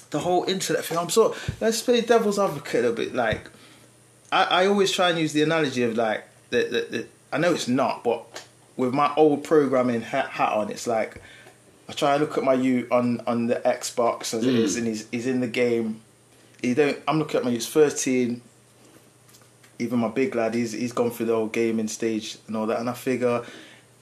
The 0.09 0.19
whole 0.19 0.43
internet 0.45 0.83
thing. 0.85 0.97
I'm 0.97 1.09
so 1.09 1.35
let's 1.61 1.81
play 1.81 2.01
devil's 2.01 2.39
advocate 2.39 2.83
a 2.85 2.91
bit. 2.91 3.13
Like, 3.13 3.49
I, 4.31 4.43
I 4.45 4.65
always 4.67 4.91
try 4.91 5.09
and 5.09 5.19
use 5.19 5.33
the 5.33 5.43
analogy 5.43 5.83
of 5.83 5.95
like 5.97 6.23
the, 6.49 6.63
the, 6.63 6.97
the 6.97 7.07
I 7.31 7.37
know 7.39 7.53
it's 7.53 7.67
not, 7.67 8.03
but 8.03 8.45
with 8.79 8.93
my 8.93 9.13
old 9.17 9.43
programming 9.43 9.99
hat, 9.99 10.29
hat 10.29 10.53
on, 10.53 10.71
it's 10.71 10.87
like 10.87 11.21
I 11.89 11.91
try 11.91 12.15
and 12.15 12.21
look 12.21 12.37
at 12.37 12.45
my 12.45 12.53
you 12.53 12.87
on 12.89 13.19
on 13.27 13.47
the 13.47 13.55
Xbox 13.55 14.33
as 14.33 14.45
it 14.45 14.55
is, 14.55 14.75
mm. 14.75 14.77
and 14.79 14.87
he's 14.87 15.07
he's 15.09 15.27
in 15.27 15.41
the 15.41 15.47
game. 15.47 16.01
He 16.61 16.73
don't. 16.73 16.97
I'm 17.05 17.19
looking 17.19 17.39
at 17.39 17.43
my 17.43 17.51
youth 17.51 17.67
13. 17.67 18.41
Even 19.79 19.99
my 19.99 20.07
big 20.07 20.33
lad, 20.33 20.53
he's 20.53 20.71
he's 20.71 20.93
gone 20.93 21.11
through 21.11 21.25
the 21.25 21.35
whole 21.35 21.47
gaming 21.47 21.89
stage 21.89 22.37
and 22.47 22.55
all 22.55 22.67
that, 22.67 22.79
and 22.79 22.89
I 22.89 22.93
figure 22.93 23.43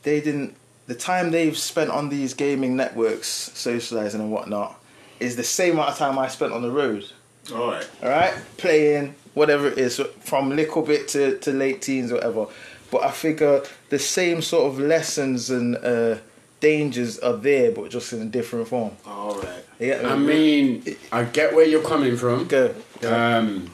they 0.04 0.22
didn't. 0.22 0.56
The 0.86 0.96
time 0.96 1.32
they've 1.32 1.58
spent 1.58 1.90
on 1.90 2.10
these 2.10 2.36
gaming 2.36 2.76
networks, 2.76 3.28
socializing 3.28 4.22
and 4.22 4.32
whatnot, 4.32 4.80
is 5.20 5.36
the 5.36 5.44
same 5.44 5.74
amount 5.74 5.90
of 5.90 5.98
time 5.98 6.20
I 6.20 6.28
spent 6.28 6.54
on 6.54 6.62
the 6.62 6.72
road. 6.72 7.04
All 7.52 7.72
right. 7.72 7.90
All 8.04 8.10
right, 8.10 8.34
playing 8.58 9.16
whatever 9.34 9.68
it 9.68 9.78
is, 9.78 10.00
from 10.20 10.50
little 10.56 10.84
bit 10.84 11.08
to, 11.10 11.38
to 11.40 11.52
late 11.52 11.82
teens, 11.82 12.12
or 12.12 12.16
whatever. 12.16 12.48
But 12.92 13.04
I 13.04 13.12
figure 13.12 13.64
the 13.90 14.00
same 14.00 14.42
sort 14.42 14.72
of 14.72 14.80
lessons 14.80 15.50
and 15.50 15.76
uh, 15.78 16.18
dangers 16.60 17.20
are 17.20 17.38
there, 17.38 17.72
but 17.72 17.90
just 17.90 18.14
in 18.14 18.22
a 18.22 18.26
different 18.26 18.68
form. 18.68 18.92
All 19.06 19.40
right. 19.40 19.64
Me? 19.80 19.94
I 19.94 20.16
mean, 20.16 20.84
I 21.12 21.24
get 21.24 21.54
where 21.56 21.66
you're 21.66 21.84
coming 21.84 22.18
from. 22.18 22.48
go. 22.48 22.74
go. 23.00 23.14
Um, 23.16 23.70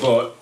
but 0.00 0.36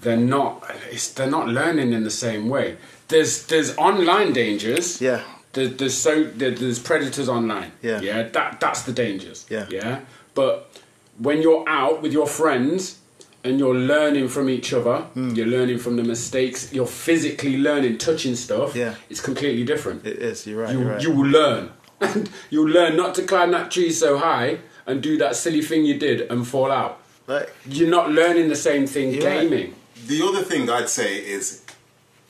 they're 0.00 0.16
not. 0.16 0.68
It's, 0.90 1.12
they're 1.12 1.30
not 1.30 1.48
learning 1.48 1.92
in 1.92 2.04
the 2.04 2.10
same 2.10 2.48
way. 2.48 2.76
There's 3.08 3.46
there's 3.46 3.76
online 3.76 4.32
dangers. 4.32 5.00
yeah, 5.00 5.22
There, 5.52 5.68
there's 5.68 5.94
so 5.96 6.24
there, 6.24 6.50
there's 6.50 6.78
predators 6.78 7.28
online. 7.28 7.72
Yeah. 7.82 8.00
Yeah. 8.00 8.22
That 8.24 8.60
that's 8.60 8.82
the 8.82 8.92
dangers. 8.92 9.46
Yeah. 9.48 9.66
Yeah. 9.70 10.00
But 10.34 10.70
when 11.18 11.42
you're 11.42 11.64
out 11.68 12.02
with 12.02 12.12
your 12.12 12.26
friends 12.26 12.98
and 13.44 13.58
you're 13.58 13.74
learning 13.74 14.28
from 14.28 14.48
each 14.48 14.72
other, 14.72 14.96
Hmm. 15.14 15.34
you're 15.34 15.46
learning 15.46 15.78
from 15.78 15.96
the 15.96 16.02
mistakes. 16.02 16.72
You're 16.72 16.86
physically 16.86 17.56
learning, 17.58 17.98
touching 17.98 18.34
stuff. 18.36 18.74
Yeah. 18.74 18.94
It's 19.10 19.20
completely 19.20 19.64
different. 19.64 20.06
it 20.06 20.18
is. 20.18 20.46
You're 20.46 20.62
right. 20.62 20.72
you 20.72 20.80
you're 20.80 20.88
right. 20.92 21.02
you 21.02 21.10
will 21.12 21.26
learn. 21.30 21.70
And 22.00 22.28
you'll 22.50 22.68
learn 22.78 22.96
not 22.96 23.14
to 23.16 23.22
climb 23.22 23.52
that 23.52 23.70
tree 23.70 23.90
so 23.92 24.18
high 24.18 24.58
and 24.86 25.00
do 25.02 25.16
that 25.18 25.36
silly 25.36 25.62
thing 25.62 25.84
you 25.86 25.96
did 25.98 26.22
and 26.30 26.46
fall 26.46 26.70
out. 26.70 26.98
Like, 27.26 27.48
You're 27.66 27.88
not 27.88 28.10
learning 28.10 28.48
the 28.48 28.56
same 28.56 28.86
thing 28.86 29.14
You're 29.14 29.24
right. 29.26 29.42
gaming. 29.48 29.74
The 30.06 30.20
other 30.22 30.42
thing 30.42 30.68
I'd 30.68 30.88
say 30.88 31.16
is 31.36 31.62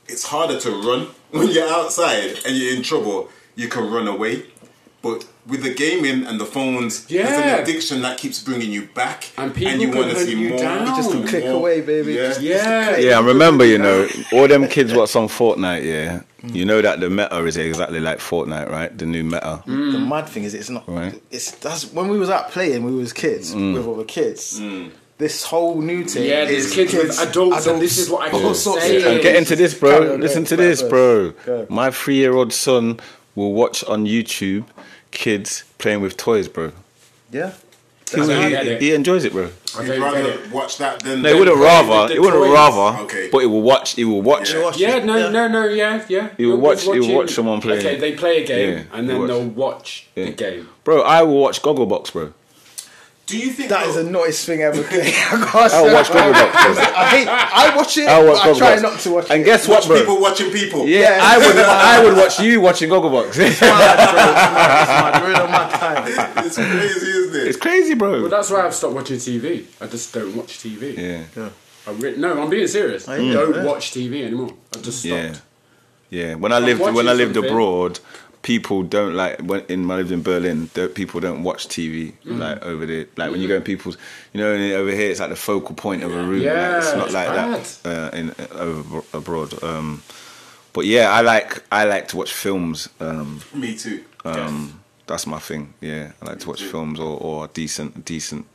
it's 0.07 0.25
harder 0.27 0.59
to 0.61 0.71
run 0.71 1.07
when 1.31 1.49
you're 1.49 1.69
outside 1.69 2.39
and 2.47 2.57
you're 2.57 2.75
in 2.77 2.83
trouble. 2.83 3.31
You 3.57 3.69
can 3.69 3.91
run 3.91 4.07
away, 4.07 4.43
but 5.05 5.27
with 5.47 5.63
the 5.63 5.75
gaming 5.75 6.27
and 6.27 6.41
the 6.41 6.47
phones, 6.47 7.05
there's 7.05 7.29
Yeah. 7.29 7.57
an 7.57 7.63
addiction 7.63 8.01
that 8.03 8.17
keeps 8.17 8.43
bringing 8.43 8.73
you 8.73 8.89
back, 8.95 9.31
And 9.37 9.55
people 9.55 9.75
you 9.75 9.89
can 9.89 9.99
wanna 9.99 10.15
hunt 10.15 10.27
see 10.27 10.35
you 10.35 10.49
more. 10.49 10.59
down. 10.59 10.87
just 10.97 11.15
a 11.15 11.19
Oh, 11.19 11.23
click 11.23 11.45
more. 11.45 11.53
away, 11.57 11.83
baby. 11.83 12.15
Yeah. 12.15 12.29
Just- 12.29 12.41
Yeah. 12.41 12.97
Yeah, 12.97 13.19
I 13.19 13.21
remember, 13.21 13.67
you 13.67 13.79
know, 13.79 14.09
all 14.33 14.49
them 14.49 14.67
kids 14.67 14.95
what's 14.95 15.15
on 15.15 15.29
Fortnite, 15.29 15.85
yeah. 15.85 16.21
You 16.43 16.65
know 16.65 16.81
that 16.81 17.01
the 17.01 17.11
meta 17.11 17.45
is 17.45 17.57
exactly 17.57 18.01
like 18.01 18.19
Fortnite, 18.19 18.71
right? 18.71 18.97
The 18.97 19.07
new 19.07 19.25
meta. 19.25 19.63
The 19.67 19.73
mm. 19.73 20.09
mad 20.09 20.29
thing 20.29 20.45
is, 20.45 20.55
it's 20.55 20.71
not. 20.71 20.85
Right. 20.87 21.15
It's 21.31 21.51
that's 21.53 21.93
when 21.93 22.09
we 22.09 22.19
was 22.19 22.31
out 22.31 22.51
playing. 22.51 22.85
We 22.85 22.95
was 22.95 23.13
kids 23.13 23.55
mm. 23.55 23.75
with 23.75 23.87
other 23.89 24.05
kids. 24.05 24.61
Mm. 24.61 24.91
This 25.17 25.45
whole 25.45 25.81
new 25.81 26.05
thing. 26.05 26.25
Yeah, 26.25 26.45
there's 26.45 26.67
is 26.67 26.75
kids 26.75 26.93
with 26.93 27.19
adults, 27.19 27.67
and 27.67 27.81
this 27.81 27.97
is 27.99 28.11
what 28.11 28.29
I 28.29 28.31
all 28.31 28.41
keep 28.41 28.57
sorts 28.57 28.85
of 28.85 28.89
saying. 28.91 29.03
things. 29.03 29.15
And 29.15 29.23
get 29.23 29.37
into 29.37 29.57
this, 29.57 29.73
bro. 29.73 30.17
Listen 30.17 30.45
to 30.45 30.57
this, 30.57 30.83
bro. 30.83 31.33
My 31.69 31.91
three 31.91 32.17
year 32.17 32.35
old 32.35 32.53
son 32.53 33.01
will 33.35 33.53
watch 33.53 33.83
on 33.85 34.05
YouTube 34.07 34.65
kids 35.15 35.65
playing 35.79 36.01
with 36.03 36.17
toys, 36.17 36.49
bro. 36.49 36.73
Yeah. 37.31 37.53
He, 38.15 38.21
I 38.21 38.65
he- 38.65 38.77
he 38.87 38.95
enjoys 38.95 39.25
it, 39.25 39.33
bro. 39.33 39.49
I 39.77 39.83
You'd 39.83 39.99
rather 40.01 40.23
get 40.23 40.51
watch 40.53 40.79
that 40.79 41.01
than. 41.01 41.23
No, 41.23 41.33
he 41.33 41.39
wouldn't 41.39 41.57
rather. 41.59 42.03
with 42.03 42.13
He 42.13 42.19
wouldn't 42.21 42.53
rather. 42.53 43.03
Okay. 43.05 43.29
But 43.33 43.39
he 43.39 43.47
will 43.47 43.63
watch. 43.63 43.93
He 43.93 44.05
will 44.05 44.23
watch. 44.23 44.53
Yeah, 44.55 44.63
watch 44.63 44.77
Yeah, 44.79 44.97
it. 44.97 45.05
no, 45.05 45.31
no, 45.31 45.49
no, 45.49 45.65
yeah, 45.67 46.05
yeah. 46.09 46.29
He 46.37 46.47
will 46.47 46.59
watch- 46.59 46.83
He 46.83 47.01
will 47.01 47.15
watch 47.15 47.33
someone 47.33 47.61
play. 47.61 47.79
Okay, 47.79 47.97
they 47.97 48.13
play 48.13 48.45
a 48.45 48.47
game 48.47 48.79
Yeah, 48.79 48.83
and 48.93 49.09
then 49.09 49.19
watch. 49.21 49.29
they'll 49.29 49.45
watch 49.49 50.07
Yeah. 50.15 50.27
the 50.27 50.33
game. 50.33 50.69
Bro, 50.85 51.03
I 51.03 51.23
will 51.23 51.41
watch 51.41 51.61
Gogglebox, 51.63 52.13
bro. 52.13 52.33
Do 53.27 53.39
you 53.39 53.51
think 53.53 53.71
That 53.71 53.87
is 53.87 53.95
though- 53.95 54.03
the 54.05 54.11
naughtiest 54.11 54.45
thing 54.45 54.61
ever. 54.61 54.81
I 54.91 55.69
I'll 55.73 55.93
watch 55.95 56.09
Gogglebox, 56.09 56.53
bro. 56.75 56.85
I 56.85 57.07
hate. 57.09 57.27
I 57.29 57.75
watch 57.75 57.97
it. 57.97 58.07
I'll 58.07 58.27
watch 58.27 58.45
but 58.45 58.55
I 58.57 58.59
try 58.59 58.77
not 58.83 59.01
to 59.01 59.11
watch 59.13 59.25
it. 59.25 59.31
And 59.31 59.41
it. 59.43 59.45
guess 59.47 59.67
what, 59.67 59.77
watch 59.81 59.87
bro? 59.89 59.99
people 60.01 60.21
watching 60.21 60.51
people? 60.51 60.87
Yeah, 60.87 61.01
Yeah. 61.01 61.19
I 61.23 61.39
would. 61.39 61.57
I 61.57 62.05
would 62.05 62.17
watch 62.19 62.39
you 62.41 62.61
watching 62.61 62.91
Gogglebox. 62.91 63.39
Mad, 63.39 63.39
bro. 63.39 63.49
It's 63.49 63.61
mad. 63.63 65.15
It's 65.23 65.39
mad. 65.39 65.51
My 65.51 65.79
time. 65.79 66.45
It's 66.47 66.57
crazy, 66.57 67.07
isn't 67.11 67.41
it? 67.41 67.49
it's 67.49 67.57
crazy, 67.57 67.95
bro. 67.95 68.21
Well, 68.23 68.29
that's 68.31 68.51
why 68.51 68.67
I've 68.67 68.75
stopped 68.75 68.95
watching 68.95 69.17
TV. 69.17 69.65
I 69.81 69.87
just 69.87 70.13
don't 70.13 70.37
watch 70.37 70.59
TV. 70.59 70.97
Yeah, 70.97 71.49
I 71.87 71.91
re- 71.93 72.17
no, 72.17 72.43
I'm 72.43 72.51
being 72.51 72.67
serious. 72.67 73.09
I 73.09 73.17
don't 73.17 73.55
yeah. 73.55 73.65
watch 73.65 73.93
TV 73.93 74.23
anymore. 74.25 74.53
I 74.77 74.81
just 74.81 74.99
stopped. 75.01 75.43
yeah, 76.11 76.29
yeah. 76.29 76.35
When 76.35 76.53
I 76.53 76.59
lived 76.59 76.81
when 76.81 77.09
I 77.09 77.13
lived 77.15 77.35
something. 77.35 77.51
abroad, 77.51 78.01
people 78.45 78.83
don't 78.85 79.15
like 79.15 79.41
when 79.41 79.63
in 79.69 79.89
when 79.89 79.97
I 79.97 80.01
lived 80.03 80.13
in 80.13 80.23
Berlin. 80.23 80.69
People 80.95 81.19
don't 81.19 81.43
watch 81.43 81.67
TV 81.67 82.13
Mm. 82.25 82.39
like 82.39 82.63
over 82.65 82.87
there. 82.87 83.07
Like 83.17 83.33
when 83.33 83.41
you 83.41 83.49
go 83.49 83.57
in 83.57 83.63
people's, 83.63 83.97
you 84.33 84.41
know, 84.41 84.53
over 84.53 84.93
here 84.93 85.11
it's 85.11 85.19
like 85.19 85.31
the 85.31 85.37
focal 85.37 85.75
point 85.75 86.05
of 86.05 86.13
a 86.15 86.23
room. 86.23 86.43
Yeah, 86.43 86.69
like, 86.69 86.83
it's 86.85 86.95
not 86.95 87.05
it's 87.07 87.15
like 87.15 87.29
that 87.29 87.79
uh, 87.85 88.17
in 88.17 88.31
uh, 88.31 88.47
over 88.61 89.03
abroad. 89.13 89.61
Um, 89.65 90.03
but 90.73 90.85
yeah, 90.87 91.11
I 91.11 91.23
like 91.23 91.65
I 91.73 91.85
like 91.85 92.07
to 92.09 92.17
watch 92.17 92.33
films. 92.33 92.89
Um, 93.01 93.41
Me 93.53 93.75
too. 93.77 94.05
Um, 94.25 94.81
That's 95.07 95.27
my 95.27 95.39
thing. 95.39 95.75
Yeah, 95.81 96.13
I 96.23 96.27
like 96.27 96.39
to 96.41 96.49
watch 96.49 96.63
films 96.63 97.01
or, 97.01 97.19
or 97.21 97.49
decent 97.49 98.05
decent 98.05 98.47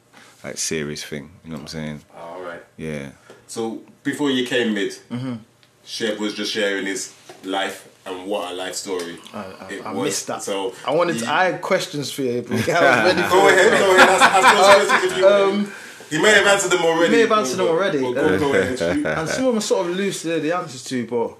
like 0.44 0.58
series 0.58 1.04
thing. 1.04 1.32
You 1.44 1.50
know 1.52 1.58
what 1.58 1.62
I'm 1.64 1.68
saying? 1.68 2.02
All 2.16 2.42
right. 2.42 2.64
Yeah. 2.78 3.12
So 3.48 3.82
before 4.04 4.30
you 4.32 4.46
came 4.46 4.74
mid, 4.74 4.92
Mm-hmm. 5.12 5.36
Chev 5.86 6.20
was 6.20 6.36
just 6.36 6.52
sharing 6.54 6.86
his 6.86 7.14
life 7.44 7.88
and 8.06 8.26
what 8.28 8.52
a 8.52 8.54
life 8.56 8.76
story 8.76 9.18
I, 9.34 9.46
it 9.70 9.86
I 9.86 9.92
was. 9.94 10.06
missed 10.06 10.28
that. 10.28 10.42
So 10.44 10.74
I 10.86 10.92
wanted. 10.96 11.16
you- 11.18 11.22
To, 11.26 11.32
I 11.32 11.46
had 11.52 11.62
questions 11.62 12.12
for 12.12 12.22
you. 12.24 12.42
but 12.42 12.52
I 12.70 13.06
was 13.06 13.16
ready 13.16 13.22
for 13.30 13.30
Go 13.30 13.48
ahead, 13.50 13.80
go 13.80 13.96
ahead. 13.96 14.10
Ask, 14.10 14.46
ask 14.46 15.10
those 15.12 15.18
you 15.18 15.28
Um, 15.28 15.72
You 16.10 16.22
may 16.24 16.32
have 16.32 16.48
answered 16.48 16.72
them 16.72 16.84
already. 16.86 17.06
You 17.06 17.12
may 17.12 17.20
have 17.22 17.32
answered 17.32 17.58
them 17.58 17.66
But- 17.68 17.72
already. 17.74 18.00
but 18.02 18.14
Go, 18.14 18.40
go 18.40 18.54
ahead. 18.54 18.80
shoot. 18.80 19.06
and 19.06 19.30
some 19.30 19.46
of 19.46 19.48
them 19.54 19.58
are 19.58 19.62
sort 19.62 19.88
of 19.90 19.96
loose. 19.96 20.24
There, 20.24 20.40
the 20.40 20.54
answers 20.54 20.84
to, 20.86 21.06
but 21.08 21.36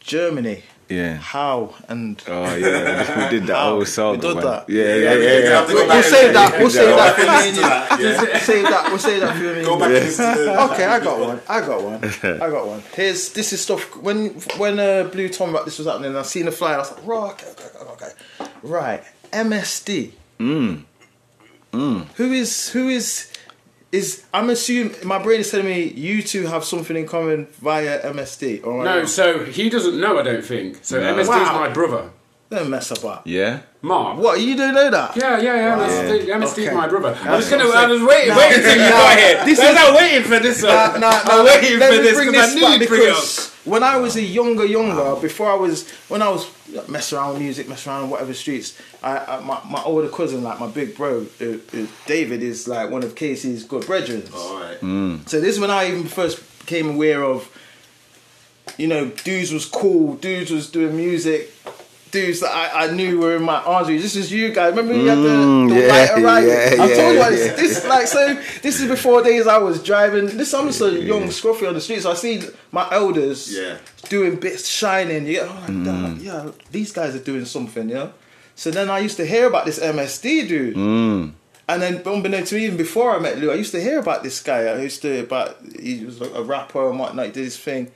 Germany. 0.00 0.62
Yeah. 0.88 1.16
How 1.18 1.74
and 1.88 2.22
Oh 2.26 2.54
yeah, 2.56 3.24
we 3.24 3.30
did 3.38 3.46
that 3.48 3.56
How? 3.56 3.70
wole 3.70 3.78
We 3.80 3.84
saga. 3.84 4.20
did 4.22 4.34
man. 4.36 4.44
that. 4.44 4.68
Yeah, 4.70 4.82
yeah, 4.82 4.94
Yeah, 4.94 4.94
yeah. 4.94 5.16
we 5.18 5.42
yeah, 5.44 5.48
have 5.50 5.66
to 5.66 5.72
go 5.74 5.78
we'll, 5.80 5.88
back 5.88 5.94
we'll 6.04 6.12
save 6.12 6.32
that. 6.32 6.58
We'll 6.58 6.70
save 6.70 6.96
that 6.96 7.14
for 7.14 7.20
me. 7.20 7.28
Listen 7.28 7.48
and 7.48 7.54
to 7.54 7.60
you. 7.60 7.68
that, 7.68 8.00
yeah. 8.00 8.22
We'll 8.22 8.40
save 8.40 8.62
that. 8.64 8.88
We'll 8.88 8.98
save 8.98 9.20
that 9.20 9.36
for 9.36 9.42
me. 9.42 9.64
Go 9.64 9.78
back 9.78 9.84
and 9.90 9.94
listen 9.94 10.34
to 10.36 10.40
the- 10.44 10.62
Okay, 10.72 10.84
I 10.86 11.00
got 11.00 11.20
one. 11.20 11.40
I 11.48 11.60
got 11.60 11.82
one. 11.82 12.04
I 12.42 12.50
got 12.50 12.66
one. 12.66 12.82
Here's 12.94 13.32
this 13.32 13.52
is 13.52 13.60
stuff 13.60 13.96
when 13.96 14.30
when 14.56 14.78
uh, 14.80 15.04
Blue 15.12 15.28
Tom 15.28 15.50
about 15.50 15.66
this 15.66 15.76
was 15.78 15.86
happening. 15.86 16.16
I 16.16 16.22
seen 16.22 16.46
the 16.46 16.52
flyer. 16.52 16.76
I 16.76 16.78
was 16.78 16.90
like, 16.92 17.06
right, 17.06 17.30
okay, 17.32 17.50
okay, 17.50 17.78
okay, 17.92 18.06
okay. 18.40 18.50
right. 18.62 19.02
MSD. 19.32 20.12
Mm. 20.40 20.84
Who 21.72 22.32
is 22.32 22.70
who 22.70 22.88
is 22.88 23.27
is? 23.92 24.24
I'm 24.34 24.50
assuming 24.50 24.94
my 25.04 25.22
brain 25.22 25.40
is 25.40 25.50
telling 25.50 25.66
me 25.66 25.84
you 25.84 26.22
two 26.22 26.46
have 26.46 26.64
something 26.64 26.96
in 26.96 27.06
common 27.06 27.46
via 27.60 28.00
MSD. 28.12 28.64
Or 28.66 28.84
No, 28.84 29.04
so 29.06 29.44
he 29.44 29.68
doesn't 29.70 29.98
know. 30.00 30.18
I 30.18 30.22
don't 30.22 30.44
think. 30.44 30.78
So 30.82 31.00
No. 31.00 31.14
MSD 31.14 31.20
is 31.22 31.28
Wow. 31.28 31.60
my 31.60 31.68
brother, 31.70 32.10
don't 32.50 32.70
mess 32.70 32.90
up, 32.92 32.98
about. 32.98 33.26
Yeah. 33.26 33.60
Mark. 33.82 34.18
What 34.18 34.40
you 34.40 34.56
don't 34.56 34.74
know 34.74 34.90
that? 34.90 35.16
Yeah, 35.16 35.38
yeah, 35.40 35.54
yeah. 35.54 35.86
MSD, 35.86 36.26
MSD 36.26 36.42
is 36.44 36.58
Okay. 36.68 36.74
my 36.74 36.88
brother. 36.88 37.08
I 37.22 37.36
was 37.36 37.48
That's 37.48 37.62
gonna. 37.62 37.76
I'm 37.76 37.90
was 37.90 38.02
waiting, 38.02 38.28
Nah, 38.30 38.38
waiting 38.38 38.62
till 38.62 38.72
you 38.72 38.88
got 38.88 39.18
here. 39.18 39.44
this 39.44 39.60
I 39.60 39.70
is- 39.70 39.90
was 39.90 40.00
waiting 40.00 40.22
for 40.22 40.38
this 40.40 40.62
one. 40.62 40.72
Nah, 40.72 40.96
nah, 40.98 41.20
I'm 41.24 41.44
waiting 41.44 41.78
let 41.78 41.90
for 41.90 41.96
me 41.96 42.02
this 42.02 42.14
bring 42.16 42.28
because 42.32 42.42
I 42.42 42.46
this 42.46 42.54
knew 42.54 42.60
back 42.62 42.80
you'd 42.80 42.88
bring 42.88 43.02
it 43.02 43.08
up. 43.10 43.14
because 43.16 43.50
when 43.64 43.82
I 43.82 43.96
was 43.96 44.16
a 44.16 44.22
younger, 44.22 44.64
younger, 44.64 45.20
before 45.20 45.50
I 45.52 45.54
was, 45.54 45.88
when 46.08 46.22
I 46.22 46.28
was 46.30 46.50
messing 46.88 47.18
around 47.18 47.34
with 47.34 47.42
music, 47.42 47.68
messing 47.68 47.92
around 47.92 48.04
in 48.04 48.10
whatever 48.10 48.32
streets, 48.34 48.78
I, 49.02 49.18
I 49.18 49.40
my, 49.40 49.60
my 49.68 49.82
older 49.84 50.08
cousin, 50.08 50.42
like 50.42 50.58
my 50.58 50.66
big 50.68 50.96
bro, 50.96 51.26
uh, 51.40 51.44
uh, 51.44 51.86
David, 52.06 52.42
is 52.42 52.66
like 52.66 52.90
one 52.90 53.02
of 53.04 53.14
KC's 53.14 53.64
good 53.64 53.84
brethren. 53.86 54.22
All 54.34 54.58
right. 54.60 54.78
So 55.28 55.38
this 55.40 55.54
is 55.54 55.60
when 55.60 55.70
I 55.70 55.88
even 55.90 56.04
first 56.06 56.42
became 56.60 56.90
aware 56.94 57.22
of, 57.22 57.48
you 58.78 58.86
know, 58.88 59.06
dudes 59.10 59.52
was 59.52 59.66
cool, 59.66 60.14
dudes 60.16 60.50
was 60.50 60.70
doing 60.70 60.96
music, 60.96 61.52
dudes 62.10 62.40
that 62.40 62.50
I, 62.50 62.86
I 62.86 62.90
knew 62.92 63.18
were 63.20 63.36
in 63.36 63.42
my 63.42 63.56
arteries. 63.62 64.02
This 64.02 64.16
is 64.16 64.32
you 64.32 64.50
guys. 64.52 64.70
Remember 64.74 64.94
you 64.94 65.06
had 65.08 65.18
the, 65.18 65.28
Mm, 65.28 65.68
the 65.68 65.80
yeah, 65.80 65.86
lighter 65.88 66.20
right? 66.22 66.46
yeah, 66.46 66.70
I've 66.70 66.76
told 66.76 66.90
you 66.90 66.96
yeah, 66.96 67.10
about 67.12 67.30
this. 67.30 67.46
yeah. 67.46 67.56
This 67.56 67.86
like 67.86 68.06
so. 68.06 68.34
This 68.62 68.80
is 68.80 68.88
before 68.88 69.22
days 69.22 69.46
I 69.46 69.58
was 69.58 69.82
driving. 69.82 70.26
This 70.36 70.52
I'm 70.54 70.66
just 70.68 70.80
a 70.80 70.90
young 71.00 71.24
scruffy 71.24 71.66
on 71.68 71.74
the 71.74 71.80
street, 71.80 72.02
so 72.02 72.10
I 72.10 72.14
see 72.14 72.42
my 72.72 72.88
elders 72.92 73.52
Yeah. 73.54 73.78
doing 74.08 74.36
bits 74.36 74.68
shining. 74.68 75.26
You 75.26 75.32
get, 75.34 75.48
oh, 75.48 75.54
like, 75.54 75.68
Mm. 75.70 76.22
yeah, 76.22 76.50
these 76.70 76.92
guys 76.92 77.14
are 77.14 77.18
doing 77.20 77.44
something, 77.44 77.88
yeah. 77.88 78.08
So 78.54 78.70
then 78.70 78.90
I 78.90 78.98
used 79.00 79.16
to 79.18 79.26
hear 79.26 79.46
about 79.46 79.66
this 79.66 79.78
MSD 79.78 80.48
dude. 80.48 80.76
Mm. 80.76 81.32
And 81.70 81.82
then 81.82 82.02
unbeknownst 82.06 82.48
to 82.50 82.54
me, 82.56 82.64
even 82.64 82.78
before 82.78 83.14
I 83.14 83.18
met 83.18 83.38
Lou, 83.38 83.50
I 83.50 83.54
used 83.54 83.72
to 83.72 83.80
hear 83.80 83.98
about 83.98 84.22
this 84.22 84.40
guy. 84.42 84.60
I 84.64 84.80
used 84.80 85.02
to 85.02 85.20
about 85.20 85.58
he 85.78 86.02
was 86.04 86.18
a 86.22 86.42
rapper 86.42 86.88
and 86.88 86.98
whatnot. 86.98 87.26
He 87.26 87.32
did 87.32 87.44
his 87.44 87.58
thing. 87.58 87.90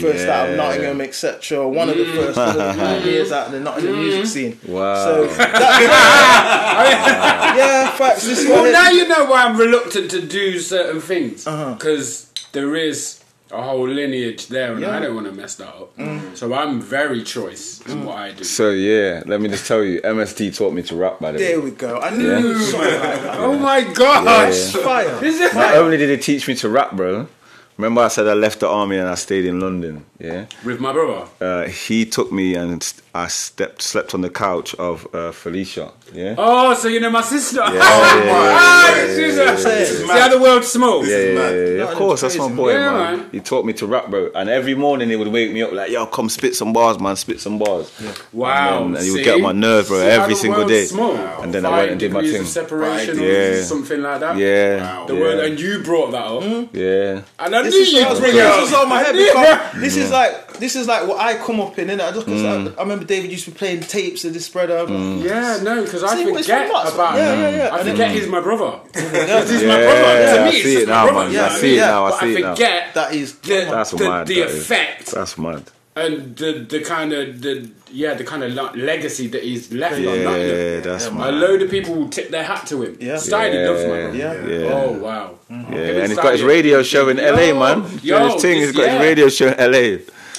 First 0.00 0.26
out 0.28 0.50
of 0.50 0.56
Nottingham, 0.56 1.00
etc. 1.00 1.68
One 1.68 1.88
of 1.88 1.96
the 1.96 2.04
first 2.04 2.36
one 2.36 2.48
of 2.48 2.54
the 2.54 2.74
pioneers 2.82 3.32
out 3.32 3.46
of 3.46 3.52
the 3.52 3.60
Nottingham 3.60 3.96
music 3.98 4.26
scene. 4.26 4.58
Wow. 4.66 5.04
So 5.04 5.26
that, 5.26 7.54
yeah, 7.56 7.90
facts. 7.92 8.26
This 8.26 8.46
Well, 8.48 8.70
now 8.72 8.90
you 8.90 9.08
know 9.08 9.24
why 9.26 9.44
I'm 9.44 9.56
reluctant 9.56 10.10
to 10.12 10.20
do 10.20 10.58
certain 10.58 11.00
things 11.00 11.46
Uh-huh. 11.46 11.74
because 11.74 12.30
there 12.52 12.74
is 12.76 13.20
a 13.52 13.62
whole 13.62 13.88
lineage 13.88 14.48
there, 14.48 14.72
and 14.72 14.80
Yeah. 14.80 14.88
Mm. 14.88 14.92
I 14.94 15.00
don't 15.00 15.14
want 15.14 15.26
to 15.28 15.32
mess 15.32 15.54
that 15.56 15.68
up. 15.68 15.92
So 16.36 16.52
I'm 16.52 16.80
very 16.80 17.22
choice 17.22 17.80
in 17.86 18.04
what 18.04 18.18
I 18.18 18.32
do. 18.32 18.42
So 18.44 18.70
yeah, 18.70 19.22
let 19.24 19.40
me 19.40 19.48
just 19.48 19.66
tell 19.68 19.84
you, 19.84 20.00
MSD 20.02 20.50
taught 20.56 20.72
me 20.74 20.82
to 20.82 20.96
rap. 20.96 21.20
By 21.20 21.32
the 21.32 21.38
way. 21.38 21.44
There 21.52 21.60
we 21.60 21.70
go. 21.70 21.98
I 22.00 22.10
knew 22.10 22.28
Yeah. 22.28 22.42
something 22.64 22.80
like 22.80 23.22
that. 23.22 23.36
Oh 23.46 23.56
my 23.58 23.82
gosh! 23.82 24.74
Yeah. 24.74 24.82
Fire. 24.82 25.54
Not 25.54 25.74
only 25.76 25.96
did 25.96 26.10
it 26.10 26.22
teach 26.22 26.48
me 26.48 26.54
to 26.56 26.68
rap, 26.68 26.92
bro. 26.92 27.28
Remember 27.76 28.00
I 28.00 28.08
said 28.08 28.26
I 28.26 28.34
left 28.34 28.60
the 28.60 28.68
army 28.68 28.96
and 28.96 29.08
I 29.08 29.16
stayed 29.16 29.44
in 29.44 29.60
London. 29.60 30.04
Yeah. 30.18 30.46
With 30.64 30.80
my 30.80 30.92
brother. 30.92 31.28
Uh, 31.40 31.68
he 31.68 32.06
took 32.06 32.32
me 32.32 32.54
and 32.54 32.82
I 33.24 33.28
stepped 33.28 33.80
slept 33.82 34.14
on 34.14 34.20
the 34.20 34.28
couch 34.30 34.74
of 34.74 35.06
uh, 35.14 35.32
Felicia. 35.32 35.90
Yeah. 36.12 36.34
Oh, 36.38 36.74
so 36.74 36.88
you 36.88 37.00
know 37.00 37.10
my 37.10 37.22
sister? 37.22 37.60
yeah, 37.60 37.66
oh, 37.72 38.22
yeah, 38.24 38.32
ah, 38.32 38.94
yeah, 38.96 39.06
she's 39.06 39.36
yeah, 39.36 39.42
a- 39.42 39.46
yeah, 39.46 39.84
See 39.84 40.06
how 40.20 40.28
the 40.28 40.38
world's 40.38 40.68
small? 40.68 41.04
Yeah, 41.04 41.16
yeah, 41.16 41.22
yeah, 41.24 41.32
yeah. 41.32 41.42
Of 41.42 41.50
Nottingham's 41.78 41.98
course, 41.98 42.20
that's 42.20 42.36
my 42.36 42.44
crazy. 42.44 42.56
boy, 42.56 42.72
Yeah, 42.72 42.92
man. 42.92 43.16
man. 43.18 43.28
He 43.32 43.40
taught 43.40 43.64
me 43.64 43.72
to 43.74 43.86
rap, 43.86 44.10
bro. 44.10 44.30
And 44.34 44.48
every 44.50 44.74
morning 44.74 45.08
he 45.08 45.16
would 45.16 45.28
wake 45.28 45.50
me 45.52 45.62
up 45.62 45.72
like, 45.72 45.90
"Yo, 45.90 46.06
come 46.06 46.28
spit 46.28 46.54
some 46.54 46.72
bars, 46.72 47.00
man. 47.00 47.16
Spit 47.16 47.40
some 47.40 47.58
bars." 47.58 47.90
Wow. 48.32 48.84
And, 48.84 48.94
then, 48.94 49.00
and 49.00 49.04
he 49.06 49.10
would 49.12 49.24
get 49.24 49.34
on 49.36 49.42
my 49.42 49.52
nerve, 49.52 49.88
bro, 49.88 49.98
See 49.98 50.04
how 50.04 50.22
every 50.22 50.34
the 50.34 50.40
single 50.40 50.60
world's 50.60 50.72
day. 50.72 50.84
Small. 50.84 51.16
And 51.16 51.54
then 51.54 51.64
I 51.66 51.70
went 51.78 51.90
and 51.92 52.00
did 52.00 52.12
my 52.12 52.22
thing. 52.22 52.40
Of 52.42 52.46
separation, 52.48 53.18
Yeah. 53.18 53.28
or 53.30 53.62
something 53.62 54.02
like 54.02 54.20
that. 54.20 54.36
Yeah, 54.36 54.76
Wow. 54.76 55.06
The 55.06 55.14
yeah, 55.14 55.20
word, 55.20 55.38
and 55.44 55.58
you 55.60 55.78
brought 55.82 56.10
that 56.12 56.24
up, 56.26 56.42
yeah. 56.74 57.22
and 57.38 57.54
I 57.56 57.62
This 57.62 57.74
knew 57.74 57.98
you'd 58.00 58.18
bring 58.20 58.30
it 58.32 58.34
this 58.34 58.56
up. 58.58 58.62
is 58.68 58.72
on 58.74 58.88
my 58.88 58.98
head 59.02 59.14
knew 59.14 59.26
because 59.26 59.74
it. 59.74 59.80
this 59.86 59.96
is 59.96 60.10
like 60.10 60.58
this 60.58 60.76
is 60.76 60.86
like 60.86 61.06
what 61.08 61.18
I 61.20 61.36
come 61.36 61.60
up 61.60 61.78
in, 61.78 61.88
innit? 61.88 62.00
I 62.06 62.12
just 62.12 62.26
'cause 62.26 62.36
Mm. 62.40 62.74
I, 62.76 62.80
I 62.80 62.82
remember 62.82 63.04
David 63.06 63.30
used 63.30 63.44
to 63.46 63.50
be 63.52 63.56
playing 63.58 63.80
tapes 63.80 64.24
of 64.24 64.32
this 64.34 64.48
brother. 64.48 64.86
Mm. 64.86 65.22
Yeah, 65.22 65.58
no, 65.62 65.82
because 65.84 66.02
I 66.04 66.16
See, 66.16 66.24
forget 66.34 66.66
about 66.68 67.16
Yeah, 67.16 67.32
him. 67.34 67.40
yeah, 67.40 67.50
yeah. 67.50 67.74
I 67.74 67.78
And 67.80 67.90
forget 67.90 68.10
he's 68.10 68.26
my 68.28 68.40
brother. 68.40 68.78
he's 68.94 69.02
my 69.12 69.18
Yeah, 69.18 69.42
brother. 69.52 70.20
yeah, 70.20 70.34
to 70.34 70.40
I 70.40 70.44
me, 70.44 70.50
it's 70.50 70.62
see 70.64 70.72
just 70.74 70.82
it 70.84 70.88
my 70.88 70.94
now, 70.94 71.02
brother. 71.10 71.18
man. 71.20 71.28
I 71.28 71.32
Yeah, 71.48 71.48
see 71.56 71.72
it 71.72 71.76
yeah. 71.76 71.86
now. 71.86 72.04
I 72.06 72.10
But 72.10 72.20
see 72.20 72.26
I 72.26 72.38
it 72.38 72.42
now. 72.42 72.54
forget 72.54 72.94
That 72.94 73.14
is 73.14 73.34
the, 73.38 73.54
That's 73.70 73.90
the, 73.92 74.08
mad, 74.08 74.26
the 74.26 74.40
that 74.40 74.48
is. 74.50 74.60
effect 74.60 75.10
That's 75.12 75.38
mad. 75.38 75.62
and 75.96 76.36
the 76.36 76.52
the 76.68 76.80
kind 76.80 77.12
of 77.14 77.40
the 77.40 77.70
yeah 77.90 78.12
the 78.14 78.24
kind 78.24 78.42
of 78.44 78.52
legacy 78.76 79.28
that 79.28 79.42
he's 79.42 79.72
left 79.72 79.94
on 79.94 80.02
Yeah, 80.02 80.24
Nottingham. 80.24 80.82
that's 80.82 81.06
A 81.06 81.12
mad. 81.12 81.34
load 81.34 81.62
of 81.62 81.70
people 81.70 81.94
will 81.94 82.10
tip 82.10 82.28
their 82.30 82.42
hat 82.44 82.66
to 82.66 82.82
him. 82.82 82.98
Yeah. 83.00 83.14
Steiny 83.16 83.54
Yeah, 83.54 83.70
loves 83.70 83.82
my 83.84 83.88
brother. 84.02 84.16
Yeah. 84.16 84.46
yeah. 84.46 84.74
Oh 84.78 84.92
wow. 85.06 85.38
Yeah, 85.48 85.56
and 86.02 86.08
he's 86.08 86.16
got 86.18 86.32
his 86.32 86.42
radio 86.42 86.82
show 86.82 87.08
in 87.08 87.16
LA, 87.16 87.54
man. 87.54 87.88
He's 87.88 88.04
yo, 88.04 88.32
his 88.34 88.42
thing. 88.42 88.60
this- 88.60 88.70
He's 88.70 88.76
got 88.76 88.90
his 88.90 89.00
radio 89.00 89.28
show 89.30 89.46
in 89.48 89.56
LA. 89.72 89.86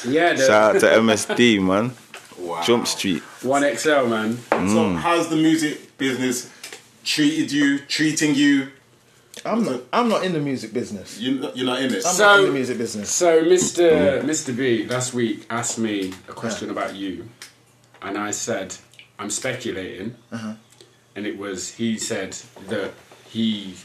Yeah, 0.05 0.35
Shout 0.35 0.75
out 0.75 0.79
to 0.81 0.87
MSD, 1.01 1.59
man. 1.59 1.91
Wow. 2.57 2.63
Jump 2.63 2.87
Street. 2.87 3.21
one 3.43 3.63
XL 3.63 4.07
man. 4.07 4.37
So 4.49 4.57
Mm. 4.57 4.97
how's 4.97 5.29
the 5.29 5.35
music 5.35 5.97
business 5.97 6.49
treated 7.03 7.51
you, 7.51 7.79
treating 7.79 8.33
you? 8.35 8.69
I'm 9.45 9.63
not. 9.63 9.81
I'm 9.93 10.09
not 10.09 10.23
in 10.23 10.33
the 10.33 10.39
music 10.39 10.73
business. 10.73 11.19
You 11.19 11.51
you're 11.53 11.65
not 11.67 11.81
in 11.81 11.93
it. 11.93 12.03
I'm 12.05 12.15
So- 12.15 12.23
not 12.25 12.39
in 12.39 12.45
the 12.47 12.51
music 12.53 12.77
business. 12.79 13.11
So 13.11 13.43
Mr. 13.43 14.23
Mr. 14.23 14.55
B 14.55 14.85
last 14.87 15.13
week 15.13 15.45
asked 15.51 15.77
me 15.77 16.13
a 16.27 16.33
question 16.33 16.71
about 16.71 16.95
you, 16.95 17.29
and 18.01 18.17
I 18.17 18.31
said 18.31 18.75
I'm 19.19 19.29
speculating, 19.29 20.15
Uh-huh. 20.31 20.53
and 21.15 21.27
it 21.27 21.37
was 21.37 21.73
he 21.75 21.97
said 21.99 22.35
that 22.69 22.91
he 23.29 23.75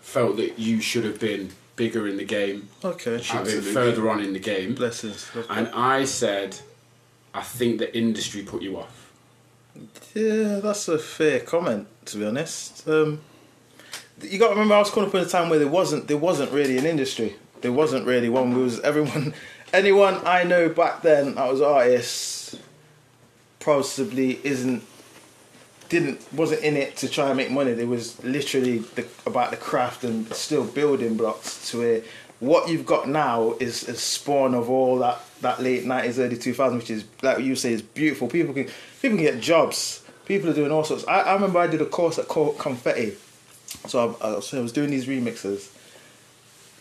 felt 0.00 0.36
that 0.36 0.58
you 0.60 0.80
should 0.80 1.04
have 1.04 1.18
been 1.18 1.50
bigger 1.74 2.06
in 2.06 2.16
the 2.16 2.24
game, 2.24 2.68
Okay. 2.84 3.20
should 3.20 3.36
have 3.38 3.64
been 3.64 3.74
further 3.74 4.08
on 4.08 4.20
in 4.20 4.32
the 4.32 4.38
game, 4.38 4.74
Blessings. 4.74 5.26
and 5.50 5.68
I 5.74 6.04
said 6.04 6.60
I 7.36 7.42
think 7.42 7.78
the 7.78 7.96
industry 7.96 8.42
put 8.42 8.62
you 8.62 8.78
off. 8.78 9.12
Yeah, 10.14 10.60
that's 10.60 10.88
a 10.88 10.98
fair 10.98 11.40
comment 11.40 11.86
to 12.06 12.18
be 12.18 12.24
honest. 12.24 12.88
Um, 12.88 13.20
you 14.22 14.38
got 14.38 14.48
to 14.48 14.54
remember, 14.54 14.74
I 14.74 14.78
was 14.78 14.90
coming 14.90 15.10
up 15.10 15.14
at 15.14 15.26
a 15.26 15.28
time 15.28 15.50
where 15.50 15.58
there 15.58 15.68
wasn't 15.68 16.08
there 16.08 16.16
wasn't 16.16 16.50
really 16.52 16.78
an 16.78 16.86
industry. 16.86 17.36
There 17.60 17.72
wasn't 17.72 18.06
really 18.06 18.28
one. 18.28 18.56
Was 18.58 18.80
everyone, 18.80 19.34
anyone 19.72 20.20
I 20.24 20.44
know 20.44 20.68
back 20.68 21.02
then 21.02 21.34
that 21.34 21.50
was 21.50 21.60
artists, 21.60 22.56
possibly 23.60 24.40
isn't 24.44 24.82
didn't 25.88 26.20
wasn't 26.32 26.62
in 26.62 26.76
it 26.76 26.96
to 26.98 27.08
try 27.08 27.28
and 27.28 27.36
make 27.36 27.50
money. 27.50 27.72
There 27.72 27.86
was 27.86 28.22
literally 28.24 28.78
the, 28.78 29.06
about 29.26 29.50
the 29.50 29.56
craft 29.56 30.04
and 30.04 30.32
still 30.32 30.64
building 30.64 31.16
blocks 31.16 31.70
to 31.70 31.82
it. 31.82 32.06
What 32.40 32.68
you've 32.68 32.86
got 32.86 33.08
now 33.08 33.56
is 33.60 33.88
a 33.88 33.96
spawn 33.96 34.54
of 34.54 34.68
all 34.68 34.98
that, 34.98 35.20
that 35.40 35.62
late 35.62 35.84
nineties, 35.84 36.18
early 36.18 36.36
two 36.36 36.54
thousands, 36.54 36.82
which 36.82 36.90
is 36.90 37.04
like 37.22 37.38
you 37.40 37.56
say 37.56 37.72
is 37.72 37.82
beautiful. 37.82 38.28
People 38.28 38.54
can 38.54 38.64
people 39.00 39.16
can 39.16 39.24
get 39.24 39.40
jobs. 39.40 40.02
People 40.24 40.50
are 40.50 40.54
doing 40.54 40.72
all 40.72 40.84
sorts. 40.84 41.06
I, 41.06 41.20
I 41.20 41.34
remember 41.34 41.58
I 41.58 41.66
did 41.66 41.80
a 41.80 41.86
course 41.86 42.18
at 42.18 42.26
Co- 42.26 42.52
Confetti, 42.52 43.16
so 43.86 44.16
I, 44.20 44.40
so 44.40 44.58
I 44.58 44.60
was 44.60 44.72
doing 44.72 44.90
these 44.90 45.06
remixes. 45.06 45.72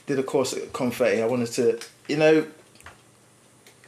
Did 0.08 0.20
a 0.20 0.24
course 0.24 0.54
at 0.54 0.74
Confetti. 0.74 1.22
I 1.22 1.28
wanted 1.28 1.52
to, 1.54 1.80
you 2.08 2.18
know, 2.18 2.48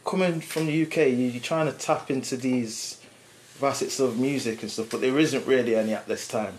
coming 0.05 0.41
from 0.41 0.67
the 0.67 0.83
UK, 0.83 0.97
you, 0.97 1.27
you're 1.27 1.41
trying 1.41 1.71
to 1.71 1.77
tap 1.77 2.09
into 2.09 2.37
these 2.37 2.99
facets 3.57 3.99
of 3.99 4.19
music 4.19 4.61
and 4.61 4.71
stuff, 4.71 4.89
but 4.89 5.01
there 5.01 5.17
isn't 5.19 5.45
really 5.45 5.75
any 5.75 5.93
at 5.93 6.07
this 6.07 6.27
time. 6.27 6.53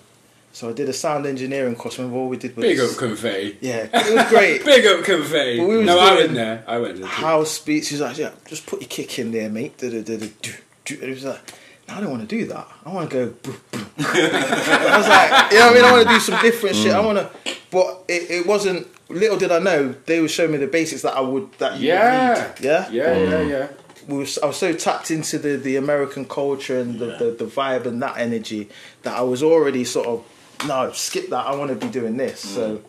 So 0.53 0.69
I 0.71 0.73
did 0.73 0.89
a 0.89 0.93
sound 0.93 1.27
engineering 1.27 1.77
course. 1.77 1.99
Remember 1.99 2.19
all 2.19 2.29
we 2.29 2.37
did 2.37 2.57
was 2.57 2.65
Big 2.65 2.81
up 2.81 2.97
confetti. 2.97 3.59
yeah, 3.61 3.89
it 3.93 4.15
was 4.15 4.29
great. 4.29 4.65
Big 4.65 4.85
up 4.87 5.05
confetti. 5.05 5.59
But 5.59 5.69
we 5.69 5.83
no, 5.85 5.99
I 6.01 6.09
doing 6.11 6.19
went 6.21 6.35
there. 6.35 6.65
I 6.67 6.79
went 6.79 6.95
there. 6.97 7.05
too. 7.05 7.09
house 7.09 7.59
beats. 7.61 7.89
He's 7.89 8.01
like, 8.01 8.19
yeah, 8.19 8.31
just 8.47 8.67
put 8.67 8.81
your 8.81 8.89
kick 8.89 9.19
in 9.19 9.31
there, 9.31 9.49
mate. 9.51 9.79
Da, 9.79 9.91
da, 9.91 10.03
da, 10.03 10.17
da, 10.17 10.27
do, 10.43 10.53
do. 10.85 10.95
And 10.95 11.05
he 11.05 11.11
was 11.11 11.25
like, 11.25 11.41
no, 11.87 11.95
I 11.95 12.01
don't 12.01 12.11
want 12.11 12.29
to 12.29 12.37
do 12.37 12.47
that. 12.47 12.67
I 12.85 12.93
want 12.93 13.11
to 13.11 13.17
go. 13.17 13.27
Boo, 13.43 13.57
boo. 13.71 13.79
I 13.99 14.95
was 14.99 15.09
like, 15.09 15.53
you 15.53 15.59
know 15.59 15.67
what 15.67 15.73
I 15.73 15.75
mean? 15.75 15.85
I 15.85 15.93
want 15.93 16.09
to 16.09 16.15
do 16.15 16.21
some 16.21 16.41
different 16.43 16.77
shit. 16.77 16.93
I 16.93 16.99
mm. 17.01 17.05
want 17.05 17.19
to, 17.19 17.55
but 17.71 18.05
it, 18.09 18.31
it 18.31 18.47
wasn't. 18.47 18.87
Little 19.11 19.39
did 19.39 19.51
I 19.53 19.59
know 19.59 19.95
they 20.07 20.21
were 20.21 20.29
showing 20.29 20.53
me 20.53 20.59
the 20.59 20.67
basics 20.67 21.03
that 21.03 21.15
I 21.17 21.21
would 21.21 21.51
that 21.59 21.79
you 21.81 21.89
Yeah. 21.89 22.35
would 22.49 22.61
need. 22.61 22.67
Yeah, 22.67 22.91
Yeah, 22.91 23.17
yeah, 23.17 23.31
mm. 23.33 23.49
yeah. 23.51 23.69
we 24.07 24.19
was, 24.19 24.39
I 24.39 24.47
was 24.47 24.57
so 24.57 24.73
tapped 24.75 25.11
into 25.11 25.39
the, 25.39 25.57
the 25.57 25.77
American 25.77 26.27
culture 26.27 26.79
and 26.79 26.99
the, 26.99 27.07
the, 27.17 27.37
the 27.39 27.45
vibe 27.47 27.87
and 27.87 28.03
that 28.03 28.19
energy 28.19 28.69
that 29.05 29.17
I 29.17 29.23
was 29.23 29.43
already 29.43 29.85
sort 29.85 30.07
of 30.09 30.27
no 30.67 30.93
skip 30.93 31.31
that 31.31 31.47
I 31.47 31.55
want 31.55 31.71
to 31.71 31.87
be 31.87 31.93
doing 31.93 32.17
this 32.17 32.41
so 32.41 32.83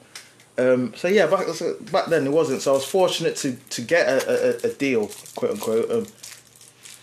um, 0.58 0.94
so 0.96 1.08
yeah 1.08 1.28
back 1.28 1.48
so 1.50 1.76
back 1.91 2.08
then 2.08 2.26
it 2.26 2.32
wasn't 2.32 2.62
so 2.62 2.72
I 2.72 2.76
was 2.76 2.86
fortunate 2.86 3.36
to 3.38 3.54
to 3.54 3.82
get 3.82 4.08
a, 4.08 4.66
a, 4.66 4.70
a 4.70 4.74
deal 4.74 5.10
quote 5.36 5.52
unquote 5.52 5.91
um, 5.91 6.08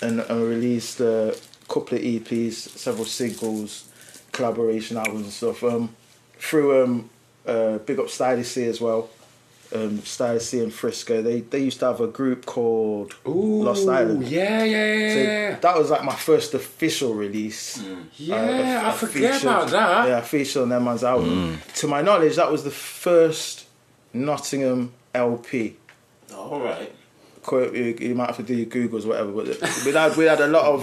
and, 0.02 0.20
and 0.20 0.42
released 0.42 1.00
a 1.00 1.36
couple 1.68 1.96
of 1.96 2.04
EPs 2.04 2.52
several 2.52 3.04
singles 3.04 3.88
collaboration 4.32 4.96
albums 4.96 5.22
and 5.22 5.32
stuff 5.32 5.64
um, 5.64 5.94
through 6.38 6.82
um, 6.82 7.10
uh, 7.46 7.78
big 7.78 7.98
up 7.98 8.10
Stylish 8.10 8.48
C 8.48 8.64
as 8.64 8.80
well 8.80 9.08
um, 9.76 10.00
Stylish 10.04 10.42
C 10.44 10.60
and 10.60 10.72
Frisco 10.72 11.22
they 11.22 11.40
they 11.42 11.60
used 11.60 11.78
to 11.80 11.86
have 11.86 12.00
a 12.00 12.06
group 12.06 12.46
called 12.46 13.14
Lost 13.24 13.88
Island 13.88 14.26
Yeah, 14.28 14.64
yeah, 14.64 14.94
yeah, 14.94 15.54
so 15.54 15.60
that 15.60 15.76
was 15.78 15.90
like 15.90 16.04
my 16.04 16.14
first 16.14 16.54
official 16.54 17.14
release. 17.14 17.82
Yeah, 18.16 18.36
Uh, 18.84 18.88
I 18.88 18.92
forget 18.92 19.42
about 19.42 19.68
that. 19.70 20.08
Yeah, 20.08 20.20
featured 20.22 20.62
on 20.62 20.68
that 20.70 20.80
man's 20.82 21.04
album. 21.04 21.58
To 21.80 21.86
my 21.86 22.02
knowledge, 22.02 22.36
that 22.36 22.50
was 22.50 22.62
the 22.64 22.70
first 22.70 23.66
Nottingham 24.12 24.92
LP. 25.14 25.76
All 26.34 26.60
right. 26.60 26.92
Quote, 27.42 27.74
you, 27.74 27.96
you 28.00 28.14
might 28.16 28.26
have 28.26 28.36
to 28.38 28.42
do 28.42 28.54
your 28.54 28.66
Googles, 28.66 29.04
or 29.04 29.08
whatever. 29.08 29.30
But 29.32 29.82
we 29.86 29.92
had 29.92 30.16
we 30.16 30.24
had 30.24 30.40
a 30.40 30.48
lot 30.48 30.64
of 30.64 30.80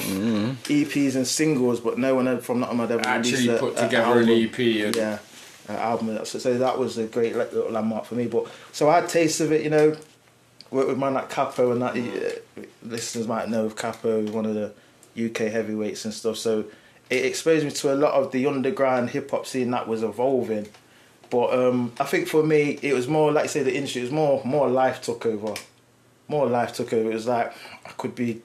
EPs 0.63 1.15
and 1.15 1.27
singles, 1.27 1.81
but 1.81 1.97
no 1.97 2.15
one 2.15 2.39
from 2.39 2.61
Nottingham 2.61 2.87
had 2.87 2.91
ever 2.99 3.07
Actually 3.07 3.31
released 3.49 3.49
a- 3.55 3.59
put 3.59 3.77
a 3.77 3.81
together 3.81 4.19
an. 4.19 4.29
EP 4.29 4.59
and 4.85 4.95
Yeah, 4.95 5.19
an 5.67 5.75
album. 5.75 6.25
So, 6.25 6.39
so 6.39 6.57
that 6.57 6.77
was 6.77 6.97
a 6.97 7.05
great 7.05 7.35
little 7.35 7.69
landmark 7.71 8.05
for 8.05 8.15
me. 8.15 8.27
But 8.27 8.47
so 8.71 8.89
I 8.89 9.01
had 9.01 9.09
taste 9.09 9.39
of 9.41 9.51
it, 9.51 9.63
you 9.63 9.69
know. 9.69 9.95
Worked 10.71 10.89
with 10.89 10.97
man 10.97 11.13
like 11.13 11.29
Cappo 11.29 11.71
and 11.71 11.81
that. 11.83 11.95
uh, 11.95 12.61
listeners 12.81 13.27
might 13.27 13.47
know 13.47 13.65
of 13.65 13.75
Cappo, 13.75 14.23
one 14.31 14.45
of 14.45 14.55
the 14.55 14.73
UK 15.15 15.51
heavyweights 15.51 16.05
and 16.05 16.13
stuff. 16.13 16.37
So 16.37 16.65
it 17.09 17.25
exposed 17.25 17.65
me 17.65 17.71
to 17.71 17.93
a 17.93 17.95
lot 17.95 18.13
of 18.13 18.31
the 18.31 18.47
underground 18.47 19.11
hip 19.11 19.31
hop 19.31 19.45
scene 19.45 19.71
that 19.71 19.87
was 19.87 20.01
evolving. 20.03 20.67
But 21.29 21.53
um, 21.53 21.93
I 21.99 22.05
think 22.05 22.27
for 22.27 22.43
me, 22.43 22.79
it 22.81 22.93
was 22.93 23.07
more 23.07 23.31
like 23.31 23.49
say 23.49 23.63
the 23.63 23.75
industry. 23.75 24.01
It 24.01 24.05
was 24.05 24.11
more 24.11 24.41
more 24.45 24.69
life 24.69 25.01
took 25.01 25.25
over. 25.25 25.53
More 26.27 26.47
life 26.47 26.73
took 26.73 26.93
over. 26.93 27.11
It 27.11 27.13
was 27.13 27.27
like 27.27 27.53
I 27.85 27.89
could 27.91 28.15
be 28.15 28.41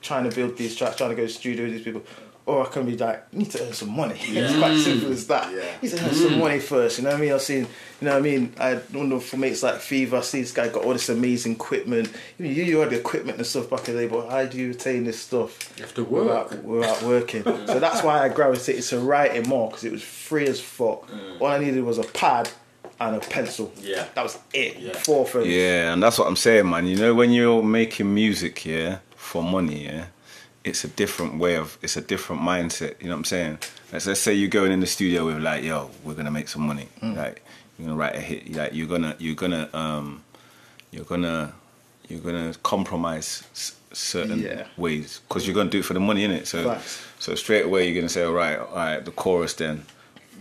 trying 0.00 0.28
to 0.28 0.34
build 0.34 0.56
these 0.56 0.76
tracks, 0.76 0.96
trying 0.96 1.10
to 1.10 1.16
go 1.16 1.26
to 1.26 1.32
studio 1.32 1.64
with 1.64 1.74
these 1.74 1.82
people. 1.82 2.02
Or 2.48 2.66
I 2.66 2.70
can 2.70 2.86
be 2.86 2.96
like, 2.96 3.26
you 3.30 3.40
need 3.40 3.50
to 3.50 3.66
earn 3.66 3.74
some 3.74 3.90
money. 3.90 4.14
it's 4.18 4.56
quite 4.56 4.78
simple 4.78 5.12
as 5.12 5.26
that. 5.26 5.52
Yeah. 5.52 5.58
You 5.82 5.90
need 5.90 5.98
to 5.98 6.04
earn 6.06 6.14
some 6.14 6.30
mm. 6.30 6.38
money 6.38 6.58
first, 6.60 6.96
you 6.96 7.04
know 7.04 7.10
what 7.10 7.18
I 7.18 7.20
mean? 7.20 7.32
I've 7.34 7.42
seen, 7.42 7.60
you 7.60 8.06
know 8.06 8.12
what 8.12 8.18
I 8.18 8.20
mean? 8.22 8.54
I 8.58 8.74
don't 8.76 9.10
know 9.10 9.20
for 9.20 9.36
mates 9.36 9.62
like 9.62 9.80
Fever, 9.80 10.16
I 10.16 10.20
see 10.22 10.40
this 10.40 10.52
guy 10.52 10.68
got 10.68 10.82
all 10.82 10.94
this 10.94 11.10
amazing 11.10 11.52
equipment. 11.52 12.10
You, 12.38 12.46
know, 12.46 12.50
you 12.50 12.78
had 12.78 12.88
the 12.88 13.00
equipment 13.00 13.36
and 13.36 13.46
stuff 13.46 13.68
back 13.68 13.86
in 13.90 13.96
the 13.96 14.00
day, 14.00 14.08
but 14.08 14.30
how 14.30 14.46
do 14.46 14.56
you 14.56 14.68
retain 14.68 15.04
this 15.04 15.20
stuff? 15.20 15.74
You 15.76 15.84
have 15.84 15.92
to 15.96 16.04
work. 16.04 16.50
Without, 16.50 16.64
without 16.64 17.02
working. 17.02 17.42
so 17.66 17.78
that's 17.78 18.02
why 18.02 18.24
I 18.24 18.30
gravitated 18.30 18.82
to 18.84 19.00
writing 19.00 19.46
more, 19.46 19.68
because 19.68 19.84
it 19.84 19.92
was 19.92 20.02
free 20.02 20.46
as 20.46 20.58
fuck. 20.58 21.06
Mm. 21.10 21.42
All 21.42 21.48
I 21.48 21.58
needed 21.58 21.84
was 21.84 21.98
a 21.98 22.04
pad 22.04 22.48
and 22.98 23.16
a 23.16 23.20
pencil. 23.20 23.72
Yeah. 23.82 24.06
That 24.14 24.22
was 24.22 24.38
it. 24.54 24.78
Yeah. 24.78 24.94
Four 24.94 25.26
things. 25.26 25.48
Yeah, 25.48 25.92
and 25.92 26.02
that's 26.02 26.18
what 26.18 26.28
I'm 26.28 26.36
saying, 26.36 26.68
man. 26.70 26.86
You 26.86 26.96
know, 26.96 27.14
when 27.14 27.30
you're 27.30 27.62
making 27.62 28.14
music, 28.14 28.64
yeah, 28.64 29.00
for 29.16 29.42
money, 29.42 29.84
yeah, 29.84 30.06
it's 30.64 30.84
a 30.84 30.88
different 30.88 31.38
way 31.38 31.56
of, 31.56 31.78
it's 31.82 31.96
a 31.96 32.00
different 32.00 32.42
mindset. 32.42 33.00
You 33.00 33.06
know 33.08 33.14
what 33.14 33.18
I'm 33.18 33.24
saying? 33.24 33.58
Let's, 33.92 34.06
let's 34.06 34.20
say 34.20 34.34
you're 34.34 34.50
going 34.50 34.72
in 34.72 34.80
the 34.80 34.86
studio 34.86 35.26
with 35.26 35.38
like, 35.42 35.64
yo, 35.64 35.90
we're 36.04 36.14
gonna 36.14 36.30
make 36.30 36.48
some 36.48 36.62
money. 36.66 36.88
Like, 37.02 37.42
you're 37.78 37.86
gonna 37.88 37.96
write 37.98 38.16
a 38.16 38.20
hit. 38.20 38.52
Like, 38.54 38.74
you're 38.74 38.86
gonna, 38.88 39.14
you're 39.18 39.34
gonna, 39.36 39.68
um, 39.72 40.22
you're 40.90 41.04
gonna, 41.04 41.52
you're 42.08 42.20
gonna 42.20 42.54
compromise 42.62 43.44
s- 43.52 43.76
certain 43.92 44.40
Yeah. 44.40 44.66
ways 44.76 45.20
because 45.28 45.46
you're 45.46 45.54
gonna 45.54 45.70
do 45.70 45.78
it 45.78 45.84
for 45.84 45.94
the 45.94 46.00
money, 46.00 46.26
innit? 46.26 46.46
So, 46.46 46.64
Facts. 46.64 47.02
so 47.18 47.34
straight 47.34 47.64
away 47.64 47.86
you're 47.88 47.94
gonna 48.00 48.08
say, 48.08 48.24
all 48.24 48.32
right, 48.32 48.58
all 48.58 48.74
right, 48.74 49.04
the 49.04 49.10
chorus 49.12 49.54
then. 49.54 49.84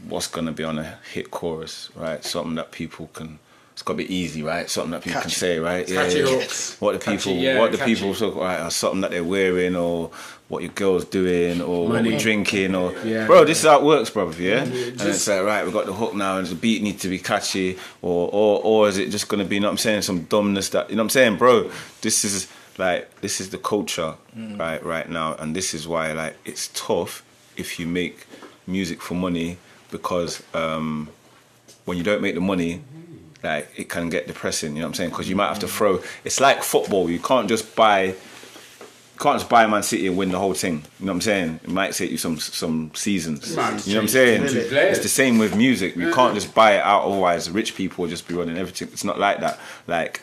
What's 0.07 0.27
gonna 0.27 0.51
be 0.51 0.63
on 0.63 0.77
a 0.79 0.97
hit 1.13 1.31
chorus, 1.31 1.89
right? 1.95 2.23
Something 2.23 2.55
that 2.55 2.71
people 2.71 3.07
can. 3.13 3.39
It's 3.77 3.83
gotta 3.83 3.97
be 3.97 4.11
easy, 4.11 4.41
right? 4.41 4.67
Something 4.67 4.89
that 4.93 5.03
people 5.03 5.21
can 5.21 5.29
Catchy. 5.29 5.35
say, 5.39 5.59
right? 5.59 5.85
Catchy 5.85 6.21
hooks. 6.21 6.81
What 6.81 6.93
the 6.93 6.97
Catchy, 6.99 7.17
people, 7.17 7.33
yeah, 7.33 7.59
what 7.59 7.71
the 7.71 7.77
catchy. 7.77 7.93
people 7.93 8.15
talk 8.15 8.35
right, 8.35 8.59
or 8.65 8.71
something 8.71 9.01
that 9.01 9.11
they're 9.11 9.23
wearing, 9.23 9.75
or 9.75 10.09
what 10.47 10.63
your 10.63 10.71
girl's 10.71 11.05
doing, 11.05 11.61
or 11.61 11.87
Money. 11.87 12.09
what 12.09 12.13
we're 12.15 12.19
drinking, 12.19 12.73
or 12.73 12.91
Yeah. 13.05 13.27
bro, 13.27 13.45
this 13.45 13.59
is 13.59 13.65
how 13.65 13.77
it 13.77 13.83
works, 13.83 14.09
bro. 14.09 14.31
Yeah, 14.31 14.63
and 14.63 14.73
just- 14.97 15.05
it's 15.05 15.27
like 15.27 15.43
right, 15.43 15.63
we 15.63 15.71
got 15.71 15.85
the 15.85 15.93
hook 15.93 16.15
now, 16.15 16.39
and 16.39 16.47
the 16.47 16.55
beat 16.55 16.81
needs 16.81 17.03
to 17.03 17.07
be 17.07 17.19
catchy, 17.19 17.77
or 18.01 18.29
or 18.33 18.61
or 18.63 18.89
is 18.89 18.97
it 18.97 19.11
just 19.11 19.27
gonna 19.27 19.45
be, 19.45 19.57
you 19.57 19.61
know 19.61 19.67
what 19.67 19.73
I'm 19.73 19.77
saying, 19.77 20.01
some 20.01 20.21
dumbness 20.23 20.69
that 20.69 20.89
you 20.89 20.95
know 20.95 21.01
what 21.03 21.05
I'm 21.05 21.09
saying, 21.11 21.35
bro? 21.37 21.69
This 22.01 22.25
is 22.25 22.47
like 22.79 23.21
this 23.21 23.39
is 23.39 23.51
the 23.51 23.59
culture, 23.59 24.15
right, 24.35 24.83
right 24.83 25.07
now, 25.07 25.35
and 25.37 25.55
this 25.55 25.75
is 25.75 25.87
why 25.87 26.13
like 26.13 26.35
it's 26.45 26.71
tough 26.73 27.21
if 27.57 27.79
you 27.79 27.85
make 27.85 28.25
music 28.65 29.03
for 29.03 29.13
money 29.13 29.57
because 29.91 30.41
um, 30.55 31.09
when 31.85 31.95
you 31.99 32.03
don't 32.03 32.23
make 32.23 32.33
the 32.33 32.41
money, 32.41 32.81
like 33.47 33.71
it 33.75 33.89
can 33.89 34.09
get 34.09 34.27
depressing. 34.27 34.75
You 34.75 34.81
know 34.81 34.87
what 34.87 34.89
I'm 34.89 34.93
saying? 34.95 35.09
Because 35.11 35.29
you 35.29 35.35
might 35.35 35.47
have 35.47 35.59
to 35.59 35.67
throw. 35.67 36.01
It's 36.23 36.39
like 36.39 36.63
football. 36.63 37.09
You 37.09 37.19
can't 37.19 37.47
just 37.47 37.75
buy. 37.75 38.15
Can't 39.19 39.39
just 39.39 39.49
buy 39.49 39.65
Man 39.65 39.81
City 39.81 40.05
and 40.05 40.15
win 40.15 40.29
the 40.29 40.37
whole 40.37 40.53
thing. 40.53 40.75
You 40.99 41.05
know 41.05 41.13
what 41.13 41.15
I'm 41.15 41.21
saying? 41.21 41.59
It 41.63 41.69
might 41.69 41.93
take 41.93 42.11
you 42.11 42.19
some 42.19 42.37
some 42.37 42.91
seasons. 42.93 43.55
Man, 43.55 43.79
you 43.85 43.93
know 43.93 43.99
what 43.99 44.03
I'm 44.03 44.07
saying? 44.09 44.43
It's 44.43 44.99
the 44.99 45.15
same 45.21 45.39
with 45.39 45.55
music. 45.55 45.95
You 45.95 46.13
can't 46.13 46.35
just 46.35 46.53
buy 46.53 46.71
it 46.77 46.83
out. 46.91 47.01
Otherwise, 47.07 47.49
rich 47.49 47.75
people 47.75 48.03
will 48.03 48.09
just 48.09 48.27
be 48.27 48.35
running 48.35 48.57
everything. 48.57 48.89
It's 48.93 49.03
not 49.03 49.17
like 49.17 49.39
that. 49.39 49.59
Like 49.87 50.21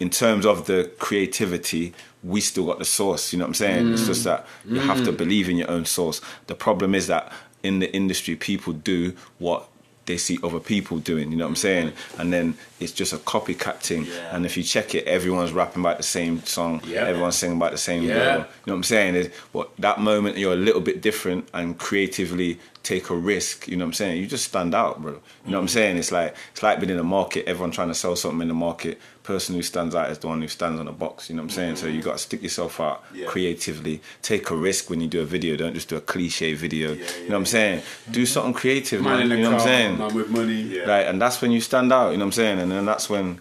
in 0.00 0.08
terms 0.08 0.46
of 0.46 0.66
the 0.66 0.90
creativity, 0.98 1.92
we 2.22 2.40
still 2.40 2.66
got 2.66 2.78
the 2.78 2.84
source. 2.86 3.32
You 3.32 3.38
know 3.38 3.44
what 3.44 3.50
I'm 3.50 3.54
saying? 3.64 3.92
It's 3.92 4.06
just 4.06 4.24
that 4.24 4.46
you 4.64 4.80
have 4.80 5.04
to 5.04 5.12
believe 5.12 5.50
in 5.50 5.56
your 5.56 5.70
own 5.70 5.84
source. 5.84 6.22
The 6.46 6.54
problem 6.54 6.94
is 6.94 7.06
that 7.08 7.30
in 7.62 7.78
the 7.80 7.90
industry, 7.94 8.36
people 8.36 8.72
do 8.72 9.14
what 9.38 9.68
they 10.06 10.16
see 10.16 10.38
other 10.42 10.60
people 10.60 10.98
doing. 10.98 11.30
You 11.30 11.36
know 11.38 11.44
what 11.44 11.50
I'm 11.50 11.56
saying? 11.56 11.92
And 12.18 12.32
then 12.32 12.56
it's 12.80 12.92
just 12.92 13.12
a 13.12 13.16
copycat 13.18 13.76
thing. 13.80 14.04
Yeah. 14.04 14.34
And 14.36 14.44
if 14.44 14.56
you 14.56 14.62
check 14.62 14.94
it, 14.94 15.06
everyone's 15.06 15.52
rapping 15.52 15.82
about 15.82 15.96
the 15.96 16.02
same 16.02 16.42
song. 16.44 16.82
Yeah. 16.86 17.04
Everyone's 17.06 17.36
singing 17.36 17.56
about 17.56 17.72
the 17.72 17.78
same 17.78 18.02
Yeah. 18.02 18.14
girl. 18.14 18.24
You 18.32 18.38
know 18.38 18.46
what 18.64 18.74
I'm 18.74 18.82
saying? 18.82 19.14
Is 19.14 19.28
what 19.52 19.70
that 19.78 20.00
moment 20.00 20.36
you're 20.36 20.52
a 20.52 20.56
little 20.56 20.80
bit 20.80 21.00
different 21.00 21.48
and 21.54 21.78
creatively 21.78 22.58
take 22.84 23.10
a 23.10 23.16
risk. 23.16 23.66
You 23.66 23.76
know 23.76 23.84
what 23.84 23.88
I'm 23.88 23.92
saying? 23.94 24.20
You 24.20 24.26
just 24.26 24.44
stand 24.44 24.74
out, 24.74 25.02
bro. 25.02 25.12
You 25.12 25.18
know 25.50 25.58
what 25.58 25.62
I'm 25.62 25.66
mm. 25.66 25.70
saying? 25.70 25.96
It's 25.96 26.12
like 26.12 26.36
it's 26.52 26.62
like 26.62 26.78
being 26.78 26.90
in 26.90 26.98
a 26.98 27.02
market. 27.02 27.48
Everyone 27.48 27.72
trying 27.72 27.88
to 27.88 27.94
sell 27.94 28.14
something 28.14 28.42
in 28.42 28.48
the 28.48 28.54
market. 28.54 29.00
Person 29.24 29.54
who 29.54 29.62
stands 29.62 29.94
out 29.94 30.10
is 30.10 30.18
the 30.18 30.28
one 30.28 30.42
who 30.42 30.48
stands 30.48 30.78
on 30.78 30.86
the 30.86 30.92
box. 30.92 31.30
You 31.30 31.36
know 31.36 31.42
what 31.42 31.46
I'm 31.46 31.56
saying? 31.56 31.76
So 31.76 31.86
you 31.86 32.00
mm. 32.00 32.04
got 32.04 32.12
to 32.12 32.18
stick 32.18 32.42
yourself 32.42 32.78
out 32.78 33.02
Yeah. 33.12 33.26
creatively. 33.26 34.02
Take 34.22 34.50
a 34.50 34.56
risk 34.56 34.90
when 34.90 35.00
you 35.00 35.08
do 35.08 35.22
a 35.22 35.24
video. 35.24 35.56
Don't 35.56 35.74
just 35.74 35.88
do 35.88 35.96
a 35.96 36.00
cliche 36.00 36.52
video. 36.52 36.92
Yeah, 36.92 37.06
you 37.22 37.28
know 37.30 37.30
what 37.30 37.38
I'm 37.38 37.46
saying? 37.46 37.82
Do 38.10 38.20
mm-hmm. 38.20 38.26
something 38.26 38.52
creative, 38.52 39.02
Man 39.02 39.18
man. 39.18 39.32
in 39.32 39.38
You 39.38 39.44
know 39.44 39.52
what 39.52 39.60
I'm 39.62 39.66
saying? 39.66 39.98
man 39.98 40.14
with 40.14 40.30
money. 40.30 40.60
Yeah. 40.62 40.82
Right, 40.82 41.06
and 41.06 41.20
that's 41.20 41.40
when 41.40 41.52
you 41.52 41.62
stand 41.62 41.90
out. 41.92 42.10
You 42.10 42.18
know 42.18 42.26
what 42.26 42.28
I'm 42.28 42.32
saying? 42.32 42.60
And 42.60 42.70
then 42.70 42.84
that's 42.84 43.08
when, 43.08 43.40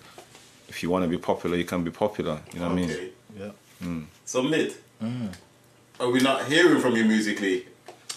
if 0.69 0.81
you 0.81 0.89
want 0.89 1.03
to 1.03 1.09
be 1.09 1.17
popular, 1.17 1.57
you 1.57 1.65
can 1.65 1.83
be 1.83 1.91
popular. 1.91 2.39
You 2.53 2.59
know 2.59 2.67
what 2.67 2.71
I 2.71 2.75
mean? 2.75 2.91
Okay. 2.91 3.09
Yeah. 3.37 3.51
Mm. 3.83 4.05
So 4.25 4.41
mid. 4.41 4.73
are 5.99 6.09
we 6.09 6.21
not 6.21 6.45
hearing 6.45 6.79
from 6.79 6.95
you 6.95 7.03
musically? 7.03 7.65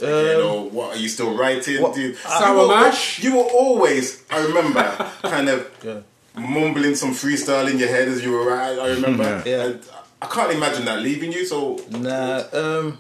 Um, 0.03 0.09
Again, 0.09 0.41
or 0.43 0.69
what 0.71 0.97
are 0.97 0.99
you 0.99 1.09
still 1.09 1.35
writing? 1.37 1.81
what- 1.83 1.95
Do 1.95 2.01
you, 2.03 2.15
Sour 2.15 2.63
you 2.63 2.69
were, 2.69 2.75
mash? 2.77 3.23
You 3.23 3.37
were 3.37 3.45
always, 3.45 4.23
I 4.31 4.45
remember, 4.45 4.83
kind 5.23 5.49
of 5.49 5.71
Yeah. 5.83 6.01
mumbling 6.35 6.95
some 6.95 7.13
freestyle 7.13 7.71
in 7.71 7.79
your 7.79 7.89
head 7.89 8.09
as 8.09 8.23
you 8.23 8.33
were 8.33 8.45
writing. 8.47 8.79
I 8.79 8.89
remember. 8.91 9.43
Yeah. 9.47 9.65
And 9.65 9.81
I 10.21 10.27
can't 10.27 10.53
imagine 10.53 10.85
that 10.85 11.01
leaving 11.01 11.33
you. 11.33 11.47
So 11.47 11.81
Nah, 11.91 12.43
um, 12.53 12.99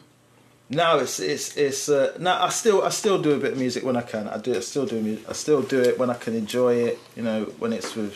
now 0.71 0.99
it's 0.99 1.21
it's 1.21 1.57
it's 1.57 1.89
uh, 1.89 2.17
nah. 2.19 2.45
I 2.45 2.49
still 2.49 2.83
I 2.83 2.89
still 2.91 3.21
do 3.21 3.33
a 3.33 3.39
bit 3.39 3.53
of 3.53 3.59
music 3.59 3.85
when 3.85 3.97
I 3.97 4.03
can. 4.03 4.27
I 4.29 4.39
do 4.39 4.55
I 4.55 4.61
still 4.61 4.87
do 4.87 5.01
music. 5.01 5.29
I 5.29 5.33
still 5.35 5.63
do 5.63 5.81
it 5.81 5.99
when 5.99 6.09
I 6.11 6.15
can 6.15 6.35
enjoy 6.35 6.75
it. 6.89 6.99
You 7.17 7.23
know, 7.23 7.45
when 7.59 7.73
it's 7.73 7.95
with 7.95 8.15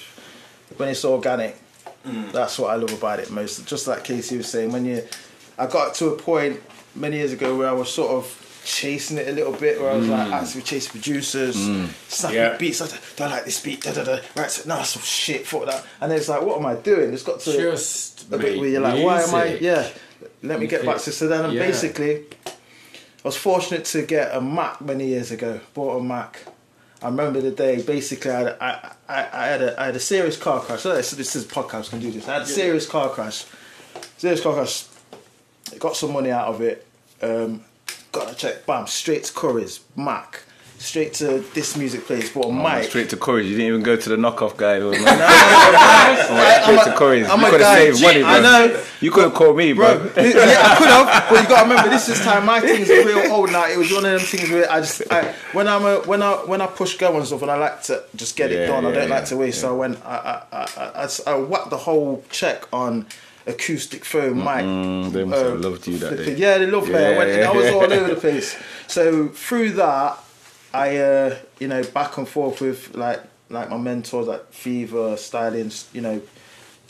when 0.78 0.89
it's 0.89 1.05
organic. 1.05 1.57
That's 2.32 2.59
what 2.59 2.70
I 2.70 2.77
love 2.77 2.93
about 2.94 3.20
it 3.20 3.31
most. 3.31 3.66
Just 3.66 3.86
like 3.86 4.05
KC 4.05 4.39
was 4.39 4.48
saying, 4.48 4.73
when 4.73 4.86
you, 4.86 5.02
I 5.59 5.66
got 5.66 5.94
to 5.97 6.07
a 6.09 6.16
point 6.16 6.59
many 6.94 7.16
years 7.19 7.32
ago 7.32 7.55
where 7.59 7.69
I 7.69 7.73
was 7.73 7.93
sort 7.93 8.11
of 8.12 8.24
chasing 8.65 9.19
it 9.19 9.28
a 9.28 9.32
little 9.32 9.53
bit, 9.53 9.81
where 9.81 9.91
I 9.91 9.97
was 9.97 10.09
like 10.09 10.32
actually 10.32 10.62
chasing 10.62 10.91
producers, 10.93 11.57
snapping 12.09 12.37
Yeah. 12.37 12.57
beats. 12.57 12.81
I 12.82 12.89
don't 13.16 13.31
like 13.31 13.45
this 13.45 13.61
beat. 13.62 13.82
Da 13.82 13.93
da 13.93 14.05
da. 14.05 14.19
Right, 14.37 14.51
so, 14.51 14.69
no, 14.69 14.77
that's 14.77 14.91
some 14.91 15.03
shit. 15.03 15.47
Fuck 15.47 15.66
that. 15.66 15.85
And 16.01 16.12
it's 16.12 16.28
like, 16.28 16.43
what 16.43 16.59
am 16.59 16.66
I 16.66 16.74
doing? 16.74 17.12
It's 17.12 17.23
got 17.23 17.41
to 17.41 17.53
Just 17.53 18.32
a 18.32 18.39
bit 18.39 18.59
where 18.59 18.69
you're 18.69 18.81
like, 18.81 19.03
why 19.05 19.23
am 19.23 19.35
I? 19.35 19.55
Yeah, 19.61 19.89
let 20.43 20.61
me 20.61 20.66
get 20.66 20.85
back 20.85 20.99
to 20.99 21.12
so 21.12 21.27
then. 21.28 21.51
yeah. 21.53 21.62
Basically, 21.66 22.24
I 22.47 22.53
was 23.24 23.37
fortunate 23.37 23.85
to 23.87 24.03
get 24.03 24.35
a 24.35 24.41
Mac 24.41 24.81
many 24.81 25.07
years 25.07 25.31
ago. 25.31 25.61
Bought 25.74 25.99
a 25.99 26.03
Mac. 26.03 26.39
I 27.03 27.07
remember 27.07 27.41
the 27.41 27.51
day. 27.51 27.81
Basically, 27.82 28.31
I 28.31 28.39
had 28.39 28.47
a, 28.49 28.62
I, 28.65 28.93
I, 29.09 29.28
I 29.32 29.47
had 29.47 29.62
a 29.62 29.81
I 29.81 29.87
had 29.87 29.97
a 29.97 30.01
serious 30.01 30.37
car 30.37 30.61
crash. 30.61 30.81
So 30.82 30.95
this, 30.95 31.11
this 31.12 31.35
is 31.35 31.45
podcast. 31.47 31.91
Can 31.91 32.01
do 32.01 32.11
this. 32.11 32.28
I 32.28 32.35
had 32.35 32.43
a 32.43 32.47
serious 32.47 32.87
car 32.87 33.09
crash. 33.09 33.47
Serious 34.19 34.43
car 34.43 34.53
crash. 34.55 34.85
Got 35.78 35.97
some 35.97 36.12
money 36.12 36.31
out 36.31 36.49
of 36.49 36.61
it. 36.61 36.87
Um, 37.23 37.65
got 38.12 38.32
a 38.32 38.35
check. 38.35 38.66
Bam. 38.66 38.87
Straight 38.87 39.24
to 39.24 39.32
Currys 39.32 39.81
Mac. 39.97 40.43
Straight 40.81 41.12
to 41.12 41.41
this 41.53 41.77
music 41.77 42.07
place. 42.07 42.32
Bought 42.32 42.47
a 42.47 42.49
oh, 42.49 42.53
mic. 42.53 42.89
Straight 42.89 43.11
to 43.11 43.16
Corey's. 43.19 43.51
You 43.51 43.57
didn't 43.59 43.69
even 43.69 43.82
go 43.82 43.97
to 43.97 44.09
the 44.09 44.16
knockoff 44.16 44.57
guy. 44.57 44.77
Or 44.77 44.93
nothing. 44.93 45.05
I'm 45.07 46.62
Straight 46.62 46.81
a- 46.81 46.91
to 46.91 46.97
Corey's. 46.97 47.28
I'm 47.28 47.39
you 47.39 47.51
could 47.51 47.61
have 47.61 47.77
saved 47.77 48.03
money, 48.03 48.20
bro. 48.20 48.31
I 48.31 48.41
know. 48.41 48.85
You 49.03 49.11
could 49.11 49.24
have 49.24 49.35
called 49.35 49.59
me, 49.59 49.74
bro. 49.74 49.99
bro. 49.99 50.07
yeah, 50.24 50.62
I 50.62 50.77
could 50.78 50.89
have, 50.89 51.28
but 51.28 51.43
you 51.43 51.49
got 51.49 51.65
to 51.65 51.69
remember 51.69 51.91
this 51.91 52.09
is 52.09 52.19
time. 52.20 52.47
My 52.47 52.61
things 52.61 52.89
are 52.89 53.05
real 53.05 53.31
old 53.31 53.53
now. 53.53 53.69
It 53.69 53.77
was 53.77 53.93
one 53.93 54.07
of 54.07 54.12
them 54.12 54.20
things 54.20 54.49
where 54.49 54.73
I 54.73 54.81
just 54.81 55.03
I, 55.12 55.35
when 55.53 55.69
I'm 55.69 55.85
a, 55.85 55.97
when 56.07 56.23
I 56.23 56.32
when 56.47 56.62
I 56.62 56.66
push 56.66 56.97
go 56.97 57.15
and 57.15 57.27
stuff, 57.27 57.43
and 57.43 57.51
I 57.51 57.59
like 57.59 57.82
to 57.85 58.03
just 58.16 58.35
get 58.37 58.51
Yeah, 58.51 58.61
it 58.61 58.66
done. 58.69 58.87
I 58.87 58.93
don't 58.93 59.11
like 59.11 59.27
to 59.27 59.37
waste. 59.37 59.61
So 59.61 59.77
when 59.77 59.99
I 59.99 60.16
I, 60.16 60.43
I, 60.51 60.69
I, 60.77 61.05
I, 61.05 61.09
I 61.27 61.39
whacked 61.41 61.69
the 61.69 61.77
whole 61.77 62.24
check 62.31 62.65
on 62.73 63.07
acoustic 63.47 64.05
phone 64.05 64.39
mic. 64.39 64.65
Mm, 64.65 65.12
they 65.12 65.25
must 65.25 65.43
have 65.43 65.61
loved 65.61 65.87
you 65.87 65.99
that 65.99 66.17
day. 66.17 66.35
Yeah, 66.37 66.59
they 66.59 66.67
loved 66.67 66.89
me. 66.89 66.97
I, 66.97 67.19
went, 67.19 67.31
yeah, 67.31 67.51
I 67.51 67.53
was 67.57 67.67
all 67.69 67.93
over 67.93 68.15
the 68.15 68.21
place. 68.21 68.57
So 68.87 69.29
through 69.29 69.73
that, 69.73 70.19
I 70.73 70.97
uh, 70.99 71.37
you 71.59 71.69
know 71.69 71.83
back 71.85 72.17
and 72.19 72.29
forth 72.29 72.61
with 72.61 72.95
like 72.95 73.21
like 73.49 73.71
my 73.71 73.77
mentors 73.79 74.27
like 74.27 74.53
Fever, 74.53 75.17
styling, 75.17 75.73
you 75.93 76.01
know, 76.01 76.23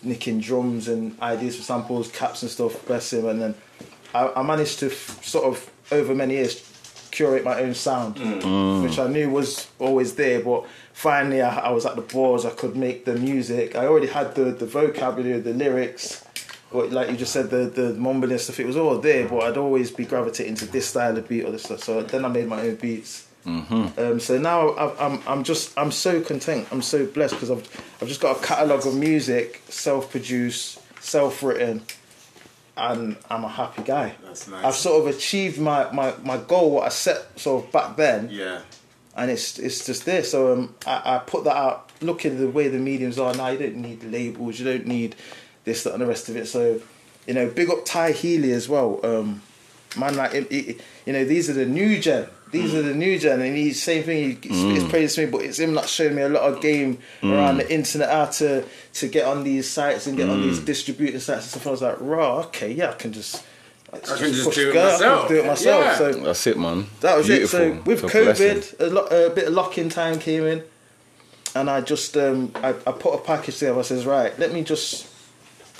nicking 0.02 0.40
drums 0.40 0.88
and 0.88 1.18
ideas 1.22 1.56
for 1.56 1.62
samples, 1.62 2.10
caps 2.10 2.42
and 2.42 2.50
stuff. 2.50 2.84
Bless 2.86 3.12
him. 3.12 3.26
And 3.26 3.40
then 3.40 3.54
I, 4.14 4.30
I 4.36 4.42
managed 4.42 4.80
to 4.80 4.86
f- 4.86 5.24
sort 5.24 5.46
of 5.46 5.70
over 5.90 6.14
many 6.14 6.34
years 6.34 6.66
curate 7.10 7.42
my 7.44 7.60
own 7.60 7.74
sound, 7.74 8.18
which 8.84 8.98
I 8.98 9.08
knew 9.08 9.30
was 9.30 9.68
always 9.78 10.14
there, 10.14 10.40
but. 10.40 10.66
Finally, 10.92 11.40
I, 11.40 11.60
I 11.60 11.70
was 11.70 11.86
at 11.86 11.96
the 11.96 12.02
balls. 12.02 12.44
I 12.44 12.50
could 12.50 12.76
make 12.76 13.06
the 13.06 13.14
music. 13.14 13.74
I 13.74 13.86
already 13.86 14.08
had 14.08 14.34
the, 14.34 14.50
the 14.50 14.66
vocabulary, 14.66 15.40
the 15.40 15.54
lyrics, 15.54 16.22
what 16.70 16.90
like 16.90 17.10
you 17.10 17.16
just 17.16 17.32
said, 17.32 17.50
the 17.50 17.66
the 17.66 17.94
mumbling 17.94 18.38
stuff, 18.38 18.60
it 18.60 18.66
was 18.66 18.76
all 18.76 18.98
there, 18.98 19.28
but 19.28 19.42
I'd 19.42 19.56
always 19.56 19.90
be 19.90 20.04
gravitating 20.04 20.54
to 20.56 20.66
this 20.66 20.88
style 20.88 21.16
of 21.16 21.28
beat 21.28 21.44
or 21.44 21.50
this 21.50 21.64
stuff. 21.64 21.82
So 21.82 22.02
then 22.02 22.24
I 22.24 22.28
made 22.28 22.48
my 22.48 22.62
own 22.62 22.76
beats. 22.76 23.26
Um, 23.46 24.20
so 24.20 24.38
now 24.38 24.74
I've, 24.76 25.00
I'm 25.00 25.22
I'm 25.26 25.44
just 25.44 25.76
I'm 25.78 25.90
so 25.90 26.20
content. 26.20 26.68
I'm 26.70 26.82
so 26.82 27.06
blessed 27.06 27.34
because 27.34 27.50
I've 27.50 27.96
I've 28.00 28.08
just 28.08 28.20
got 28.20 28.36
a 28.36 28.46
catalog 28.46 28.86
of 28.86 28.94
music, 28.94 29.62
self-produced, 29.68 30.78
self-written, 31.02 31.82
and 32.76 33.16
I'm 33.30 33.44
a 33.44 33.48
happy 33.48 33.82
guy. 33.82 34.14
That's 34.22 34.48
nice. 34.48 34.64
I've 34.64 34.74
sort 34.74 35.00
of 35.00 35.14
achieved 35.14 35.58
my, 35.58 35.90
my, 35.92 36.14
my 36.22 36.38
goal, 36.38 36.70
what 36.70 36.84
I 36.84 36.88
set 36.88 37.38
sort 37.38 37.64
of 37.64 37.72
back 37.72 37.96
then 37.96 38.28
yeah. 38.30 38.60
and 39.16 39.30
it's 39.30 39.58
it's 39.58 39.84
just 39.86 40.04
there. 40.06 40.24
So 40.24 40.52
um, 40.52 40.74
I, 40.86 41.16
I 41.16 41.18
put 41.18 41.44
that 41.44 41.56
out. 41.56 41.90
Look 42.00 42.24
at 42.24 42.38
the 42.38 42.48
way 42.48 42.68
the 42.68 42.78
mediums 42.78 43.18
are 43.18 43.34
now. 43.34 43.48
You 43.48 43.58
don't 43.58 43.76
need 43.76 44.02
labels. 44.04 44.58
You 44.58 44.64
don't 44.64 44.86
need 44.86 45.16
this, 45.70 45.84
that, 45.84 45.92
and 45.94 46.02
the 46.02 46.06
rest 46.06 46.28
of 46.28 46.36
it. 46.36 46.46
So, 46.46 46.80
you 47.26 47.34
know, 47.34 47.48
big 47.48 47.70
up 47.70 47.84
Ty 47.84 48.12
Healy 48.12 48.52
as 48.52 48.68
well. 48.68 49.00
Um, 49.04 49.42
man, 49.96 50.14
like 50.16 50.34
it, 50.34 50.46
it- 50.50 50.80
you 51.06 51.12
know, 51.14 51.24
these 51.24 51.48
are 51.50 51.54
the 51.54 51.66
new 51.66 51.98
gen. 52.00 52.26
These 52.52 52.74
are 52.74 52.82
the 52.82 52.94
new 52.94 53.16
gen, 53.18 53.40
and 53.40 53.56
he's 53.56 53.80
same 53.80 54.02
thing. 54.02 54.36
He 54.42 54.48
spits 54.74 54.90
praise 54.90 55.14
to 55.14 55.24
me, 55.24 55.30
but 55.30 55.42
it's 55.42 55.58
him 55.60 55.72
not 55.72 55.88
showing 55.88 56.16
me 56.16 56.22
a 56.22 56.28
lot 56.28 56.42
of 56.52 56.60
game 56.60 56.98
around 57.22 57.58
the 57.58 57.72
internet, 57.72 58.10
how 58.10 58.24
to 58.26 58.64
to 58.94 59.08
get 59.08 59.24
on 59.24 59.44
these 59.44 59.68
sites 59.70 60.06
and 60.08 60.16
get 60.16 60.28
on 60.28 60.42
these 60.42 60.58
distributing 60.58 61.20
sites 61.20 61.42
and 61.44 61.50
stuff. 61.52 61.66
I 61.66 61.70
was 61.70 61.82
like, 61.82 61.96
raw, 62.00 62.40
okay, 62.46 62.72
yeah, 62.72 62.90
I 62.90 62.94
can 62.94 63.12
just. 63.12 63.44
I 63.92 63.98
can 63.98 64.32
just 64.32 64.44
push 64.44 64.54
do 64.56 64.70
it 64.70 64.74
go, 64.74 64.80
I 64.80 64.90
can 64.90 64.92
myself. 64.98 65.28
do 65.28 65.34
it 65.40 65.46
myself. 65.46 65.84
Yeah. 65.84 65.96
So 65.98 66.12
That's 66.12 66.46
it, 66.46 66.58
man. 66.58 66.86
that 67.00 67.16
was 67.16 67.26
Beautiful. 67.26 67.60
it. 67.60 67.74
So 67.76 67.82
with 67.82 68.04
It's 68.04 68.14
a. 68.14 68.16
COVID, 68.18 68.80
a, 68.80 68.86
lo- 68.94 69.26
a 69.26 69.30
bit 69.30 69.48
of 69.48 69.54
lock-in 69.54 69.88
time 69.88 70.18
came 70.20 70.44
in, 70.44 70.62
and 71.56 71.68
I 71.70 71.80
just 71.80 72.16
um, 72.16 72.52
I, 72.56 72.70
I 72.70 72.92
put 72.92 73.14
a 73.14 73.18
package 73.18 73.58
together. 73.58 73.78
I 73.78 73.82
says, 73.82 74.06
right, 74.06 74.36
let 74.38 74.52
me 74.52 74.62
just 74.62 75.06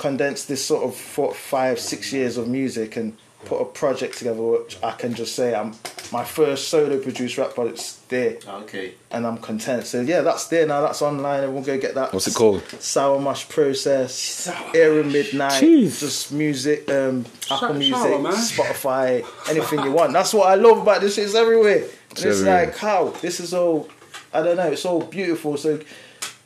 condense 0.01 0.45
this 0.47 0.65
sort 0.65 0.83
of 0.85 0.95
four, 0.97 1.33
five, 1.35 1.79
six 1.79 2.13
years 2.13 2.37
of 2.37 2.49
music 2.49 2.97
and 2.97 3.17
put 3.47 3.59
a 3.61 3.65
project 3.65 4.19
together, 4.19 4.43
which 4.43 4.77
I 4.83 4.93
can 4.93 5.15
just 5.15 5.35
say 5.35 5.55
I'm 5.55 5.75
my 6.13 6.25
first 6.25 6.69
solo 6.69 6.99
produced 7.01 7.39
rap 7.39 7.55
project's 7.55 7.97
there, 8.09 8.37
Okay. 8.63 8.95
and 9.13 9.27
I'm 9.27 9.39
content. 9.39 9.87
So 9.87 10.01
yeah, 10.01 10.21
that's 10.23 10.49
there 10.49 10.67
now. 10.67 10.81
That's 10.83 11.01
online, 11.01 11.45
and 11.45 11.55
we'll 11.55 11.63
go 11.63 11.79
get 11.79 11.95
that. 11.95 12.13
What's 12.13 12.27
it 12.27 12.35
called? 12.35 12.63
Sour 12.81 13.19
Mash 13.21 13.49
Process, 13.49 14.51
Airing 14.75 15.13
Midnight, 15.13 15.63
Jeez. 15.63 16.01
just 16.01 16.33
music, 16.33 16.91
um, 16.91 17.25
Apple 17.51 17.59
Sour 17.69 17.75
Music, 17.75 18.21
Mash. 18.21 18.57
Spotify, 18.59 19.25
anything 19.49 19.81
you 19.85 19.93
want. 19.93 20.13
That's 20.13 20.35
what 20.35 20.49
I 20.51 20.57
love 20.57 20.79
about 20.79 21.01
this. 21.01 21.17
It's 21.17 21.35
everywhere. 21.35 21.85
And 21.85 22.13
it's 22.13 22.25
everywhere. 22.25 22.67
like 22.67 22.77
how 22.77 23.11
this 23.23 23.41
is 23.41 23.55
all. 23.55 23.89
I 24.35 24.43
don't 24.43 24.57
know. 24.57 24.71
It's 24.73 24.85
all 24.85 25.03
beautiful. 25.03 25.57
So 25.57 25.81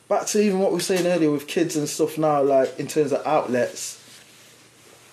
back 0.07 0.27
to 0.27 0.41
even 0.41 0.59
what 0.59 0.71
we 0.71 0.75
were 0.75 0.81
saying 0.81 1.05
earlier 1.07 1.31
with 1.31 1.47
kids 1.47 1.75
and 1.75 1.87
stuff 1.89 2.17
now, 2.17 2.41
like 2.41 2.79
in 2.79 2.87
terms 2.87 3.11
of 3.11 3.25
outlets. 3.25 4.01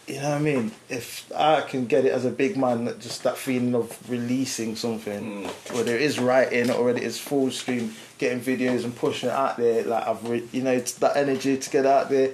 You 0.08 0.16
know 0.16 0.30
what 0.30 0.38
I 0.38 0.40
mean? 0.40 0.72
If 0.88 1.30
I 1.34 1.60
can 1.60 1.86
get 1.86 2.04
it 2.04 2.12
as 2.12 2.24
a 2.24 2.30
big 2.30 2.56
man, 2.56 2.86
that 2.86 2.98
just 2.98 3.22
that 3.22 3.36
feeling 3.36 3.74
of 3.74 3.96
releasing 4.10 4.74
something, 4.74 5.44
mm. 5.44 5.74
whether 5.74 5.94
it 5.94 6.02
is 6.02 6.18
writing 6.18 6.70
or 6.70 6.84
whether 6.84 6.98
it 6.98 7.04
is 7.04 7.18
full 7.18 7.50
stream, 7.52 7.94
getting 8.18 8.40
videos 8.40 8.84
and 8.84 8.94
pushing 8.94 9.28
it 9.28 9.32
out 9.32 9.56
there, 9.56 9.84
like 9.84 10.06
I've, 10.06 10.28
re- 10.28 10.48
you 10.50 10.62
know, 10.62 10.72
it's 10.72 10.94
that 10.94 11.16
energy 11.16 11.56
to 11.56 11.70
get 11.70 11.86
out 11.86 12.10
there. 12.10 12.32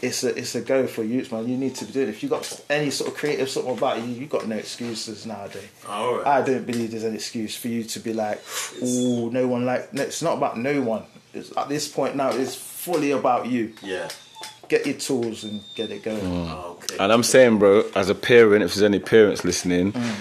It's 0.00 0.22
a 0.22 0.38
it's 0.38 0.54
a 0.54 0.60
go 0.60 0.86
for 0.86 1.02
youths, 1.02 1.32
man. 1.32 1.48
You 1.48 1.56
need 1.56 1.74
to 1.74 1.84
be 1.84 1.92
doing. 1.92 2.06
it. 2.06 2.10
If 2.10 2.22
you 2.22 2.28
got 2.28 2.64
any 2.70 2.90
sort 2.90 3.10
of 3.10 3.16
creative 3.16 3.50
something 3.50 3.76
about 3.76 3.98
you, 3.98 4.14
you 4.14 4.26
got 4.26 4.46
no 4.46 4.56
excuses 4.56 5.26
nowadays. 5.26 5.68
All 5.88 6.18
right. 6.18 6.26
I 6.26 6.42
don't 6.42 6.64
believe 6.64 6.92
there's 6.92 7.02
an 7.02 7.14
excuse 7.14 7.56
for 7.56 7.68
you 7.68 7.82
to 7.82 8.00
be 8.00 8.14
like, 8.14 8.40
oh, 8.82 9.30
no 9.30 9.48
one 9.48 9.66
like. 9.66 9.92
No, 9.92 10.02
it's 10.04 10.22
not 10.22 10.38
about 10.38 10.56
no 10.56 10.80
one. 10.80 11.02
It's, 11.32 11.56
at 11.56 11.68
this 11.68 11.88
point 11.88 12.16
now, 12.16 12.30
it's 12.30 12.54
fully 12.54 13.12
about 13.12 13.46
you. 13.46 13.72
Yeah. 13.82 14.08
Get 14.68 14.86
your 14.86 14.96
tools 14.96 15.44
and 15.44 15.60
get 15.74 15.90
it 15.90 16.02
going. 16.02 16.24
Okay. 16.24 16.96
And 17.00 17.12
I'm 17.12 17.22
saying, 17.22 17.58
bro, 17.58 17.84
as 17.94 18.08
a 18.08 18.14
parent, 18.14 18.62
if 18.64 18.74
there's 18.74 18.82
any 18.84 18.98
parents 19.00 19.44
listening, 19.44 19.92
Mm. 19.92 20.14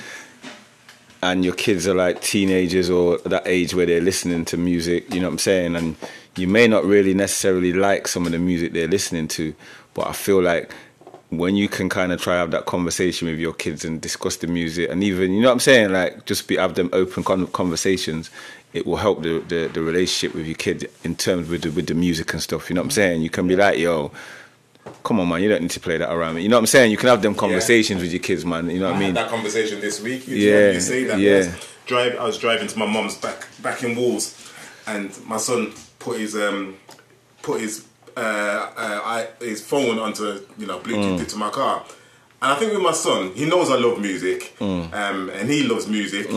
and 1.22 1.44
your 1.44 1.54
kids 1.54 1.88
are 1.88 1.94
like 1.94 2.22
teenagers 2.22 2.90
or 2.90 3.18
that 3.20 3.44
age 3.46 3.74
where 3.76 3.86
they're 3.86 4.02
listening 4.02 4.46
to 4.46 4.58
music, 4.58 5.14
you 5.14 5.20
know 5.20 5.28
what 5.28 5.34
I'm 5.34 5.38
saying? 5.40 5.76
And 5.76 5.96
you 6.38 6.48
may 6.48 6.68
not 6.68 6.86
really 6.86 7.14
necessarily 7.14 7.74
like 7.74 8.08
some 8.08 8.26
of 8.26 8.32
the 8.32 8.40
music 8.40 8.72
they're 8.74 8.88
listening 8.88 9.28
to, 9.30 9.54
but 9.94 10.08
I 10.08 10.14
feel 10.14 10.42
like 10.42 10.72
when 11.30 11.56
you 11.56 11.68
can 11.70 11.90
kind 11.90 12.12
of 12.12 12.20
try 12.22 12.38
have 12.38 12.52
that 12.52 12.66
conversation 12.66 13.28
with 13.28 13.38
your 13.38 13.54
kids 13.54 13.84
and 13.86 14.02
discuss 14.02 14.38
the 14.38 14.48
music, 14.48 14.90
and 14.90 15.04
even 15.04 15.32
you 15.34 15.42
know 15.42 15.50
what 15.50 15.54
I'm 15.54 15.60
saying, 15.60 15.92
like 15.92 16.26
just 16.26 16.48
be 16.48 16.56
have 16.56 16.74
them 16.76 16.90
open 16.94 17.24
con- 17.24 17.48
conversations. 17.48 18.32
It 18.72 18.86
will 18.86 18.98
help 18.98 19.24
the, 19.24 19.40
the, 19.48 19.70
the 19.74 19.82
relationship 19.82 20.36
with 20.36 20.46
your 20.46 20.56
kid 20.56 20.90
in 21.04 21.16
terms 21.16 21.50
with 21.50 21.64
the, 21.64 21.72
with 21.72 21.88
the 21.88 21.96
music 21.96 22.34
and 22.34 22.42
stuff. 22.42 22.70
You 22.70 22.76
know 22.76 22.82
what 22.82 22.86
I'm 22.88 22.92
saying? 22.92 23.22
You 23.24 23.30
can 23.32 23.48
be 23.48 23.56
like, 23.56 23.80
yo, 23.80 24.12
come 25.04 25.20
on, 25.20 25.28
man, 25.28 25.42
you 25.42 25.50
don't 25.50 25.62
need 25.62 25.72
to 25.72 25.80
play 25.80 25.98
that 25.98 26.12
around 26.14 26.36
me. 26.36 26.44
You 26.44 26.50
know 26.50 26.58
what 26.58 26.62
I'm 26.62 26.68
saying? 26.68 26.92
You 26.92 26.98
can 26.98 27.10
have 27.10 27.22
them 27.24 27.34
conversations 27.34 28.02
with 28.02 28.12
your 28.12 28.22
kids, 28.22 28.46
man. 28.46 28.70
You 28.70 28.80
know 28.80 28.86
what 28.92 28.94
I 28.94 28.98
I 28.98 29.00
mean? 29.00 29.16
had 29.16 29.26
that 29.26 29.30
conversation 29.32 29.82
this 29.82 30.00
week. 30.02 30.28
You 30.28 30.36
Yeah, 30.38 30.72
you 30.72 30.80
say 30.82 31.04
that. 31.06 31.20
yeah. 31.20 31.32
I 31.34 31.38
was, 31.38 31.68
drive, 31.88 32.16
I 32.20 32.24
was 32.26 32.38
driving 32.38 32.68
to 32.68 32.78
my 32.78 32.86
mum's 32.86 33.18
back 33.18 33.48
back 33.64 33.84
in 33.84 33.96
Walls, 33.96 34.36
and 34.86 35.10
my 35.26 35.38
son 35.38 35.74
put 35.98 36.20
his 36.20 36.36
um 36.36 36.76
put 37.42 37.62
his 37.62 37.86
uh, 38.16 38.20
uh 38.20 39.02
I, 39.04 39.28
his 39.40 39.66
phone 39.66 39.98
onto 39.98 40.42
you 40.60 40.68
know 40.68 40.78
Bluetooth 40.80 41.18
Mm. 41.18 41.20
into 41.22 41.38
my 41.38 41.50
car, 41.50 41.84
and 42.44 42.52
I 42.52 42.56
think 42.56 42.74
with 42.74 42.84
my 42.84 42.92
son, 42.94 43.32
he 43.34 43.46
knows 43.46 43.72
I 43.72 43.78
love 43.78 44.00
music, 44.00 44.54
Mm. 44.60 44.94
um, 44.94 45.30
and 45.32 45.50
he 45.50 45.64
loves 45.64 45.88
music. 45.88 46.28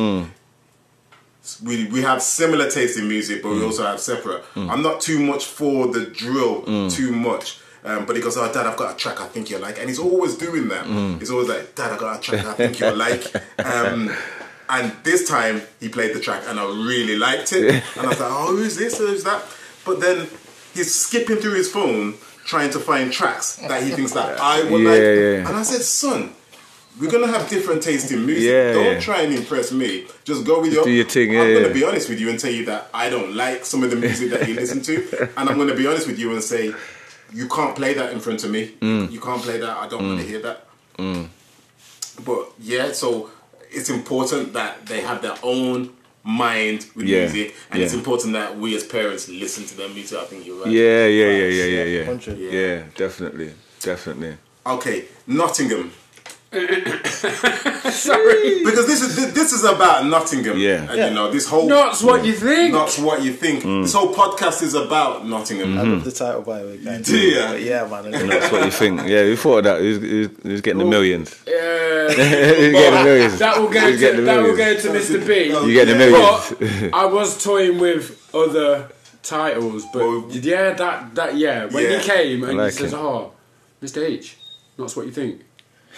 We, 1.64 1.86
we 1.86 2.02
have 2.02 2.22
similar 2.22 2.70
taste 2.70 2.98
in 2.98 3.08
music, 3.08 3.42
but 3.42 3.48
Mm. 3.50 3.58
we 3.60 3.64
also 3.64 3.84
have 3.84 3.98
separate. 4.00 4.44
I'm 4.56 4.82
not 4.82 5.00
too 5.00 5.18
much 5.18 5.44
for 5.46 5.88
the 5.88 6.06
drill, 6.06 6.62
too 6.88 7.12
much. 7.12 7.58
Um, 7.84 8.06
but 8.06 8.14
he 8.14 8.22
goes, 8.22 8.36
"Oh, 8.36 8.46
Dad, 8.52 8.64
I've 8.64 8.76
got 8.76 8.94
a 8.94 8.96
track 8.96 9.20
I 9.20 9.26
think 9.26 9.50
you'll 9.50 9.60
like," 9.60 9.76
and 9.80 9.88
he's 9.88 9.98
always 9.98 10.36
doing 10.36 10.68
that. 10.68 10.86
He's 11.18 11.32
always 11.32 11.48
like, 11.48 11.74
"Dad, 11.74 11.90
I've 11.90 11.98
got 11.98 12.18
a 12.18 12.20
track 12.22 12.46
I 12.46 12.52
think 12.54 12.78
you'll 12.78 12.94
like." 12.96 13.24
Um, 13.58 14.14
and 14.70 14.92
this 15.02 15.28
time 15.28 15.60
he 15.80 15.88
played 15.88 16.14
the 16.14 16.20
track, 16.20 16.44
and 16.46 16.60
I 16.60 16.64
really 16.64 17.16
liked 17.16 17.52
it. 17.52 17.82
And 17.96 18.06
I 18.06 18.08
was 18.10 18.20
like, 18.20 18.30
"Oh, 18.30 18.54
who's 18.56 18.76
this? 18.76 18.98
Who's 18.98 19.24
that?" 19.24 19.42
But 19.84 19.98
then 20.00 20.28
he's 20.74 20.94
skipping 20.94 21.38
through 21.38 21.54
his 21.54 21.68
phone 21.72 22.14
trying 22.44 22.70
to 22.70 22.78
find 22.78 23.12
tracks 23.12 23.56
that 23.56 23.82
he 23.82 23.90
thinks 23.90 24.12
that 24.12 24.38
I 24.40 24.62
would 24.70 24.80
Yeah, 24.80 24.90
like. 24.90 25.00
yeah. 25.00 25.48
And 25.48 25.56
I 25.56 25.64
said, 25.64 25.82
"Son." 25.82 26.32
We're 27.00 27.10
gonna 27.10 27.26
have 27.26 27.48
different 27.48 27.82
taste 27.82 28.12
in 28.12 28.26
music. 28.26 28.44
Yeah, 28.44 28.72
don't 28.72 28.84
yeah. 28.84 29.00
try 29.00 29.22
and 29.22 29.34
impress 29.34 29.72
me. 29.72 30.06
Just 30.24 30.44
go 30.44 30.60
with 30.60 30.72
your. 30.72 30.84
do 30.84 30.90
your 30.90 31.06
thing, 31.06 31.30
I'm 31.30 31.48
yeah, 31.48 31.54
gonna 31.54 31.66
yeah. 31.68 31.72
be 31.72 31.84
honest 31.84 32.08
with 32.08 32.20
you 32.20 32.28
and 32.30 32.38
tell 32.38 32.52
you 32.52 32.66
that 32.66 32.90
I 32.92 33.08
don't 33.08 33.34
like 33.34 33.64
some 33.64 33.82
of 33.82 33.90
the 33.90 33.96
music 33.96 34.30
that 34.30 34.48
you 34.48 34.54
listen 34.54 34.82
to, 34.82 35.30
and 35.36 35.48
I'm 35.48 35.56
gonna 35.58 35.74
be 35.74 35.86
honest 35.86 36.06
with 36.06 36.18
you 36.18 36.32
and 36.32 36.42
say 36.42 36.74
you 37.32 37.48
can't 37.48 37.74
play 37.74 37.94
that 37.94 38.12
in 38.12 38.20
front 38.20 38.44
of 38.44 38.50
me. 38.50 38.74
Mm. 38.80 39.10
You 39.10 39.20
can't 39.20 39.42
play 39.42 39.58
that. 39.58 39.76
I 39.76 39.88
don't 39.88 40.06
want 40.06 40.20
to 40.20 40.26
hear 40.26 40.40
that. 40.40 40.66
But 42.24 42.52
yeah, 42.60 42.92
so 42.92 43.30
it's 43.70 43.90
important 43.90 44.52
that 44.52 44.86
they 44.86 45.00
have 45.00 45.22
their 45.22 45.36
own 45.42 45.94
mind 46.22 46.86
with 46.94 47.06
Yeah, 47.06 47.20
music, 47.20 47.54
and 47.70 47.82
it's 47.82 47.94
important 47.94 48.34
that 48.34 48.56
we 48.58 48.76
as 48.76 48.84
parents 48.84 49.28
listen 49.28 49.64
to 49.66 49.76
their 49.76 49.88
music. 49.88 50.18
I 50.18 50.24
think 50.24 50.46
you're 50.46 50.62
right. 50.62 50.70
Yeah, 50.70 51.06
yeah, 51.06 51.30
yeah, 51.30 51.46
yeah, 51.46 51.64
yeah, 51.64 51.84
yeah. 51.84 52.06
100. 52.06 52.38
Yeah, 52.38 52.82
definitely, 52.94 53.54
definitely. 53.80 54.36
Okay, 54.64 55.06
Nottingham. 55.26 55.92
Sorry. 56.52 58.42
Because 58.64 58.86
this 58.86 59.00
is 59.02 59.32
this 59.34 59.52
is 59.52 59.64
about 59.64 60.06
Nottingham. 60.06 60.58
Yeah. 60.58 60.86
and, 60.90 60.96
you 60.96 61.10
know 61.14 61.30
this 61.30 61.48
whole 61.48 61.68
Not 61.68 62.00
what 62.02 62.24
you 62.24 62.32
think. 62.34 62.72
not 62.72 62.92
what 62.98 63.22
you 63.22 63.32
think. 63.32 63.62
Mm. 63.64 63.82
This 63.82 63.92
whole 63.94 64.14
podcast 64.14 64.62
is 64.62 64.74
about 64.74 65.26
Nottingham. 65.26 65.78
I 65.78 65.82
love 65.82 66.04
the 66.04 66.12
title 66.12 66.42
by 66.42 66.60
the 66.62 66.68
way, 66.68 66.78
guys. 66.78 67.06
do 67.06 67.18
ya? 67.18 67.48
But 67.52 67.62
yeah, 67.62 67.86
man. 67.88 68.14
And 68.14 68.30
that's 68.30 68.52
what 68.52 68.64
you 68.64 68.70
think. 68.70 69.00
Yeah, 69.06 69.24
we 69.24 69.36
thought 69.36 69.58
of 69.58 69.64
that. 69.64 69.80
Who's, 69.80 69.98
who's, 69.98 70.28
who's 70.42 70.60
getting 70.60 70.78
the 70.80 70.84
millions? 70.84 71.42
Yeah. 71.52 71.72
Who's 72.08 72.16
getting 72.16 72.72
the 72.98 73.04
millions? 73.04 73.38
That 73.38 73.58
will 73.60 73.70
go 73.70 73.90
to 73.90 73.96
getting 73.96 74.24
that 74.24 74.42
will 74.42 74.56
go 74.56 74.74
to 74.76 74.88
Mr. 74.88 75.24
B. 75.26 75.50
You 75.66 75.72
get 75.72 75.86
the 75.86 75.94
millions. 75.94 76.90
But 76.90 76.94
I 76.94 77.06
was 77.06 77.42
toying 77.42 77.78
with 77.78 78.18
other 78.34 78.88
titles, 79.22 79.84
but 79.92 80.00
Well- 80.00 80.26
yeah, 80.30 80.72
that 80.74 81.14
that 81.14 81.36
yeah. 81.36 81.66
When 81.66 81.84
Yeah. 81.84 81.98
he 82.00 82.04
came 82.08 82.44
and 82.44 82.58
like 82.58 82.72
he 82.72 82.78
says, 82.80 82.92
it. 82.92 82.98
"Oh, 82.98 83.32
Mr. 83.80 84.04
H, 84.04 84.36
not 84.76 84.94
what 84.96 85.06
you 85.06 85.12
think." 85.12 85.42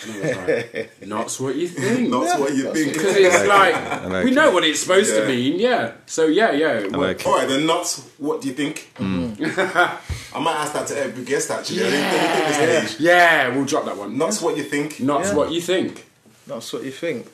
And 0.06 0.24
I 0.24 0.26
was 0.26 0.36
like, 0.36 1.02
"Not 1.06 1.32
what 1.36 1.54
you 1.56 1.68
think." 1.68 2.10
That's 2.10 2.38
what 2.40 2.54
you 2.54 2.72
think. 2.72 2.92
Because 2.92 3.16
it's 3.16 3.46
like, 3.56 3.74
like 4.10 4.24
we 4.24 4.30
know 4.32 4.50
what 4.50 4.64
it's 4.64 4.80
supposed 4.80 5.12
Yeah. 5.14 5.20
to 5.20 5.26
mean, 5.28 5.58
yeah. 5.60 5.92
So 6.06 6.26
yeah, 6.26 6.52
yeah. 6.52 6.72
I 6.92 6.96
like. 6.96 7.24
All 7.26 7.36
right, 7.38 7.48
then 7.48 7.66
Notts. 7.66 8.00
What 8.18 8.40
do 8.42 8.48
you 8.48 8.54
think? 8.54 8.90
I 8.98 10.40
might 10.40 10.56
ask 10.56 10.72
that 10.72 10.86
to 10.88 10.98
every 10.98 11.24
guest 11.24 11.50
actually. 11.50 11.80
I 11.84 11.90
didn't- 11.90 12.10
didn't 12.10 12.32
think 12.32 12.46
this 12.82 12.90
stage. 12.90 13.00
Yeah, 13.00 13.48
we'll 13.54 13.64
drop 13.64 13.84
that 13.84 13.96
one. 13.96 14.18
Notts. 14.18 14.42
What 14.42 14.56
you 14.56 14.64
think? 14.64 14.98
Not 15.00 15.22
Yeah. 15.24 15.34
what 15.34 15.52
you 15.52 15.60
think. 15.60 16.04
That's 16.46 16.72
what 16.72 16.82
you 16.84 16.90
think. 16.90 17.26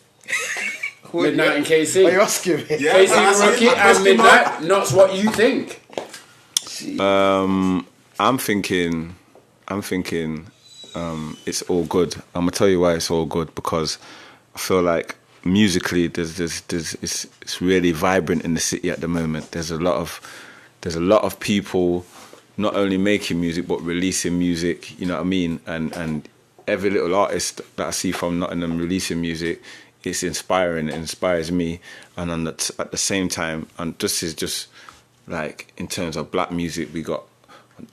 Midnight 1.12 1.56
and 1.56 1.66
Are 1.66 1.76
you 1.76 1.84
KC. 1.86 2.12
asking 2.20 2.56
me? 2.58 2.64
Yeah, 2.78 2.94
KC 2.94 3.06
that's 3.08 3.40
and. 3.40 3.50
Rookie 3.50 3.68
and 3.68 4.04
Midnight. 4.04 4.62
Not 4.62 4.90
what 4.92 5.14
you 5.16 5.28
think. 5.30 5.80
Um, 7.00 7.86
I'm 8.18 8.38
thinking, 8.38 9.16
I'm 9.68 9.82
thinking, 9.82 10.46
um, 10.94 11.36
it's 11.46 11.62
all 11.62 11.84
good. 11.84 12.14
I'm 12.34 12.42
gonna 12.42 12.52
tell 12.52 12.68
you 12.68 12.80
why 12.80 12.94
it's 12.94 13.10
all 13.10 13.26
good 13.26 13.54
because 13.54 13.98
I 14.54 14.58
feel 14.58 14.82
like 14.82 15.16
musically, 15.44 16.06
there's, 16.08 16.36
there's, 16.36 16.60
there's, 16.62 16.94
it's, 16.94 17.26
it's 17.42 17.60
really 17.60 17.92
vibrant 17.92 18.44
in 18.44 18.54
the 18.54 18.60
city 18.60 18.90
at 18.90 19.00
the 19.00 19.08
moment. 19.08 19.52
There's 19.52 19.70
a 19.70 19.78
lot 19.78 19.96
of, 19.96 20.20
there's 20.80 20.96
a 20.96 21.00
lot 21.00 21.22
of 21.22 21.40
people, 21.40 22.04
not 22.56 22.74
only 22.74 22.98
making 22.98 23.40
music 23.40 23.66
but 23.66 23.80
releasing 23.82 24.38
music. 24.38 24.98
You 25.00 25.06
know 25.06 25.14
what 25.14 25.22
I 25.22 25.24
mean? 25.24 25.60
And 25.66 25.94
and 25.96 26.28
every 26.66 26.90
little 26.90 27.14
artist 27.14 27.60
that 27.76 27.86
I 27.86 27.90
see 27.90 28.12
from 28.12 28.38
Nottingham 28.38 28.78
releasing 28.78 29.20
music, 29.20 29.62
it's 30.04 30.22
inspiring. 30.22 30.88
It 30.88 30.94
inspires 30.94 31.50
me. 31.50 31.80
And 32.16 32.46
the 32.46 32.74
at 32.78 32.90
the 32.90 32.96
same 32.96 33.28
time, 33.28 33.66
and 33.78 33.98
this 33.98 34.22
is 34.22 34.34
just 34.34 34.68
like 35.26 35.72
in 35.76 35.88
terms 35.88 36.16
of 36.16 36.30
black 36.30 36.50
music, 36.50 36.92
we 36.92 37.02
got 37.02 37.24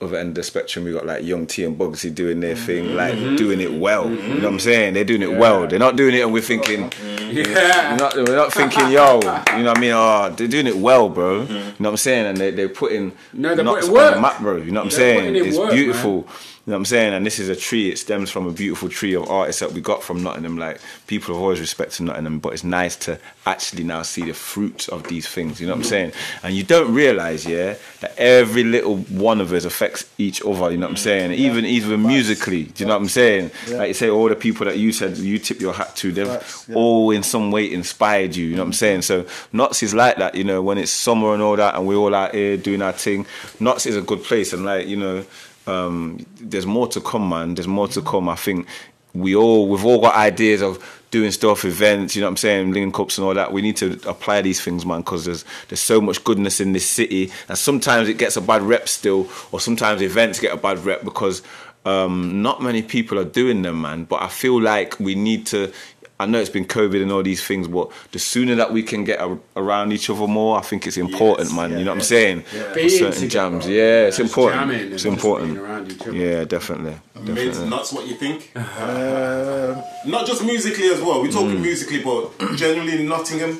other 0.00 0.16
end 0.16 0.30
of 0.30 0.34
the 0.36 0.42
spectrum, 0.42 0.84
we 0.84 0.92
got 0.92 1.06
like 1.06 1.24
Young 1.24 1.46
T 1.46 1.64
and 1.64 1.78
Bugsey 1.78 2.14
doing 2.14 2.40
their 2.40 2.54
mm. 2.54 2.66
thing, 2.66 2.84
mm-hmm. 2.86 2.96
like 2.96 3.14
mm-hmm. 3.14 3.36
doing 3.36 3.60
it 3.60 3.72
well. 3.72 4.10
You 4.10 4.16
know 4.16 4.26
what 4.26 4.28
I'm 4.28 4.42
mm-hmm. 4.42 4.58
saying? 4.58 4.94
They're 4.94 5.04
doing 5.04 5.22
it 5.22 5.32
well. 5.32 5.66
They're 5.66 5.78
not 5.78 5.96
doing 5.96 6.14
it 6.14 6.20
and 6.20 6.32
we're 6.32 6.42
thinking, 6.42 6.92
Yeah. 7.30 7.90
we're 7.92 7.96
not, 7.96 8.16
we're 8.16 8.36
not 8.36 8.52
thinking, 8.52 8.90
yo, 8.90 9.16
you 9.16 9.62
know 9.62 9.70
what 9.70 9.78
I 9.78 9.80
mean? 9.80 9.92
Oh, 9.92 10.34
they're 10.36 10.48
doing 10.48 10.66
it 10.66 10.76
well, 10.76 11.08
bro. 11.08 11.42
You 11.42 11.48
know 11.48 11.72
what 11.78 11.88
I'm 11.90 11.96
saying? 11.96 12.26
And 12.26 12.38
they, 12.38 12.50
they're 12.50 12.68
putting 12.68 13.12
No, 13.32 13.54
they're 13.54 13.64
putting 13.64 13.68
on 13.68 13.86
the 13.86 13.92
work. 13.92 14.20
map, 14.20 14.40
bro. 14.40 14.56
You 14.56 14.70
know 14.70 14.80
what 14.80 14.92
I'm 14.92 14.98
They're 14.98 15.32
saying? 15.32 15.36
It's 15.36 15.56
work, 15.56 15.72
beautiful. 15.72 16.28
You 16.68 16.72
know 16.72 16.76
what 16.76 16.80
I'm 16.80 16.84
saying? 16.84 17.14
And 17.14 17.24
this 17.24 17.38
is 17.38 17.48
a 17.48 17.56
tree. 17.56 17.88
It 17.88 17.98
stems 17.98 18.30
from 18.30 18.46
a 18.46 18.50
beautiful 18.50 18.90
tree 18.90 19.14
of 19.14 19.30
artists 19.30 19.60
that 19.60 19.72
we 19.72 19.80
got 19.80 20.02
from 20.02 20.22
Nottingham. 20.22 20.58
Like 20.58 20.82
people 21.06 21.34
have 21.34 21.42
always 21.42 21.60
respected 21.60 22.02
Nottingham, 22.02 22.40
but 22.40 22.52
it's 22.52 22.62
nice 22.62 22.94
to 22.96 23.18
actually 23.46 23.84
now 23.84 24.02
see 24.02 24.26
the 24.26 24.34
fruits 24.34 24.86
of 24.88 25.04
these 25.04 25.26
things. 25.26 25.62
You 25.62 25.66
know 25.66 25.72
what 25.72 25.78
I'm 25.78 25.84
saying? 25.84 26.12
And 26.42 26.54
you 26.54 26.64
don't 26.64 26.92
realize, 26.92 27.46
yeah, 27.46 27.76
that 28.02 28.14
every 28.18 28.64
little 28.64 28.98
one 28.98 29.40
of 29.40 29.50
us 29.54 29.64
affects 29.64 30.04
each 30.18 30.42
other. 30.42 30.70
You 30.70 30.76
know 30.76 30.88
what 30.88 30.90
I'm 30.90 30.96
saying? 30.98 31.32
Even 31.32 31.64
even 31.64 32.02
musically. 32.02 32.64
Do 32.64 32.84
you 32.84 32.86
know 32.86 32.96
what 32.96 33.00
I'm 33.00 33.08
saying? 33.08 33.50
Like 33.70 33.88
you 33.88 33.94
say, 33.94 34.10
all 34.10 34.28
the 34.28 34.36
people 34.36 34.66
that 34.66 34.76
you 34.76 34.92
said 34.92 35.16
you 35.16 35.38
tip 35.38 35.60
your 35.60 35.72
hat 35.72 35.96
to, 35.96 36.12
they've 36.12 36.26
yeah. 36.68 36.74
all 36.74 37.12
in 37.12 37.22
some 37.22 37.50
way 37.50 37.72
inspired 37.72 38.36
you. 38.36 38.44
You 38.44 38.56
know 38.56 38.62
what 38.64 38.66
I'm 38.66 38.72
saying? 38.74 39.02
So 39.02 39.24
Notts 39.54 39.82
is 39.82 39.94
like 39.94 40.18
that. 40.18 40.34
You 40.34 40.44
know, 40.44 40.60
when 40.60 40.76
it's 40.76 40.92
summer 40.92 41.32
and 41.32 41.42
all 41.42 41.56
that, 41.56 41.76
and 41.76 41.86
we're 41.86 41.96
all 41.96 42.14
out 42.14 42.34
here 42.34 42.58
doing 42.58 42.82
our 42.82 42.92
thing. 42.92 43.24
Notts 43.58 43.86
is 43.86 43.96
a 43.96 44.02
good 44.02 44.22
place, 44.22 44.52
and 44.52 44.66
like 44.66 44.86
you 44.86 44.96
know, 44.96 45.24
um, 45.68 46.24
there's 46.40 46.66
more 46.66 46.88
to 46.88 47.00
come, 47.00 47.28
man. 47.28 47.54
There's 47.54 47.68
more 47.68 47.88
to 47.88 48.02
come. 48.02 48.28
I 48.28 48.36
think 48.36 48.66
we 49.14 49.34
all 49.36 49.68
we've 49.68 49.84
all 49.84 50.00
got 50.00 50.14
ideas 50.14 50.62
of 50.62 51.04
doing 51.10 51.30
stuff, 51.30 51.64
events. 51.64 52.14
You 52.14 52.22
know 52.22 52.26
what 52.26 52.32
I'm 52.32 52.36
saying? 52.38 52.72
Link 52.72 52.98
ups 52.98 53.18
and 53.18 53.26
all 53.26 53.34
that. 53.34 53.52
We 53.52 53.62
need 53.62 53.76
to 53.78 54.00
apply 54.08 54.42
these 54.42 54.60
things, 54.60 54.84
man, 54.86 55.00
because 55.00 55.24
there's 55.24 55.44
there's 55.68 55.80
so 55.80 56.00
much 56.00 56.24
goodness 56.24 56.60
in 56.60 56.72
this 56.72 56.88
city, 56.88 57.30
and 57.48 57.58
sometimes 57.58 58.08
it 58.08 58.18
gets 58.18 58.36
a 58.36 58.40
bad 58.40 58.62
rep 58.62 58.88
still, 58.88 59.28
or 59.52 59.60
sometimes 59.60 60.02
events 60.02 60.40
get 60.40 60.52
a 60.52 60.56
bad 60.56 60.78
rep 60.78 61.04
because. 61.04 61.42
Um, 61.84 62.42
not 62.42 62.60
many 62.60 62.82
people 62.82 63.18
are 63.18 63.24
doing 63.24 63.62
them, 63.62 63.80
man. 63.80 64.04
But 64.04 64.20
I 64.20 64.28
feel 64.28 64.60
like 64.60 64.98
we 65.00 65.14
need 65.14 65.46
to. 65.46 65.72
I 66.20 66.26
know 66.26 66.40
it's 66.40 66.50
been 66.50 66.64
COVID 66.64 67.00
and 67.00 67.12
all 67.12 67.22
these 67.22 67.44
things, 67.44 67.68
but 67.68 67.90
the 68.10 68.18
sooner 68.18 68.56
that 68.56 68.72
we 68.72 68.82
can 68.82 69.04
get 69.04 69.20
a, 69.20 69.38
around 69.54 69.92
each 69.92 70.10
other 70.10 70.26
more, 70.26 70.58
I 70.58 70.62
think 70.62 70.86
it's 70.88 70.96
important, 70.96 71.48
Yes, 71.50 71.56
man. 71.56 71.70
yeah, 71.70 71.78
you 71.78 71.84
know 71.84 71.92
what 71.92 71.98
I'm 71.98 72.02
saying? 72.02 72.42
For 72.42 72.74
Being 72.74 72.88
certain 72.90 73.12
together, 73.12 73.28
jams, 73.28 73.68
yeah, 73.68 74.06
it's 74.06 74.16
just 74.16 74.28
important. 74.36 74.72
It's 74.92 75.04
important. 75.04 75.54
being 75.54 75.64
around 75.64 75.92
each 75.92 76.00
other. 76.02 76.12
Yeah, 76.12 76.44
definitely. 76.44 76.96
Mid, 77.14 77.34
definitely. 77.36 77.68
Notts. 77.68 77.92
What 77.92 78.06
you 78.08 78.14
think? 78.16 78.50
Um, 78.56 79.82
Not 80.06 80.26
just 80.26 80.42
musically 80.44 80.88
as 80.88 81.00
well. 81.00 81.20
We're 81.22 81.28
Mm. 81.28 81.32
talking 81.32 81.62
musically, 81.62 82.02
but 82.02 82.36
generally 82.56 83.06
Nottingham. 83.06 83.58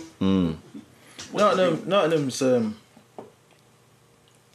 Nottingham, 1.32 1.82
Nottingham's 1.86 2.43
um, 2.43 2.76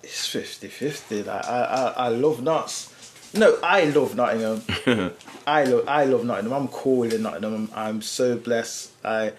it's 0.01 0.27
50-50. 0.27 1.25
Like 1.25 1.45
I, 1.45 1.63
I, 1.63 1.93
I 2.05 2.07
love 2.09 2.41
Notts. 2.41 2.89
No, 3.34 3.57
I 3.63 3.85
love 3.85 4.15
Nottingham. 4.15 4.61
I 5.45 5.64
love, 5.65 5.88
I 5.88 6.06
love 6.06 6.24
Nottingham. 6.26 6.53
I'm 6.53 6.68
cool 6.70 7.03
in 7.03 7.22
Nottingham. 7.22 7.70
I'm, 7.74 7.88
I'm 7.88 8.02
so 8.02 8.38
blessed. 8.38 8.91
I, 9.03 9.34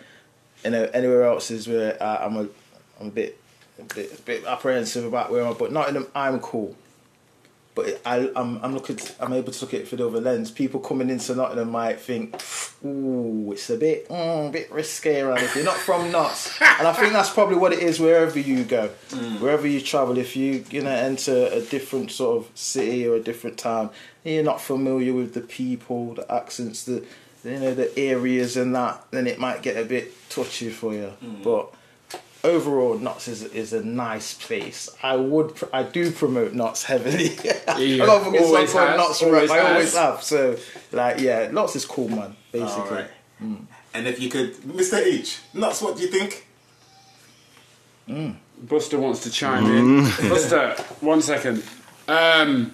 you 0.65 0.71
know, 0.71 0.85
anywhere 0.93 1.25
else 1.25 1.51
is 1.51 1.67
where 1.67 2.03
I, 2.03 2.25
I'm 2.25 2.37
a, 2.37 2.49
I'm 3.01 3.09
a 3.09 3.11
bit, 3.11 3.39
a 3.79 3.95
bit, 3.95 4.19
a 4.19 4.23
bit 4.23 4.45
apprehensive 4.45 5.05
about 5.05 5.31
where 5.31 5.45
I'm. 5.45 5.55
But 5.55 5.73
Nottingham, 5.73 6.07
I'm 6.15 6.41
cool. 6.41 6.77
But 7.75 8.01
I, 8.07 8.31
I'm, 8.37 8.61
I'm 8.63 8.73
looking, 8.73 9.01
I'm 9.19 9.33
able 9.33 9.51
to 9.53 9.65
look 9.65 9.75
at 9.75 9.81
it 9.81 9.89
through 9.89 9.99
the 9.99 10.07
other 10.07 10.21
lens. 10.21 10.53
People 10.53 10.79
coming 10.79 11.11
into 11.11 11.35
Nottingham 11.35 11.71
might 11.73 11.99
think, 11.99 12.41
"Ooh, 12.85 13.51
it's 13.53 13.69
a 13.69 13.77
bit, 13.77 14.09
mm, 14.09 14.49
a 14.49 14.53
bit 14.53 14.71
risky 14.71 15.19
around 15.19 15.39
if 15.39 15.57
You're 15.57 15.65
not 15.65 15.75
from 15.77 16.13
Notts, 16.13 16.53
and 16.61 16.87
I 16.87 16.93
think 16.93 17.13
that's 17.13 17.31
probably 17.31 17.57
what 17.57 17.73
it 17.73 17.81
is 17.81 17.99
wherever 17.99 18.39
you 18.39 18.63
go, 18.63 18.91
wherever 19.41 19.67
you 19.67 19.81
travel. 19.81 20.19
If 20.19 20.37
you, 20.37 20.65
you 20.71 20.83
know, 20.83 20.91
enter 20.91 21.49
a 21.51 21.61
different 21.63 22.13
sort 22.13 22.39
of 22.45 22.51
city 22.57 23.09
or 23.09 23.17
a 23.17 23.21
different 23.21 23.59
town, 23.59 23.91
and 24.25 24.35
you're 24.35 24.45
not 24.45 24.61
familiar 24.61 25.13
with 25.13 25.35
the 25.35 25.41
people, 25.41 26.15
the 26.15 26.33
accents, 26.33 26.85
the, 26.85 27.05
you 27.45 27.59
know, 27.59 27.75
the 27.75 27.91
areas 27.99 28.57
and 28.57 28.73
that, 28.77 29.05
then 29.11 29.27
it 29.27 29.41
might 29.41 29.63
get 29.63 29.77
a 29.77 29.85
bit 29.85 30.13
touchy 30.31 30.71
for 30.71 30.95
you. 30.95 31.13
But 31.43 31.75
overall, 32.45 32.99
Notts 32.99 33.27
is, 33.29 33.43
is 33.43 33.73
a 33.73 33.83
nice 33.83 34.35
place. 34.35 34.89
I 35.03 35.17
would, 35.17 35.57
pr- 35.57 35.65
I 35.73 35.83
do 35.83 36.11
promote 36.13 36.53
Notts 36.53 36.85
heavily. 36.85 37.31
I 37.67 37.79
Yeah, 37.79 38.05
love 38.05 38.27
a 38.27 38.31
good 38.31 38.41
song 38.41 38.49
always 38.55 38.73
called 38.73 38.89
has, 38.89 38.97
Notts 38.99 39.23
always 39.23 39.51
Rap. 39.51 39.59
I 39.65 39.71
always 39.73 39.97
have. 39.97 40.23
So, 40.23 40.57
like, 40.93 41.21
yeah, 41.21 41.51
Notts 41.51 41.75
is 41.77 41.87
cool, 41.87 42.09
man. 42.09 42.37
Basically. 42.53 42.83
All 42.83 42.91
right. 42.91 43.11
Mm. 43.43 43.65
And 43.95 44.07
if 44.07 44.21
you 44.21 44.29
could, 44.29 44.55
Mr. 44.59 44.99
H, 44.99 45.41
Notts 45.55 45.83
What 45.83 45.97
do 45.97 46.03
you 46.03 46.09
think? 46.09 46.47
Mm. 48.09 48.37
Buster 48.63 48.99
wants 48.99 49.23
to 49.25 49.31
chime 49.31 49.65
in. 49.67 50.03
Mm. 50.03 50.29
Buster, 50.29 50.75
one 51.01 51.23
second. 51.23 51.63
Um, 52.07 52.73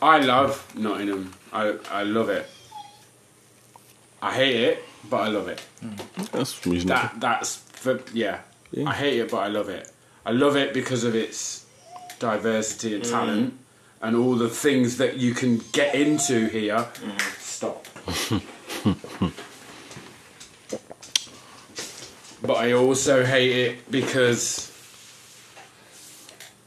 I 0.00 0.20
love 0.20 0.64
Nottingham. 0.76 1.32
I 1.52 1.76
I 1.90 2.02
love 2.04 2.28
it. 2.28 2.46
I 4.22 4.32
hate 4.34 4.56
it, 4.56 4.84
but 5.10 5.16
I 5.18 5.28
love 5.28 5.48
it. 5.48 5.60
That's 6.32 6.64
reasonable. 6.66 7.00
That 7.00 7.20
that's 7.20 7.56
for, 7.56 8.00
yeah. 8.12 8.40
I 8.76 8.94
hate 8.94 9.18
it, 9.18 9.30
but 9.30 9.38
I 9.38 9.48
love 9.48 9.68
it. 9.68 9.90
I 10.24 10.32
love 10.32 10.56
it 10.56 10.74
because 10.74 11.04
of 11.04 11.14
its 11.14 11.66
diversity 12.18 12.94
and 12.94 13.04
mm. 13.04 13.10
talent. 13.10 13.58
and 14.00 14.16
all 14.16 14.36
the 14.36 14.48
things 14.48 14.98
that 14.98 15.16
you 15.16 15.34
can 15.34 15.60
get 15.72 15.94
into 15.94 16.46
here. 16.46 16.76
Mm. 16.76 17.20
Stop. 17.40 17.84
but 22.42 22.56
I 22.56 22.72
also 22.72 23.24
hate 23.24 23.52
it 23.52 23.90
because 23.90 24.68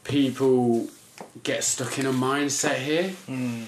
people 0.04 0.88
get 1.42 1.64
stuck 1.64 1.98
in 1.98 2.06
a 2.06 2.12
mindset 2.12 2.76
here. 2.76 3.12
Mm. 3.26 3.66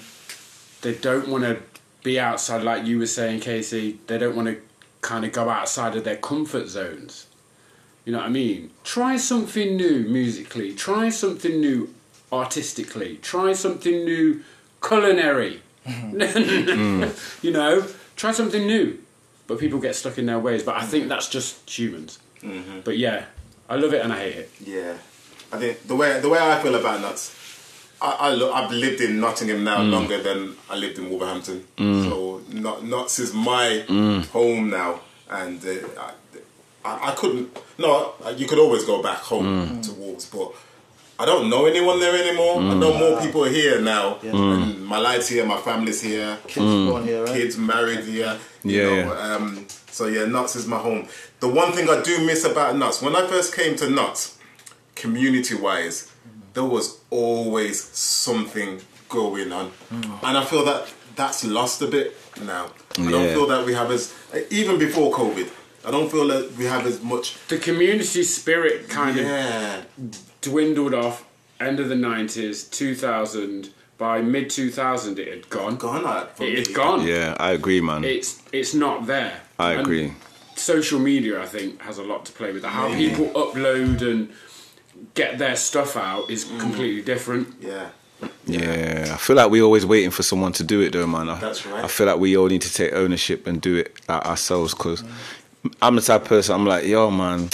They 0.81 0.93
don't 0.93 1.27
want 1.27 1.43
to 1.45 1.59
be 2.03 2.19
outside, 2.19 2.61
like 2.61 2.85
you 2.85 2.99
were 2.99 3.07
saying, 3.07 3.39
KC. 3.39 3.97
They 4.05 4.17
don't 4.19 4.35
want 4.35 4.47
to 4.49 4.61
kind 5.01 5.25
of 5.25 5.31
go 5.31 5.49
outside 5.49 5.95
of 5.95 6.03
their 6.03 6.17
comfort 6.17 6.67
zones. 6.67 7.25
You 8.05 8.11
know 8.11 8.19
what 8.19 8.27
I 8.27 8.29
mean? 8.29 8.71
Try 8.83 9.17
something 9.17 9.75
new 9.75 10.01
musically. 10.07 10.73
Try 10.73 11.09
something 11.09 11.59
new 11.59 11.93
artistically. 12.31 13.17
Try 13.17 13.53
something 13.53 14.05
new 14.05 14.43
culinary. 14.81 15.61
You 17.41 17.51
know, 17.51 17.85
try 18.15 18.31
something 18.31 18.65
new. 18.65 18.99
But 19.47 19.59
people 19.59 19.79
get 19.79 19.95
stuck 19.95 20.17
in 20.17 20.25
their 20.25 20.39
ways. 20.39 20.63
But 20.63 20.75
I 20.75 20.81
think 20.81 21.03
mm-hmm. 21.03 21.09
that's 21.09 21.29
just 21.29 21.69
humans. 21.69 22.19
Mm-hmm. 22.41 22.81
But 22.83 22.97
yeah, 22.97 23.25
I 23.69 23.75
love 23.75 23.93
it 23.93 24.01
and 24.03 24.13
I 24.13 24.19
hate 24.19 24.35
it. 24.35 24.51
Yeah, 24.63 24.93
I 25.51 25.57
think 25.57 25.87
the 25.87 25.95
way 25.95 26.19
the 26.19 26.29
way 26.29 26.39
I 26.39 26.61
feel 26.61 26.75
about 26.75 27.01
Notts, 27.01 27.35
I, 28.01 28.11
I 28.11 28.29
lo- 28.29 28.51
I've 28.51 28.71
lived 28.71 29.01
in 29.01 29.19
Nottingham 29.19 29.63
now 29.63 29.79
mm. 29.79 29.91
longer 29.91 30.21
than 30.21 30.55
I 30.69 30.75
lived 30.75 30.97
in 30.97 31.09
Wolverhampton. 31.09 31.65
Mm. 31.77 32.09
So 32.09 32.41
Nut- 32.51 32.83
Notts 32.83 33.19
is 33.19 33.33
my 33.33 33.83
mm. 33.87 34.25
home 34.27 34.69
now, 34.69 35.01
and 35.29 35.63
uh, 35.65 35.71
I, 35.99 36.11
I, 36.85 37.11
I 37.11 37.15
couldn't. 37.15 37.57
No, 37.77 38.13
you 38.37 38.47
could 38.47 38.59
always 38.59 38.85
go 38.85 39.01
back 39.01 39.17
home 39.17 39.45
mm. 39.45 39.85
to 39.85 39.91
Wolves, 39.93 40.25
but. 40.25 40.51
I 41.17 41.25
don't 41.25 41.49
know 41.49 41.65
anyone 41.65 42.01
there 42.01 42.13
anymore. 42.13 42.57
I 42.59 42.73
know 42.73 42.91
mm. 42.91 42.99
more 42.99 43.21
people 43.21 43.45
here 43.45 43.79
now. 43.79 44.17
And 44.21 44.75
mm. 44.75 44.79
my 44.81 44.97
life's 44.97 45.29
here, 45.29 45.45
my 45.45 45.55
family's 45.61 46.01
here, 46.01 46.37
Kids 46.45 46.89
born 46.89 47.05
here, 47.05 47.23
right? 47.23 47.33
kids 47.33 47.57
married 47.57 48.01
here. 48.01 48.37
You 48.63 48.81
Yeah, 48.81 49.05
know, 49.05 49.15
Um, 49.17 49.65
so 49.91 50.07
yeah, 50.07 50.25
Notts 50.25 50.57
is 50.57 50.67
my 50.67 50.77
home. 50.77 51.07
The 51.39 51.47
one 51.47 51.71
thing 51.71 51.89
I 51.89 52.01
do 52.01 52.25
miss 52.25 52.43
about 52.43 52.75
Notts, 52.75 53.01
when 53.01 53.15
I 53.15 53.25
first 53.27 53.55
came 53.55 53.77
to 53.77 53.89
Notts, 53.89 54.37
community 54.95 55.55
wise, 55.55 56.11
there 56.53 56.65
was 56.65 56.99
always 57.09 57.81
something 57.81 58.81
going 59.07 59.53
on, 59.53 59.71
and 59.91 60.37
I 60.37 60.43
feel 60.43 60.65
that 60.65 60.91
that's 61.15 61.45
lost 61.45 61.81
a 61.81 61.87
bit 61.87 62.13
now. 62.41 62.71
I 62.97 63.09
don't 63.09 63.29
feel 63.33 63.47
that 63.47 63.65
we 63.65 63.73
have 63.73 63.89
as 63.91 64.13
even 64.49 64.77
before 64.77 65.13
COVID. 65.13 65.49
I 65.85 65.91
don't 65.91 66.09
feel 66.11 66.27
that 66.27 66.53
we 66.57 66.65
have 66.65 66.85
as 66.85 67.01
much. 67.01 67.37
The 67.47 67.57
community 67.57 68.23
spirit 68.23 68.89
kind 68.89 69.19
of 69.19 69.85
dwindled 70.41 70.93
off 70.93 71.25
end 71.59 71.79
of 71.79 71.89
the 71.89 71.95
90s 71.95 72.69
2000 72.71 73.69
by 73.97 74.21
mid 74.21 74.49
2000 74.49 75.17
it 75.19 75.27
had 75.27 75.49
gone 75.49 75.77
gone 75.77 76.05
out. 76.05 76.35
for 76.35 76.43
it 76.43 76.49
me. 76.51 76.55
had 76.57 76.73
gone 76.73 77.07
Yeah, 77.07 77.35
I 77.39 77.51
agree, 77.51 77.79
man. 77.81 78.03
it's 78.03 78.41
it's 78.51 78.73
not 78.73 79.05
there 79.07 79.39
I 79.57 79.71
And 79.71 79.81
agree. 79.81 80.13
social 80.57 80.99
media 80.99 81.41
i 81.41 81.45
think 81.45 81.81
has 81.81 81.97
a 81.97 82.03
lot 82.03 82.25
to 82.25 82.31
play 82.33 82.51
with 82.51 82.61
that 82.63 82.69
how 82.69 82.87
people 82.93 83.27
upload 83.27 84.01
and 84.01 84.29
get 85.13 85.37
their 85.37 85.55
stuff 85.55 85.95
out 85.95 86.29
is 86.29 86.43
Mm. 86.45 86.59
completely 86.59 87.01
different 87.01 87.47
Yeah, 87.61 87.89
Yeah, 88.45 89.11
I 89.13 89.17
feel 89.17 89.35
like 89.37 89.49
we're 89.49 89.63
always 89.63 89.85
waiting 89.85 90.11
for 90.11 90.23
someone 90.23 90.51
to 90.53 90.63
do 90.63 90.81
it, 90.81 90.91
though, 90.93 91.07
man. 91.07 91.27
I, 91.29 91.37
That's 91.39 91.65
right. 91.65 91.83
I 91.83 91.87
feel 91.87 92.07
like 92.07 92.17
we 92.19 92.37
all 92.37 92.47
need 92.47 92.61
to 92.61 92.73
take 92.73 92.93
ownership 92.93 93.45
and 93.47 93.61
do 93.61 93.75
it 93.77 93.89
ourselves 94.09 94.73
because 94.73 95.03
I'm 95.81 95.95
the 95.95 96.01
type 96.01 96.23
of 96.23 96.27
person. 96.27 96.55
I'm 96.55 96.65
like, 96.65 96.85
yo, 96.85 97.11
man. 97.11 97.49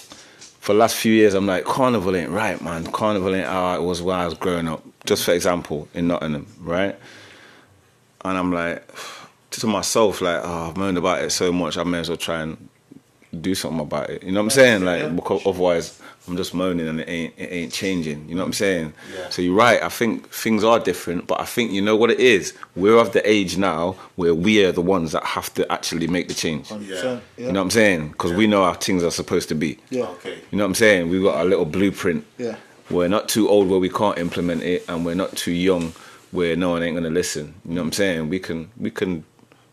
For 0.60 0.74
the 0.74 0.80
last 0.80 0.96
few 0.96 1.12
years, 1.12 1.34
I'm 1.34 1.48
like, 1.48 1.66
carnival 1.66 2.16
ain't 2.16 2.30
right, 2.30 2.62
man. 2.62 2.86
Carnival 2.92 3.34
ain't 3.34 3.48
how 3.48 3.76
it 3.76 3.82
was 3.82 4.00
when 4.02 4.16
I 4.16 4.26
was 4.26 4.36
growing 4.36 4.68
up. 4.68 4.84
Just 5.06 5.26
for 5.26 5.32
example, 5.32 5.88
in 5.96 6.08
Nottingham, 6.08 6.46
right? 6.60 6.96
And 8.24 8.38
I'm 8.38 8.52
like, 8.54 8.88
to 9.52 9.68
myself, 9.68 10.22
like, 10.22 10.40
oh, 10.44 10.70
I've 10.70 10.78
moaned 10.78 11.00
about 11.00 11.24
it 11.24 11.32
so 11.32 11.52
much. 11.52 11.78
I 11.78 11.84
may 11.84 12.00
as 12.00 12.10
well 12.10 12.18
try 12.18 12.42
and 12.42 12.70
do 13.40 13.56
something 13.56 13.80
about 13.80 14.10
it. 14.10 14.24
You 14.24 14.32
know 14.32 14.42
what 14.42 14.46
I'm 14.46 14.50
saying? 14.52 14.86
Like, 14.86 15.16
because 15.16 15.46
otherwise, 15.46 16.00
I'm 16.28 16.38
just 16.38 16.54
moaning 16.54 16.88
and 16.88 17.00
it 17.00 17.10
ain't 17.10 17.34
it 17.38 17.52
ain't 17.52 17.74
changing. 17.74 18.30
You 18.30 18.36
know 18.36 18.42
what 18.42 18.48
I'm 18.48 18.54
saying? 18.54 18.94
Yeah. 19.14 19.30
So 19.30 19.42
you're 19.42 19.56
right. 19.56 19.82
I 19.82 19.90
think 19.90 20.30
things 20.30 20.64
are 20.64 20.80
different, 20.80 21.28
but 21.28 21.42
I 21.42 21.46
think 21.46 21.72
you 21.72 21.82
know 21.82 21.96
what 21.96 22.12
it 22.12 22.20
is. 22.20 22.54
We're 22.76 22.98
of 22.98 23.14
the 23.14 23.28
age 23.28 23.58
now 23.58 23.94
where 24.16 24.36
we 24.36 24.64
are 24.64 24.72
the 24.72 24.82
ones 24.82 25.14
that 25.14 25.24
have 25.24 25.52
to 25.56 25.70
actually 25.72 26.08
make 26.08 26.28
the 26.28 26.36
change. 26.36 26.70
Yeah. 26.72 26.78
yeah. 26.78 27.20
You 27.38 27.52
know 27.52 27.60
what 27.60 27.66
I'm 27.66 27.70
saying? 27.72 28.10
Because 28.10 28.34
we 28.34 28.46
know 28.46 28.64
how 28.64 28.74
things 28.74 29.04
are 29.04 29.12
supposed 29.12 29.50
to 29.50 29.56
be. 29.56 29.80
yeah. 29.90 30.04
okay. 30.04 30.36
You 30.52 30.58
know 30.58 30.64
what 30.64 30.70
I'm 30.70 30.76
saying? 30.76 31.10
We've 31.10 31.24
got 31.24 31.42
a 31.42 31.50
little 31.50 31.66
blueprint. 31.66 32.26
Yeah. 32.38 32.56
We're 32.92 33.08
not 33.08 33.28
too 33.30 33.50
old 33.50 33.70
where 33.70 33.80
we 33.80 33.90
can't 33.90 34.18
implement 34.18 34.64
it, 34.64 34.86
and 34.88 35.06
we're 35.06 35.16
not 35.16 35.36
too 35.36 35.54
young 35.54 35.94
where 36.32 36.56
no 36.56 36.72
one 36.72 36.84
ain't 36.84 36.96
gonna 36.96 37.10
listen. 37.10 37.56
You 37.66 37.74
know 37.76 37.82
what 37.82 37.88
I'm 37.88 37.94
saying? 37.94 38.30
We 38.30 38.40
can 38.40 38.70
we 38.78 38.92
can 38.92 39.24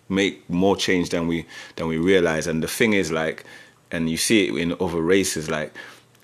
make 0.09 0.49
more 0.49 0.77
change 0.77 1.11
than 1.11 1.27
we 1.27 1.45
than 1.77 1.89
we 1.89 1.99
realize. 1.99 2.47
And 2.47 2.63
the 2.63 2.69
thing 2.69 2.93
is, 2.95 3.11
like, 3.11 3.45
and 3.91 4.09
you 4.09 4.17
see 4.17 4.49
it 4.49 4.55
in 4.57 4.73
other 4.81 5.03
races, 5.03 5.51
like 5.51 5.75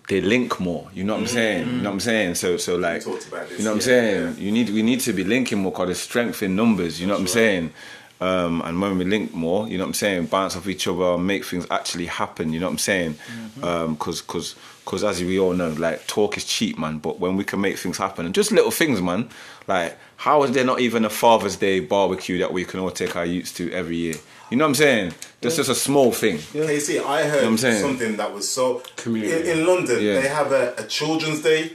they 0.08 0.20
link 0.20 0.60
more. 0.60 0.88
You 0.92 1.04
know 1.04 1.14
what 1.14 1.22
I'm 1.22 1.26
saying? 1.26 1.66
You 1.66 1.72
know 1.76 1.84
what 1.84 1.94
I'm 1.94 2.00
saying? 2.00 2.34
So 2.34 2.56
so 2.56 2.76
like, 2.76 3.04
this, 3.04 3.26
you 3.58 3.64
know 3.64 3.70
what 3.70 3.72
I'm 3.72 3.76
yeah, 3.76 3.80
saying? 3.80 4.34
yeah. 4.36 4.44
You 4.44 4.52
need 4.52 4.70
we 4.70 4.82
need 4.82 5.00
to 5.00 5.12
be 5.12 5.24
linking 5.24 5.58
more 5.58 5.72
because 5.72 5.86
there's 5.86 6.00
strength 6.00 6.42
in 6.42 6.56
numbers. 6.56 7.00
You 7.00 7.06
know 7.06 7.14
what 7.14 7.20
I'm 7.20 7.26
saying? 7.28 7.72
Um, 8.20 8.62
and 8.64 8.80
when 8.80 8.96
we 8.96 9.04
link 9.04 9.34
more, 9.34 9.68
you 9.68 9.76
know 9.76 9.84
what 9.84 9.88
I'm 9.88 9.94
saying, 9.94 10.26
bounce 10.26 10.56
off 10.56 10.68
each 10.68 10.86
other, 10.86 11.18
make 11.18 11.44
things 11.44 11.66
actually 11.70 12.06
happen. 12.06 12.52
You 12.52 12.60
know 12.60 12.66
what 12.66 12.72
I'm 12.72 12.78
saying? 12.78 13.16
Um, 13.62 13.94
because 13.94 14.20
because 14.22 14.54
because 14.84 15.02
as 15.04 15.22
we 15.22 15.38
all 15.38 15.54
know, 15.54 15.70
like 15.70 16.06
talk 16.06 16.36
is 16.36 16.44
cheap, 16.44 16.78
man. 16.78 16.98
But 16.98 17.18
when 17.18 17.36
we 17.36 17.44
can 17.44 17.60
make 17.60 17.78
things 17.78 17.98
happen, 17.98 18.26
and 18.26 18.34
just 18.34 18.52
little 18.52 18.70
things, 18.70 19.00
man. 19.00 19.30
Like 19.66 19.96
how 20.16 20.42
is 20.42 20.52
there 20.52 20.64
not 20.64 20.80
even 20.80 21.04
a 21.04 21.10
Father's 21.10 21.56
Day 21.56 21.80
barbecue 21.80 22.38
that 22.38 22.52
we 22.52 22.64
can 22.64 22.80
all 22.80 22.90
take 22.90 23.16
our 23.16 23.26
youths 23.26 23.52
to 23.54 23.72
every 23.72 23.96
year? 23.96 24.14
You 24.54 24.58
know 24.58 24.66
what 24.66 24.68
I'm 24.68 24.74
saying? 24.76 25.14
That's 25.40 25.56
just 25.56 25.68
a 25.68 25.74
small 25.74 26.12
thing. 26.12 26.38
Hey, 26.52 26.78
see, 26.78 27.00
I 27.00 27.24
heard 27.24 27.42
what 27.42 27.48
I'm 27.48 27.58
something 27.58 28.16
that 28.18 28.32
was 28.32 28.48
so. 28.48 28.82
Community. 28.94 29.50
In, 29.50 29.58
in 29.58 29.66
London, 29.66 30.00
Yeah. 30.00 30.20
they 30.20 30.28
have 30.28 30.52
a, 30.52 30.74
a 30.78 30.84
Children's 30.84 31.42
Day 31.42 31.72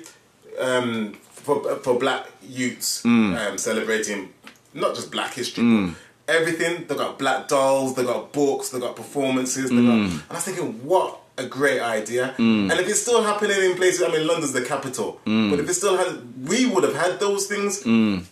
um, 0.57 1.11
for 1.33 1.75
for 1.83 1.99
Black 1.99 2.25
youths 2.41 3.03
Mm. 3.03 3.35
um, 3.51 3.57
celebrating 3.57 4.29
not 4.73 4.95
just 4.95 5.11
Black 5.11 5.33
history, 5.33 5.61
but 5.65 5.95
everything. 6.33 6.85
They've 6.87 6.97
got 6.97 7.19
black 7.19 7.49
dolls, 7.49 7.95
they've 7.95 8.05
got 8.07 8.31
books, 8.31 8.69
they've 8.69 8.79
got 8.81 8.95
performances. 8.95 9.69
They 9.69 9.75
got, 9.75 9.81
Mm. 9.99 10.11
and 10.11 10.23
I 10.29 10.35
was 10.35 10.43
thinking, 10.45 10.85
what 10.85 11.18
a 11.39 11.45
great 11.47 11.81
idea! 11.81 12.35
And 12.37 12.71
if 12.71 12.87
it's 12.87 13.01
still 13.01 13.23
happening 13.23 13.57
in 13.67 13.75
places, 13.75 14.01
I 14.03 14.09
mean, 14.09 14.25
London's 14.27 14.53
the 14.53 14.61
capital, 14.63 15.19
Mm. 15.25 15.49
but 15.49 15.59
if 15.59 15.69
it 15.69 15.73
still 15.73 15.97
had, 15.97 16.47
we 16.47 16.65
would 16.65 16.83
have 16.83 16.95
had 16.95 17.19
those 17.19 17.47
things 17.47 17.81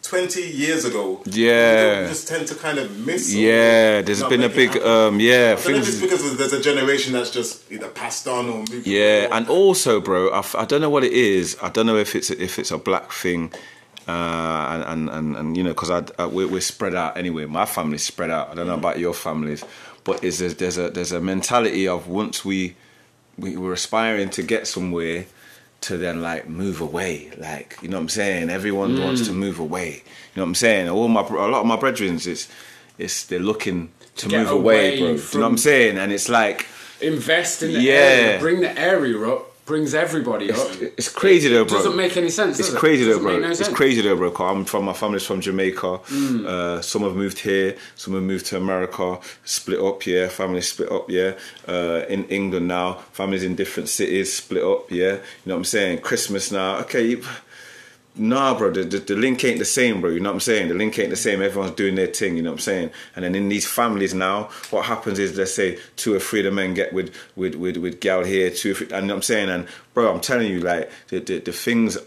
twenty 0.02 0.42
years 0.64 0.86
ago. 0.86 1.22
Yeah. 1.26 2.02
we 2.02 2.08
just 2.08 2.28
tend 2.28 2.48
to 2.48 2.56
kind 2.56 2.78
of 2.80 2.86
miss. 3.06 3.34
Yeah, 3.34 4.02
there's 4.02 4.24
been 4.24 4.44
a 4.44 4.50
big 4.50 4.72
um, 4.78 5.20
yeah. 5.20 5.56
I 5.58 5.62
don't 5.64 5.74
know 5.74 5.80
if 5.80 5.88
it's 5.88 6.02
because 6.02 6.38
there's 6.38 6.54
a 6.54 6.62
generation 6.62 7.14
that's 7.14 7.32
just 7.32 7.72
either 7.72 7.90
passed 7.90 8.28
on 8.28 8.50
or. 8.50 8.66
Yeah, 8.84 9.28
on. 9.32 9.38
and 9.38 9.50
also, 9.50 10.00
bro, 10.02 10.30
I, 10.30 10.40
f- 10.40 10.56
I 10.56 10.66
don't 10.66 10.82
know 10.82 10.90
what 10.90 11.04
it 11.04 11.14
is. 11.14 11.58
I 11.62 11.70
don't 11.70 11.86
know 11.86 11.98
if 11.98 12.16
it's 12.16 12.30
if 12.30 12.60
it's 12.60 12.72
a 12.72 12.78
black 12.78 13.12
thing, 13.12 13.52
uh, 14.08 14.12
and, 14.72 14.84
and 14.84 15.10
and 15.10 15.36
and 15.38 15.58
you 15.58 15.64
know, 15.64 15.72
because 15.72 15.90
I, 15.92 16.04
I 16.18 16.26
we're, 16.26 16.48
we're 16.48 16.62
spread 16.62 16.96
out 16.96 17.18
anyway. 17.18 17.46
My 17.46 17.66
family's 17.66 18.04
spread 18.04 18.32
out. 18.32 18.50
I 18.52 18.56
don't 18.56 18.68
know 18.68 18.76
about 18.76 19.00
your 19.00 19.14
families, 19.14 19.64
but 20.04 20.24
is 20.24 20.40
there's, 20.40 20.56
there's 20.56 20.78
a 20.78 20.90
there's 20.90 21.12
a 21.12 21.20
mentality 21.20 21.88
of 21.88 22.08
once 22.08 22.46
we 22.46 22.76
we 23.38 23.58
we're 23.58 23.74
aspiring 23.74 24.30
to 24.32 24.44
get 24.44 24.68
somewhere 24.68 25.26
to 25.82 25.98
then 25.98 26.22
like 26.22 26.50
move 26.50 26.82
away 26.82 27.32
like 27.38 27.78
you 27.82 27.88
know 27.88 27.98
what 27.98 28.02
i'm 28.02 28.10
saying? 28.10 28.50
Everyone 28.50 29.00
wants 29.00 29.28
to 29.28 29.32
mm. 29.32 29.36
move 29.36 29.60
away. 29.60 29.92
You 29.92 30.38
know 30.38 30.44
what 30.44 30.50
i'm 30.50 30.56
saying? 30.56 30.90
All 30.90 31.08
my 31.08 31.22
a 31.22 31.48
lot 31.48 31.62
of 31.62 31.66
my 31.66 31.76
brethren 31.78 32.16
it's 32.16 32.48
it's 32.98 33.26
they're 33.26 33.40
looking 33.40 33.92
to, 34.16 34.28
get 34.28 34.40
move 34.40 34.52
away, 34.52 34.98
away 34.98 34.98
bro. 34.98 35.08
You 35.08 35.16
know 35.16 35.40
what 35.42 35.46
i'm 35.52 35.58
saying? 35.58 35.98
And 35.98 36.12
it's 36.12 36.30
like 36.30 36.66
invest 37.02 37.64
in 37.64 37.74
the 37.74 37.80
Yeah. 37.82 37.94
area 37.94 38.40
bring 38.40 38.62
the 38.62 38.80
area 38.80 39.28
up 39.28 39.52
brings 39.68 39.94
everybody 39.94 40.52
up 40.52 40.68
it's 40.98 41.10
crazy 41.10 41.50
though, 41.50 41.66
bro. 41.66 41.78
doesn't 41.78 41.96
make 41.96 42.16
any 42.18 42.30
sense 42.30 42.58
It's 42.60 42.70
does 42.70 42.76
it? 42.76 42.80
crazy 42.80 43.04
though, 43.04 43.20
bro. 43.20 43.38
no 43.40 43.50
it's 43.52 43.68
crazy 43.70 44.02
though, 44.02 44.16
bro. 44.16 44.34
I'm 44.48 44.66
from 44.66 44.86
my 44.86 44.94
family's 44.94 45.26
from 45.26 45.42
Jamaica. 45.42 46.00
Uh, 46.48 46.82
some 46.82 47.04
have 47.04 47.16
moved 47.16 47.40
here. 47.40 47.76
Some 47.96 48.14
have 48.16 48.24
moved 48.24 48.46
to 48.48 48.58
America. 48.58 49.20
Split 49.44 49.80
up, 49.80 50.06
yeah. 50.06 50.28
Families 50.30 50.70
split 50.70 50.92
up, 50.92 51.10
yeah. 51.10 51.34
Uh, 51.68 52.06
in 52.10 52.26
England 52.30 52.68
now, 52.68 52.94
families 53.12 53.44
in 53.44 53.56
different 53.56 53.90
cities 53.90 54.34
split 54.34 54.64
up, 54.64 54.90
yeah. 54.90 55.14
You 55.14 55.20
know 55.46 55.56
what 55.56 55.58
I'm 55.58 55.64
saying? 55.66 56.00
Christmas 56.00 56.52
now, 56.52 56.78
okay. 56.80 57.06
You, 57.06 57.24
Nah, 58.18 58.58
bro, 58.58 58.72
the, 58.72 58.84
the, 58.84 59.00
the 59.00 59.16
link 59.16 59.44
ain't 59.44 59.60
the 59.60 59.66
same, 59.66 60.02
bro. 60.02 60.10
You 60.10 60.20
know 60.20 60.30
what 60.30 60.36
I'm 60.36 60.40
saying? 60.42 60.70
The 60.70 60.74
link 60.74 60.98
ain't 61.00 61.10
the 61.10 61.16
same. 61.16 61.42
Everyone's 61.42 61.76
doing 61.76 61.96
their 61.96 62.08
thing, 62.08 62.36
you 62.36 62.44
know 62.44 62.52
what 62.52 62.56
I'm 62.56 62.62
saying? 62.62 62.92
And 63.16 63.24
then 63.26 63.36
in 63.36 63.50
these 63.50 63.68
families 63.68 64.14
now, 64.14 64.50
what 64.72 64.86
happens 64.86 65.20
is, 65.20 65.38
let's 65.38 65.54
say, 65.54 65.80
two 65.96 66.16
or 66.16 66.20
three 66.20 66.40
of 66.40 66.46
the 66.46 66.52
men 66.52 66.74
get 66.74 66.94
with 66.94 67.14
with 67.36 67.56
with, 67.56 67.78
with 67.78 68.00
gal 68.00 68.24
here, 68.24 68.50
two 68.50 68.72
or 68.72 68.74
three, 68.76 68.88
and 68.88 69.04
you 69.04 69.08
know 69.08 69.14
what 69.14 69.18
I'm 69.18 69.22
saying? 69.24 69.50
And, 69.50 69.68
bro, 69.94 70.14
I'm 70.14 70.22
telling 70.22 70.52
you, 70.52 70.62
like, 70.62 70.90
the, 71.10 71.20
the, 71.20 71.40
the 71.40 71.52
things 71.52 71.98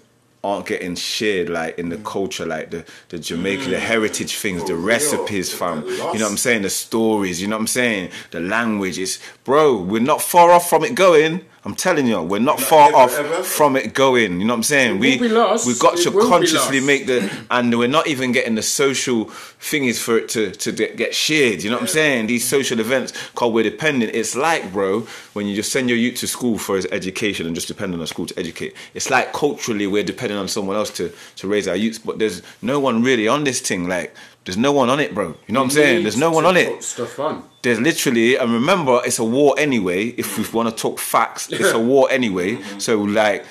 aren't 0.42 0.66
getting 0.66 0.94
shared, 0.94 1.50
like, 1.50 1.78
in 1.78 1.90
the 1.90 1.96
mm. 1.96 2.04
culture, 2.04 2.46
like, 2.46 2.70
the, 2.70 2.84
the 3.10 3.18
Jamaican, 3.18 3.70
the 3.70 3.76
mm. 3.76 3.80
heritage 3.80 4.36
things, 4.36 4.64
the 4.64 4.72
oh, 4.72 4.76
real. 4.76 4.86
recipes, 4.86 5.52
fam. 5.52 5.84
You 5.84 5.98
know 5.98 6.06
what 6.06 6.22
I'm 6.22 6.36
saying? 6.38 6.62
The 6.62 6.70
stories, 6.70 7.42
you 7.42 7.46
know 7.46 7.56
what 7.56 7.60
I'm 7.60 7.66
saying? 7.66 8.10
The 8.30 8.40
language 8.40 8.98
is, 8.98 9.20
bro, 9.44 9.76
we're 9.76 10.00
not 10.00 10.22
far 10.22 10.50
off 10.50 10.68
from 10.68 10.82
it 10.84 10.94
going. 10.94 11.44
I'm 11.64 11.74
telling 11.74 12.06
you, 12.06 12.22
we're 12.22 12.38
not 12.38 12.58
far 12.58 12.86
here 12.88 12.96
off 12.96 13.12
forever. 13.12 13.42
from 13.42 13.76
it 13.76 13.92
going. 13.92 14.40
You 14.40 14.46
know 14.46 14.54
what 14.54 14.58
I'm 14.58 14.62
saying? 14.62 14.98
we 14.98 15.18
be 15.18 15.28
lost. 15.28 15.66
we've 15.66 15.78
got 15.78 15.98
It 15.98 16.04
to 16.04 16.10
consciously 16.10 16.80
make 16.80 17.06
the, 17.06 17.30
and 17.50 17.76
we're 17.78 17.86
not 17.86 18.06
even 18.06 18.32
getting 18.32 18.54
the 18.54 18.62
social 18.62 19.26
thingies 19.26 19.98
for 19.98 20.16
it 20.16 20.30
to 20.30 20.52
to 20.52 20.72
get 20.72 21.14
shared. 21.14 21.62
You 21.62 21.68
know 21.68 21.76
what 21.76 21.82
I'm 21.82 21.88
saying? 21.88 22.28
These 22.28 22.48
social 22.48 22.80
events, 22.80 23.12
cause 23.34 23.52
we're 23.52 23.64
dependent. 23.64 24.14
It's 24.14 24.34
like, 24.34 24.72
bro, 24.72 25.00
when 25.34 25.46
you 25.46 25.54
just 25.54 25.70
send 25.70 25.90
your 25.90 25.98
youth 25.98 26.18
to 26.20 26.26
school 26.26 26.56
for 26.56 26.76
his 26.76 26.86
education 26.86 27.46
and 27.46 27.54
just 27.54 27.68
depend 27.68 27.92
on 27.92 28.00
the 28.00 28.06
school 28.06 28.26
to 28.26 28.38
educate. 28.38 28.74
It's 28.94 29.10
like 29.10 29.34
culturally 29.34 29.86
we're 29.86 30.02
depending 30.02 30.38
on 30.38 30.48
someone 30.48 30.76
else 30.76 30.90
to 30.92 31.12
to 31.36 31.46
raise 31.48 31.68
our 31.68 31.76
youths, 31.76 31.98
but 31.98 32.18
there's 32.18 32.42
no 32.62 32.80
one 32.80 33.02
really 33.02 33.28
on 33.28 33.44
this 33.44 33.60
thing. 33.60 33.86
Like, 33.86 34.14
there's 34.50 34.58
no 34.58 34.72
one 34.72 34.90
on 34.90 34.98
it, 34.98 35.14
bro. 35.14 35.28
You 35.46 35.54
know 35.54 35.60
what 35.60 35.64
I'm 35.66 35.70
saying? 35.70 36.02
There's 36.02 36.16
no 36.16 36.30
one 36.32 36.44
on 36.44 36.56
it. 36.56 36.82
stuff 36.82 37.20
on. 37.20 37.44
there's 37.62 37.78
literally 37.78 38.36
and 38.36 38.52
remember 38.52 39.00
it's 39.04 39.20
a 39.20 39.24
war 39.24 39.54
anyway 39.58 40.06
if 40.22 40.36
we 40.36 40.42
want 40.58 40.68
to 40.68 40.74
talk 40.74 40.98
facts 40.98 41.42
it's 41.52 41.70
a 41.72 41.78
war 41.78 42.10
anyway. 42.10 42.58
So 42.78 43.00
like 43.02 43.44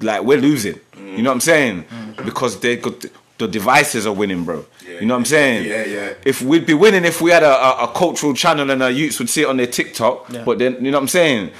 like 0.00 0.22
we're 0.22 0.38
losing. 0.50 0.78
You 0.96 1.22
know 1.22 1.30
what 1.30 1.34
i'm 1.34 1.40
saying? 1.40 1.84
Because 2.24 2.60
they 2.60 2.76
got 2.76 3.04
the 3.38 3.48
devices 3.48 4.06
are 4.06 4.12
winning 4.22 4.44
bro. 4.44 4.64
You 4.86 5.06
know 5.06 5.14
what 5.14 5.20
i'm 5.20 5.24
saying? 5.24 5.66
Yeah, 5.66 5.84
yeah. 5.96 6.14
if 6.24 6.40
we'd 6.42 6.66
be 6.66 6.74
winning 6.74 7.04
if 7.04 7.20
we 7.20 7.30
had 7.32 7.42
a, 7.42 7.54
a, 7.68 7.70
a 7.86 7.88
cultural 8.02 8.32
channel 8.34 8.70
and 8.70 8.80
our 8.82 8.90
youths 9.00 9.18
would 9.18 9.30
see 9.30 9.42
it 9.42 9.48
on 9.48 9.56
their 9.56 9.66
tiktok 9.78 10.16
Yeah. 10.30 10.44
but 10.44 10.58
then 10.60 10.72
you 10.84 10.90
know 10.92 10.98
what 10.98 11.02
i'm 11.02 11.08
saying? 11.08 11.50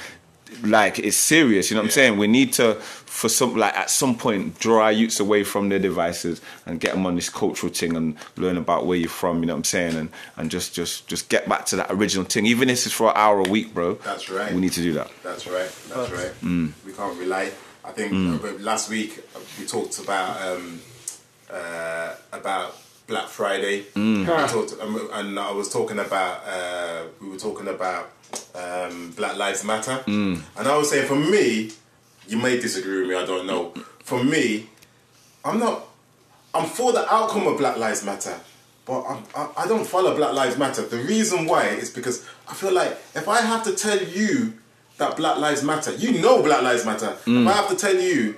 Like 0.63 0.99
it's 0.99 1.17
serious 1.17 1.69
you 1.69 1.75
know 1.75 1.81
what 1.83 1.87
i'm 1.87 1.91
saying? 1.99 2.17
We 2.17 2.27
need 2.27 2.53
to 2.53 2.75
for 3.19 3.29
some 3.29 3.51
like 3.63 3.75
at 3.83 3.89
some 3.89 4.13
point 4.15 4.57
draw 4.59 4.79
our 4.83 4.91
youths 5.01 5.19
away 5.19 5.43
from 5.43 5.69
their 5.69 5.79
devices 5.89 6.39
and 6.65 6.79
get 6.79 6.91
them 6.93 7.05
on 7.05 7.15
this 7.15 7.29
cultural 7.29 7.71
thing 7.79 7.95
and 7.99 8.15
learn 8.37 8.57
about 8.57 8.85
where 8.87 8.97
you're 8.97 9.09
from 9.21 9.39
you 9.41 9.45
know 9.47 9.53
what 9.53 9.57
i'm 9.57 9.63
saying 9.77 9.95
and 10.01 10.09
and 10.37 10.49
just 10.49 10.73
just 10.73 11.05
just 11.11 11.27
get 11.29 11.43
back 11.51 11.65
to 11.65 11.75
that 11.75 11.87
original 11.91 12.25
thing 12.25 12.45
even 12.45 12.69
if 12.69 12.77
it's 12.85 12.93
for 12.99 13.07
an 13.09 13.17
hour 13.23 13.37
a 13.45 13.49
week 13.49 13.73
bro 13.73 13.95
That's 13.95 14.29
right. 14.29 14.53
we 14.53 14.61
need 14.61 14.71
to 14.79 14.81
do 14.89 14.93
that 14.99 15.09
That's 15.23 15.45
right. 15.47 15.71
That's 15.91 16.11
right. 16.19 16.33
Mm. 16.41 16.71
We 16.85 16.91
can't 16.93 17.17
rely. 17.19 17.51
I 17.89 17.91
think 17.91 18.11
uh, 18.13 18.51
last 18.71 18.89
week 18.89 19.11
uh, 19.35 19.39
we 19.59 19.65
talked 19.65 19.99
about 19.99 20.29
um, 20.47 20.79
uh, 21.51 22.15
about 22.31 22.69
Black 23.07 23.27
Friday. 23.27 23.83
Mm. 23.95 24.25
Talked, 24.55 24.73
um, 24.81 25.09
and 25.13 25.39
I 25.39 25.51
was 25.51 25.67
talking 25.77 25.99
about 25.99 26.35
uh, 26.47 27.03
we 27.21 27.29
were 27.29 27.37
talking 27.47 27.67
about 27.67 28.05
um, 28.55 29.11
Black 29.19 29.35
Lives 29.37 29.63
Matter, 29.63 29.97
Mm. 30.05 30.41
and 30.57 30.67
I 30.67 30.77
was 30.77 30.89
saying 30.91 31.07
for 31.07 31.15
me, 31.15 31.71
you 32.29 32.37
may 32.37 32.59
disagree 32.59 33.01
with 33.01 33.09
me. 33.09 33.15
I 33.15 33.25
don't 33.25 33.47
know. 33.47 33.73
For 34.03 34.23
me, 34.23 34.69
I'm 35.43 35.59
not. 35.59 35.85
I'm 36.53 36.67
for 36.67 36.91
the 36.91 37.11
outcome 37.13 37.47
of 37.47 37.57
Black 37.57 37.77
Lives 37.77 38.03
Matter, 38.03 38.39
but 38.85 39.03
I'm, 39.03 39.23
I, 39.35 39.49
I 39.57 39.67
don't 39.67 39.85
follow 39.85 40.15
Black 40.15 40.33
Lives 40.33 40.57
Matter. 40.57 40.83
The 40.83 40.97
reason 40.97 41.45
why 41.45 41.67
is 41.67 41.89
because 41.89 42.25
I 42.47 42.53
feel 42.53 42.73
like 42.73 42.91
if 43.13 43.27
I 43.27 43.41
have 43.41 43.63
to 43.65 43.75
tell 43.75 44.01
you 44.01 44.53
that 44.97 45.15
Black 45.17 45.37
Lives 45.37 45.63
Matter, 45.63 45.93
you 45.95 46.21
know 46.21 46.41
Black 46.41 46.63
Lives 46.63 46.85
Matter. 46.85 47.11
If 47.11 47.27
I 47.27 47.31
mm. 47.31 47.53
have 47.53 47.69
to 47.69 47.75
tell 47.75 47.95
you, 47.95 48.35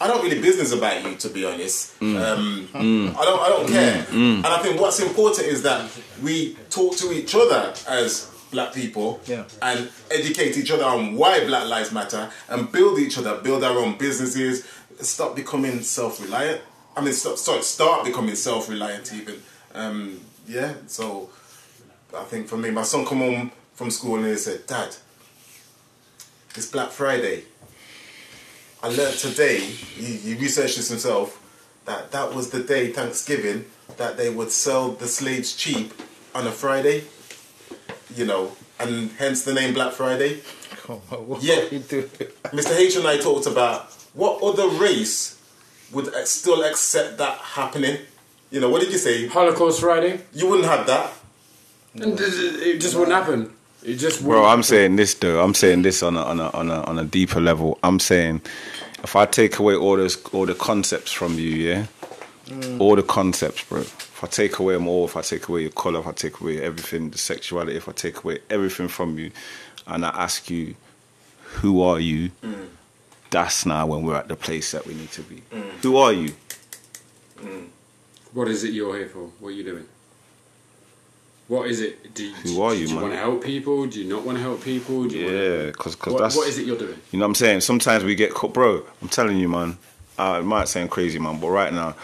I 0.00 0.08
don't 0.08 0.22
really 0.22 0.40
business 0.40 0.72
about 0.72 1.04
you, 1.04 1.14
to 1.14 1.28
be 1.28 1.44
honest. 1.44 1.98
Mm. 2.00 2.20
Um, 2.20 2.68
mm. 2.72 3.16
I 3.16 3.24
don't. 3.24 3.40
I 3.40 3.48
don't 3.48 3.68
care. 3.68 4.06
And 4.10 4.46
I 4.46 4.58
think 4.62 4.80
what's 4.80 5.00
important 5.00 5.46
is 5.46 5.62
that 5.62 5.90
we 6.22 6.56
talk 6.70 6.96
to 6.96 7.12
each 7.12 7.34
other 7.34 7.72
as 7.88 8.33
black 8.54 8.72
people 8.72 9.20
Yeah. 9.26 9.44
and 9.60 9.90
educate 10.10 10.56
each 10.56 10.70
other 10.70 10.84
on 10.84 11.14
why 11.16 11.44
Black 11.44 11.66
Lives 11.68 11.92
Matter 11.92 12.30
and 12.48 12.70
build 12.72 12.98
each 12.98 13.18
other, 13.18 13.36
build 13.42 13.62
our 13.64 13.76
own 13.78 13.98
businesses, 13.98 14.64
stop 15.00 15.34
becoming 15.36 15.82
self-reliant. 15.82 16.60
I 16.96 17.00
mean, 17.02 17.12
stop, 17.12 17.36
sorry, 17.36 17.62
start 17.62 18.04
becoming 18.04 18.36
self-reliant 18.36 19.12
even. 19.12 19.42
Um, 19.74 20.20
yeah, 20.46 20.74
so 20.86 21.30
I 22.16 22.22
think 22.24 22.46
for 22.48 22.56
me, 22.56 22.70
my 22.70 22.84
son 22.84 23.04
come 23.04 23.18
home 23.18 23.50
from 23.74 23.90
school 23.90 24.16
and 24.16 24.26
he 24.26 24.36
said, 24.36 24.66
Dad, 24.66 24.94
it's 26.54 26.66
Black 26.70 26.90
Friday. 26.90 27.44
I 28.82 28.88
learned 28.88 29.16
today, 29.18 29.58
he, 29.58 30.16
he 30.16 30.34
researched 30.34 30.76
this 30.76 30.88
himself, 30.90 31.40
that 31.86 32.12
that 32.12 32.32
was 32.34 32.50
the 32.50 32.62
day, 32.62 32.92
Thanksgiving, 32.92 33.64
that 33.96 34.16
they 34.16 34.30
would 34.30 34.50
sell 34.52 34.92
the 34.92 35.06
slaves 35.08 35.56
cheap 35.56 35.92
on 36.34 36.46
a 36.46 36.50
Friday, 36.52 37.04
you 38.14 38.24
know, 38.26 38.52
and 38.78 39.10
hence 39.12 39.44
the 39.44 39.54
name 39.54 39.74
Black 39.74 39.92
Friday. 39.92 40.40
what 41.08 41.42
Yeah. 41.42 41.62
you 41.70 41.78
do? 41.80 42.02
Mr. 42.52 42.76
H 42.76 42.96
and 42.96 43.06
I 43.06 43.18
talked 43.18 43.46
about 43.46 43.90
what 44.14 44.42
other 44.42 44.68
race 44.68 45.38
would 45.92 46.12
still 46.26 46.62
accept 46.64 47.18
that 47.18 47.38
happening. 47.38 47.98
You 48.50 48.60
know, 48.60 48.68
what 48.68 48.80
did 48.82 48.92
you 48.92 48.98
say? 48.98 49.26
Holocaust 49.26 49.80
Friday. 49.80 50.20
You 50.32 50.46
wouldn't 50.48 50.68
have 50.68 50.86
that. 50.86 51.12
And 51.94 52.18
it 52.20 52.80
just 52.80 52.94
wouldn't 52.96 53.16
happen. 53.16 53.52
It 53.82 53.96
just 53.96 54.20
wouldn't 54.20 54.28
Bro, 54.42 54.44
I'm 54.44 54.48
happen. 54.50 54.62
saying 54.64 54.96
this 54.96 55.14
though. 55.14 55.42
I'm 55.42 55.54
saying 55.54 55.82
this 55.82 56.02
on 56.02 56.16
a 56.16 56.22
on 56.22 56.40
a 56.40 56.48
on 56.50 56.70
a 56.70 56.80
on 56.82 56.98
a 56.98 57.04
deeper 57.04 57.40
level. 57.40 57.78
I'm 57.82 58.00
saying 58.00 58.40
if 59.04 59.14
I 59.14 59.26
take 59.26 59.58
away 59.58 59.74
all 59.74 59.96
those 59.96 60.16
all 60.32 60.46
the 60.46 60.54
concepts 60.54 61.12
from 61.12 61.38
you, 61.38 61.50
yeah, 61.50 61.86
all 62.78 62.96
the 62.96 63.02
concepts, 63.02 63.64
bro. 63.64 63.80
If 63.80 64.22
I 64.22 64.26
take 64.26 64.58
away 64.58 64.74
them 64.74 64.86
all, 64.86 65.04
if 65.06 65.16
I 65.16 65.22
take 65.22 65.48
away 65.48 65.62
your 65.62 65.70
color, 65.70 66.00
if 66.00 66.06
I 66.06 66.12
take 66.12 66.40
away 66.40 66.60
everything, 66.62 67.10
the 67.10 67.18
sexuality, 67.18 67.76
if 67.76 67.88
I 67.88 67.92
take 67.92 68.22
away 68.24 68.38
everything 68.50 68.88
from 68.88 69.18
you, 69.18 69.30
and 69.86 70.04
I 70.04 70.10
ask 70.10 70.50
you, 70.50 70.74
who 71.60 71.82
are 71.82 72.00
you? 72.00 72.30
That's 73.30 73.66
now 73.66 73.86
when 73.86 74.02
we're 74.04 74.16
at 74.16 74.28
the 74.28 74.36
place 74.36 74.72
that 74.72 74.86
we 74.86 74.94
need 74.94 75.10
to 75.12 75.22
be. 75.22 75.42
Who 75.82 75.96
are 75.96 76.12
you? 76.12 76.34
What 78.32 78.48
is 78.48 78.64
it 78.64 78.72
you're 78.72 78.96
here 78.96 79.08
for? 79.08 79.30
What 79.40 79.48
are 79.48 79.52
you 79.52 79.64
doing? 79.64 79.86
What 81.46 81.68
is 81.68 81.80
it? 81.80 82.14
Do 82.14 82.24
you, 82.24 82.34
Who 82.34 82.62
are 82.62 82.72
you, 82.74 82.86
do 82.86 82.94
you 82.94 82.94
man? 82.94 83.02
want 83.02 83.14
to 83.14 83.18
help 83.18 83.44
people? 83.44 83.86
Do 83.86 84.02
you 84.02 84.08
not 84.08 84.24
want 84.24 84.38
to 84.38 84.42
help 84.42 84.62
people? 84.62 85.04
Do 85.04 85.16
you 85.16 85.28
Yeah, 85.28 85.66
because 85.66 85.98
Want 86.06 86.18
that's 86.18 86.36
what, 86.36 86.42
what 86.42 86.48
is 86.48 86.58
it 86.58 86.66
you're 86.66 86.78
doing? 86.78 86.98
You 87.12 87.18
know 87.18 87.26
what 87.26 87.30
I'm 87.30 87.34
saying? 87.34 87.60
Sometimes 87.60 88.02
we 88.02 88.14
get 88.14 88.32
caught, 88.32 88.54
bro. 88.54 88.82
I'm 89.02 89.08
telling 89.08 89.36
you, 89.36 89.48
man. 89.48 89.76
Uh, 90.18 90.38
it 90.40 90.44
might 90.44 90.68
sound 90.68 90.90
crazy, 90.90 91.18
man, 91.18 91.38
but 91.40 91.50
right 91.50 91.72
now, 91.72 91.94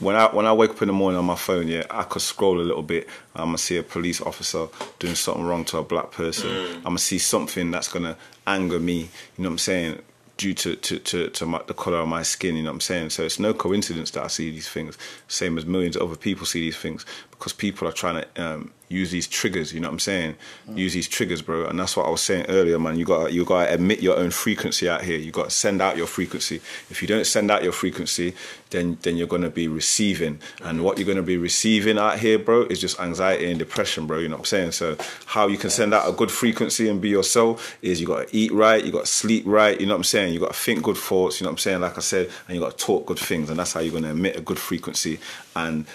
when 0.00 0.16
I 0.16 0.26
when 0.26 0.46
I 0.46 0.52
wake 0.52 0.70
up 0.70 0.82
in 0.82 0.88
the 0.88 0.94
morning 0.94 1.18
on 1.18 1.24
my 1.24 1.34
phone, 1.34 1.68
yeah, 1.68 1.84
I 1.90 2.04
could 2.04 2.22
scroll 2.22 2.60
a 2.60 2.62
little 2.62 2.82
bit. 2.82 3.08
I'm 3.34 3.46
gonna 3.46 3.58
see 3.58 3.76
a 3.76 3.82
police 3.82 4.20
officer 4.20 4.68
doing 4.98 5.14
something 5.14 5.44
wrong 5.44 5.64
to 5.66 5.78
a 5.78 5.82
black 5.82 6.10
person. 6.12 6.50
I'm 6.76 6.82
gonna 6.82 6.98
see 6.98 7.18
something 7.18 7.70
that's 7.70 7.88
gonna 7.88 8.16
anger 8.46 8.78
me. 8.78 8.98
You 9.00 9.08
know 9.38 9.48
what 9.48 9.54
I'm 9.54 9.58
saying? 9.58 10.02
Due 10.36 10.54
to 10.54 10.76
to 10.76 10.98
to, 11.00 11.28
to 11.30 11.46
my, 11.46 11.60
the 11.66 11.74
color 11.74 11.98
of 11.98 12.08
my 12.08 12.22
skin, 12.22 12.56
you 12.56 12.62
know 12.62 12.70
what 12.70 12.74
I'm 12.74 12.80
saying. 12.80 13.10
So 13.10 13.24
it's 13.24 13.40
no 13.40 13.52
coincidence 13.52 14.12
that 14.12 14.24
I 14.24 14.28
see 14.28 14.50
these 14.50 14.68
things. 14.68 14.96
Same 15.26 15.58
as 15.58 15.66
millions 15.66 15.96
of 15.96 16.02
other 16.02 16.16
people 16.16 16.46
see 16.46 16.60
these 16.60 16.76
things 16.76 17.04
because 17.30 17.52
people 17.52 17.88
are 17.88 17.92
trying 17.92 18.22
to 18.22 18.44
um, 18.44 18.70
use 18.88 19.10
these 19.10 19.26
triggers. 19.26 19.72
You 19.72 19.80
know 19.80 19.88
what 19.88 19.94
I'm 19.94 19.98
saying? 19.98 20.36
Use 20.74 20.92
these 20.92 21.08
triggers, 21.08 21.42
bro. 21.42 21.66
And 21.66 21.78
that's 21.78 21.96
what 21.96 22.06
I 22.06 22.10
was 22.10 22.22
saying 22.22 22.46
earlier, 22.48 22.78
man. 22.78 22.98
You 22.98 23.04
got 23.04 23.32
you 23.32 23.44
got 23.44 23.66
to 23.66 23.74
admit 23.74 24.00
your 24.00 24.16
own 24.16 24.30
frequency 24.30 24.88
out 24.88 25.02
here. 25.04 25.18
You 25.18 25.30
got 25.30 25.44
to 25.44 25.50
send 25.50 25.80
out 25.80 25.96
your 25.96 26.06
frequency. 26.06 26.56
If 26.90 27.02
you 27.02 27.08
don't 27.08 27.26
send 27.26 27.50
out 27.50 27.62
your 27.62 27.72
frequency, 27.72 28.34
then 28.70 28.98
then 29.02 29.16
you're 29.16 29.26
gonna 29.26 29.50
be 29.50 29.68
receiving. 29.68 30.40
And 30.62 30.82
what 30.82 30.98
you're 30.98 31.06
gonna 31.06 31.22
be 31.22 31.36
receiving 31.36 31.98
out 31.98 32.18
here, 32.18 32.38
bro, 32.38 32.62
is 32.62 32.80
just 32.80 32.98
anxiety 33.00 33.50
and 33.50 33.58
depression, 33.58 34.06
bro. 34.06 34.18
You 34.18 34.28
know 34.28 34.36
what 34.36 34.40
I'm 34.40 34.46
saying? 34.46 34.72
So 34.72 34.96
how 35.26 35.48
you 35.48 35.58
can 35.58 35.70
send 35.70 35.94
out 35.94 36.08
a 36.08 36.12
good 36.12 36.30
frequency 36.30 36.88
and 36.88 37.00
be 37.00 37.08
yourself 37.08 37.76
is 37.82 38.00
you 38.00 38.06
got 38.06 38.28
to 38.28 38.36
eat 38.36 38.52
right, 38.52 38.84
you 38.84 38.92
got 38.92 39.06
to 39.06 39.12
sleep 39.12 39.44
right. 39.46 39.78
You 39.78 39.86
know 39.86 39.94
what 39.94 39.98
I'm 39.98 40.04
saying? 40.04 40.34
You 40.34 40.40
got 40.40 40.52
to 40.52 40.58
think 40.58 40.82
good 40.82 40.96
thoughts. 40.96 41.40
You 41.40 41.44
know 41.44 41.50
what 41.50 41.54
I'm 41.54 41.58
saying? 41.58 41.80
Like 41.80 41.96
I 41.96 42.00
said, 42.00 42.30
and 42.46 42.54
you 42.54 42.60
got 42.60 42.76
to 42.76 42.84
talk 42.84 43.06
good 43.06 43.18
things, 43.18 43.50
and 43.50 43.58
that's 43.58 43.72
how 43.72 43.80
you're 43.80 43.92
gonna 43.92 44.10
emit 44.10 44.36
a 44.36 44.40
good 44.40 44.58
frequency. 44.58 45.18
And 45.54 45.86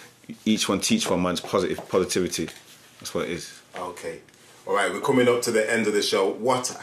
each 0.46 0.70
one 0.70 0.80
teach 0.80 1.10
one 1.10 1.22
man's 1.22 1.42
positive 1.42 1.88
positivity. 1.90 2.50
That's 3.04 3.14
what 3.14 3.26
it 3.26 3.32
is. 3.32 3.62
Okay. 3.78 4.20
All 4.66 4.74
right, 4.74 4.90
we're 4.90 5.02
coming 5.02 5.28
up 5.28 5.42
to 5.42 5.52
the 5.52 5.70
end 5.70 5.88
of 5.88 5.94
the 5.94 6.02
show. 6.02 6.30
What 6.30 6.74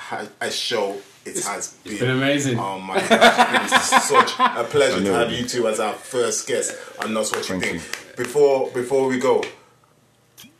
a 0.43 0.51
show 0.51 0.99
it 1.25 1.43
has 1.45 1.73
been. 1.83 1.93
It's 1.93 2.01
been 2.03 2.11
amazing. 2.11 2.59
Oh 2.59 2.79
my 2.79 3.01
gosh, 3.01 3.73
it's 3.73 4.09
such 4.09 4.33
a 4.39 4.65
pleasure 4.65 5.03
to 5.03 5.13
have 5.15 5.33
you 5.33 5.47
two 5.47 5.67
as 5.67 5.81
our 5.81 5.95
first 5.95 6.47
guest 6.47 6.77
on 7.03 7.15
That's 7.15 7.33
What 7.33 7.49
You 7.49 7.59
Thank 7.59 7.81
Think. 7.81 8.17
Before 8.19 8.71
before 8.73 9.09
we 9.09 9.19
go, 9.19 9.43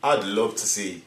I'd 0.03 0.23
love 0.23 0.55
to 0.55 0.65
see 0.65 1.03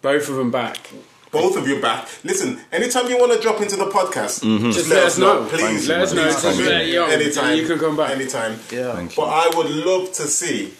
Both 0.00 0.28
of 0.28 0.34
them 0.34 0.50
back. 0.50 0.90
both 1.30 1.56
of 1.56 1.68
you 1.68 1.80
back. 1.80 2.08
Listen, 2.24 2.58
anytime 2.72 3.08
you 3.08 3.16
want 3.20 3.32
to 3.34 3.38
drop 3.40 3.60
into 3.60 3.76
the 3.76 3.86
podcast, 3.86 4.42
mm-hmm. 4.42 4.72
Just 4.72 4.90
let 4.90 5.04
us 5.04 5.16
know. 5.16 5.44
Please, 5.48 5.88
Let 5.88 6.00
us 6.00 6.12
know. 6.12 6.24
please, 6.24 6.42
Just 6.42 6.56
please. 6.56 6.68
let 6.68 6.88
yo, 6.88 7.06
anytime 7.06 7.56
you 7.56 7.68
can 7.68 7.78
come 7.78 7.96
back. 7.96 8.10
Anytime. 8.10 8.58
Yeah. 8.72 8.96
Thank 8.96 9.14
But 9.14 9.28
I 9.28 9.56
would 9.56 9.70
love 9.70 10.10
to 10.14 10.22
see 10.26 10.74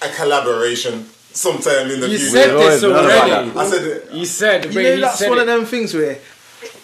a 0.00 0.08
collaboration 0.16 1.10
sometime 1.34 1.90
in 1.90 2.00
the 2.00 2.08
You 2.08 2.18
future. 2.18 2.30
said 2.30 2.50
this 2.50 2.82
Always, 2.82 2.82
none 2.82 2.92
of 2.92 3.10
already. 3.10 3.58
I 3.58 3.64
said 3.66 3.84
it. 3.84 4.10
You 4.12 4.24
said, 4.26 4.64
You 4.74 4.82
know, 4.82 5.00
that's 5.00 5.18
said 5.18 5.28
one 5.28 5.38
it. 5.38 5.42
of 5.42 5.46
them 5.48 5.64
things 5.66 5.94
where 5.94 6.18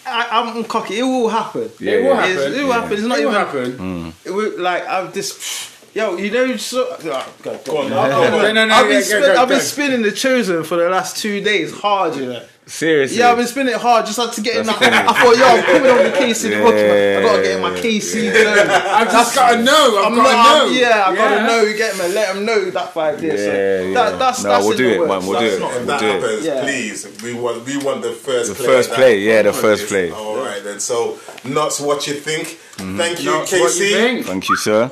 I, 0.07 0.29
I'm 0.33 0.65
cocky. 0.65 0.99
It 0.99 1.03
will 1.03 1.29
happen. 1.29 1.71
Yeah, 1.79 1.93
It 1.93 1.97
will 2.03 2.09
yeah. 2.11 2.15
happen. 2.17 2.31
It's- 2.37 2.55
it 2.59 2.63
will 2.65 2.73
happen. 2.73 2.93
It's 2.93 3.03
not 3.03 3.19
It 3.19 3.25
will 3.27 3.33
even. 3.33 3.47
happen. 3.79 4.15
It 4.25 4.31
will, 4.31 4.61
like 4.61 4.87
I've 4.87 5.13
this. 5.13 5.77
Yo, 5.93 6.17
you 6.17 6.31
know, 6.31 6.57
so, 6.57 6.87
oh, 6.89 7.35
go, 7.43 7.59
go, 7.65 7.79
on, 7.79 7.93
I've, 7.93 8.11
go 8.13 8.23
on. 8.23 8.31
been- 8.31 8.55
No, 8.55 8.65
no, 8.65 8.67
no, 8.67 8.75
I've 8.75 8.85
been, 8.87 8.93
yeah, 8.95 9.01
spin- 9.01 9.21
go, 9.23 9.35
go, 9.35 9.43
I've 9.43 9.49
been 9.49 9.59
go. 9.59 9.65
spinning 9.65 10.03
the 10.03 10.13
chosen 10.13 10.63
for 10.63 10.77
the 10.77 10.89
last 10.89 11.17
two 11.17 11.41
days 11.41 11.73
hard, 11.73 12.15
you 12.15 12.27
know. 12.27 12.43
Seriously. 12.67 13.19
Yeah, 13.19 13.33
I've 13.33 13.37
been 13.37 13.49
spinning 13.49 13.75
it 13.75 13.81
hard, 13.81 14.07
just 14.07 14.17
had 14.17 14.31
to 14.33 14.41
get 14.41 14.59
in 14.59 14.67
that. 14.67 14.79
That's 14.79 15.09
I 15.11 15.21
thought, 15.25 15.37
yo, 15.37 15.45
I'm 15.45 15.65
coming 15.65 15.91
on 15.91 15.97
the 16.05 16.11
KC 16.17 16.43
the 16.51 16.57
Rookie, 16.63 16.77
man. 16.77 17.19
I 17.19 17.27
gotta 17.27 17.43
get 17.43 17.57
in 17.57 17.63
my 17.63 17.71
KC 17.73 18.33
zone. 18.33 18.71
I've 18.71 19.11
just 19.11 19.35
got 19.35 19.51
to 19.57 19.63
know. 19.65 19.99
I've 19.99 20.07
I'm 20.07 20.15
got 20.15 20.23
not, 20.23 20.59
to 20.63 20.67
know. 20.71 20.79
yeah, 20.79 21.05
I 21.09 21.15
gotta 21.17 21.35
Yeah. 21.35 21.47
know, 21.49 21.77
get 21.77 21.99
me, 21.99 22.09
let 22.15 22.33
them 22.35 22.45
know 22.45 22.71
that 22.71 22.95
five 22.95 23.21
days. 23.21 23.41
Yeah, 23.41 23.47
so 23.47 23.53
yeah. 23.89 23.95
That, 23.95 24.19
that's, 24.21 24.45
No, 24.45 24.49
that's 24.51 24.67
we'll 24.69 24.77
do 24.77 24.85
the 24.85 24.95
it, 24.95 24.99
works. 25.01 25.09
man, 25.11 25.27
we'll 25.29 25.41
do 25.41 25.47
That's 25.51 25.57
it. 25.57 25.61
not- 25.61 25.71
If 25.73 25.77
We'll 25.79 25.87
that 25.87 26.01
do 26.01 26.07
it. 26.07 26.21
happens, 26.23 26.45
Yeah. 26.47 26.63
please, 26.63 27.23
we 27.25 27.35
want 27.35 27.67
we 27.67 27.77
want 27.79 28.03
the 28.03 28.13
first 28.13 28.51
The 28.51 28.55
play. 28.55 28.67
first 28.67 28.91
that 28.91 28.95
play, 28.97 29.19
yeah, 29.19 29.43
the 29.43 29.53
first 29.53 29.83
this. 29.83 29.91
play. 29.91 30.11
All 30.13 30.37
right 30.37 30.63
then. 30.63 30.79
So, 30.79 31.19
Notts, 31.45 31.81
what 31.81 32.07
you 32.07 32.15
think? 32.15 32.47
Mm-hmm. 32.77 32.97
Thank 32.99 33.19
you, 33.25 33.31
Not 33.33 33.41
what 33.41 33.53
you 33.53 33.59
KC. 33.97 34.25
Thank 34.27 34.49
you, 34.49 34.57
sir. 34.57 34.91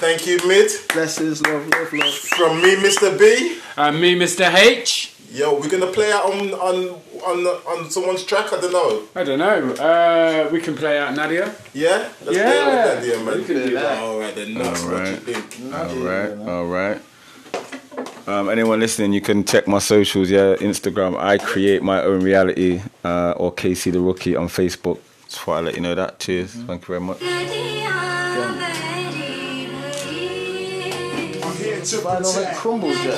Thank 0.00 0.26
you, 0.26 0.38
Mid. 0.48 0.70
Blessings, 0.92 1.42
love, 1.42 1.68
love, 1.68 1.92
love. 1.92 2.14
From 2.14 2.62
me, 2.62 2.74
Mr. 2.76 3.18
B. 3.18 3.58
And 3.76 4.00
me, 4.00 4.14
Mr. 4.16 4.52
H. 4.52 5.14
Yo, 5.32 5.60
we're 5.60 5.68
gonna 5.68 5.86
play 5.92 6.10
out 6.10 6.24
on 6.24 6.52
on 6.54 7.00
on 7.24 7.46
on 7.46 7.90
someone's 7.90 8.24
track. 8.24 8.52
I 8.52 8.60
don't 8.60 8.72
know. 8.72 9.02
I 9.14 9.22
don't 9.22 9.38
know. 9.38 9.74
Uh, 9.74 10.48
we 10.50 10.60
can 10.60 10.74
play 10.74 10.98
out 10.98 11.14
Nadia. 11.14 11.54
Yeah, 11.72 12.08
let's 12.24 12.36
Yeah, 12.36 12.50
play 12.50 12.58
out 12.58 12.96
with 13.02 13.06
that, 13.14 13.24
man. 13.24 13.38
we 13.38 13.44
can 13.44 13.54
do 13.56 13.70
that. 13.74 13.98
All 14.02 14.18
right 14.18 14.34
then. 14.34 14.54
Notts, 14.54 14.82
what 14.82 14.90
you 14.90 14.96
Alright. 14.96 15.18
think? 15.18 15.74
All 15.74 15.96
right, 15.96 16.48
all 16.48 16.66
right. 16.66 17.00
Um, 18.26 18.48
anyone 18.48 18.80
listening, 18.80 19.12
you 19.12 19.20
can 19.20 19.44
check 19.44 19.68
my 19.68 19.78
socials. 19.78 20.30
Yeah, 20.30 20.56
Instagram. 20.56 21.16
I 21.16 21.38
create 21.38 21.82
my 21.82 22.02
own 22.02 22.22
reality, 22.24 22.80
uh, 23.04 23.34
or 23.36 23.52
KC 23.54 23.92
the 23.92 24.00
Rookie 24.00 24.34
on 24.34 24.48
Facebook. 24.48 24.98
Just 25.26 25.42
thought 25.42 25.58
I'd 25.58 25.64
let 25.66 25.74
you 25.76 25.80
know 25.82 25.94
that. 25.94 26.18
Cheers. 26.18 26.54
Thank 26.54 26.82
you 26.82 26.86
very 26.86 27.00
much. 27.00 28.69
I'm 31.80 31.86
here 31.86 31.98
to 31.98 32.04
Man, 32.04 32.06
all 32.06 32.20
that 32.20 32.34
protect. 32.34 32.58
crumbles, 32.58 32.96
yeah. 33.04 33.14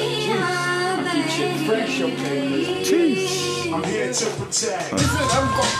I'm 3.74 3.82
here 3.84 4.12
to 4.12 4.26
protect. 4.36 4.92